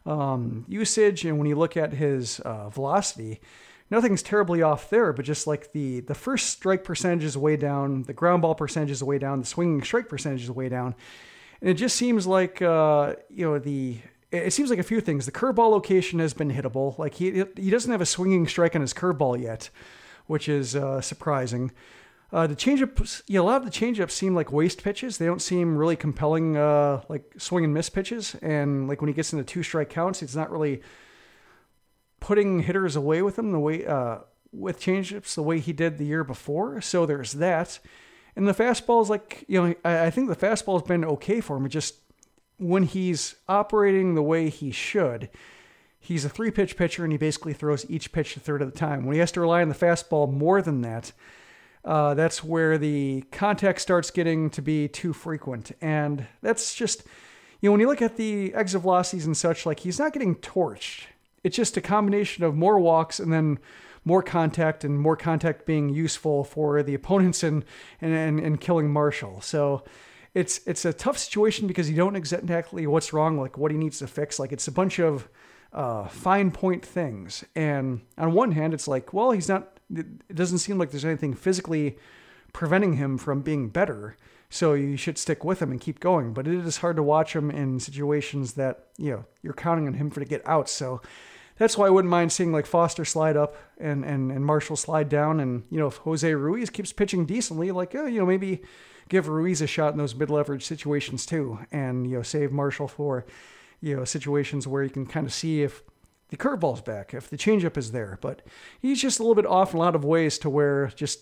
um, 0.06 0.64
usage 0.68 1.24
and 1.24 1.38
when 1.38 1.48
you 1.48 1.56
look 1.56 1.76
at 1.76 1.92
his 1.92 2.38
uh, 2.40 2.68
velocity, 2.68 3.40
nothing's 3.90 4.22
terribly 4.22 4.62
off 4.62 4.90
there. 4.90 5.12
But 5.12 5.24
just 5.24 5.46
like 5.46 5.72
the 5.72 6.00
the 6.00 6.14
first 6.14 6.50
strike 6.50 6.84
percentage 6.84 7.24
is 7.24 7.36
way 7.36 7.56
down, 7.56 8.02
the 8.04 8.12
ground 8.12 8.42
ball 8.42 8.54
percentage 8.54 8.90
is 8.90 9.02
way 9.02 9.18
down, 9.18 9.40
the 9.40 9.46
swinging 9.46 9.82
strike 9.82 10.08
percentage 10.08 10.42
is 10.42 10.50
way 10.50 10.68
down, 10.68 10.94
and 11.60 11.70
it 11.70 11.74
just 11.74 11.96
seems 11.96 12.26
like 12.26 12.62
uh, 12.62 13.14
you 13.28 13.44
know 13.44 13.58
the 13.58 13.98
it 14.32 14.52
seems 14.52 14.70
like 14.70 14.78
a 14.78 14.84
few 14.84 15.00
things. 15.00 15.26
The 15.26 15.32
curveball 15.32 15.70
location 15.70 16.18
has 16.18 16.34
been 16.34 16.50
hittable. 16.50 16.98
Like 16.98 17.14
he 17.14 17.44
he 17.56 17.70
doesn't 17.70 17.90
have 17.90 18.00
a 18.00 18.06
swinging 18.06 18.46
strike 18.46 18.74
on 18.74 18.80
his 18.80 18.92
curveball 18.92 19.40
yet, 19.40 19.70
which 20.26 20.48
is 20.48 20.74
uh, 20.74 21.00
surprising. 21.00 21.72
Uh, 22.32 22.46
the 22.46 22.56
changeups, 22.56 23.22
yeah, 23.28 23.38
a 23.38 23.42
lot 23.42 23.56
of 23.56 23.64
the 23.64 23.70
changeups 23.70 24.10
seem 24.10 24.34
like 24.34 24.50
waste 24.50 24.82
pitches. 24.82 25.18
They 25.18 25.26
don't 25.26 25.40
seem 25.40 25.76
really 25.76 25.94
compelling, 25.94 26.56
uh, 26.56 27.02
like 27.08 27.22
swing 27.38 27.64
and 27.64 27.72
miss 27.72 27.88
pitches. 27.88 28.34
And 28.42 28.88
like 28.88 29.00
when 29.00 29.08
he 29.08 29.14
gets 29.14 29.32
into 29.32 29.44
two 29.44 29.62
strike 29.62 29.90
counts, 29.90 30.22
it's 30.22 30.34
not 30.34 30.50
really 30.50 30.82
putting 32.20 32.60
hitters 32.60 32.96
away 32.96 33.22
with 33.22 33.38
him 33.38 33.52
the 33.52 33.58
way 33.58 33.86
uh, 33.86 34.18
with 34.52 34.80
changeups 34.80 35.34
the 35.34 35.42
way 35.42 35.60
he 35.60 35.72
did 35.72 35.98
the 35.98 36.06
year 36.06 36.24
before. 36.24 36.80
So 36.80 37.06
there's 37.06 37.32
that. 37.34 37.78
And 38.34 38.46
the 38.46 38.54
fastball 38.54 39.02
is 39.02 39.10
like 39.10 39.44
you 39.48 39.62
know 39.62 39.74
I, 39.84 40.06
I 40.06 40.10
think 40.10 40.28
the 40.28 40.36
fastball 40.36 40.80
has 40.80 40.86
been 40.86 41.04
okay 41.04 41.40
for 41.40 41.56
him. 41.56 41.66
It 41.66 41.70
just 41.70 41.96
when 42.58 42.84
he's 42.84 43.34
operating 43.48 44.14
the 44.14 44.22
way 44.22 44.48
he 44.48 44.70
should, 44.70 45.28
he's 45.98 46.24
a 46.24 46.28
three 46.28 46.50
pitch 46.50 46.76
pitcher 46.76 47.04
and 47.04 47.12
he 47.12 47.18
basically 47.18 47.52
throws 47.52 47.88
each 47.90 48.12
pitch 48.12 48.36
a 48.36 48.40
third 48.40 48.62
of 48.62 48.72
the 48.72 48.78
time. 48.78 49.04
When 49.04 49.14
he 49.14 49.20
has 49.20 49.32
to 49.32 49.40
rely 49.40 49.62
on 49.62 49.68
the 49.68 49.74
fastball 49.74 50.32
more 50.32 50.62
than 50.62 50.80
that 50.82 51.12
uh, 51.86 52.14
that's 52.14 52.42
where 52.42 52.76
the 52.76 53.22
contact 53.30 53.80
starts 53.80 54.10
getting 54.10 54.50
to 54.50 54.60
be 54.60 54.88
too 54.88 55.12
frequent. 55.12 55.70
And 55.80 56.26
that's 56.42 56.74
just, 56.74 57.04
you 57.60 57.68
know, 57.68 57.72
when 57.72 57.80
you 57.80 57.86
look 57.86 58.02
at 58.02 58.16
the 58.16 58.52
exit 58.54 58.82
velocities 58.82 59.24
and 59.24 59.36
such, 59.36 59.64
like 59.64 59.80
he's 59.80 59.98
not 59.98 60.12
getting 60.12 60.34
torched. 60.34 61.04
It's 61.46 61.56
just 61.56 61.76
a 61.76 61.80
combination 61.80 62.42
of 62.42 62.56
more 62.56 62.78
walks 62.80 63.20
and 63.20 63.32
then 63.32 63.58
more 64.04 64.22
contact 64.22 64.84
and 64.84 64.98
more 64.98 65.16
contact 65.16 65.64
being 65.64 65.88
useful 65.88 66.42
for 66.42 66.82
the 66.82 66.94
opponents 66.94 67.42
and, 67.42 67.64
and, 68.00 68.12
and, 68.12 68.40
and 68.40 68.60
killing 68.60 68.92
Marshall. 68.92 69.40
So 69.40 69.84
it's, 70.34 70.60
it's 70.66 70.84
a 70.84 70.92
tough 70.92 71.18
situation 71.18 71.66
because 71.66 71.88
you 71.88 71.96
don't 71.96 72.16
exactly 72.16 72.86
what's 72.86 73.12
wrong, 73.12 73.38
like 73.38 73.56
what 73.56 73.70
he 73.70 73.78
needs 73.78 74.00
to 74.00 74.08
fix. 74.08 74.38
Like 74.38 74.52
it's 74.52 74.66
a 74.66 74.72
bunch 74.72 74.98
of 74.98 75.28
uh, 75.72 76.08
fine 76.08 76.50
point 76.50 76.84
things. 76.84 77.44
And 77.54 78.00
on 78.18 78.32
one 78.32 78.52
hand, 78.52 78.74
it's 78.74 78.88
like, 78.88 79.12
well, 79.12 79.30
he's 79.30 79.48
not 79.48 79.76
it 79.94 80.34
doesn't 80.34 80.58
seem 80.58 80.78
like 80.78 80.90
there's 80.90 81.04
anything 81.04 81.34
physically 81.34 81.96
preventing 82.52 82.94
him 82.94 83.18
from 83.18 83.42
being 83.42 83.68
better. 83.68 84.16
So 84.48 84.74
you 84.74 84.96
should 84.96 85.18
stick 85.18 85.44
with 85.44 85.60
him 85.60 85.70
and 85.70 85.80
keep 85.80 86.00
going. 86.00 86.32
But 86.32 86.46
it 86.46 86.66
is 86.66 86.78
hard 86.78 86.96
to 86.96 87.02
watch 87.02 87.34
him 87.34 87.50
in 87.50 87.80
situations 87.80 88.54
that 88.54 88.86
you 88.96 89.10
know 89.10 89.24
you're 89.42 89.52
counting 89.52 89.86
on 89.86 89.94
him 89.94 90.10
for 90.10 90.20
to 90.20 90.26
get 90.26 90.46
out. 90.46 90.68
So 90.68 91.00
that's 91.58 91.76
why 91.78 91.86
I 91.86 91.90
wouldn't 91.90 92.10
mind 92.10 92.32
seeing 92.32 92.52
like 92.52 92.66
Foster 92.66 93.04
slide 93.04 93.36
up 93.36 93.56
and 93.78 94.04
and 94.04 94.30
and 94.30 94.44
Marshall 94.44 94.76
slide 94.76 95.08
down. 95.08 95.40
And 95.40 95.64
you 95.70 95.78
know 95.78 95.86
if 95.86 95.96
Jose 95.98 96.34
Ruiz 96.34 96.70
keeps 96.70 96.92
pitching 96.92 97.26
decently, 97.26 97.70
like 97.70 97.94
oh, 97.94 98.06
you 98.06 98.20
know 98.20 98.26
maybe 98.26 98.62
give 99.08 99.28
Ruiz 99.28 99.60
a 99.60 99.66
shot 99.66 99.92
in 99.92 99.98
those 99.98 100.14
mid 100.14 100.30
leverage 100.30 100.64
situations 100.64 101.26
too, 101.26 101.58
and 101.72 102.08
you 102.08 102.16
know 102.16 102.22
save 102.22 102.52
Marshall 102.52 102.88
for 102.88 103.26
you 103.80 103.96
know 103.96 104.04
situations 104.04 104.66
where 104.66 104.82
you 104.82 104.90
can 104.90 105.06
kind 105.06 105.26
of 105.26 105.32
see 105.32 105.62
if 105.62 105.82
the 106.28 106.36
curveball's 106.36 106.80
back, 106.80 107.14
if 107.14 107.30
the 107.30 107.36
changeup 107.36 107.76
is 107.76 107.92
there. 107.92 108.18
But 108.20 108.42
he's 108.80 109.00
just 109.00 109.18
a 109.18 109.22
little 109.22 109.34
bit 109.34 109.46
off 109.46 109.72
in 109.72 109.78
a 109.78 109.82
lot 109.82 109.94
of 109.94 110.04
ways 110.04 110.38
to 110.38 110.50
where 110.50 110.88
just 110.88 111.20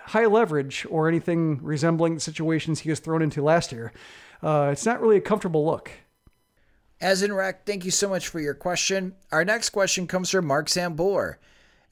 high 0.00 0.26
leverage 0.26 0.86
or 0.90 1.08
anything 1.08 1.60
resembling 1.62 2.14
the 2.14 2.20
situations 2.20 2.80
he 2.80 2.90
was 2.90 3.00
thrown 3.00 3.22
into 3.22 3.42
last 3.42 3.72
year, 3.72 3.92
uh, 4.42 4.70
it's 4.72 4.86
not 4.86 5.00
really 5.00 5.16
a 5.16 5.20
comfortable 5.20 5.64
look. 5.64 5.90
As 7.00 7.22
in 7.22 7.32
Rec, 7.32 7.66
thank 7.66 7.84
you 7.84 7.90
so 7.90 8.08
much 8.08 8.28
for 8.28 8.40
your 8.40 8.54
question. 8.54 9.14
Our 9.30 9.44
next 9.44 9.70
question 9.70 10.06
comes 10.06 10.30
from 10.30 10.46
Mark 10.46 10.68
Sambor. 10.68 11.36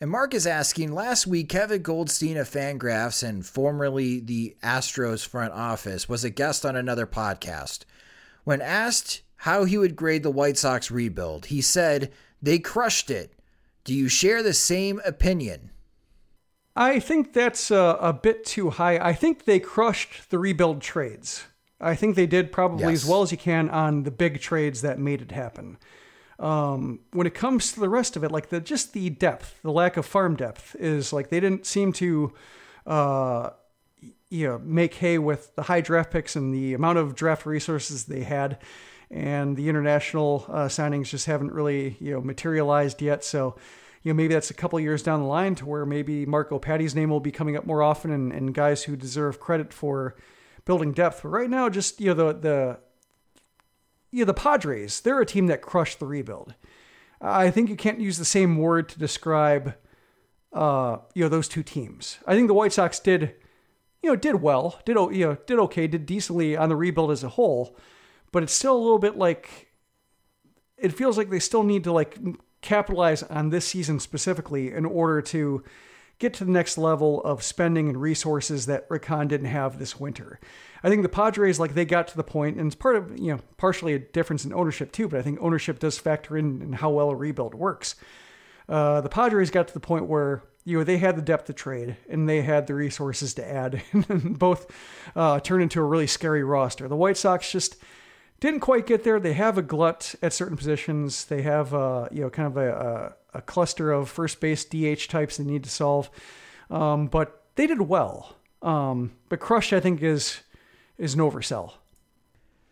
And 0.01 0.11
Mark 0.11 0.35
is 0.35 0.47
asking 0.47 0.93
Last 0.93 1.27
week, 1.27 1.51
Kevin 1.51 1.83
Goldstein 1.83 2.37
of 2.37 2.49
Fangraphs 2.49 3.27
and 3.27 3.45
formerly 3.45 4.21
the 4.21 4.57
Astros 4.63 5.27
front 5.27 5.53
office 5.53 6.09
was 6.09 6.25
a 6.25 6.31
guest 6.31 6.65
on 6.65 6.75
another 6.75 7.07
podcast. 7.07 7.85
When 8.45 8.61
asked 8.61 9.23
how 9.37 9.65
he 9.65 9.79
would 9.79 9.95
grade 9.95 10.23
the 10.23 10.31
White 10.31 10.57
Sox 10.57 10.91
rebuild, 10.91 11.47
he 11.47 11.61
said 11.61 12.13
they 12.43 12.59
crushed 12.59 13.11
it. 13.11 13.39
Do 13.85 13.95
you 13.95 14.09
share 14.09 14.43
the 14.43 14.55
same 14.55 15.01
opinion? 15.05 15.71
I 16.75 16.99
think 16.99 17.33
that's 17.33 17.71
a, 17.71 17.99
a 18.01 18.13
bit 18.13 18.45
too 18.45 18.71
high. 18.71 18.99
I 18.99 19.13
think 19.13 19.45
they 19.45 19.61
crushed 19.61 20.31
the 20.31 20.39
rebuild 20.39 20.81
trades. 20.81 21.45
I 21.85 21.95
think 21.95 22.17
they 22.17 22.27
did 22.27 22.51
probably 22.51 22.93
yes. 22.93 23.05
as 23.05 23.07
well 23.07 23.23
as 23.23 23.31
you 23.31 23.39
can 23.39 23.69
on 23.71 24.05
the 24.05 24.11
big 24.11 24.41
trades 24.41 24.83
that 24.83 24.99
made 24.99 25.23
it 25.23 25.33
happen. 25.33 25.79
Um, 26.39 27.01
when 27.13 27.27
it 27.27 27.35
comes 27.35 27.73
to 27.73 27.81
the 27.81 27.89
rest 27.89 28.17
of 28.17 28.25
it, 28.25 28.33
like 28.33 28.49
the 28.49 28.61
just 28.61 28.93
the 28.93 29.11
depth, 29.11 29.61
the 29.63 29.71
lack 29.71 29.97
of 29.97 30.05
farm 30.05 30.35
depth 30.35 30.75
is 30.79 31.13
like 31.13 31.29
they 31.29 31.39
didn't 31.39 31.67
seem 31.67 31.93
to, 31.95 32.33
uh, 32.87 33.51
you 34.31 34.49
know, 34.49 34.59
make 34.59 34.95
hay 34.95 35.19
with 35.19 35.55
the 35.55 35.63
high 35.63 35.81
draft 35.81 36.11
picks 36.11 36.35
and 36.35 36.53
the 36.53 36.75
amount 36.75 36.99
of 36.99 37.15
draft 37.15 37.47
resources 37.47 38.05
they 38.05 38.25
had 38.25 38.59
and 39.11 39.57
the 39.57 39.69
international 39.69 40.45
uh, 40.49 40.67
signings 40.67 41.09
just 41.09 41.27
haven't 41.27 41.53
really 41.53 41.97
you 42.01 42.13
know 42.13 42.21
materialized 42.21 43.01
yet. 43.01 43.25
So 43.25 43.57
you 44.03 44.13
know 44.13 44.17
maybe 44.17 44.35
that's 44.35 44.51
a 44.51 44.55
couple 44.55 44.79
years 44.81 45.03
down 45.03 45.21
the 45.21 45.27
line 45.27 45.55
to 45.57 45.67
where 45.67 45.87
maybe 45.87 46.27
Marco 46.27 46.59
Paddy's 46.59 46.95
name 46.95 47.11
will 47.11 47.21
be 47.21 47.33
coming 47.33 47.57
up 47.57 47.65
more 47.65 47.83
often 47.83 48.11
and, 48.11 48.33
and 48.33 48.55
guys 48.55 48.85
who 48.85 48.97
deserve 48.97 49.41
credit 49.41 49.73
for 49.73 50.17
building 50.65 50.93
depth. 50.93 51.23
But 51.23 51.29
right 51.29 51.51
now, 51.51 51.69
just 51.69 52.01
you 52.01 52.09
know 52.09 52.15
the 52.15 52.39
the 52.39 52.79
you 54.11 54.21
know, 54.21 54.27
the 54.27 54.35
Padres, 54.35 55.01
they're 55.01 55.21
a 55.21 55.27
team 55.27 55.49
that 55.49 55.63
crushed 55.63 55.99
the 55.99 56.07
rebuild. 56.07 56.55
I 57.21 57.51
think 57.51 57.69
you 57.69 57.77
can't 57.77 58.01
use 58.01 58.19
the 58.19 58.25
same 58.25 58.59
word 58.59 58.89
to 58.91 58.99
describe 58.99 59.75
uh, 60.53 60.99
you 61.15 61.25
know 61.25 61.29
those 61.29 61.49
two 61.49 61.63
teams. 61.63 62.19
I 62.27 62.35
think 62.35 62.49
the 62.49 62.55
White 62.55 62.73
Sox 62.73 63.01
did 63.01 63.35
you 64.05 64.11
know, 64.11 64.17
did 64.17 64.43
well, 64.43 64.81
did 64.85 64.99
you 65.13 65.27
know, 65.27 65.39
did 65.47 65.59
okay, 65.59 65.87
did 65.87 66.05
decently 66.05 66.59
on 66.59 66.69
the 66.69 66.77
rebuild 66.77 67.11
as 67.11 67.25
a 67.25 67.31
whole, 67.31 67.75
but 68.33 68.43
it's 68.43 68.53
still 68.53 68.77
a 68.77 68.79
little 68.79 68.99
bit 68.99 69.17
like 69.17 69.73
it 70.77 70.93
feels 70.93 71.17
like 71.17 71.31
they 71.31 71.39
still 71.39 71.63
need 71.63 71.85
to 71.85 71.93
like 71.93 72.19
capitalize 72.61 73.23
on 73.23 73.49
this 73.49 73.67
season 73.67 73.99
specifically 73.99 74.71
in 74.71 74.85
order 74.85 75.23
to 75.23 75.65
get 76.25 76.35
to 76.35 76.45
the 76.45 76.51
next 76.51 76.79
level 76.79 77.23
of 77.23 77.43
spending 77.43 77.89
and 77.89 78.01
resources 78.01 78.67
that 78.67 78.87
Rick 78.89 79.07
didn't 79.09 79.45
have 79.45 79.79
this 79.79 80.01
winter. 80.01 80.41
I 80.83 80.89
think 80.89 81.03
the 81.03 81.09
Padres, 81.09 81.61
like 81.61 81.75
they 81.75 81.85
got 81.85 82.09
to 82.09 82.17
the 82.17 82.25
point, 82.25 82.57
and 82.57 82.67
it's 82.67 82.75
part 82.75 82.97
of, 82.97 83.19
you 83.19 83.33
know, 83.33 83.41
partially 83.59 83.93
a 83.93 83.99
difference 83.99 84.45
in 84.45 84.53
ownership 84.53 84.91
too, 84.91 85.07
but 85.07 85.19
I 85.19 85.23
think 85.23 85.39
ownership 85.41 85.79
does 85.79 85.99
factor 85.99 86.37
in, 86.37 86.63
in 86.63 86.73
how 86.73 86.91
well 86.91 87.11
a 87.11 87.15
rebuild 87.15 87.55
works. 87.55 87.95
Uh, 88.69 89.03
the 89.03 89.09
Padres 89.11 89.51
got 89.51 89.69
to 89.69 89.75
the 89.75 89.81
point 89.81 90.07
where, 90.07 90.43
you 90.65 90.79
know, 90.79 90.85
they 90.85 90.97
had 90.97 91.17
the 91.17 91.23
depth 91.23 91.47
to 91.47 91.53
trade 91.53 91.97
and 92.09 92.27
they 92.27 92.41
had 92.41 92.67
the 92.67 92.75
resources 92.75 93.35
to 93.35 93.47
add, 93.47 93.83
and 93.93 94.39
both 94.39 94.71
uh, 95.15 95.39
into 95.51 95.81
a 95.81 95.85
really 95.85 96.07
scary 96.07 96.43
roster. 96.43 96.89
The 96.89 96.97
White 96.97 97.19
Sox 97.19 97.53
just, 97.53 97.77
didn't 98.41 98.61
quite 98.61 98.87
get 98.87 99.05
there. 99.05 99.21
They 99.21 99.33
have 99.35 99.57
a 99.57 99.63
glut 99.63 100.15
at 100.21 100.33
certain 100.33 100.57
positions. 100.57 101.25
They 101.27 101.43
have, 101.43 101.73
uh, 101.73 102.09
you 102.11 102.23
know, 102.23 102.31
kind 102.31 102.47
of 102.47 102.57
a, 102.57 103.15
a, 103.35 103.43
cluster 103.43 103.93
of 103.93 104.09
first 104.09 104.41
base 104.41 104.65
DH 104.65 105.09
types 105.09 105.37
they 105.37 105.45
need 105.45 105.65
to 105.65 105.71
solve. 105.71 106.11
Um, 106.71 107.07
but 107.07 107.43
they 107.57 107.67
did 107.67 107.81
well. 107.83 108.37
Um, 108.63 109.13
but 109.29 109.41
Crush, 109.41 109.73
I 109.73 109.81
think, 109.81 110.03
is 110.03 110.41
is 110.97 111.15
an 111.15 111.21
oversell. 111.21 111.73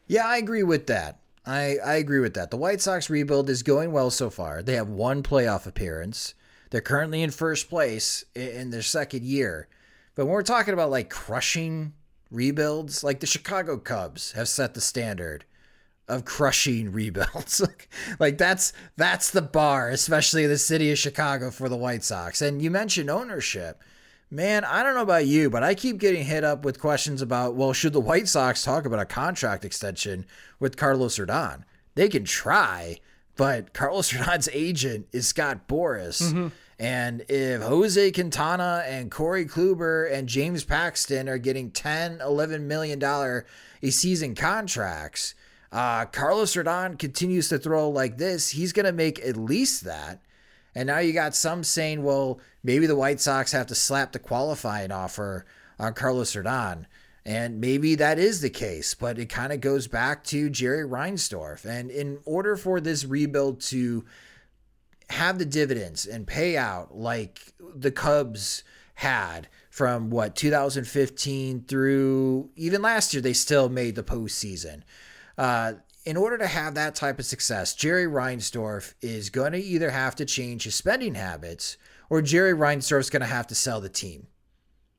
Yeah, 0.06 0.26
I 0.26 0.36
agree 0.38 0.62
with 0.62 0.86
that. 0.86 1.18
I, 1.44 1.76
I 1.84 1.94
agree 1.94 2.20
with 2.20 2.34
that. 2.34 2.50
The 2.50 2.56
White 2.56 2.80
Sox 2.80 3.10
rebuild 3.10 3.50
is 3.50 3.62
going 3.62 3.92
well 3.92 4.10
so 4.10 4.30
far. 4.30 4.62
They 4.62 4.74
have 4.74 4.88
one 4.88 5.22
playoff 5.22 5.66
appearance. 5.66 6.34
They're 6.70 6.80
currently 6.80 7.22
in 7.22 7.30
first 7.30 7.68
place 7.68 8.24
in 8.34 8.70
their 8.70 8.82
second 8.82 9.24
year. 9.24 9.68
But 10.14 10.26
when 10.26 10.32
we're 10.34 10.42
talking 10.42 10.74
about 10.74 10.90
like 10.90 11.10
crushing 11.10 11.94
rebuilds, 12.30 13.02
like 13.02 13.20
the 13.20 13.26
Chicago 13.26 13.76
Cubs 13.76 14.32
have 14.32 14.48
set 14.48 14.74
the 14.74 14.80
standard 14.80 15.44
of 16.12 16.24
crushing 16.24 16.92
rebuilds. 16.92 17.66
like 18.18 18.38
that's 18.38 18.72
that's 18.96 19.30
the 19.30 19.42
bar, 19.42 19.88
especially 19.88 20.46
the 20.46 20.58
city 20.58 20.92
of 20.92 20.98
Chicago 20.98 21.50
for 21.50 21.68
the 21.68 21.76
White 21.76 22.04
Sox. 22.04 22.42
And 22.42 22.60
you 22.60 22.70
mentioned 22.70 23.10
ownership. 23.10 23.82
Man, 24.30 24.64
I 24.64 24.82
don't 24.82 24.94
know 24.94 25.02
about 25.02 25.26
you, 25.26 25.50
but 25.50 25.62
I 25.62 25.74
keep 25.74 25.98
getting 25.98 26.24
hit 26.24 26.42
up 26.42 26.64
with 26.64 26.80
questions 26.80 27.20
about, 27.20 27.54
well, 27.54 27.74
should 27.74 27.92
the 27.92 28.00
White 28.00 28.28
Sox 28.28 28.64
talk 28.64 28.86
about 28.86 28.98
a 28.98 29.04
contract 29.04 29.62
extension 29.62 30.24
with 30.58 30.78
Carlos 30.78 31.18
Rodon? 31.18 31.64
They 31.96 32.08
can 32.08 32.24
try, 32.24 32.98
but 33.36 33.74
Carlos 33.74 34.10
Rodon's 34.14 34.48
agent 34.52 35.06
is 35.12 35.26
Scott 35.26 35.68
Boras. 35.68 36.22
Mm-hmm. 36.22 36.48
And 36.78 37.24
if 37.28 37.60
Jose 37.62 38.10
Quintana 38.12 38.84
and 38.86 39.10
Corey 39.10 39.44
Kluber 39.44 40.10
and 40.10 40.28
James 40.28 40.64
Paxton 40.64 41.28
are 41.28 41.38
getting 41.38 41.70
10, 41.70 42.20
11 42.20 42.66
million 42.66 42.98
dollar 42.98 43.46
a 43.82 43.90
season 43.90 44.34
contracts, 44.34 45.34
uh, 45.72 46.04
Carlos 46.04 46.54
Rodon 46.54 46.98
continues 46.98 47.48
to 47.48 47.58
throw 47.58 47.88
like 47.88 48.18
this, 48.18 48.50
he's 48.50 48.72
going 48.72 48.86
to 48.86 48.92
make 48.92 49.18
at 49.20 49.36
least 49.36 49.84
that. 49.84 50.20
And 50.74 50.86
now 50.86 50.98
you 50.98 51.12
got 51.12 51.34
some 51.34 51.64
saying, 51.64 52.02
well, 52.02 52.40
maybe 52.62 52.86
the 52.86 52.96
White 52.96 53.20
Sox 53.20 53.52
have 53.52 53.66
to 53.68 53.74
slap 53.74 54.12
the 54.12 54.18
qualifying 54.18 54.92
offer 54.92 55.46
on 55.78 55.94
Carlos 55.94 56.34
Rodon. 56.34 56.86
And 57.24 57.60
maybe 57.60 57.94
that 57.94 58.18
is 58.18 58.40
the 58.40 58.50
case, 58.50 58.94
but 58.94 59.18
it 59.18 59.26
kind 59.26 59.52
of 59.52 59.60
goes 59.60 59.86
back 59.86 60.24
to 60.24 60.50
Jerry 60.50 60.86
Reinsdorf. 60.86 61.64
And 61.64 61.90
in 61.90 62.18
order 62.24 62.56
for 62.56 62.80
this 62.80 63.04
rebuild 63.04 63.60
to 63.62 64.04
have 65.10 65.38
the 65.38 65.44
dividends 65.44 66.06
and 66.06 66.26
pay 66.26 66.56
out 66.56 66.96
like 66.96 67.54
the 67.60 67.92
Cubs 67.92 68.64
had 68.94 69.48
from 69.70 70.10
what 70.10 70.34
2015 70.36 71.64
through 71.66 72.50
even 72.56 72.82
last 72.82 73.14
year, 73.14 73.20
they 73.22 73.32
still 73.32 73.68
made 73.68 73.94
the 73.94 74.02
postseason. 74.02 74.82
Uh, 75.36 75.74
in 76.04 76.16
order 76.16 76.36
to 76.38 76.46
have 76.46 76.74
that 76.74 76.94
type 76.94 77.18
of 77.18 77.26
success, 77.26 77.74
Jerry 77.74 78.06
Reinsdorf 78.06 78.94
is 79.00 79.30
going 79.30 79.52
to 79.52 79.62
either 79.62 79.90
have 79.90 80.16
to 80.16 80.24
change 80.24 80.64
his 80.64 80.74
spending 80.74 81.14
habits 81.14 81.76
or 82.10 82.20
Jerry 82.22 82.52
Reinsdorf's 82.52 83.10
going 83.10 83.20
to 83.20 83.26
have 83.26 83.46
to 83.48 83.54
sell 83.54 83.80
the 83.80 83.88
team. 83.88 84.26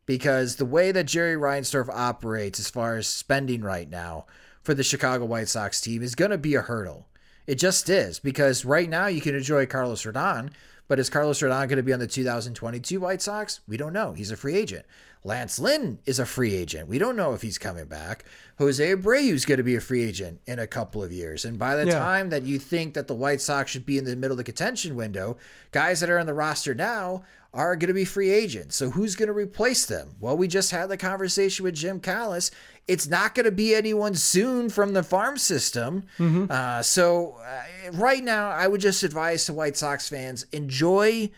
Because 0.05 0.55
the 0.55 0.65
way 0.65 0.91
that 0.91 1.05
Jerry 1.05 1.35
Reinsdorf 1.35 1.89
operates 1.89 2.59
as 2.59 2.69
far 2.69 2.97
as 2.97 3.07
spending 3.07 3.61
right 3.61 3.89
now 3.89 4.25
for 4.61 4.73
the 4.73 4.83
Chicago 4.83 5.25
White 5.25 5.47
Sox 5.47 5.79
team 5.79 6.01
is 6.01 6.15
going 6.15 6.31
to 6.31 6.37
be 6.37 6.55
a 6.55 6.61
hurdle. 6.61 7.07
It 7.45 7.55
just 7.55 7.89
is 7.89 8.19
because 8.19 8.65
right 8.65 8.89
now 8.89 9.07
you 9.07 9.21
can 9.21 9.35
enjoy 9.35 9.65
Carlos 9.65 10.03
Rodon, 10.03 10.51
but 10.87 10.99
is 10.99 11.09
Carlos 11.09 11.39
Rodon 11.41 11.67
going 11.67 11.77
to 11.77 11.83
be 11.83 11.93
on 11.93 11.99
the 11.99 12.07
2022 12.07 12.99
White 12.99 13.21
Sox? 13.21 13.59
We 13.67 13.77
don't 13.77 13.93
know. 13.93 14.13
He's 14.13 14.31
a 14.31 14.37
free 14.37 14.55
agent. 14.55 14.85
Lance 15.23 15.57
Lynn 15.57 15.99
is 16.05 16.19
a 16.19 16.25
free 16.25 16.53
agent. 16.53 16.89
We 16.89 16.99
don't 16.99 17.15
know 17.15 17.33
if 17.33 17.41
he's 17.41 17.57
coming 17.57 17.85
back. 17.85 18.25
Jose 18.57 18.95
Abreu 18.95 19.31
is 19.31 19.45
going 19.45 19.57
to 19.57 19.63
be 19.63 19.75
a 19.75 19.81
free 19.81 20.03
agent 20.03 20.41
in 20.45 20.59
a 20.59 20.67
couple 20.67 21.01
of 21.01 21.11
years. 21.11 21.45
And 21.45 21.57
by 21.57 21.75
the 21.75 21.87
yeah. 21.87 21.97
time 21.97 22.29
that 22.29 22.43
you 22.43 22.59
think 22.59 22.93
that 22.93 23.07
the 23.07 23.15
White 23.15 23.41
Sox 23.41 23.71
should 23.71 23.85
be 23.85 23.97
in 23.97 24.03
the 24.03 24.15
middle 24.15 24.33
of 24.33 24.37
the 24.37 24.43
contention 24.43 24.95
window, 24.95 25.37
guys 25.71 26.01
that 26.01 26.09
are 26.09 26.19
on 26.19 26.25
the 26.25 26.33
roster 26.33 26.75
now 26.75 27.23
are 27.53 27.75
going 27.75 27.87
to 27.87 27.93
be 27.93 28.05
free 28.05 28.31
agents. 28.31 28.75
So 28.75 28.89
who's 28.89 29.15
going 29.15 29.27
to 29.27 29.33
replace 29.33 29.85
them? 29.85 30.15
Well, 30.19 30.35
we 30.35 30.47
just 30.47 30.71
had 30.71 30.89
the 30.89 30.97
conversation 30.97 31.63
with 31.63 31.75
Jim 31.75 31.99
Callis. 31.99 32.51
It's 32.87 33.07
not 33.07 33.35
going 33.35 33.45
to 33.45 33.51
be 33.51 33.75
anyone 33.75 34.15
soon 34.15 34.69
from 34.69 34.93
the 34.93 35.03
farm 35.03 35.37
system. 35.37 36.03
Mm-hmm. 36.17 36.45
Uh, 36.49 36.81
so 36.81 37.37
uh, 37.45 37.91
right 37.93 38.23
now, 38.23 38.49
I 38.49 38.67
would 38.67 38.81
just 38.81 39.03
advise 39.03 39.45
to 39.45 39.53
White 39.53 39.77
Sox 39.77 40.09
fans 40.09 40.45
enjoy 40.51 41.29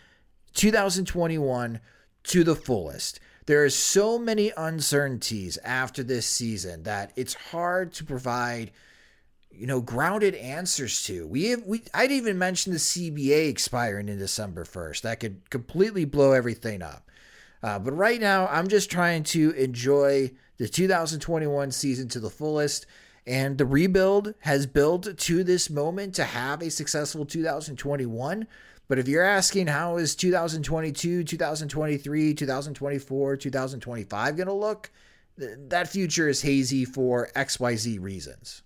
2021 0.54 1.82
to 2.24 2.44
the 2.44 2.56
fullest. 2.56 3.20
There 3.46 3.64
are 3.64 3.70
so 3.70 4.18
many 4.18 4.52
uncertainties 4.58 5.58
after 5.64 6.04
this 6.04 6.26
season 6.26 6.84
that 6.84 7.12
it's 7.16 7.36
hard 7.36 7.94
to 7.94 8.04
provide 8.04 8.72
you 9.52 9.68
know 9.68 9.82
grounded 9.82 10.36
answers 10.36 11.04
to. 11.04 11.28
We 11.28 11.50
have 11.50 11.64
we 11.66 11.84
I'd 11.94 12.12
even 12.12 12.38
mention 12.38 12.74
the 12.74 12.80
CBA 12.80 13.50
expiring 13.50 14.10
in 14.10 14.18
December 14.18 14.64
1st. 14.64 15.02
That 15.02 15.20
could 15.20 15.50
completely 15.50 16.06
blow 16.06 16.32
everything 16.32 16.82
up. 16.82 17.10
Uh, 17.64 17.80
but 17.80 17.94
right 17.94 18.22
now, 18.22 18.48
I'm 18.48 18.68
just 18.68 18.92
trying 18.92 19.24
to 19.24 19.52
enjoy 19.52 20.32
the 20.58 20.68
2021 20.68 21.72
season 21.72 22.08
to 22.10 22.20
the 22.20 22.30
fullest. 22.30 22.86
And 23.28 23.58
the 23.58 23.66
rebuild 23.66 24.36
has 24.42 24.68
built 24.68 25.18
to 25.18 25.44
this 25.44 25.70
moment 25.70 26.14
to 26.16 26.24
have 26.24 26.62
a 26.62 26.70
successful 26.70 27.26
2021. 27.26 28.48
But 28.88 29.00
if 29.00 29.08
you're 29.08 29.24
asking 29.24 29.68
how 29.68 29.98
is 29.98 30.16
2022, 30.16 31.24
2023, 31.24 32.34
2024, 32.34 33.38
2025 33.38 34.38
going 34.38 34.48
to 34.48 34.54
look, 34.54 34.92
that 35.38 35.88
future 35.90 36.30
is 36.30 36.42
hazy 36.42 36.86
for 36.86 37.30
XYZ 37.36 38.02
reasons. 38.02 38.62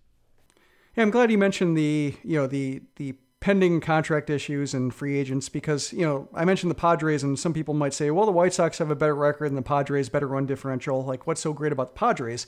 Yeah, 0.95 1.03
I'm 1.03 1.11
glad 1.11 1.31
you 1.31 1.37
mentioned 1.37 1.77
the, 1.77 2.15
you 2.23 2.37
know, 2.37 2.47
the 2.47 2.81
the 2.97 3.15
pending 3.39 3.79
contract 3.79 4.29
issues 4.29 4.73
and 4.73 4.93
free 4.93 5.17
agents 5.17 5.47
because, 5.47 5.93
you 5.93 6.01
know, 6.05 6.27
I 6.33 6.43
mentioned 6.43 6.69
the 6.69 6.75
Padres 6.75 7.23
and 7.23 7.39
some 7.39 7.53
people 7.53 7.73
might 7.73 7.93
say, 7.93 8.11
well, 8.11 8.25
the 8.25 8.33
White 8.33 8.53
Sox 8.53 8.79
have 8.79 8.91
a 8.91 8.95
better 8.95 9.15
record 9.15 9.47
than 9.47 9.55
the 9.55 9.61
Padres, 9.61 10.09
better 10.09 10.27
run 10.27 10.45
differential. 10.45 11.05
Like 11.05 11.25
what's 11.25 11.39
so 11.39 11.53
great 11.53 11.71
about 11.71 11.93
the 11.93 11.99
Padres? 11.99 12.47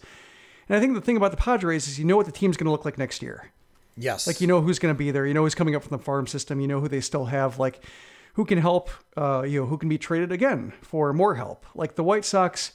And 0.68 0.76
I 0.76 0.82
think 0.82 0.94
the 0.94 1.02
thing 1.02 1.18
about 1.18 1.32
the 1.32 1.38
Padres 1.38 1.88
is 1.88 1.98
you 1.98 2.06
know 2.06 2.18
what 2.18 2.26
the 2.26 2.32
team's 2.32 2.58
going 2.58 2.66
to 2.66 2.72
look 2.72 2.84
like 2.84 2.98
next 2.98 3.22
year. 3.22 3.52
Yes. 3.98 4.28
Like 4.28 4.42
you 4.42 4.48
know 4.48 4.62
who's 4.62 4.80
going 4.80 4.94
to 4.94 4.98
be 4.98 5.12
there. 5.12 5.26
You 5.26 5.34
know 5.34 5.44
who's 5.44 5.56
coming 5.56 5.76
up 5.76 5.84
from 5.84 5.98
the 5.98 6.04
farm 6.04 6.28
system. 6.28 6.60
You 6.60 6.68
know 6.68 6.80
who 6.80 6.88
they 6.88 7.02
still 7.02 7.26
have. 7.26 7.60
Like 7.60 7.84
who 8.34 8.46
can 8.46 8.58
help. 8.58 8.90
Uh, 9.18 9.44
you 9.44 9.62
know 9.62 9.68
who 9.68 9.78
can 9.78 9.90
be 9.90 9.98
traded 9.98 10.32
again 10.32 10.74
for 10.82 11.14
more 11.14 11.36
help. 11.36 11.66
Like 11.76 11.96
the 11.96 12.04
White 12.04 12.26
Sox, 12.26 12.72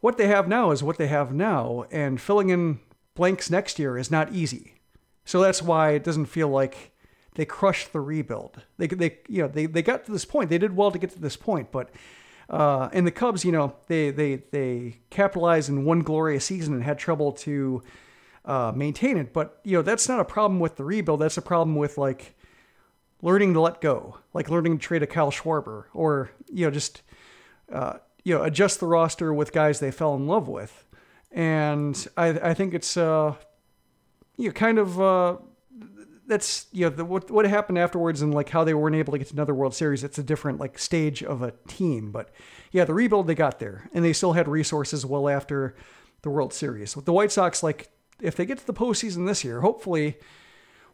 what 0.00 0.16
they 0.16 0.28
have 0.28 0.48
now 0.48 0.70
is 0.70 0.82
what 0.82 0.98
they 0.98 1.08
have 1.08 1.32
now, 1.32 1.84
and 1.90 2.20
filling 2.20 2.50
in 2.50 2.80
blanks 3.14 3.50
next 3.50 3.78
year 3.78 3.98
is 3.98 4.10
not 4.10 4.32
easy. 4.32 4.74
So 5.24 5.40
that's 5.40 5.62
why 5.62 5.90
it 5.90 6.04
doesn't 6.04 6.26
feel 6.26 6.48
like 6.48 6.92
they 7.34 7.44
crushed 7.44 7.92
the 7.92 8.00
rebuild. 8.00 8.62
They 8.78 8.86
they 8.86 9.18
you 9.28 9.42
know 9.42 9.48
they 9.48 9.66
they 9.66 9.82
got 9.82 10.04
to 10.06 10.12
this 10.12 10.24
point. 10.24 10.50
They 10.50 10.58
did 10.58 10.76
well 10.76 10.90
to 10.90 10.98
get 10.98 11.10
to 11.10 11.20
this 11.20 11.36
point, 11.36 11.70
but. 11.72 11.90
Uh, 12.50 12.90
and 12.92 13.06
the 13.06 13.10
Cubs, 13.10 13.46
you 13.46 13.52
know, 13.52 13.76
they 13.86 14.10
they 14.10 14.42
they 14.50 14.98
capitalized 15.08 15.70
in 15.70 15.86
one 15.86 16.00
glorious 16.00 16.44
season 16.44 16.74
and 16.74 16.82
had 16.82 16.98
trouble 16.98 17.32
to 17.32 17.82
uh, 18.44 18.72
maintain 18.74 19.16
it. 19.16 19.32
But 19.32 19.60
you 19.64 19.76
know, 19.76 19.82
that's 19.82 20.08
not 20.08 20.20
a 20.20 20.24
problem 20.24 20.60
with 20.60 20.76
the 20.76 20.84
rebuild. 20.84 21.20
That's 21.20 21.36
a 21.36 21.42
problem 21.42 21.76
with 21.76 21.98
like 21.98 22.34
learning 23.22 23.54
to 23.54 23.60
let 23.60 23.80
go, 23.80 24.18
like 24.34 24.50
learning 24.50 24.78
to 24.78 24.84
trade 24.84 25.02
a 25.02 25.06
Kyle 25.06 25.30
Schwarber, 25.30 25.84
or 25.94 26.30
you 26.52 26.66
know, 26.66 26.70
just 26.70 27.02
uh, 27.72 27.98
you 28.24 28.36
know, 28.36 28.42
adjust 28.42 28.80
the 28.80 28.86
roster 28.86 29.32
with 29.32 29.52
guys 29.52 29.80
they 29.80 29.90
fell 29.90 30.14
in 30.14 30.26
love 30.26 30.48
with. 30.48 30.84
And 31.30 32.06
I, 32.16 32.28
I 32.28 32.54
think 32.54 32.74
it's 32.74 32.96
uh, 32.96 33.34
you 34.36 34.48
know, 34.48 34.52
kind 34.52 34.78
of 34.78 35.00
uh, 35.00 35.36
that's 36.26 36.66
you 36.72 36.86
know 36.86 36.90
the, 36.90 37.04
what 37.04 37.30
what 37.30 37.46
happened 37.46 37.78
afterwards 37.78 38.22
and 38.22 38.34
like 38.34 38.48
how 38.48 38.64
they 38.64 38.74
weren't 38.74 38.96
able 38.96 39.12
to 39.12 39.18
get 39.18 39.28
to 39.28 39.34
another 39.34 39.54
World 39.54 39.74
Series. 39.74 40.04
It's 40.04 40.18
a 40.18 40.22
different 40.22 40.58
like 40.58 40.78
stage 40.78 41.22
of 41.22 41.42
a 41.42 41.52
team, 41.68 42.10
but 42.10 42.30
yeah, 42.70 42.84
the 42.84 42.94
rebuild 42.94 43.26
they 43.26 43.34
got 43.34 43.58
there, 43.58 43.88
and 43.94 44.04
they 44.04 44.12
still 44.12 44.32
had 44.32 44.48
resources 44.48 45.06
well 45.06 45.28
after 45.28 45.74
the 46.22 46.30
World 46.30 46.52
Series. 46.52 46.96
With 46.96 47.04
the 47.04 47.12
White 47.12 47.32
Sox, 47.32 47.62
like 47.62 47.90
if 48.20 48.36
they 48.36 48.46
get 48.46 48.58
to 48.58 48.66
the 48.66 48.74
postseason 48.74 49.26
this 49.26 49.44
year, 49.44 49.60
hopefully, 49.60 50.18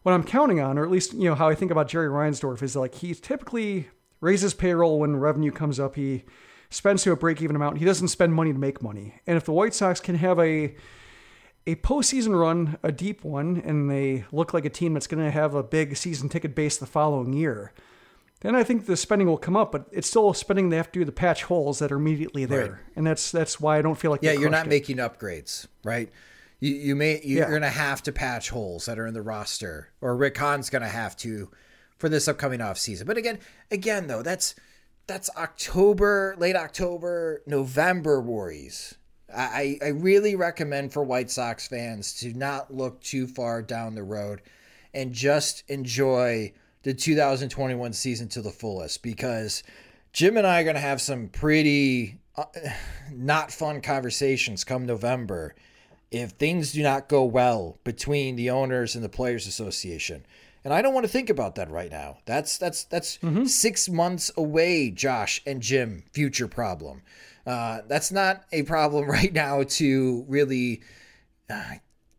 what 0.03 0.13
I'm 0.13 0.23
counting 0.23 0.59
on, 0.59 0.77
or 0.77 0.83
at 0.83 0.91
least 0.91 1.13
you 1.13 1.25
know 1.25 1.35
how 1.35 1.49
I 1.49 1.55
think 1.55 1.71
about 1.71 1.87
Jerry 1.87 2.09
Reinsdorf, 2.09 2.63
is 2.63 2.75
like 2.75 2.95
he 2.95 3.13
typically 3.13 3.89
raises 4.21 4.53
payroll 4.53 4.99
when 4.99 5.17
revenue 5.17 5.51
comes 5.51 5.79
up. 5.79 5.95
He 5.95 6.23
spends 6.69 7.03
to 7.03 7.11
a 7.11 7.15
break 7.15 7.41
even 7.41 7.55
amount. 7.55 7.77
He 7.77 7.85
doesn't 7.85 8.09
spend 8.09 8.33
money 8.33 8.53
to 8.53 8.59
make 8.59 8.81
money. 8.81 9.15
And 9.25 9.37
if 9.37 9.45
the 9.45 9.53
White 9.53 9.73
Sox 9.73 9.99
can 9.99 10.15
have 10.15 10.39
a 10.39 10.75
a 11.67 11.75
postseason 11.75 12.39
run, 12.39 12.77
a 12.81 12.91
deep 12.91 13.23
one, 13.23 13.61
and 13.63 13.91
they 13.91 14.25
look 14.31 14.53
like 14.53 14.65
a 14.65 14.69
team 14.69 14.93
that's 14.93 15.07
going 15.07 15.23
to 15.23 15.29
have 15.29 15.53
a 15.53 15.61
big 15.61 15.95
season 15.97 16.29
ticket 16.29 16.55
base 16.55 16.77
the 16.77 16.87
following 16.87 17.33
year, 17.33 17.73
then 18.41 18.55
I 18.55 18.63
think 18.63 18.85
the 18.85 18.97
spending 18.97 19.27
will 19.27 19.37
come 19.37 19.55
up. 19.55 19.71
But 19.71 19.85
it's 19.91 20.07
still 20.07 20.33
spending 20.33 20.69
they 20.69 20.77
have 20.77 20.91
to 20.91 20.99
do 20.99 21.05
the 21.05 21.11
patch 21.11 21.43
holes 21.43 21.79
that 21.79 21.91
are 21.91 21.97
immediately 21.97 22.45
there, 22.45 22.71
right. 22.71 22.79
and 22.95 23.05
that's 23.05 23.31
that's 23.31 23.59
why 23.59 23.77
I 23.77 23.81
don't 23.81 23.97
feel 23.97 24.11
like 24.11 24.21
yeah, 24.23 24.31
you're 24.31 24.49
not 24.49 24.67
it. 24.67 24.69
making 24.69 24.97
upgrades, 24.97 25.67
right? 25.83 26.09
You 26.59 26.73
you 26.73 26.95
may 26.95 27.21
you're 27.23 27.51
yeah. 27.51 27.59
to 27.59 27.69
have 27.69 28.03
to 28.03 28.11
patch 28.11 28.49
holes 28.49 28.85
that 28.85 28.99
are 28.99 29.07
in 29.07 29.13
the 29.13 29.21
roster, 29.21 29.89
or 30.01 30.15
Rick 30.15 30.37
Hahn's 30.37 30.69
going 30.69 30.81
to 30.81 30.89
have 30.89 31.15
to 31.17 31.49
for 31.97 32.09
this 32.09 32.27
upcoming 32.27 32.61
off 32.61 32.77
season. 32.77 33.07
But 33.07 33.17
again, 33.17 33.39
again 33.71 34.07
though, 34.07 34.23
that's 34.23 34.55
that's 35.07 35.29
October, 35.35 36.35
late 36.37 36.55
October, 36.55 37.41
November 37.45 38.21
worries. 38.21 38.95
I, 39.35 39.77
I 39.83 39.89
really 39.89 40.35
recommend 40.35 40.91
for 40.91 41.03
White 41.03 41.29
Sox 41.29 41.67
fans 41.67 42.13
to 42.21 42.33
not 42.33 42.73
look 42.73 43.01
too 43.01 43.27
far 43.27 43.61
down 43.61 43.93
the 43.93 44.03
road 44.03 44.41
and 44.93 45.13
just 45.13 45.63
enjoy 45.69 46.53
the 46.83 46.93
2021 46.93 47.93
season 47.93 48.27
to 48.29 48.41
the 48.41 48.51
fullest 48.51 49.03
because 49.03 49.63
Jim 50.13 50.37
and 50.37 50.47
I 50.47 50.61
are 50.61 50.63
going 50.63 50.75
to 50.75 50.81
have 50.81 51.01
some 51.01 51.27
pretty 51.27 52.19
uh, 52.35 52.45
not 53.11 53.51
fun 53.51 53.81
conversations 53.81 54.63
come 54.63 54.85
November 54.85 55.55
if 56.11 56.31
things 56.31 56.73
do 56.73 56.81
not 56.81 57.09
go 57.09 57.23
well 57.23 57.77
between 57.83 58.35
the 58.35 58.49
owners 58.49 58.95
and 58.95 59.03
the 59.03 59.09
players 59.09 59.47
association. 59.47 60.25
And 60.63 60.73
I 60.73 60.81
don't 60.81 60.93
want 60.93 61.05
to 61.05 61.11
think 61.11 61.29
about 61.29 61.55
that 61.55 61.69
right 61.69 61.91
now. 61.91 62.17
That's 62.25 62.57
that's 62.57 62.83
that's 62.85 63.17
mm-hmm. 63.17 63.45
6 63.45 63.89
months 63.89 64.31
away, 64.35 64.91
Josh 64.91 65.41
and 65.45 65.61
Jim, 65.61 66.03
future 66.11 66.47
problem. 66.47 67.01
Uh, 67.45 67.81
that's 67.87 68.11
not 68.11 68.43
a 68.51 68.63
problem 68.63 69.05
right 69.09 69.33
now 69.33 69.63
to 69.63 70.25
really 70.27 70.81
uh, 71.49 71.75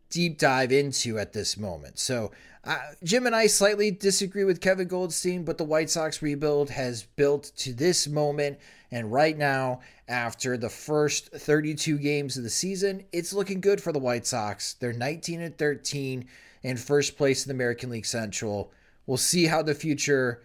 deep 0.09 0.37
dive 0.37 0.71
into 0.71 1.17
at 1.17 1.33
this 1.33 1.57
moment. 1.57 1.99
So, 1.99 2.31
uh, 2.63 2.77
Jim 3.03 3.25
and 3.25 3.35
I 3.35 3.47
slightly 3.47 3.91
disagree 3.91 4.43
with 4.43 4.61
Kevin 4.61 4.87
Goldstein, 4.87 5.43
but 5.43 5.57
the 5.57 5.63
White 5.63 5.89
Sox 5.89 6.21
rebuild 6.21 6.69
has 6.69 7.03
built 7.03 7.51
to 7.57 7.73
this 7.73 8.07
moment. 8.07 8.59
And 8.91 9.11
right 9.11 9.37
now, 9.37 9.79
after 10.07 10.57
the 10.57 10.69
first 10.69 11.31
32 11.31 11.97
games 11.97 12.35
of 12.37 12.43
the 12.43 12.49
season, 12.49 13.05
it's 13.13 13.31
looking 13.31 13.61
good 13.61 13.81
for 13.81 13.93
the 13.93 13.99
White 13.99 14.27
Sox. 14.27 14.73
They're 14.73 14.91
19 14.91 15.41
and 15.41 15.57
13 15.57 16.25
in 16.63 16.77
first 16.77 17.17
place 17.17 17.45
in 17.45 17.49
the 17.49 17.55
American 17.55 17.89
League 17.89 18.05
Central. 18.05 18.71
We'll 19.05 19.17
see 19.17 19.45
how 19.45 19.61
the 19.61 19.73
future 19.73 20.43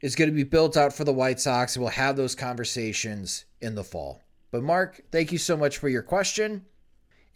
is 0.00 0.16
going 0.16 0.28
to 0.28 0.34
be 0.36 0.44
built 0.44 0.76
out 0.76 0.92
for 0.92 1.04
the 1.04 1.12
White 1.12 1.40
Sox, 1.40 1.76
and 1.76 1.82
we'll 1.82 1.92
have 1.92 2.16
those 2.16 2.34
conversations 2.34 3.44
in 3.60 3.74
the 3.74 3.84
fall. 3.84 4.20
But, 4.50 4.62
Mark, 4.62 5.00
thank 5.10 5.32
you 5.32 5.38
so 5.38 5.56
much 5.56 5.78
for 5.78 5.88
your 5.88 6.02
question. 6.02 6.64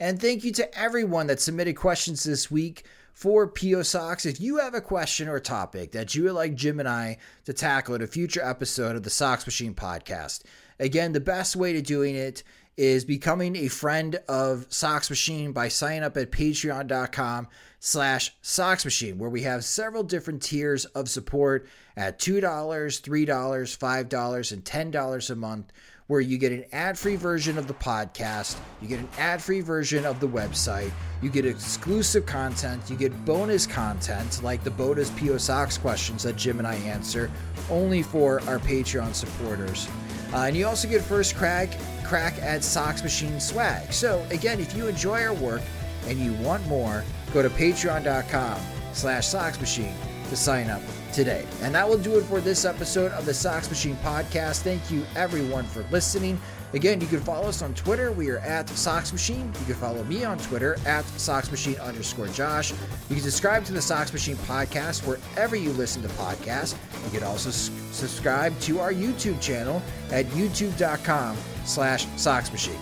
And 0.00 0.20
thank 0.20 0.44
you 0.44 0.52
to 0.52 0.78
everyone 0.78 1.28
that 1.28 1.40
submitted 1.40 1.74
questions 1.74 2.22
this 2.22 2.50
week 2.50 2.84
for 3.18 3.48
PO 3.48 3.82
Sox. 3.82 4.24
If 4.24 4.40
you 4.40 4.58
have 4.58 4.74
a 4.74 4.80
question 4.80 5.26
or 5.26 5.40
topic 5.40 5.90
that 5.90 6.14
you 6.14 6.22
would 6.22 6.34
like 6.34 6.54
Jim 6.54 6.78
and 6.78 6.88
I 6.88 7.18
to 7.46 7.52
tackle 7.52 7.96
in 7.96 8.02
a 8.02 8.06
future 8.06 8.40
episode 8.40 8.94
of 8.94 9.02
the 9.02 9.10
Sox 9.10 9.44
Machine 9.44 9.74
podcast, 9.74 10.42
again, 10.78 11.10
the 11.10 11.18
best 11.18 11.56
way 11.56 11.72
to 11.72 11.82
doing 11.82 12.14
it 12.14 12.44
is 12.76 13.04
becoming 13.04 13.56
a 13.56 13.66
friend 13.66 14.20
of 14.28 14.66
Sox 14.68 15.10
Machine 15.10 15.50
by 15.50 15.66
signing 15.66 16.04
up 16.04 16.16
at 16.16 16.30
patreon.com 16.30 17.48
slash 17.80 18.36
Sox 18.40 18.84
Machine, 18.84 19.18
where 19.18 19.28
we 19.28 19.42
have 19.42 19.64
several 19.64 20.04
different 20.04 20.40
tiers 20.40 20.84
of 20.84 21.10
support 21.10 21.66
at 21.96 22.20
$2, 22.20 22.40
$3, 22.40 23.26
$5, 23.26 24.52
and 24.52 24.64
$10 24.64 25.30
a 25.30 25.34
month 25.34 25.72
where 26.08 26.20
you 26.20 26.38
get 26.38 26.52
an 26.52 26.64
ad 26.72 26.98
free 26.98 27.16
version 27.16 27.58
of 27.58 27.66
the 27.66 27.74
podcast, 27.74 28.56
you 28.80 28.88
get 28.88 28.98
an 28.98 29.08
ad 29.18 29.42
free 29.42 29.60
version 29.60 30.04
of 30.04 30.20
the 30.20 30.26
website, 30.26 30.90
you 31.22 31.28
get 31.28 31.44
exclusive 31.46 32.24
content, 32.24 32.82
you 32.88 32.96
get 32.96 33.24
bonus 33.24 33.66
content 33.66 34.42
like 34.42 34.64
the 34.64 34.70
bonus 34.70 35.10
PO 35.10 35.36
Sox 35.36 35.76
questions 35.76 36.22
that 36.22 36.34
Jim 36.34 36.58
and 36.58 36.66
I 36.66 36.76
answer 36.76 37.30
only 37.70 38.02
for 38.02 38.40
our 38.48 38.58
Patreon 38.58 39.14
supporters. 39.14 39.86
Uh, 40.32 40.38
and 40.38 40.56
you 40.56 40.66
also 40.66 40.88
get 40.88 41.02
first 41.02 41.36
crack 41.36 41.70
crack 42.04 42.40
at 42.40 42.64
Sox 42.64 43.02
Machine 43.02 43.38
swag. 43.38 43.92
So 43.92 44.24
again, 44.30 44.60
if 44.60 44.74
you 44.74 44.88
enjoy 44.88 45.22
our 45.22 45.34
work 45.34 45.60
and 46.06 46.18
you 46.18 46.32
want 46.34 46.66
more, 46.66 47.04
go 47.34 47.42
to 47.42 47.50
patreon.com 47.50 48.58
slash 48.94 49.26
Sox 49.26 49.60
Machine 49.60 49.94
to 50.30 50.36
sign 50.36 50.70
up 50.70 50.80
today. 51.12 51.44
And 51.62 51.74
that 51.74 51.88
will 51.88 51.98
do 51.98 52.18
it 52.18 52.24
for 52.24 52.40
this 52.40 52.64
episode 52.64 53.12
of 53.12 53.26
the 53.26 53.34
Sox 53.34 53.68
Machine 53.68 53.96
Podcast. 53.96 54.62
Thank 54.62 54.90
you 54.90 55.04
everyone 55.16 55.64
for 55.64 55.82
listening. 55.90 56.40
Again, 56.74 57.00
you 57.00 57.06
can 57.06 57.20
follow 57.20 57.48
us 57.48 57.62
on 57.62 57.72
Twitter. 57.72 58.12
We 58.12 58.28
are 58.28 58.38
at 58.40 58.68
Sox 58.68 59.10
Machine. 59.12 59.46
You 59.60 59.66
can 59.66 59.74
follow 59.76 60.04
me 60.04 60.24
on 60.24 60.36
Twitter 60.38 60.76
at 60.86 61.04
Sox 61.06 61.50
Machine 61.50 61.76
underscore 61.76 62.26
Josh. 62.28 62.72
You 63.08 63.16
can 63.16 63.20
subscribe 63.20 63.64
to 63.64 63.72
the 63.72 63.80
Sox 63.80 64.12
Machine 64.12 64.36
podcast 64.36 65.06
wherever 65.06 65.56
you 65.56 65.72
listen 65.72 66.02
to 66.02 66.08
podcasts. 66.08 66.74
You 67.06 67.18
can 67.20 67.26
also 67.26 67.48
s- 67.48 67.70
subscribe 67.90 68.58
to 68.60 68.80
our 68.80 68.92
YouTube 68.92 69.40
channel 69.40 69.80
at 70.10 70.26
youtube.com 70.26 71.38
slash 71.64 72.06
Sox 72.16 72.52
Machine. 72.52 72.78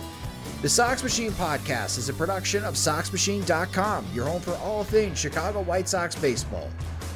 The 0.61 0.69
Sox 0.69 1.03
Machine 1.03 1.31
podcast 1.31 1.97
is 1.99 2.09
a 2.09 2.13
production 2.13 2.63
of 2.65 2.73
SoxMachine.com, 2.73 4.07
your 4.13 4.25
home 4.25 4.41
for 4.41 4.55
all 4.55 4.83
things 4.83 5.19
Chicago 5.19 5.61
White 5.61 5.87
Sox 5.87 6.15
baseball. 6.15 6.67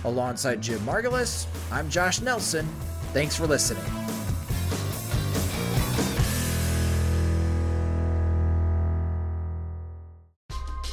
Alongside 0.03 0.61
Jim 0.61 0.79
Margalus, 0.81 1.45
I'm 1.71 1.89
Josh 1.89 2.21
Nelson. 2.21 2.67
Thanks 3.13 3.35
for 3.35 3.45
listening. 3.45 3.83